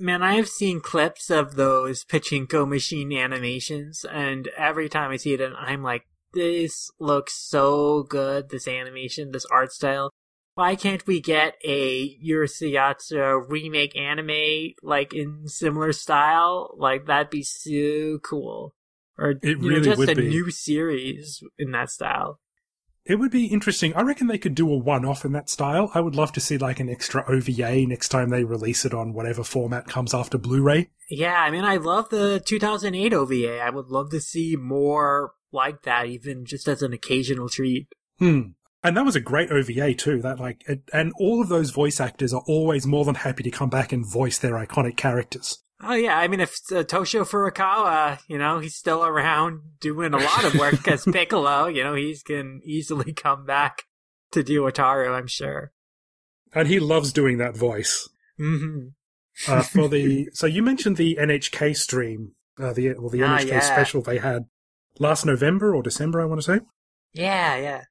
Man, 0.00 0.22
I 0.22 0.34
have 0.34 0.48
seen 0.48 0.80
clips 0.80 1.30
of 1.30 1.56
those 1.56 2.04
pachinko 2.04 2.68
machine 2.68 3.12
animations, 3.12 4.04
and 4.04 4.48
every 4.56 4.88
time 4.88 5.10
I 5.10 5.16
see 5.16 5.34
it, 5.34 5.40
I'm 5.58 5.82
like, 5.82 6.06
this 6.32 6.90
looks 7.00 7.34
so 7.34 8.04
good, 8.04 8.50
this 8.50 8.68
animation, 8.68 9.32
this 9.32 9.46
art 9.46 9.72
style. 9.72 10.10
Why 10.54 10.76
can't 10.76 11.06
we 11.06 11.20
get 11.20 11.54
a 11.64 12.16
Urusei 12.18 13.44
remake 13.48 13.96
anime, 13.96 14.74
like, 14.82 15.14
in 15.14 15.46
similar 15.46 15.92
style? 15.92 16.74
Like, 16.76 17.06
that'd 17.06 17.30
be 17.30 17.42
so 17.42 18.18
cool. 18.22 18.74
Or, 19.16 19.30
It 19.30 19.58
you 19.58 19.70
know, 19.70 19.80
just 19.80 20.08
a 20.08 20.14
be. 20.14 20.28
new 20.28 20.50
series 20.50 21.42
in 21.58 21.72
that 21.72 21.90
style. 21.90 22.40
It 23.08 23.18
would 23.18 23.30
be 23.30 23.46
interesting. 23.46 23.94
I 23.94 24.02
reckon 24.02 24.26
they 24.26 24.36
could 24.36 24.54
do 24.54 24.70
a 24.70 24.76
one 24.76 25.06
off 25.06 25.24
in 25.24 25.32
that 25.32 25.48
style. 25.48 25.90
I 25.94 26.00
would 26.00 26.14
love 26.14 26.30
to 26.32 26.40
see 26.40 26.58
like 26.58 26.78
an 26.78 26.90
extra 26.90 27.24
OVA 27.26 27.86
next 27.86 28.10
time 28.10 28.28
they 28.28 28.44
release 28.44 28.84
it 28.84 28.92
on 28.92 29.14
whatever 29.14 29.42
format 29.42 29.88
comes 29.88 30.12
after 30.12 30.36
Blu 30.36 30.60
ray. 30.62 30.90
Yeah, 31.08 31.40
I 31.40 31.50
mean, 31.50 31.64
I 31.64 31.76
love 31.76 32.10
the 32.10 32.42
2008 32.44 33.14
OVA. 33.14 33.60
I 33.60 33.70
would 33.70 33.88
love 33.88 34.10
to 34.10 34.20
see 34.20 34.56
more 34.56 35.32
like 35.50 35.84
that, 35.84 36.06
even 36.06 36.44
just 36.44 36.68
as 36.68 36.82
an 36.82 36.92
occasional 36.92 37.48
treat. 37.48 37.88
Hmm. 38.18 38.40
And 38.84 38.96
that 38.96 39.06
was 39.06 39.16
a 39.16 39.20
great 39.20 39.50
OVA 39.50 39.94
too. 39.94 40.20
That 40.20 40.38
like, 40.38 40.62
it, 40.68 40.82
and 40.92 41.12
all 41.18 41.40
of 41.40 41.48
those 41.48 41.70
voice 41.70 42.00
actors 42.00 42.34
are 42.34 42.44
always 42.46 42.86
more 42.86 43.06
than 43.06 43.14
happy 43.14 43.42
to 43.42 43.50
come 43.50 43.70
back 43.70 43.90
and 43.90 44.04
voice 44.04 44.38
their 44.38 44.52
iconic 44.52 44.98
characters. 44.98 45.64
Oh 45.80 45.94
yeah, 45.94 46.18
I 46.18 46.26
mean, 46.26 46.40
if 46.40 46.56
uh, 46.72 46.82
Toshio 46.82 47.22
Furukawa, 47.24 48.18
you 48.28 48.36
know, 48.36 48.58
he's 48.58 48.74
still 48.74 49.04
around 49.04 49.60
doing 49.80 50.12
a 50.12 50.18
lot 50.18 50.44
of 50.44 50.54
work 50.56 50.88
as 50.88 51.04
Piccolo, 51.04 51.66
you 51.68 51.84
know, 51.84 51.94
he 51.94 52.16
can 52.24 52.60
easily 52.64 53.12
come 53.12 53.46
back 53.46 53.84
to 54.32 54.42
do 54.42 54.62
Ataru, 54.62 55.16
I'm 55.16 55.28
sure. 55.28 55.70
And 56.52 56.66
he 56.66 56.80
loves 56.80 57.12
doing 57.12 57.38
that 57.38 57.56
voice. 57.56 58.08
hmm 58.36 58.88
Uh, 59.46 59.62
for 59.62 59.88
the, 59.88 60.28
so 60.32 60.46
you 60.46 60.62
mentioned 60.64 60.96
the 60.96 61.16
NHK 61.20 61.76
stream, 61.76 62.32
uh, 62.60 62.72
the, 62.72 62.94
well, 62.98 63.08
the 63.10 63.22
Ah, 63.22 63.38
NHK 63.38 63.48
yeah. 63.48 63.60
special 63.60 64.02
they 64.02 64.18
had 64.18 64.46
last 64.98 65.24
November 65.24 65.76
or 65.76 65.82
December, 65.82 66.20
I 66.20 66.24
want 66.24 66.40
to 66.42 66.54
say. 66.54 66.60
Yeah, 67.12 67.56
yeah. 67.56 67.82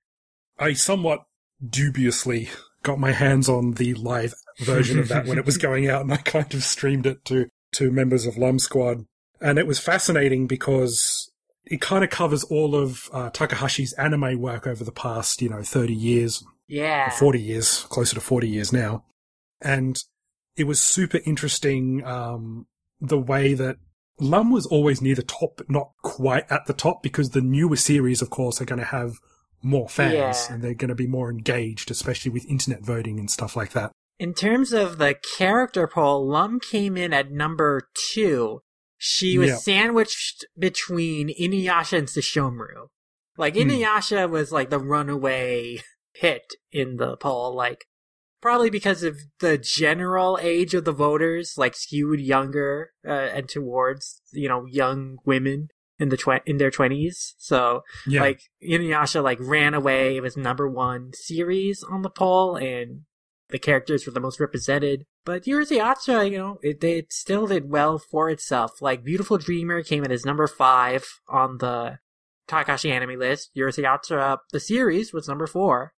I 0.60 0.74
somewhat 0.74 1.24
dubiously 1.66 2.50
got 2.84 3.00
my 3.00 3.14
hands 3.14 3.48
on 3.48 3.74
the 3.74 3.94
live 3.94 4.34
version 4.60 5.00
of 5.00 5.08
that 5.08 5.26
when 5.26 5.38
it 5.38 5.46
was 5.46 5.58
going 5.68 5.90
out, 5.90 6.02
and 6.02 6.12
I 6.14 6.18
kind 6.18 6.54
of 6.54 6.64
streamed 6.64 7.06
it 7.06 7.24
to 7.26 7.48
to 7.78 7.92
members 7.92 8.26
of 8.26 8.38
Lum 8.38 8.60
Squad, 8.60 9.06
and 9.42 9.58
it 9.58 9.68
was 9.68 9.80
fascinating 9.80 10.48
because 10.48 11.32
it 11.66 11.82
kind 11.82 12.04
of 12.04 12.10
covers 12.10 12.44
all 12.46 12.76
of 12.76 13.10
uh, 13.14 13.30
Takahashi's 13.32 13.94
anime 13.94 14.40
work 14.40 14.66
over 14.68 14.84
the 14.84 14.92
past, 14.92 15.42
you 15.42 15.50
know, 15.50 15.62
thirty 15.64 15.94
years, 15.94 16.44
Yeah. 16.68 17.10
forty 17.10 17.42
years, 17.42 17.86
closer 17.90 18.16
to 18.16 18.22
forty 18.22 18.48
years 18.50 18.72
now, 18.72 19.04
and 19.62 19.98
it 20.56 20.66
was 20.66 20.82
super 20.82 21.20
interesting 21.26 22.04
um, 22.06 22.66
the 23.00 23.20
way 23.20 23.54
that 23.54 23.78
Lum 24.20 24.50
was 24.52 24.66
always 24.66 25.02
near 25.02 25.14
the 25.14 25.22
top, 25.22 25.58
but 25.58 25.70
not 25.70 25.92
quite 26.02 26.52
at 26.52 26.66
the 26.66 26.74
top, 26.74 27.04
because 27.04 27.30
the 27.30 27.42
newer 27.42 27.76
series, 27.76 28.22
of 28.24 28.32
course, 28.32 28.60
are 28.60 28.66
going 28.66 28.80
to 28.80 28.86
have 28.86 29.14
more 29.62 29.88
fans 29.88 30.14
Yeah. 30.16 30.54
and 30.54 30.64
they're 30.64 30.74
going 30.74 30.90
to 30.90 30.96
be 30.96 31.06
more 31.08 31.30
engaged, 31.30 31.92
especially 31.92 32.32
with 32.32 32.46
internet 32.50 32.82
voting 32.84 33.20
and 33.20 33.30
stuff 33.30 33.56
like 33.56 33.74
that. 33.74 33.92
In 34.20 34.34
terms 34.34 34.74
of 34.74 34.98
the 34.98 35.16
character 35.38 35.88
poll, 35.88 36.28
Lum 36.28 36.60
came 36.60 36.98
in 36.98 37.14
at 37.14 37.32
number 37.32 37.90
two. 38.12 38.62
She 38.98 39.38
was 39.38 39.50
Yeah. 39.50 39.56
sandwiched 39.58 40.46
between 40.58 41.30
Inuyasha 41.30 41.98
and 42.00 42.08
Sesshomaru. 42.08 42.88
Like, 43.38 43.54
Hmm. 43.54 43.62
Inuyasha 43.70 44.28
was 44.30 44.52
like 44.52 44.70
the 44.72 44.80
runaway 44.80 45.84
hit 46.14 46.56
in 46.72 46.98
the 46.98 47.16
poll, 47.18 47.54
like, 47.56 47.86
probably 48.42 48.72
because 48.72 49.04
of 49.04 49.20
the 49.40 49.60
general 49.60 50.40
age 50.42 50.74
of 50.74 50.84
the 50.86 50.92
voters, 50.92 51.54
like, 51.58 51.76
skewed 51.76 52.20
younger, 52.20 52.92
uh, 53.06 53.12
and 53.12 53.48
towards, 53.48 54.22
you 54.32 54.48
know, 54.50 54.66
young 54.66 55.18
women. 55.26 55.70
in 56.00 56.10
the 56.10 56.18
tw- 56.18 56.46
in 56.46 56.58
their 56.58 56.70
twenties. 56.70 57.34
So 57.40 57.82
Yeah. 58.06 58.22
like 58.22 58.40
Inuyasha 58.62 59.24
like 59.24 59.40
ran 59.42 59.74
away. 59.74 60.16
It 60.16 60.22
was 60.22 60.38
number 60.38 60.70
one 60.70 61.10
series 61.14 61.82
on 61.82 62.04
the 62.04 62.12
poll, 62.12 62.56
and 62.56 63.07
the 63.50 63.60
characters 63.60 64.06
were 64.06 64.12
the 64.12 64.20
most 64.20 64.40
represented. 64.40 65.06
But 65.26 65.44
Urusei 65.44 66.32
you 66.32 66.38
know, 66.38 66.60
it, 66.62 66.84
it 66.84 67.14
still 67.14 67.48
did 67.48 67.70
well 67.70 67.98
for 67.98 68.30
itself. 68.30 68.82
Like 68.82 69.04
Beautiful 69.04 69.38
Dreamer 69.38 69.84
came 69.84 70.04
in 70.04 70.12
as 70.12 70.26
number 70.26 70.48
five 70.48 71.06
on 71.28 71.58
the 71.60 72.00
Takahashi 72.48 72.92
anime 72.92 73.20
list. 73.20 73.52
Urusei 73.56 74.38
the 74.52 74.60
series 74.60 75.14
was 75.14 75.28
number 75.28 75.48
four. 75.48 75.94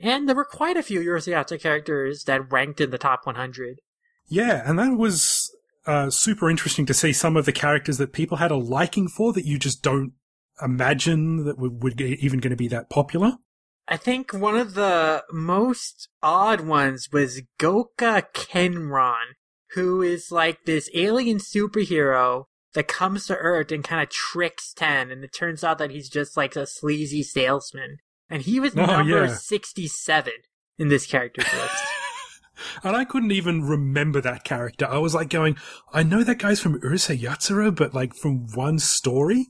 And 0.00 0.28
there 0.28 0.36
were 0.36 0.44
quite 0.44 0.76
a 0.76 0.82
few 0.82 1.00
Urusei 1.00 1.60
characters 1.60 2.24
that 2.24 2.50
ranked 2.50 2.80
in 2.80 2.90
the 2.90 2.98
top 2.98 3.24
100. 3.24 3.80
Yeah, 4.26 4.62
and 4.64 4.78
that 4.78 4.96
was 4.96 5.54
uh, 5.86 6.10
super 6.10 6.50
interesting 6.50 6.86
to 6.86 6.94
see 6.94 7.12
some 7.12 7.36
of 7.36 7.44
the 7.44 7.52
characters 7.52 7.98
that 7.98 8.12
people 8.12 8.38
had 8.38 8.50
a 8.50 8.56
liking 8.56 9.08
for 9.08 9.32
that 9.32 9.44
you 9.44 9.58
just 9.58 9.82
don't 9.82 10.12
imagine 10.60 11.44
that 11.44 11.58
would, 11.58 11.82
would 11.82 12.00
even 12.00 12.40
going 12.40 12.50
to 12.50 12.56
be 12.56 12.68
that 12.68 12.90
popular. 12.90 13.38
I 13.88 13.96
think 13.96 14.32
one 14.32 14.56
of 14.56 14.74
the 14.74 15.24
most 15.32 16.08
odd 16.22 16.60
ones 16.60 17.08
was 17.12 17.42
Goka 17.58 18.24
Kenron, 18.32 19.34
who 19.72 20.02
is 20.02 20.30
like 20.30 20.64
this 20.64 20.88
alien 20.94 21.38
superhero 21.38 22.44
that 22.74 22.88
comes 22.88 23.26
to 23.26 23.36
Earth 23.36 23.72
and 23.72 23.84
kind 23.84 24.02
of 24.02 24.08
tricks 24.08 24.72
Ten, 24.72 25.10
and 25.10 25.24
it 25.24 25.32
turns 25.32 25.62
out 25.64 25.78
that 25.78 25.90
he's 25.90 26.08
just 26.08 26.36
like 26.36 26.56
a 26.56 26.66
sleazy 26.66 27.22
salesman. 27.22 27.98
And 28.30 28.42
he 28.42 28.60
was 28.60 28.74
Oh, 28.76 28.86
number 28.86 29.26
yeah. 29.26 29.34
67 29.34 30.32
in 30.78 30.88
this 30.88 31.06
character's 31.06 31.44
list. 31.52 31.84
And 32.84 32.96
I 32.96 33.04
couldn't 33.04 33.32
even 33.32 33.62
remember 33.62 34.20
that 34.20 34.44
character. 34.44 34.86
I 34.86 34.98
was 34.98 35.14
like 35.14 35.28
going, 35.28 35.56
I 35.92 36.02
know 36.02 36.22
that 36.22 36.38
guy's 36.38 36.60
from 36.60 36.80
Urusei 36.80 37.18
Yatsura, 37.18 37.74
but 37.74 37.92
like 37.92 38.14
from 38.14 38.46
one 38.54 38.78
story, 38.78 39.48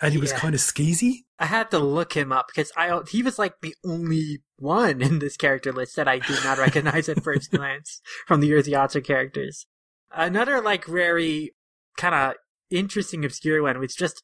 and 0.00 0.12
he 0.12 0.18
was 0.18 0.32
Yeah. 0.32 0.38
kind 0.38 0.54
of 0.54 0.60
skeezy. 0.60 1.24
I 1.38 1.46
had 1.46 1.70
to 1.70 1.78
look 1.78 2.14
him 2.14 2.32
up 2.32 2.46
because 2.48 2.72
I 2.76 3.00
he 3.10 3.22
was 3.22 3.38
like 3.38 3.60
the 3.60 3.74
only 3.84 4.42
one 4.58 5.02
in 5.02 5.18
this 5.18 5.36
character 5.36 5.72
list 5.72 5.96
that 5.96 6.08
I 6.08 6.18
did 6.18 6.42
not 6.44 6.58
recognize 6.58 7.08
at 7.08 7.22
first 7.22 7.50
glance 7.52 8.00
from 8.26 8.40
the 8.40 8.50
Urusei 8.50 8.72
Yatsura 8.72 9.04
characters. 9.04 9.66
Another 10.10 10.60
like 10.60 10.84
very 10.86 11.54
kind 11.98 12.14
of 12.14 12.34
interesting 12.70 13.24
obscure 13.24 13.62
one 13.62 13.78
was 13.78 13.94
just 13.94 14.22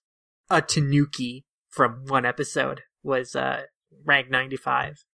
a 0.51 0.61
Tanuki 0.63 1.45
from 1.69 2.05
one 2.07 2.25
episode 2.27 2.83
was 3.03 3.35
uh 3.37 3.63
ranked 4.05 4.31
95. 4.31 5.05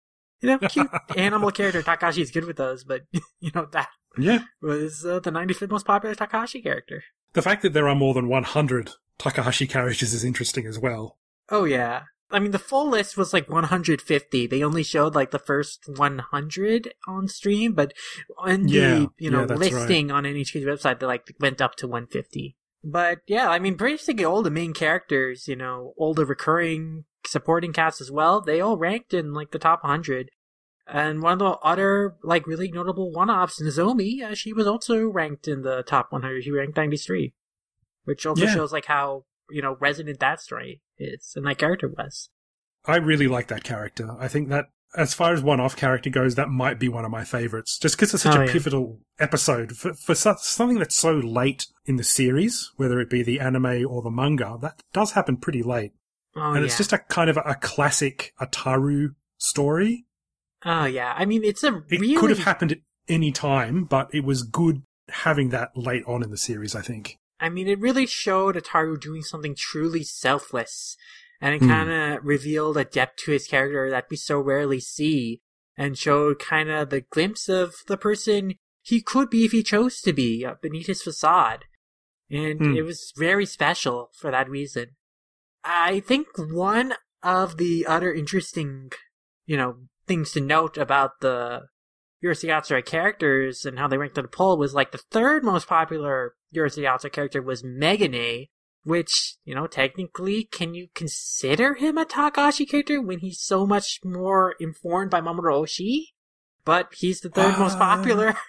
You 0.41 0.51
know, 0.51 0.59
cute 0.69 0.89
animal 1.17 1.51
character 1.51 1.83
Takahashi 1.83 2.23
is 2.23 2.31
good 2.31 2.45
with 2.45 2.57
those, 2.57 2.85
but 2.85 3.03
you 3.41 3.51
know 3.55 3.67
that 3.73 3.89
Yeah. 4.17 4.41
was 4.63 5.05
uh, 5.05 5.19
the 5.21 5.33
95th 5.33 5.71
most 5.71 5.87
popular 5.87 6.15
Takahashi 6.15 6.63
character. 6.63 7.03
The 7.33 7.43
fact 7.43 7.63
that 7.63 7.73
there 7.73 7.89
are 7.89 7.95
more 7.97 8.15
than 8.15 8.29
100 8.29 8.91
Takahashi 9.19 9.67
characters 9.67 10.13
is 10.13 10.25
interesting 10.25 10.67
as 10.67 10.79
well. 10.79 11.19
Oh 11.51 11.65
yeah. 11.65 12.03
I 12.31 12.41
mean, 12.41 12.51
the 12.51 12.59
full 12.59 12.89
list 12.91 13.17
was 13.17 13.33
like 13.33 13.49
150. 13.49 14.47
They 14.47 14.63
only 14.63 14.83
showed 14.83 15.15
like 15.15 15.31
the 15.31 15.39
first 15.39 15.85
100 15.97 16.95
on 17.07 17.27
stream, 17.27 17.73
but 17.73 17.95
on 18.37 18.65
the 18.65 18.73
Yeah, 18.73 19.07
you 19.17 19.31
know 19.31 19.41
yeah, 19.41 19.47
that's 19.47 19.61
right. 19.61 19.73
listing 19.73 20.11
on 20.11 20.25
NHK's 20.25 20.67
website, 20.67 21.01
they 21.01 21.07
like 21.07 21.35
went 21.41 21.63
up 21.63 21.75
to 21.77 21.87
150. 21.87 22.57
But 22.85 23.21
yeah, 23.27 23.49
I 23.49 23.59
mean, 23.59 23.75
basically 23.77 24.25
all 24.25 24.43
the 24.43 24.51
main 24.51 24.75
characters, 24.75 25.49
you 25.49 25.57
know, 25.57 25.95
all 25.97 26.13
the 26.15 26.27
recurring 26.27 27.05
supporting 27.27 27.73
cast 27.73 28.01
as 28.01 28.11
well, 28.11 28.41
they 28.41 28.61
all 28.61 28.77
ranked 28.77 29.15
in 29.15 29.33
like 29.33 29.51
the 29.51 29.59
top 29.59 29.83
100. 29.83 30.31
And 30.87 31.23
one 31.23 31.33
of 31.35 31.39
the 31.39 31.51
other 31.67 32.17
like 32.23 32.47
really 32.47 32.71
notable 32.71 33.11
one-offs, 33.11 33.61
Nozomi, 33.61 34.23
uh, 34.23 34.35
she 34.35 34.53
was 34.53 34.67
also 34.67 35.07
ranked 35.07 35.49
in 35.49 35.63
the 35.63 35.83
top 35.83 36.13
100. 36.13 36.45
She 36.45 36.51
ranked 36.51 36.77
93, 36.77 37.33
which 38.09 38.27
also 38.27 38.45
Yeah. 38.45 38.55
shows 38.55 38.73
like 38.73 38.87
how 38.87 39.25
you 39.51 39.63
know 39.63 39.77
resonant 39.81 40.19
that 40.21 40.41
story 40.41 40.83
is 40.99 41.33
and 41.37 41.47
that 41.47 41.59
character 41.59 41.89
was. 41.89 42.31
I 42.85 42.97
really 42.97 43.29
like 43.29 43.49
that 43.49 43.65
character. 43.65 44.11
I 44.19 44.29
think 44.29 44.49
that, 44.49 44.67
as 44.97 45.13
far 45.13 45.33
as 45.35 45.43
one-off 45.43 45.77
character 45.77 46.09
goes, 46.11 46.35
that 46.37 46.49
might 46.49 46.79
be 46.79 46.89
one 46.89 47.05
of 47.05 47.11
my 47.11 47.23
favorites. 47.25 47.79
Just 47.79 47.97
because 47.97 48.15
it's 48.15 48.23
such 48.23 48.37
Oh, 48.37 48.41
a 48.43 48.47
yeah. 48.47 48.53
pivotal 48.53 49.01
episode 49.19 49.77
for 49.77 49.93
for 49.95 50.15
su- 50.15 50.35
something 50.39 50.79
that's 50.79 50.95
so 50.95 51.13
late 51.13 51.67
in 51.85 51.97
the 51.97 52.05
series, 52.05 52.73
whether 52.77 52.99
it 53.01 53.11
be 53.11 53.23
the 53.23 53.41
anime 53.41 53.85
or 53.87 54.01
the 54.03 54.11
manga. 54.11 54.57
That 54.61 54.83
does 54.93 55.13
happen 55.13 55.37
pretty 55.37 55.63
late, 55.63 55.93
Oh 56.35 56.41
and 56.53 56.61
yeah. 56.61 56.65
it's 56.67 56.79
just 56.79 56.93
a 56.93 56.99
kind 56.99 57.29
of 57.31 57.37
a, 57.37 57.41
a 57.43 57.55
classic 57.57 58.33
Ataru 58.41 59.15
story. 59.39 60.07
oh 60.65 60.85
yeah. 60.87 61.15
I 61.17 61.25
mean, 61.27 61.45
it's 61.45 61.63
a 61.63 61.77
It 61.89 62.01
really 62.01 62.17
could 62.17 62.31
have 62.31 62.41
happened 62.41 62.73
at 62.73 62.79
any 63.09 63.33
time, 63.33 63.85
but 63.85 64.09
it 64.15 64.25
was 64.25 64.43
good 64.43 64.83
having 65.11 65.49
that 65.51 65.71
late 65.77 66.05
on 66.07 66.23
in 66.23 66.31
the 66.31 66.37
series. 66.39 66.75
I 66.75 66.83
think. 66.83 67.19
I 67.41 67.49
mean, 67.49 67.69
it 67.69 67.79
really 67.79 68.07
showed 68.07 68.57
Ataru 68.57 69.01
doing 69.01 69.23
something 69.23 69.55
truly 69.57 70.03
selfless, 70.03 70.97
and 71.41 71.55
it 71.55 71.61
Hmm. 71.61 71.69
kind 71.69 71.91
of 71.91 72.25
revealed 72.25 72.77
a 72.77 72.85
depth 72.85 73.19
to 73.25 73.33
his 73.33 73.47
character 73.47 73.91
that 73.91 74.07
we 74.11 74.17
so 74.17 74.41
rarely 74.41 74.81
see, 74.81 75.41
and 75.77 75.97
showed 75.97 76.41
kind 76.41 76.69
of 76.71 76.91
the 76.91 77.03
glimpse 77.03 77.49
of 77.49 77.75
the 77.87 77.97
person 77.97 78.55
he 78.83 79.01
could 79.01 79.31
be 79.31 79.45
if 79.45 79.53
he 79.53 79.63
chose 79.63 80.01
to 80.01 80.13
be 80.13 80.45
uh, 80.45 80.55
beneath 80.61 80.87
his 80.87 81.03
facade, 81.03 81.65
and 82.31 82.61
Hmm. 82.61 82.77
it 82.77 82.83
was 82.83 83.13
very 83.17 83.47
special 83.47 84.11
for 84.19 84.31
that 84.31 84.49
reason. 84.49 84.97
I 85.65 86.01
think 86.01 86.27
one 86.37 86.95
of 87.23 87.57
the 87.57 87.87
other 87.87 88.13
interesting, 88.13 88.91
you 89.47 89.57
know, 89.57 89.77
things 90.07 90.33
to 90.33 90.41
note 90.41 90.77
about 90.77 91.21
the 91.21 91.63
Urusei 92.23 92.85
characters 92.85 93.65
and 93.65 93.79
how 93.79 93.87
they 93.89 93.99
ranked 93.99 94.19
in 94.19 94.23
the 94.23 94.29
poll 94.29 94.59
was 94.59 94.75
like 94.75 94.93
the 94.93 94.99
third 95.11 95.45
most 95.45 95.69
popular 95.69 96.35
Urusei 96.55 97.13
character 97.13 97.41
was 97.43 97.63
Megane, 97.63 98.49
which, 98.83 99.37
you 99.45 99.55
know, 99.55 99.67
technically, 99.67 100.45
can 100.45 100.75
you 100.75 100.89
consider 100.95 101.75
him 101.75 101.99
a 101.99 102.05
Takahashi 102.05 102.67
character 102.67 103.01
when 103.01 103.21
he's 103.21 103.41
so 103.41 103.67
much 103.67 104.01
more 104.05 104.55
informed 104.59 105.11
by 105.11 105.21
Mamoru 105.21 105.63
Oshii? 105.63 106.07
But 106.65 106.93
he's 106.95 107.21
the 107.21 107.31
third 107.31 107.59
most 107.59 107.77
Uh, 107.77 107.79
popular. 107.79 108.35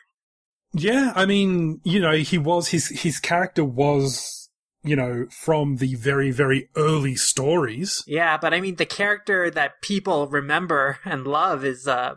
Yeah, 0.72 1.14
I 1.16 1.26
mean, 1.26 1.82
you 1.84 2.00
know, 2.00 2.12
he 2.12 2.38
was 2.38 2.68
his 2.68 2.90
his 2.90 3.20
character 3.20 3.66
was, 3.66 4.50
you 4.84 4.96
know, 4.96 5.26
from 5.32 5.78
the 5.78 5.96
very 5.96 6.30
very 6.30 6.70
early 6.76 7.16
stories. 7.16 8.04
Yeah, 8.06 8.38
but 8.38 8.54
I 8.54 8.62
mean, 8.62 8.76
the 8.76 8.86
character 8.86 9.50
that 9.50 9.82
people 9.82 10.28
remember 10.28 11.00
and 11.06 11.26
love 11.26 11.66
is 11.66 11.88
uh 11.88 12.16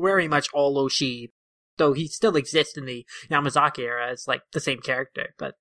very 0.00 0.28
much 0.28 0.48
all 0.52 0.76
Oshii, 0.76 1.28
though 1.76 1.92
he 1.92 2.08
still 2.08 2.36
exists 2.36 2.76
in 2.76 2.84
the 2.86 3.06
Yamazaki 3.30 3.80
era 3.80 4.10
as 4.10 4.26
like 4.28 4.42
the 4.52 4.60
same 4.60 4.80
character. 4.80 5.34
But 5.38 5.54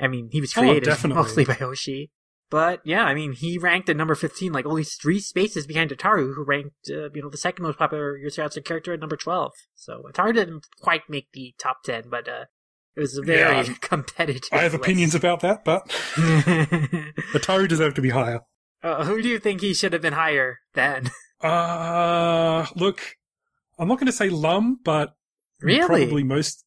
I 0.00 0.08
mean, 0.08 0.28
he 0.32 0.40
was 0.40 0.56
Oh, 0.56 0.60
created 0.60 0.84
definitely. 0.84 1.22
mostly 1.22 1.44
by 1.44 1.54
Oshii. 1.54 2.10
But 2.50 2.82
yeah, 2.84 3.04
I 3.04 3.14
mean, 3.14 3.32
he 3.32 3.56
ranked 3.56 3.88
at 3.88 3.96
number 3.96 4.14
fifteen, 4.14 4.52
like 4.52 4.66
only 4.66 4.84
three 4.84 5.20
spaces 5.20 5.66
behind 5.66 5.90
Ataru, 5.90 6.34
who 6.34 6.44
ranked 6.44 6.90
uh, 6.90 7.08
you 7.14 7.22
know 7.22 7.30
the 7.30 7.38
second 7.38 7.62
most 7.62 7.78
popular 7.78 8.18
Urusei 8.18 8.44
Yatsura 8.44 8.64
character 8.64 8.92
at 8.92 9.00
number 9.00 9.16
twelve. 9.16 9.52
So 9.74 10.04
Ataru 10.12 10.34
didn't 10.34 10.66
quite 10.80 11.08
make 11.08 11.28
the 11.32 11.54
top 11.58 11.78
ten, 11.84 12.04
but 12.10 12.28
uh 12.28 12.44
it 12.94 13.00
was 13.00 13.16
a 13.16 13.22
very 13.22 13.66
Yeah. 13.66 13.72
competitive. 13.80 14.50
I 14.52 14.58
have 14.58 14.72
list. 14.72 14.84
opinions 14.84 15.14
about 15.14 15.40
that, 15.40 15.64
but 15.64 15.88
Ataru 17.32 17.66
deserved 17.68 17.96
to 17.96 18.02
be 18.02 18.10
higher. 18.10 18.40
uh, 18.82 19.04
who 19.04 19.22
do 19.22 19.28
you 19.30 19.38
think 19.38 19.60
he 19.62 19.72
should 19.72 19.92
have 19.94 20.02
been 20.02 20.12
higher 20.12 20.58
than? 20.74 21.10
Uh 21.40 22.66
look, 22.76 23.00
I'm 23.78 23.88
not 23.88 23.98
going 23.98 24.06
to 24.06 24.12
say 24.12 24.28
Lum, 24.28 24.78
but 24.84 25.14
Really? 25.60 25.86
probably 25.86 26.24
most. 26.24 26.64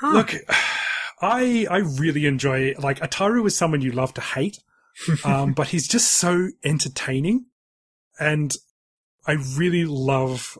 Huh. 0.00 0.12
Look, 0.12 0.34
I 1.20 1.66
I 1.70 1.78
really 1.78 2.26
enjoy 2.26 2.74
like 2.78 2.98
Ataru 3.00 3.46
is 3.46 3.56
someone 3.56 3.80
you 3.80 3.92
love 3.92 4.12
to 4.14 4.20
hate, 4.20 4.58
um, 5.24 5.52
but 5.52 5.68
he's 5.68 5.88
just 5.88 6.10
so 6.12 6.48
entertaining, 6.64 7.46
and 8.20 8.54
I 9.26 9.32
really 9.32 9.84
love 9.84 10.58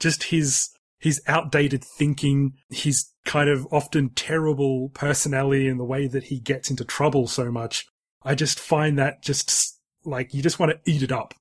just 0.00 0.24
his 0.24 0.70
his 0.98 1.20
outdated 1.26 1.84
thinking, 1.84 2.54
his 2.70 3.10
kind 3.26 3.50
of 3.50 3.66
often 3.70 4.08
terrible 4.10 4.88
personality, 4.94 5.68
and 5.68 5.78
the 5.78 5.84
way 5.84 6.06
that 6.06 6.24
he 6.24 6.40
gets 6.40 6.70
into 6.70 6.84
trouble 6.84 7.26
so 7.26 7.50
much. 7.50 7.86
I 8.22 8.34
just 8.34 8.58
find 8.58 8.98
that 8.98 9.22
just 9.22 9.78
like 10.04 10.32
you 10.32 10.42
just 10.42 10.58
want 10.58 10.72
to 10.72 10.90
eat 10.90 11.02
it 11.02 11.12
up. 11.12 11.34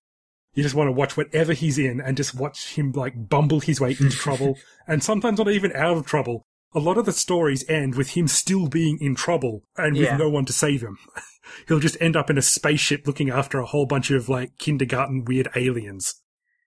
You 0.54 0.64
just 0.64 0.76
want 0.76 0.88
to 0.88 0.92
watch 0.92 1.18
whatever 1.18 1.54
he's 1.54 1.78
in 1.80 2.00
and 2.00 2.16
just 2.18 2.36
watch 2.36 2.76
him 2.76 2.92
like 2.92 3.30
bumble 3.30 3.60
his 3.60 3.82
way 3.82 3.92
into 3.92 4.10
trouble, 4.12 4.58
and 4.88 5.04
sometimes 5.04 5.40
not 5.40 5.50
even 5.50 5.72
out 5.74 5.98
of 5.98 6.06
trouble. 6.06 6.46
A 6.76 6.80
lot 6.80 6.98
of 6.98 7.06
the 7.06 7.12
stories 7.12 7.68
end 7.70 7.96
with 7.96 8.12
him 8.12 8.28
still 8.28 8.68
being 8.68 8.98
in 9.00 9.14
trouble 9.16 9.64
and 9.78 9.94
with 9.96 10.06
Yeah. 10.08 10.18
no 10.18 10.30
one 10.30 10.46
to 10.46 10.54
save 10.54 10.82
him. 10.82 10.98
He'll 11.68 11.80
just 11.80 11.98
end 12.02 12.16
up 12.16 12.30
in 12.32 12.38
a 12.38 12.42
spaceship 12.42 13.06
looking 13.06 13.30
after 13.30 13.60
a 13.60 13.66
whole 13.66 13.86
bunch 13.86 14.10
of 14.10 14.28
like 14.30 14.58
kindergarten 14.58 15.24
weird 15.26 15.50
aliens. 15.56 16.16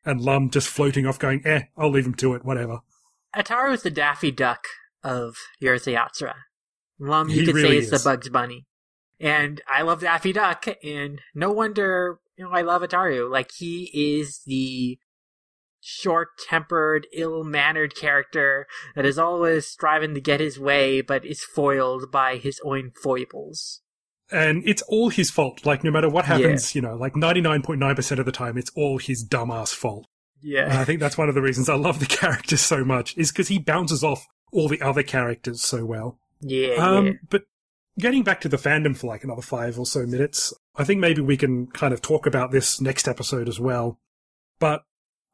And 0.05 0.21
Lum 0.21 0.51
just 0.51 0.69
floating 0.69 1.07
off 1.07 1.19
going, 1.19 1.45
eh, 1.45 1.63
I'll 1.77 1.91
leave 1.91 2.07
him 2.07 2.15
to 2.15 2.35
it, 2.35 2.45
whatever. 2.45 2.79
Ataru 3.35 3.73
is 3.75 3.83
the 3.83 3.91
Daffy 3.91 4.31
Duck 4.31 4.65
of 5.03 5.35
Urusei 5.61 5.97
Yatsura. 5.97 6.35
Lum, 7.01 7.29
you 7.29 7.41
He 7.41 7.47
could 7.47 7.55
really 7.57 7.81
say, 7.81 7.87
is 7.87 7.91
the. 7.91 8.09
Bugs 8.09 8.29
Bunny. 8.29 8.67
And 9.19 9.61
I 9.69 9.83
love 9.83 10.01
Daffy 10.03 10.33
Duck, 10.33 10.67
and 10.85 11.21
no 11.35 11.51
wonder, 11.51 12.19
you 12.37 12.45
know, 12.45 12.51
I 12.53 12.63
love 12.63 12.83
Ataru. 12.83 13.31
Like, 13.31 13.51
he 13.57 13.91
is 13.95 14.41
the 14.47 14.99
short-tempered, 15.81 17.07
ill-mannered 17.13 17.95
character 17.95 18.67
that 18.95 19.07
is 19.07 19.19
always 19.19 19.67
striving 19.67 20.15
to 20.15 20.21
get 20.21 20.41
his 20.41 20.59
way, 20.59 21.01
but 21.01 21.25
is 21.25 21.45
foiled 21.45 22.11
by 22.11 22.37
his 22.37 22.61
own 22.65 22.91
foibles. 23.03 23.81
and 24.31 24.63
it's 24.67 24.83
all 24.89 25.11
his 25.11 25.31
fault. 25.31 25.65
Like 25.65 25.85
no 25.85 25.91
matter 25.91 26.09
what 26.09 26.25
happens, 26.25 26.75
yeah. 26.75 26.81
you 26.83 26.89
know, 26.89 26.97
like 26.97 27.15
ninety 27.15 27.41
nine 27.41 27.63
point 27.63 27.81
nine 27.81 27.95
percent 27.95 28.19
of 28.19 28.27
the 28.27 28.33
time, 28.33 28.59
it's 28.59 28.71
all 28.75 28.99
his 28.99 29.25
dumbass 29.27 29.73
fault. 29.73 30.07
Yeah, 30.43 30.65
and 30.65 30.73
I 30.75 30.85
think 30.85 31.01
that's 31.01 31.17
one 31.17 31.29
of 31.29 31.35
the 31.35 31.43
reasons 31.43 31.69
I 31.69 31.77
love 31.77 32.01
the 32.01 32.07
character 32.21 32.57
so 32.57 32.85
much 32.85 33.17
is 33.17 33.31
because 33.31 33.49
he 33.49 33.59
bounces 33.59 34.03
off 34.03 34.27
all 34.53 34.69
the 34.69 34.83
other 34.83 35.03
characters 35.03 35.63
so 35.63 35.85
well. 35.85 36.19
Yeah, 36.41 36.75
um, 36.75 37.07
yeah. 37.07 37.13
But 37.31 37.43
getting 37.99 38.23
back 38.23 38.41
to 38.43 38.49
the 38.49 38.57
fandom 38.57 38.97
for 38.97 39.07
like 39.07 39.25
another 39.25 39.43
five 39.43 39.79
or 39.79 39.87
so 39.87 40.07
minutes, 40.07 40.53
I 40.77 40.85
think 40.85 41.01
maybe 41.01 41.21
we 41.21 41.37
can 41.37 41.67
kind 41.69 41.93
of 41.93 42.03
talk 42.03 42.27
about 42.27 42.51
this 42.51 42.81
next 42.81 43.09
episode 43.09 43.49
as 43.49 43.59
well. 43.59 43.99
But 44.59 44.83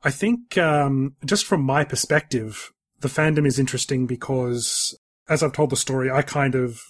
I 0.03 0.11
think 0.11 0.57
um, 0.59 1.17
just 1.25 1.47
from 1.47 1.63
my 1.63 1.85
perspective, 1.85 2.73
the 3.01 3.09
fandom 3.09 3.47
is 3.47 3.59
interesting 3.59 4.07
because 4.07 4.99
as 5.29 5.43
I've 5.43 5.53
told 5.53 5.71
the 5.71 5.77
story, 5.77 6.11
I 6.11 6.23
kind 6.23 6.55
of 6.55 6.81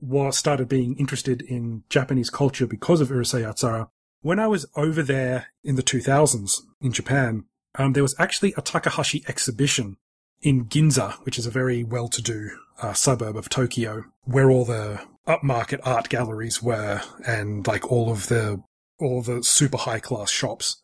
was 0.00 0.36
started 0.36 0.68
being 0.68 0.96
interested 0.98 1.42
in 1.42 1.84
Japanese 1.88 2.30
culture 2.30 2.66
because 2.66 3.00
of 3.00 3.08
Urusei 3.08 3.42
Yatsura. 3.42 3.88
When 4.20 4.38
I 4.38 4.48
was 4.48 4.66
over 4.76 5.02
there 5.02 5.48
in 5.62 5.76
the 5.76 5.82
2000s 5.82 6.60
in 6.80 6.92
Japan, 6.92 7.44
um, 7.76 7.92
there 7.92 8.02
was 8.02 8.14
actually 8.18 8.54
a 8.56 8.62
Takahashi 8.62 9.24
exhibition 9.28 9.96
in 10.40 10.66
Ginza, 10.66 11.14
which 11.24 11.38
is 11.38 11.46
a 11.46 11.50
very 11.50 11.84
well-to-do 11.84 12.50
uh, 12.82 12.92
suburb 12.92 13.36
of 13.36 13.48
Tokyo, 13.48 14.04
where 14.24 14.50
all 14.50 14.64
the 14.64 15.00
upmarket 15.26 15.80
art 15.84 16.08
galleries 16.08 16.62
were, 16.62 17.00
and 17.26 17.66
like 17.66 17.90
all 17.90 18.10
of 18.10 18.28
the 18.28 18.62
all 18.98 19.22
the 19.22 19.42
super 19.42 19.78
high-class 19.78 20.30
shops. 20.30 20.82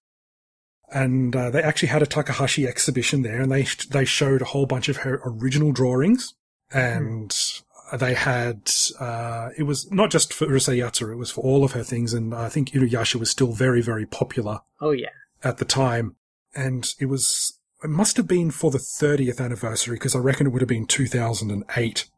And 0.90 1.36
uh, 1.36 1.50
they 1.50 1.62
actually 1.62 1.88
had 1.88 2.02
a 2.02 2.06
Takahashi 2.06 2.66
exhibition 2.66 3.22
there, 3.22 3.40
and 3.42 3.52
they 3.52 3.66
they 3.90 4.04
showed 4.04 4.40
a 4.40 4.46
whole 4.46 4.66
bunch 4.66 4.88
of 4.88 4.98
her 4.98 5.20
original 5.24 5.72
drawings, 5.72 6.34
and 6.72 7.30
mm 7.30 7.62
they 7.96 8.14
had 8.14 8.70
uh, 9.00 9.50
it 9.56 9.62
was 9.62 9.90
not 9.90 10.10
just 10.10 10.32
for 10.32 10.46
Urusei 10.46 10.78
Yatsura, 10.78 11.12
it 11.12 11.16
was 11.16 11.30
for 11.30 11.40
all 11.40 11.64
of 11.64 11.72
her 11.72 11.82
things, 11.82 12.12
and 12.12 12.34
I 12.34 12.48
think 12.48 12.70
Inuyasha 12.70 13.16
was 13.16 13.30
still 13.30 13.52
very, 13.52 13.80
very 13.80 14.04
popular. 14.04 14.60
Oh 14.80 14.90
yeah, 14.90 15.08
at 15.42 15.58
the 15.58 15.64
time, 15.64 16.16
and 16.54 16.92
it 17.00 17.06
was 17.06 17.57
it 17.82 17.90
must 17.90 18.16
have 18.16 18.26
been 18.26 18.50
for 18.50 18.70
the 18.70 18.78
30th 18.78 19.40
anniversary 19.40 19.96
because 19.96 20.14
I 20.14 20.18
reckon 20.18 20.46
it 20.46 20.50
would 20.50 20.62
have 20.62 20.68
been 20.68 20.86
2008 20.86 22.08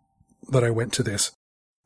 that 0.48 0.64
I 0.64 0.70
went 0.70 0.92
to 0.94 1.02
this, 1.02 1.32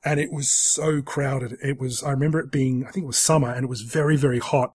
and 0.05 0.21
it 0.21 0.33
was 0.33 0.51
so 0.51 1.03
crowded. 1.03 1.57
It 1.63 1.79
was 1.81 2.03
I 2.03 2.11
remember 2.11 2.41
it 2.41 2.51
being 2.51 2.85
I 2.87 2.91
think 2.91 3.05
it 3.05 3.09
was 3.09 3.19
summer, 3.19 3.51
and 3.51 3.65
it 3.65 3.69
was 3.69 3.83
very, 3.83 4.17
very 4.17 4.39
hot, 4.39 4.73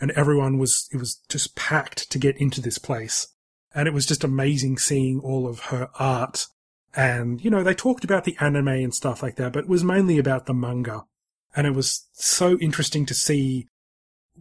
and 0.00 0.10
everyone 0.12 0.58
was 0.58 0.88
it 0.92 0.96
was 0.96 1.20
just 1.28 1.56
packed 1.56 2.10
to 2.10 2.18
get 2.18 2.36
into 2.38 2.60
this 2.60 2.78
place, 2.78 3.28
and 3.74 3.86
it 3.86 3.94
was 3.94 4.06
just 4.06 4.24
amazing 4.24 4.78
seeing 4.78 5.20
all 5.20 5.46
of 5.46 5.60
her 5.60 5.88
art 5.98 6.46
and, 6.94 7.42
you 7.42 7.50
know, 7.50 7.62
they 7.62 7.74
talked 7.74 8.04
about 8.04 8.24
the 8.24 8.36
anime 8.40 8.68
and 8.68 8.94
stuff 8.94 9.22
like 9.22 9.36
that, 9.36 9.52
but 9.52 9.64
it 9.64 9.68
was 9.68 9.84
mainly 9.84 10.18
about 10.18 10.46
the 10.46 10.54
manga. 10.54 11.04
And 11.54 11.66
it 11.66 11.74
was 11.74 12.06
so 12.12 12.58
interesting 12.58 13.06
to 13.06 13.14
see 13.14 13.66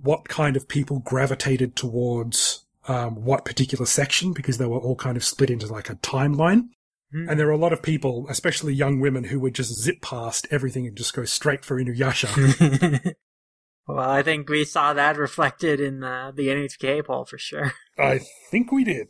what 0.02 0.28
kind 0.28 0.56
of 0.56 0.68
people 0.68 1.00
gravitated 1.00 1.76
towards 1.76 2.61
um, 2.88 3.24
what 3.24 3.46
particular 3.46 3.86
section 3.86 4.34
because 4.34 4.58
they 4.58 4.66
were 4.66 4.80
all 4.80 4.96
kind 4.96 5.18
of 5.18 5.24
split 5.24 5.50
into 5.50 5.68
like 5.68 5.90
a 5.90 5.96
timeline. 5.96 6.70
Mm. 7.14 7.30
And 7.30 7.40
there 7.40 7.48
were 7.48 7.52
a 7.52 7.58
lot 7.58 7.74
of 7.74 7.82
people, 7.82 8.26
especially 8.30 8.74
young 8.74 9.00
women, 9.00 9.26
who 9.26 9.40
would 9.42 9.54
just 9.54 9.74
zip 9.74 10.02
past 10.02 10.48
everything 10.50 10.88
and 10.88 10.96
just 10.96 11.14
go 11.14 11.26
straight 11.26 11.66
for 11.66 11.82
Inuyasha. 11.82 13.14
Well, 13.88 14.10
I 14.10 14.24
think 14.24 14.48
we 14.48 14.64
saw 14.64 14.94
that 14.94 15.18
reflected 15.18 15.80
in 15.80 16.00
the, 16.00 16.32
the 16.36 16.48
NHK 16.48 17.06
poll 17.06 17.26
for 17.26 17.38
sure. 17.38 17.74
I 17.98 18.22
think 18.50 18.72
we 18.72 18.84
did. 18.84 19.08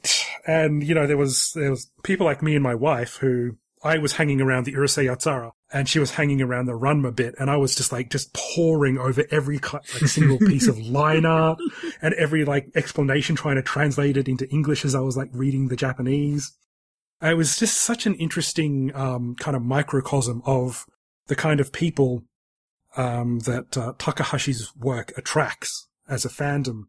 And, 0.47 0.83
you 0.83 0.95
know, 0.95 1.05
there 1.05 1.17
was, 1.17 1.51
there 1.55 1.69
was 1.69 1.91
people 2.03 2.25
like 2.25 2.41
me 2.41 2.55
and 2.55 2.63
my 2.63 2.75
wife 2.75 3.17
who 3.17 3.57
I 3.83 3.97
was 3.97 4.13
hanging 4.13 4.41
around 4.41 4.65
the 4.65 4.73
Urusei 4.73 5.05
Yatsura 5.05 5.51
and 5.73 5.87
she 5.87 5.99
was 5.99 6.11
hanging 6.11 6.41
around 6.41 6.65
the 6.65 6.77
Ranma 6.77 7.15
bit 7.15 7.35
and 7.39 7.49
I 7.49 7.57
was 7.57 7.75
just 7.75 7.91
like, 7.91 8.09
just 8.09 8.33
poring 8.33 8.97
over 8.97 9.25
every 9.31 9.59
like 9.71 9.85
single 9.85 10.37
piece 10.37 10.67
of 10.67 10.77
line 10.79 11.25
art 11.25 11.59
and 12.01 12.13
every 12.15 12.45
like 12.45 12.69
explanation 12.75 13.35
trying 13.35 13.55
to 13.55 13.61
translate 13.61 14.17
it 14.17 14.27
into 14.27 14.49
English 14.49 14.83
as 14.83 14.95
I 14.95 14.99
was 14.99 15.15
like 15.15 15.29
reading 15.33 15.67
the 15.67 15.75
Japanese. 15.75 16.51
it 17.21 17.37
was 17.37 17.57
just 17.57 17.77
such 17.77 18.05
an 18.05 18.15
interesting, 18.15 18.91
um, 18.95 19.35
kind 19.35 19.55
of 19.55 19.63
microcosm 19.63 20.41
of 20.45 20.85
the 21.27 21.35
kind 21.35 21.59
of 21.59 21.71
people 21.71 22.23
um, 22.97 23.39
that 23.39 23.77
uh, 23.77 23.93
Takahashi's 23.93 24.75
work 24.75 25.13
attracts 25.17 25.87
as 26.09 26.25
a 26.25 26.29
fandom. 26.29 26.83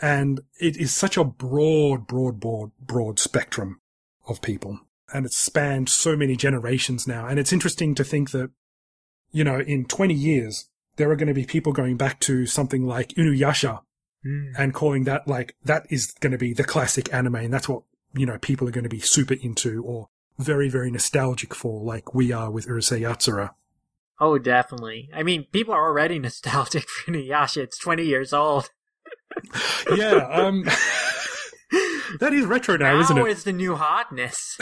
And 0.00 0.40
it 0.60 0.76
is 0.76 0.92
such 0.92 1.16
a 1.16 1.24
broad, 1.24 2.06
broad, 2.06 2.38
broad, 2.38 2.70
broad 2.80 3.18
spectrum 3.18 3.80
of 4.28 4.40
people. 4.42 4.80
And 5.12 5.26
it's 5.26 5.36
spanned 5.36 5.88
so 5.88 6.16
many 6.16 6.36
generations 6.36 7.06
now. 7.06 7.26
And 7.26 7.38
it's 7.38 7.52
interesting 7.52 7.94
to 7.96 8.04
think 8.04 8.30
that, 8.30 8.50
you 9.30 9.44
know, 9.44 9.60
in 9.60 9.84
20 9.84 10.14
years, 10.14 10.68
there 10.96 11.10
are 11.10 11.16
going 11.16 11.28
to 11.28 11.34
be 11.34 11.44
people 11.44 11.72
going 11.72 11.96
back 11.96 12.20
to 12.20 12.46
something 12.46 12.86
like 12.86 13.10
Inuyasha 13.10 13.80
mm. 14.24 14.52
and 14.58 14.74
calling 14.74 15.04
that 15.04 15.26
like, 15.26 15.56
that 15.64 15.86
is 15.90 16.12
going 16.20 16.32
to 16.32 16.38
be 16.38 16.52
the 16.52 16.64
classic 16.64 17.12
anime. 17.12 17.36
And 17.36 17.52
that's 17.52 17.68
what, 17.68 17.82
you 18.14 18.26
know, 18.26 18.38
people 18.38 18.68
are 18.68 18.72
going 18.72 18.84
to 18.84 18.90
be 18.90 19.00
super 19.00 19.34
into 19.34 19.82
or 19.84 20.08
very, 20.38 20.68
very 20.68 20.90
nostalgic 20.90 21.54
for, 21.54 21.82
like 21.82 22.14
we 22.14 22.32
are 22.32 22.50
with 22.50 22.66
Urusei 22.66 23.00
Yatsura. 23.00 23.50
Oh, 24.20 24.38
definitely. 24.38 25.10
I 25.12 25.22
mean, 25.22 25.46
people 25.52 25.74
are 25.74 25.84
already 25.84 26.18
nostalgic 26.20 26.88
for 26.88 27.10
Inuyasha. 27.10 27.58
It's 27.58 27.78
20 27.78 28.04
years 28.04 28.32
old. 28.32 28.70
yeah, 29.96 30.28
um, 30.30 30.64
that 32.20 32.32
is 32.32 32.46
retro 32.46 32.76
now, 32.76 32.94
now 32.94 33.00
isn't 33.00 33.18
it? 33.18 33.22
it? 33.22 33.30
is 33.30 33.44
the 33.44 33.52
new 33.52 33.76
hotness. 33.76 34.56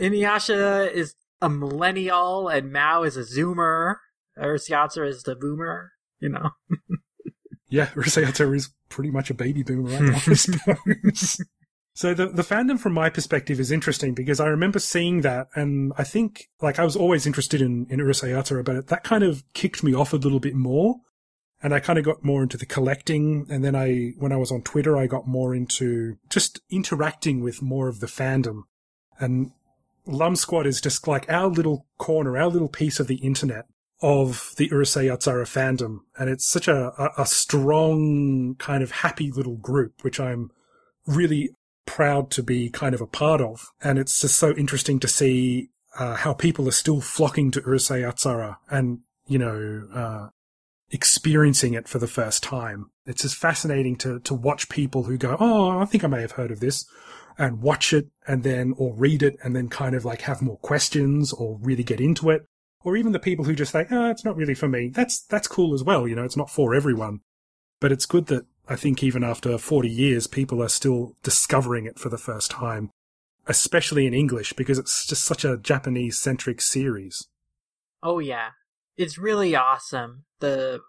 Inuyasha 0.00 0.92
is 0.92 1.14
a 1.40 1.48
millennial, 1.48 2.48
and 2.48 2.72
Mao 2.72 3.02
is 3.02 3.16
a 3.16 3.22
zoomer. 3.22 3.96
Urusei 4.38 5.08
is 5.08 5.22
the 5.22 5.34
boomer, 5.34 5.92
you 6.20 6.28
know. 6.28 6.50
yeah, 7.68 7.86
Urusei 7.86 8.54
is 8.54 8.70
pretty 8.88 9.10
much 9.10 9.30
a 9.30 9.34
baby 9.34 9.62
boomer 9.62 9.90
right 9.90 10.02
now, 10.02 10.20
I 10.26 10.34
suppose. 10.34 11.40
So 11.94 12.14
the, 12.14 12.28
the 12.28 12.42
fandom 12.42 12.78
from 12.78 12.94
my 12.94 13.10
perspective 13.10 13.60
is 13.60 13.70
interesting 13.70 14.14
because 14.14 14.40
I 14.40 14.46
remember 14.46 14.78
seeing 14.78 15.20
that 15.22 15.48
and 15.54 15.92
I 15.98 16.04
think 16.04 16.48
like 16.62 16.78
I 16.78 16.84
was 16.84 16.96
always 16.96 17.26
interested 17.26 17.60
in, 17.60 17.86
in 17.90 18.00
Urusei 18.00 18.30
Yatsura, 18.30 18.64
but 18.64 18.86
that 18.86 19.04
kind 19.04 19.22
of 19.22 19.44
kicked 19.52 19.84
me 19.84 19.94
off 19.94 20.14
a 20.14 20.16
little 20.16 20.40
bit 20.40 20.54
more. 20.54 20.96
And 21.62 21.72
I 21.72 21.80
kind 21.80 21.98
of 21.98 22.04
got 22.04 22.24
more 22.24 22.42
into 22.42 22.56
the 22.56 22.66
collecting. 22.66 23.46
And 23.48 23.64
then 23.64 23.76
I, 23.76 24.14
when 24.18 24.32
I 24.32 24.36
was 24.36 24.50
on 24.50 24.62
Twitter, 24.62 24.96
I 24.96 25.06
got 25.06 25.28
more 25.28 25.54
into 25.54 26.18
just 26.28 26.60
interacting 26.70 27.42
with 27.42 27.62
more 27.62 27.88
of 27.88 28.00
the 28.00 28.06
fandom. 28.06 28.62
And 29.20 29.52
Lum 30.04 30.34
Squad 30.34 30.66
is 30.66 30.80
just 30.80 31.06
like 31.06 31.30
our 31.30 31.46
little 31.46 31.86
corner, 31.98 32.36
our 32.36 32.48
little 32.48 32.68
piece 32.68 32.98
of 32.98 33.06
the 33.06 33.16
internet 33.16 33.66
of 34.00 34.52
the 34.56 34.68
Urusei 34.68 35.04
Yatsura 35.04 35.44
fandom. 35.44 36.00
And 36.18 36.28
it's 36.28 36.44
such 36.44 36.66
a, 36.66 36.92
a, 37.16 37.24
strong 37.24 38.56
kind 38.58 38.82
of 38.82 38.90
happy 38.90 39.30
little 39.30 39.56
group, 39.56 40.02
which 40.02 40.18
I'm 40.18 40.50
really 41.06 41.50
proud 41.86 42.30
to 42.32 42.42
be 42.42 42.68
kind 42.68 42.96
of 42.96 43.00
a 43.00 43.06
part 43.06 43.40
of. 43.40 43.70
And 43.80 44.00
it's 44.00 44.20
just 44.20 44.36
so 44.36 44.50
interesting 44.56 44.98
to 45.00 45.08
see 45.08 45.70
uh, 45.96 46.16
how 46.16 46.34
people 46.34 46.66
are 46.66 46.72
still 46.72 47.00
flocking 47.00 47.52
to 47.52 47.60
Urusei 47.60 48.02
Yatsura 48.02 48.56
and, 48.68 49.00
you 49.28 49.38
know, 49.38 49.86
uh, 49.94 50.28
experiencing 50.92 51.74
it 51.74 51.88
for 51.88 51.98
the 51.98 52.06
first 52.06 52.42
time. 52.42 52.90
It's 53.06 53.22
just 53.22 53.36
fascinating 53.36 53.96
to, 53.96 54.20
to 54.20 54.34
watch 54.34 54.68
people 54.68 55.04
who 55.04 55.16
go, 55.16 55.36
Oh, 55.40 55.78
I 55.78 55.86
think 55.86 56.04
I 56.04 56.08
may 56.08 56.20
have 56.20 56.32
heard 56.32 56.50
of 56.52 56.60
this 56.60 56.84
and 57.38 57.62
watch 57.62 57.92
it 57.92 58.08
and 58.28 58.44
then, 58.44 58.74
or 58.76 58.94
read 58.94 59.22
it 59.22 59.36
and 59.42 59.56
then 59.56 59.68
kind 59.68 59.96
of 59.96 60.04
like 60.04 60.22
have 60.22 60.42
more 60.42 60.58
questions 60.58 61.32
or 61.32 61.58
really 61.62 61.82
get 61.82 62.00
into 62.00 62.30
it. 62.30 62.44
Or 62.84 62.96
even 62.96 63.12
the 63.12 63.18
people 63.18 63.46
who 63.46 63.54
just 63.54 63.72
say, 63.72 63.86
Oh, 63.90 64.10
it's 64.10 64.24
not 64.24 64.36
really 64.36 64.54
for 64.54 64.68
me. 64.68 64.88
That's, 64.88 65.22
that's 65.22 65.48
cool 65.48 65.72
as 65.72 65.82
well. 65.82 66.06
You 66.06 66.14
know, 66.14 66.24
it's 66.24 66.36
not 66.36 66.50
for 66.50 66.74
everyone, 66.74 67.20
but 67.80 67.90
it's 67.90 68.06
good 68.06 68.26
that 68.26 68.44
I 68.68 68.76
think 68.76 69.02
even 69.02 69.24
after 69.24 69.56
40 69.58 69.88
years, 69.88 70.26
people 70.26 70.62
are 70.62 70.68
still 70.68 71.16
discovering 71.22 71.86
it 71.86 71.98
for 71.98 72.10
the 72.10 72.18
first 72.18 72.50
time, 72.50 72.90
especially 73.46 74.06
in 74.06 74.14
English, 74.14 74.52
because 74.52 74.78
it's 74.78 75.06
just 75.06 75.24
such 75.24 75.44
a 75.44 75.56
Japanese 75.56 76.18
centric 76.18 76.60
series. 76.60 77.26
Oh, 78.02 78.18
yeah. 78.18 78.50
It's 78.96 79.18
really 79.18 79.54
awesome. 79.54 80.24
The 80.40 80.80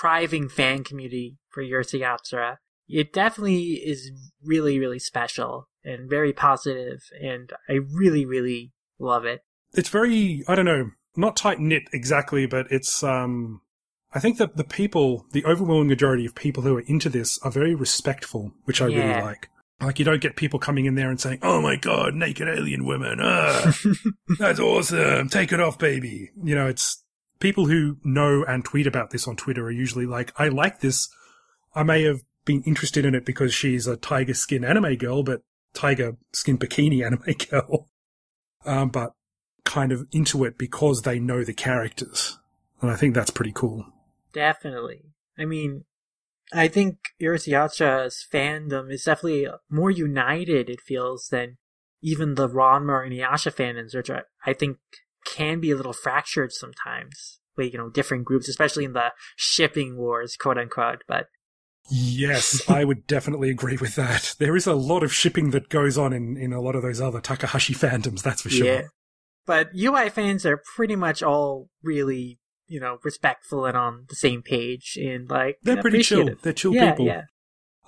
thriving 0.00 0.48
fan 0.48 0.84
community 0.84 1.38
for 1.48 1.62
Yatsura. 1.62 2.56
It 2.88 3.12
definitely 3.12 3.82
is 3.84 4.12
really, 4.42 4.78
really 4.78 4.98
special 4.98 5.68
and 5.84 6.08
very 6.08 6.32
positive, 6.32 7.00
and 7.20 7.52
I 7.68 7.74
really, 7.74 8.24
really 8.24 8.72
love 8.98 9.24
it. 9.24 9.42
It's 9.72 9.88
very, 9.88 10.44
I 10.46 10.54
don't 10.54 10.64
know, 10.64 10.90
not 11.16 11.36
tight 11.36 11.58
knit 11.58 11.84
exactly, 11.92 12.46
but 12.46 12.66
it's 12.70 13.02
um 13.02 13.60
I 14.12 14.20
think 14.20 14.38
that 14.38 14.56
the 14.56 14.64
people, 14.64 15.26
the 15.32 15.44
overwhelming 15.44 15.88
majority 15.88 16.24
of 16.24 16.34
people 16.34 16.62
who 16.62 16.76
are 16.76 16.84
into 16.86 17.08
this 17.08 17.38
are 17.42 17.50
very 17.50 17.74
respectful, 17.74 18.52
which 18.64 18.80
I 18.80 18.86
yeah. 18.86 18.98
really 18.98 19.22
like. 19.22 19.50
Like 19.80 19.98
you 19.98 20.06
don't 20.06 20.22
get 20.22 20.36
people 20.36 20.58
coming 20.58 20.86
in 20.86 20.94
there 20.94 21.10
and 21.10 21.20
saying, 21.20 21.40
"Oh 21.42 21.60
my 21.60 21.76
god, 21.76 22.14
naked 22.14 22.48
alien 22.48 22.86
women! 22.86 23.18
Ah, 23.20 23.76
that's 24.38 24.58
awesome! 24.58 25.28
Take 25.28 25.52
it 25.52 25.60
off, 25.60 25.78
baby!" 25.78 26.30
You 26.42 26.54
know, 26.54 26.66
it's 26.66 27.04
people 27.40 27.66
who 27.66 27.98
know 28.04 28.44
and 28.44 28.64
tweet 28.64 28.86
about 28.86 29.10
this 29.10 29.26
on 29.26 29.36
Twitter 29.36 29.64
are 29.64 29.70
usually 29.70 30.06
like, 30.06 30.32
"I 30.36 30.48
like 30.48 30.80
this. 30.80 31.08
I 31.74 31.82
may 31.82 32.02
have 32.04 32.20
been 32.44 32.62
interested 32.62 33.04
in 33.04 33.14
it 33.14 33.24
because 33.24 33.52
she's 33.52 33.86
a 33.86 33.96
tiger 33.96 34.34
skin 34.34 34.64
anime 34.64 34.96
girl, 34.96 35.22
but 35.22 35.42
tiger 35.74 36.16
skin 36.32 36.58
bikini 36.58 37.02
anime 37.06 37.34
girl." 37.50 37.88
Um, 38.64 38.88
but 38.88 39.12
kind 39.64 39.92
of 39.92 40.06
into 40.12 40.44
it 40.44 40.56
because 40.56 41.02
they 41.02 41.18
know 41.18 41.44
the 41.44 41.52
characters. 41.52 42.38
And 42.80 42.90
I 42.90 42.96
think 42.96 43.14
that's 43.14 43.30
pretty 43.30 43.52
cool. 43.52 43.86
Definitely. 44.32 45.02
I 45.38 45.44
mean, 45.44 45.84
I 46.52 46.68
think 46.68 46.98
Urusei 47.20 47.52
fandom 48.32 48.90
is 48.90 49.04
definitely 49.04 49.48
more 49.68 49.90
united, 49.90 50.70
it 50.70 50.80
feels, 50.80 51.28
than 51.28 51.58
even 52.00 52.34
the 52.34 52.48
Ranma 52.48 53.04
and 53.04 53.12
Inuyasha 53.12 53.52
fandoms, 53.52 53.94
which 53.94 54.10
I 54.10 54.52
think 54.52 54.78
can 55.26 55.60
be 55.60 55.70
a 55.70 55.76
little 55.76 55.92
fractured 55.92 56.52
sometimes. 56.52 57.40
With, 57.56 57.72
you 57.72 57.78
know, 57.78 57.88
different 57.88 58.26
groups, 58.26 58.50
especially 58.50 58.84
in 58.84 58.92
the 58.92 59.12
shipping 59.34 59.96
wars, 59.96 60.36
quote 60.36 60.58
unquote. 60.58 61.02
But 61.08 61.28
Yes, 61.90 62.62
I 62.68 62.84
would 62.84 63.06
definitely 63.06 63.50
agree 63.50 63.76
with 63.76 63.94
that. 63.94 64.34
There 64.38 64.56
is 64.56 64.66
a 64.66 64.74
lot 64.74 65.02
of 65.02 65.12
shipping 65.12 65.50
that 65.50 65.68
goes 65.68 65.96
on 65.96 66.12
in, 66.12 66.36
in 66.36 66.52
a 66.52 66.60
lot 66.60 66.76
of 66.76 66.82
those 66.82 67.00
other 67.00 67.20
Takahashi 67.20 67.74
fandoms, 67.74 68.22
that's 68.22 68.42
for 68.42 68.50
sure. 68.50 68.66
Yeah. 68.66 68.82
But 69.46 69.72
UY 69.74 70.10
fans 70.10 70.44
are 70.44 70.60
pretty 70.74 70.96
much 70.96 71.22
all 71.22 71.68
really, 71.82 72.40
you 72.66 72.80
know, 72.80 72.98
respectful 73.04 73.64
and 73.64 73.76
on 73.76 74.06
the 74.08 74.16
same 74.16 74.42
page 74.42 74.98
and 75.00 75.30
like 75.30 75.58
They're 75.62 75.80
pretty 75.80 76.02
chill. 76.02 76.28
They're 76.42 76.52
chill 76.52 76.74
yeah, 76.74 76.90
people. 76.90 77.06
Yeah. 77.06 77.22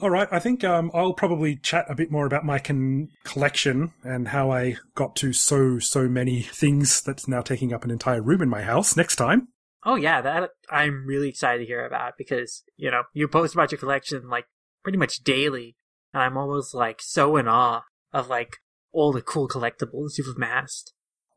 All 0.01 0.11
right, 0.11 0.29
I 0.31 0.39
think 0.39 0.63
um, 0.63 0.93
I'll 0.95 1.13
probably 1.13 1.57
chat 1.57 1.87
a 1.89 1.95
bit 1.95 2.11
more 2.11 2.25
about 2.25 2.45
my 2.45 2.61
con- 2.61 3.09
collection 3.25 3.93
and 4.05 4.29
how 4.29 4.53
I 4.53 4.77
got 4.95 5.17
to 5.17 5.33
so 5.33 5.81
so 5.81 6.09
many 6.09 6.43
things 6.43 7.03
that's 7.03 7.27
now 7.27 7.41
taking 7.41 7.73
up 7.73 7.85
an 7.85 7.91
entire 7.91 8.23
room 8.23 8.41
in 8.41 8.49
my 8.49 8.63
house 8.63 8.97
next 8.97 9.17
time. 9.17 9.49
Oh 9.85 9.97
yeah, 9.97 10.21
that 10.21 10.51
I'm 10.71 11.05
really 11.05 11.29
excited 11.29 11.59
to 11.59 11.67
hear 11.67 11.85
about 11.85 12.13
because 12.17 12.63
you 12.77 12.91
know 12.93 13.03
you 13.13 13.27
post 13.27 13.55
about 13.55 13.73
your 13.73 13.81
collection 13.81 14.29
like 14.29 14.47
pretty 14.85 14.99
much 14.99 15.25
daily, 15.25 15.77
and 16.15 16.23
I'm 16.23 16.37
almost 16.37 16.75
like 16.75 17.01
so 17.03 17.37
in 17.37 17.49
awe 17.49 17.83
of 18.13 18.29
like 18.29 18.59
all 18.93 19.13
the 19.13 19.23
cool 19.23 19.49
collectibles 19.49 20.17
you've 20.17 20.37
amassed. 20.37 20.93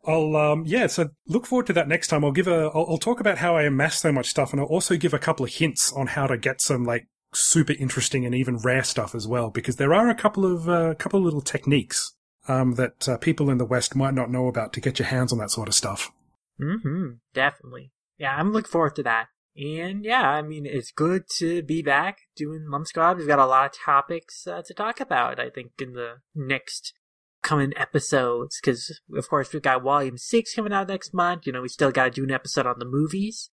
I'll 0.05 0.35
um 0.35 0.63
yeah, 0.67 0.85
so 0.87 1.09
look 1.27 1.47
forward 1.47 1.67
to 1.67 1.73
that 1.73 1.87
next 1.87 2.09
time. 2.09 2.23
I'll 2.23 2.31
give 2.31 2.47
a 2.47 2.69
I'll, 2.75 2.85
I'll 2.89 2.97
talk 2.97 3.19
about 3.19 3.39
how 3.39 3.55
I 3.55 3.63
amass 3.63 3.99
so 4.01 4.11
much 4.11 4.29
stuff, 4.29 4.51
and 4.51 4.61
I'll 4.61 4.67
also 4.67 4.97
give 4.97 5.13
a 5.13 5.19
couple 5.19 5.45
of 5.45 5.53
hints 5.53 5.91
on 5.93 6.07
how 6.07 6.27
to 6.27 6.37
get 6.37 6.61
some 6.61 6.83
like 6.83 7.07
super 7.33 7.73
interesting 7.73 8.25
and 8.25 8.35
even 8.35 8.57
rare 8.57 8.83
stuff 8.83 9.15
as 9.15 9.27
well, 9.27 9.49
because 9.49 9.77
there 9.77 9.93
are 9.93 10.09
a 10.09 10.15
couple 10.15 10.45
of 10.45 10.69
uh, 10.69 10.95
couple 10.95 11.19
of 11.19 11.25
little 11.25 11.41
techniques 11.41 12.13
um 12.47 12.73
that 12.73 13.07
uh, 13.07 13.17
people 13.17 13.49
in 13.49 13.57
the 13.57 13.65
West 13.65 13.95
might 13.95 14.13
not 14.13 14.31
know 14.31 14.47
about 14.47 14.73
to 14.73 14.81
get 14.81 14.97
your 14.97 15.07
hands 15.07 15.31
on 15.31 15.39
that 15.39 15.51
sort 15.51 15.67
of 15.67 15.75
stuff. 15.75 16.11
Mm-hmm. 16.59 17.13
Definitely 17.33 17.91
yeah, 18.21 18.35
I'm 18.37 18.53
looking 18.53 18.69
forward 18.69 18.95
to 18.97 19.03
that. 19.03 19.29
And 19.57 20.05
yeah, 20.05 20.29
I 20.29 20.43
mean, 20.43 20.67
it's 20.67 20.91
good 20.91 21.23
to 21.39 21.63
be 21.63 21.81
back 21.81 22.19
doing 22.35 22.67
Lum 22.69 22.85
Squad. 22.85 23.17
We've 23.17 23.27
got 23.27 23.39
a 23.39 23.47
lot 23.47 23.65
of 23.65 23.79
topics 23.83 24.45
uh, 24.45 24.61
to 24.67 24.73
talk 24.75 25.01
about, 25.01 25.39
I 25.39 25.49
think, 25.49 25.71
in 25.81 25.93
the 25.93 26.17
next 26.35 26.93
coming 27.41 27.73
episodes. 27.75 28.59
Because, 28.61 29.01
of 29.15 29.27
course, 29.27 29.51
we've 29.51 29.61
got 29.63 29.81
Volume 29.81 30.19
6 30.19 30.53
coming 30.53 30.71
out 30.71 30.87
next 30.87 31.15
month. 31.15 31.47
You 31.47 31.53
know, 31.53 31.63
we 31.63 31.67
still 31.67 31.91
got 31.91 32.05
to 32.05 32.11
do 32.11 32.23
an 32.23 32.31
episode 32.31 32.67
on 32.67 32.77
the 32.77 32.85
movies. 32.85 33.49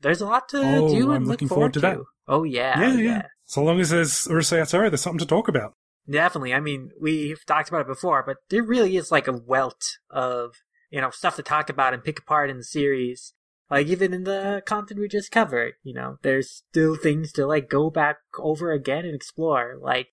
There's 0.00 0.20
a 0.20 0.26
lot 0.26 0.48
to 0.50 0.58
oh, 0.58 0.88
do 0.88 1.10
I'm 1.10 1.16
and 1.16 1.26
looking 1.26 1.48
look 1.48 1.56
forward, 1.56 1.74
forward 1.74 1.96
to, 1.96 2.00
that. 2.00 2.04
Oh, 2.28 2.44
yeah. 2.44 2.80
Yeah, 2.80 2.92
yeah. 2.92 3.02
yeah. 3.02 3.22
So 3.44 3.62
long 3.62 3.80
as 3.80 3.90
there's 3.90 4.26
Urusei 4.26 4.58
Yatsura, 4.58 4.90
there's 4.90 5.00
something 5.00 5.18
to 5.18 5.26
talk 5.26 5.48
about. 5.48 5.74
Definitely. 6.08 6.54
I 6.54 6.60
mean, 6.60 6.90
we've 7.00 7.44
talked 7.46 7.68
about 7.68 7.82
it 7.82 7.86
before, 7.86 8.22
but 8.24 8.36
there 8.50 8.62
really 8.62 8.96
is 8.96 9.10
like 9.10 9.26
a 9.26 9.32
wealth 9.32 9.98
of, 10.10 10.56
you 10.90 11.00
know, 11.00 11.10
stuff 11.10 11.36
to 11.36 11.42
talk 11.42 11.70
about 11.70 11.94
and 11.94 12.04
pick 12.04 12.20
apart 12.20 12.50
in 12.50 12.58
the 12.58 12.64
series 12.64 13.34
like 13.70 13.88
even 13.88 14.14
in 14.14 14.24
the 14.24 14.62
content 14.64 15.00
we 15.00 15.08
just 15.08 15.32
covered, 15.32 15.74
you 15.82 15.92
know, 15.92 16.18
there's 16.22 16.50
still 16.50 16.94
things 16.94 17.32
to 17.32 17.46
like 17.46 17.68
go 17.68 17.90
back 17.90 18.18
over 18.38 18.72
again 18.72 19.04
and 19.04 19.14
explore. 19.14 19.76
Like, 19.80 20.08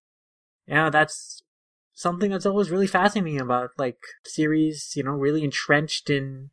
you 0.66 0.74
know, 0.74 0.90
that's 0.90 1.44
something 1.94 2.32
that's 2.32 2.48
always 2.48 2.72
really 2.72 2.88
fascinating 2.88 3.40
about 3.40 3.70
like 3.78 4.00
series, 4.26 4.94
you 4.96 5.04
know, 5.04 5.12
really 5.12 5.44
entrenched 5.44 6.10
in 6.10 6.50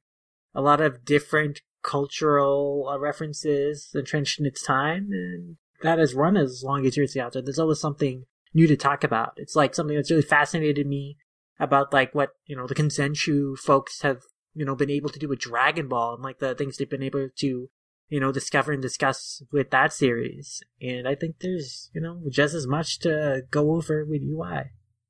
a 0.55 0.61
lot 0.61 0.81
of 0.81 1.05
different 1.05 1.62
cultural 1.82 2.89
uh, 2.93 2.98
references, 2.98 3.90
entrenched 3.94 4.40
in 4.40 4.47
its 4.47 4.62
time, 4.62 5.09
and 5.12 5.57
that 5.82 5.98
has 5.98 6.15
run 6.15 6.36
as 6.36 6.62
long 6.65 6.86
as 6.86 6.97
Urusei 6.97 7.16
Yatsura. 7.16 7.44
There's 7.44 7.59
always 7.59 7.81
something 7.81 8.24
new 8.55 8.66
to 8.66 8.77
talk 8.77 9.05
about. 9.05 9.32
It's 9.36 9.57
like 9.57 9.74
something 9.74 9.97
that's 9.97 10.11
really 10.11 10.23
fascinated 10.23 10.86
me 10.86 11.16
about 11.59 11.93
like 11.93 12.15
what 12.15 12.31
you 12.47 12.57
know 12.57 12.66
the 12.66 12.74
Kanzenshuu 12.74 13.59
folks 13.59 14.02
have 14.02 14.20
you 14.55 14.65
know 14.65 14.74
been 14.74 14.90
able 14.90 15.11
to 15.11 15.19
do 15.19 15.28
with 15.28 15.40
Dragon 15.40 15.89
Ball 15.89 16.15
and 16.15 16.23
like 16.23 16.39
the 16.39 16.55
things 16.55 16.77
they've 16.77 16.89
been 16.90 17.02
able 17.02 17.28
to 17.36 17.70
you 18.09 18.20
know 18.20 18.32
discover 18.32 18.73
and 18.73 18.82
discuss 18.82 19.43
with 19.52 19.70
that 19.70 19.93
series. 19.93 20.61
And 20.81 21.07
I 21.07 21.15
think 21.15 21.36
there's 21.40 21.90
you 21.94 22.01
know 22.01 22.20
just 22.31 22.55
as 22.55 22.66
much 22.66 22.98
to 23.01 23.43
go 23.51 23.74
over 23.74 24.05
with 24.05 24.23
UY. 24.23 24.65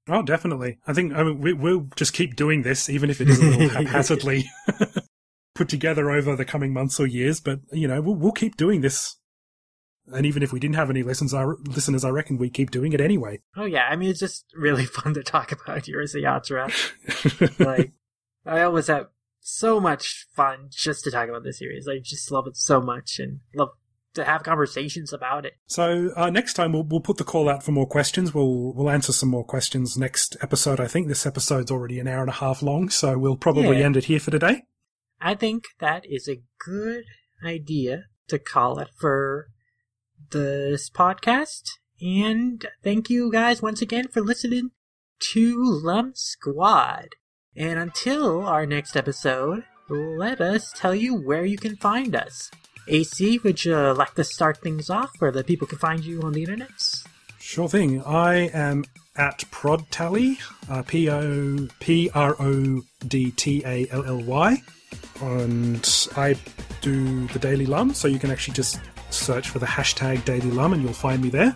Oh, 0.08 0.22
definitely. 0.22 0.78
I 0.86 0.92
think 0.92 1.14
I 1.14 1.22
mean 1.22 1.40
we, 1.40 1.52
will 1.52 1.88
just 1.96 2.12
keep 2.12 2.36
doing 2.36 2.62
this, 2.62 2.88
even 2.88 3.10
if 3.10 3.20
it 3.20 3.28
is 3.28 3.40
a 3.40 3.44
little 3.44 3.68
haphazardly 3.68 4.50
put 5.60 5.68
together 5.68 6.10
over 6.10 6.34
the 6.34 6.44
coming 6.46 6.72
months 6.72 6.98
or 6.98 7.06
years. 7.06 7.38
But 7.38 7.60
you 7.70 7.86
know, 7.86 8.00
we'll, 8.00 8.14
we'll 8.14 8.32
keep 8.32 8.56
doing 8.56 8.80
this 8.80 9.16
and 10.12 10.26
even 10.26 10.42
if 10.42 10.52
we 10.52 10.58
didn't 10.58 10.76
have 10.76 10.90
any 10.90 11.02
lessons, 11.02 11.32
our 11.34 11.56
listeners, 11.64 12.04
I 12.04 12.08
reckon 12.08 12.38
we 12.38 12.50
keep 12.50 12.70
doing 12.70 12.92
it 12.92 13.00
anyway. 13.00 13.40
Oh 13.56 13.66
yeah, 13.66 13.86
I 13.88 13.96
mean 13.96 14.10
it's 14.10 14.20
just 14.20 14.46
really 14.54 14.84
fun 14.98 15.14
to 15.14 15.22
talk 15.22 15.52
about 15.52 15.82
Urusei 15.82 16.22
Yatsura. 16.22 16.70
like 17.64 17.92
I 18.46 18.62
always 18.62 18.86
have 18.86 19.08
so 19.40 19.78
much 19.78 20.26
fun 20.34 20.68
just 20.70 21.04
to 21.04 21.10
talk 21.10 21.28
about 21.28 21.44
this 21.44 21.58
series. 21.58 21.86
I 21.86 21.98
just 21.98 22.30
love 22.30 22.46
it 22.46 22.56
so 22.56 22.80
much 22.80 23.18
and 23.18 23.40
love 23.54 23.70
to 24.14 24.24
have 24.24 24.42
conversations 24.42 25.12
about 25.12 25.44
it. 25.46 25.52
So 25.66 26.10
uh, 26.16 26.30
next 26.30 26.54
time 26.54 26.72
we'll 26.72 26.84
we'll 26.84 27.00
put 27.00 27.18
the 27.18 27.24
call 27.24 27.48
out 27.48 27.62
for 27.62 27.72
more 27.72 27.86
questions. 27.86 28.34
We'll 28.34 28.72
we'll 28.72 28.90
answer 28.90 29.12
some 29.12 29.28
more 29.28 29.44
questions 29.44 29.96
next 29.96 30.36
episode. 30.40 30.80
I 30.80 30.88
think 30.88 31.08
this 31.08 31.26
episode's 31.26 31.70
already 31.70 32.00
an 32.00 32.08
hour 32.08 32.22
and 32.22 32.30
a 32.30 32.34
half 32.34 32.62
long, 32.62 32.88
so 32.88 33.16
we'll 33.18 33.36
probably 33.36 33.78
yeah. 33.78 33.84
end 33.84 33.96
it 33.96 34.06
here 34.06 34.20
for 34.20 34.30
today. 34.30 34.64
I 35.20 35.34
think 35.34 35.64
that 35.80 36.04
is 36.08 36.28
a 36.28 36.42
good 36.64 37.04
idea 37.44 38.04
to 38.28 38.38
call 38.38 38.78
it 38.78 38.88
for 38.98 39.48
this 40.30 40.88
podcast. 40.88 41.62
And 42.00 42.64
thank 42.82 43.10
you 43.10 43.30
guys 43.30 43.60
once 43.60 43.82
again 43.82 44.08
for 44.08 44.22
listening 44.22 44.70
to 45.32 45.62
Lum 45.62 46.12
Squad. 46.14 47.08
And 47.54 47.78
until 47.78 48.46
our 48.46 48.64
next 48.64 48.96
episode, 48.96 49.64
let 49.88 50.40
us 50.40 50.72
tell 50.74 50.94
you 50.94 51.14
where 51.14 51.44
you 51.44 51.58
can 51.58 51.76
find 51.76 52.14
us. 52.16 52.50
AC, 52.88 53.38
would 53.40 53.64
you 53.64 53.76
like 53.92 54.14
to 54.14 54.24
start 54.24 54.58
things 54.58 54.88
off 54.88 55.10
where 55.18 55.32
the 55.32 55.44
people 55.44 55.66
can 55.66 55.78
find 55.78 56.04
you 56.04 56.22
on 56.22 56.32
the 56.32 56.42
internet? 56.42 56.70
Sure 57.38 57.68
thing. 57.68 58.02
I 58.04 58.48
am 58.54 58.84
at 59.16 59.40
ProdTally, 59.50 60.38
uh, 60.70 60.82
P 60.82 61.10
O 61.10 61.68
P 61.80 62.08
R 62.14 62.36
O 62.38 62.82
D 63.06 63.32
T 63.32 63.62
A 63.66 63.86
L 63.90 64.04
L 64.06 64.22
Y, 64.22 64.62
and 65.22 66.08
I 66.16 66.34
do 66.80 67.26
the 67.28 67.38
Daily 67.38 67.66
Lum, 67.66 67.94
so 67.94 68.08
you 68.08 68.18
can 68.18 68.30
actually 68.30 68.54
just 68.54 68.80
search 69.10 69.50
for 69.50 69.58
the 69.58 69.66
hashtag 69.66 70.24
Daily 70.24 70.50
Lum 70.50 70.72
and 70.72 70.82
you'll 70.82 70.92
find 70.92 71.22
me 71.22 71.28
there. 71.28 71.54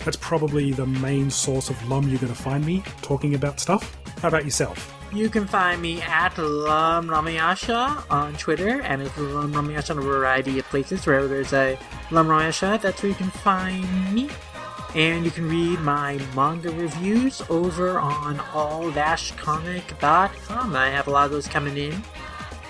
That's 0.00 0.16
probably 0.16 0.72
the 0.72 0.86
main 0.86 1.30
source 1.30 1.70
of 1.70 1.88
Lum 1.88 2.08
you're 2.08 2.18
going 2.18 2.32
to 2.32 2.38
find 2.38 2.64
me 2.64 2.82
talking 3.02 3.34
about 3.34 3.60
stuff. 3.60 3.96
How 4.20 4.28
about 4.28 4.44
yourself? 4.44 4.92
You 5.12 5.28
can 5.28 5.46
find 5.46 5.80
me 5.80 6.02
at 6.02 6.36
Lum 6.38 7.08
Ramayasha 7.08 8.10
on 8.10 8.34
Twitter 8.34 8.80
and 8.82 9.02
at 9.02 9.16
Lum 9.16 9.52
Ramayasha 9.52 9.92
on 9.92 9.98
a 9.98 10.02
variety 10.02 10.58
of 10.58 10.64
places. 10.66 11.06
Wherever 11.06 11.28
there's 11.28 11.52
a 11.52 11.78
Lum 12.10 12.26
Ramayasha, 12.26 12.80
that's 12.80 13.02
where 13.02 13.10
you 13.10 13.16
can 13.16 13.30
find 13.30 14.12
me. 14.12 14.28
And 14.94 15.24
you 15.24 15.30
can 15.30 15.48
read 15.48 15.80
my 15.80 16.18
manga 16.34 16.70
reviews 16.70 17.42
over 17.48 17.98
on 17.98 18.40
all-comic.com. 18.52 20.76
I 20.76 20.90
have 20.90 21.06
a 21.06 21.10
lot 21.10 21.26
of 21.26 21.30
those 21.30 21.48
coming 21.48 21.76
in. 21.76 22.02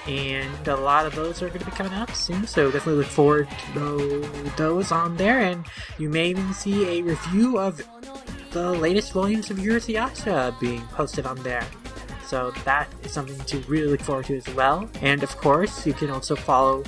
And 0.06 0.68
a 0.68 0.76
lot 0.76 1.06
of 1.06 1.14
those 1.14 1.42
are 1.42 1.48
going 1.48 1.60
to 1.60 1.66
be 1.66 1.70
coming 1.72 1.92
out 1.94 2.14
soon, 2.14 2.46
so 2.46 2.70
definitely 2.70 3.02
look 3.02 3.06
forward 3.06 3.48
to 3.72 4.20
those 4.56 4.92
on 4.92 5.16
there. 5.16 5.40
And 5.40 5.64
you 5.98 6.10
may 6.10 6.28
even 6.28 6.52
see 6.52 6.98
a 6.98 7.02
review 7.02 7.58
of 7.58 7.82
the 8.50 8.72
latest 8.72 9.12
volumes 9.12 9.50
of 9.50 9.56
Urusei 9.58 9.94
Yatsura 9.94 10.58
being 10.60 10.82
posted 10.88 11.26
on 11.26 11.42
there. 11.42 11.66
So 12.26 12.52
that 12.64 12.88
is 13.02 13.12
something 13.12 13.38
to 13.46 13.58
really 13.68 13.88
look 13.88 14.00
forward 14.00 14.26
to 14.26 14.36
as 14.36 14.48
well. 14.54 14.88
And 15.00 15.22
of 15.22 15.36
course, 15.38 15.86
you 15.86 15.92
can 15.92 16.10
also 16.10 16.36
follow 16.36 16.84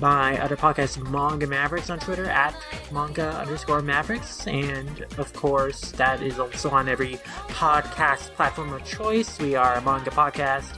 my 0.00 0.40
other 0.40 0.56
podcast, 0.56 1.02
Manga 1.10 1.46
Mavericks, 1.46 1.90
on 1.90 1.98
Twitter 1.98 2.26
at 2.26 2.54
manga 2.92 3.30
underscore 3.30 3.82
mavericks. 3.82 4.46
And 4.46 5.04
of 5.16 5.32
course, 5.32 5.92
that 5.92 6.22
is 6.22 6.38
also 6.38 6.70
on 6.70 6.88
every 6.88 7.18
podcast 7.48 8.34
platform 8.34 8.72
of 8.72 8.84
choice. 8.84 9.38
We 9.38 9.56
are 9.56 9.74
a 9.74 9.80
manga 9.82 10.10
podcast 10.10 10.76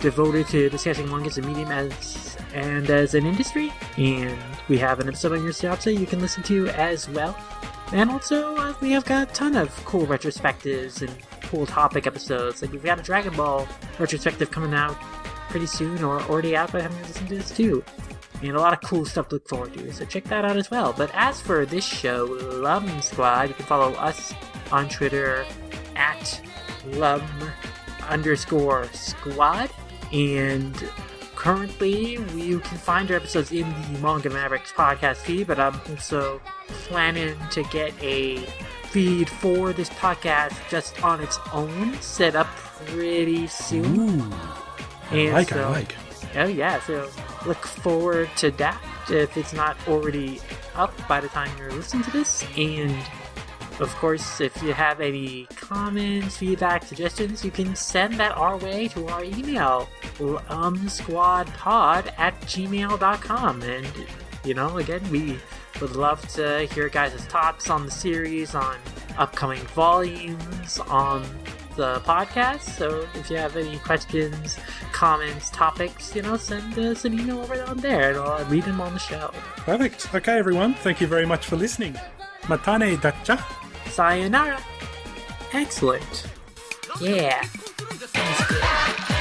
devoted 0.00 0.46
to 0.48 0.68
discussing 0.70 1.08
manga 1.08 1.26
as 1.26 1.38
a 1.38 1.42
medium 1.42 1.70
as 1.70 2.36
and 2.54 2.88
as 2.90 3.14
an 3.14 3.26
industry. 3.26 3.72
And 3.96 4.38
we 4.68 4.78
have 4.78 5.00
an 5.00 5.08
episode 5.08 5.32
on 5.32 5.38
Urusei 5.40 5.70
Yatsura 5.70 5.98
you 5.98 6.06
can 6.06 6.20
listen 6.20 6.42
to 6.44 6.68
as 6.68 7.08
well. 7.08 7.36
And 7.92 8.10
also, 8.10 8.56
uh, 8.56 8.74
we 8.80 8.90
have 8.92 9.04
got 9.04 9.30
a 9.30 9.32
ton 9.32 9.56
of 9.56 9.74
cool 9.84 10.06
retrospectives 10.06 11.00
and 11.00 11.10
cool 11.42 11.66
topic 11.66 12.06
episodes. 12.06 12.60
Like 12.60 12.72
we've 12.72 12.82
got 12.82 13.00
a 13.00 13.02
Dragon 13.02 13.34
Ball 13.34 13.66
retrospective 13.98 14.50
coming 14.50 14.74
out 14.74 14.96
pretty 15.48 15.66
soon, 15.66 16.04
or 16.04 16.20
already 16.22 16.54
out 16.54 16.70
by 16.72 16.82
the 16.82 16.88
time 16.88 17.02
listen 17.02 17.26
to 17.26 17.36
this 17.36 17.50
too. 17.50 17.82
And 18.42 18.54
a 18.54 18.60
lot 18.60 18.72
of 18.72 18.88
cool 18.88 19.04
stuff 19.04 19.28
to 19.28 19.36
look 19.36 19.48
forward 19.48 19.74
to, 19.74 19.92
so 19.92 20.04
check 20.04 20.24
that 20.24 20.44
out 20.44 20.56
as 20.56 20.70
well. 20.70 20.92
But 20.92 21.10
as 21.14 21.40
for 21.40 21.66
this 21.66 21.84
show, 21.84 22.24
Lum 22.60 23.02
Squad, 23.02 23.48
you 23.48 23.54
can 23.54 23.64
follow 23.64 23.94
us 23.94 24.32
on 24.70 24.88
Twitter 24.88 25.44
at 25.96 26.40
Lum 26.86 27.22
underscore 28.08 28.84
squad. 28.92 29.70
And 30.12 30.74
currently, 31.36 32.18
you 32.34 32.60
can 32.60 32.78
find 32.78 33.10
our 33.10 33.16
episodes 33.16 33.52
in 33.52 33.66
the 33.92 33.98
Manga 34.00 34.30
Mavericks 34.30 34.72
podcast 34.72 35.16
feed, 35.16 35.46
but 35.46 35.58
I'm 35.58 35.80
also 35.90 36.40
planning 36.68 37.36
to 37.50 37.62
get 37.64 37.92
a 38.02 38.38
feed 38.90 39.28
for 39.28 39.72
this 39.72 39.90
podcast 39.90 40.56
just 40.70 41.02
on 41.04 41.20
its 41.20 41.38
own 41.52 41.94
set 42.00 42.34
up 42.34 42.46
pretty 42.86 43.46
soon. 43.46 44.10
Ooh. 44.20 44.34
And 45.10 45.34
like, 45.34 45.50
so- 45.50 45.62
I 45.62 45.70
like. 45.70 45.94
Oh 46.34 46.46
yeah, 46.46 46.78
so 46.80 47.08
look 47.46 47.64
forward 47.64 48.28
to 48.36 48.50
that 48.52 48.82
if 49.08 49.36
it's 49.36 49.54
not 49.54 49.76
already 49.88 50.40
up 50.74 50.92
by 51.08 51.20
the 51.20 51.28
time 51.28 51.50
you're 51.58 51.72
listening 51.72 52.02
to 52.04 52.10
this. 52.10 52.44
And 52.56 52.94
of 53.80 53.94
course, 53.96 54.40
if 54.40 54.60
you 54.62 54.72
have 54.72 55.00
any 55.00 55.46
comments, 55.56 56.36
feedback, 56.36 56.84
suggestions, 56.84 57.44
you 57.44 57.50
can 57.50 57.76
send 57.76 58.14
that 58.14 58.36
our 58.36 58.56
way 58.56 58.88
to 58.88 59.06
our 59.08 59.22
email, 59.24 59.88
umsquadpod 60.18 62.12
at 62.18 62.40
gmail.com. 62.42 63.62
And, 63.62 63.86
you 64.44 64.54
know, 64.54 64.78
again, 64.78 65.02
we 65.10 65.38
would 65.80 65.94
love 65.94 66.26
to 66.34 66.66
hear 66.72 66.88
guys' 66.88 67.24
thoughts 67.26 67.70
on 67.70 67.84
the 67.84 67.90
series, 67.92 68.54
on 68.54 68.76
upcoming 69.16 69.60
volumes, 69.68 70.80
on 70.80 71.24
the 71.76 72.00
podcast. 72.00 72.62
So 72.62 73.06
if 73.14 73.30
you 73.30 73.36
have 73.36 73.56
any 73.56 73.78
questions, 73.78 74.58
comments, 74.92 75.50
topics, 75.50 76.14
you 76.14 76.22
know, 76.22 76.36
send 76.36 76.76
us 76.78 77.04
an 77.04 77.18
email 77.18 77.40
over 77.40 77.62
on 77.62 77.78
there 77.78 78.10
and 78.10 78.18
I'll 78.18 78.44
read 78.46 78.64
them 78.64 78.80
on 78.80 78.92
the 78.92 78.98
show. 78.98 79.30
Perfect. 79.58 80.12
Okay, 80.14 80.36
everyone. 80.36 80.74
Thank 80.74 81.00
you 81.00 81.06
very 81.06 81.26
much 81.26 81.46
for 81.46 81.56
listening. 81.56 81.96
Matane 82.42 83.00
dacha. 83.00 83.44
Sayonara. 83.88 84.60
Excellent. 85.52 86.26
Yeah. 87.00 87.42
Sounds 87.42 88.46
good. 88.48 89.17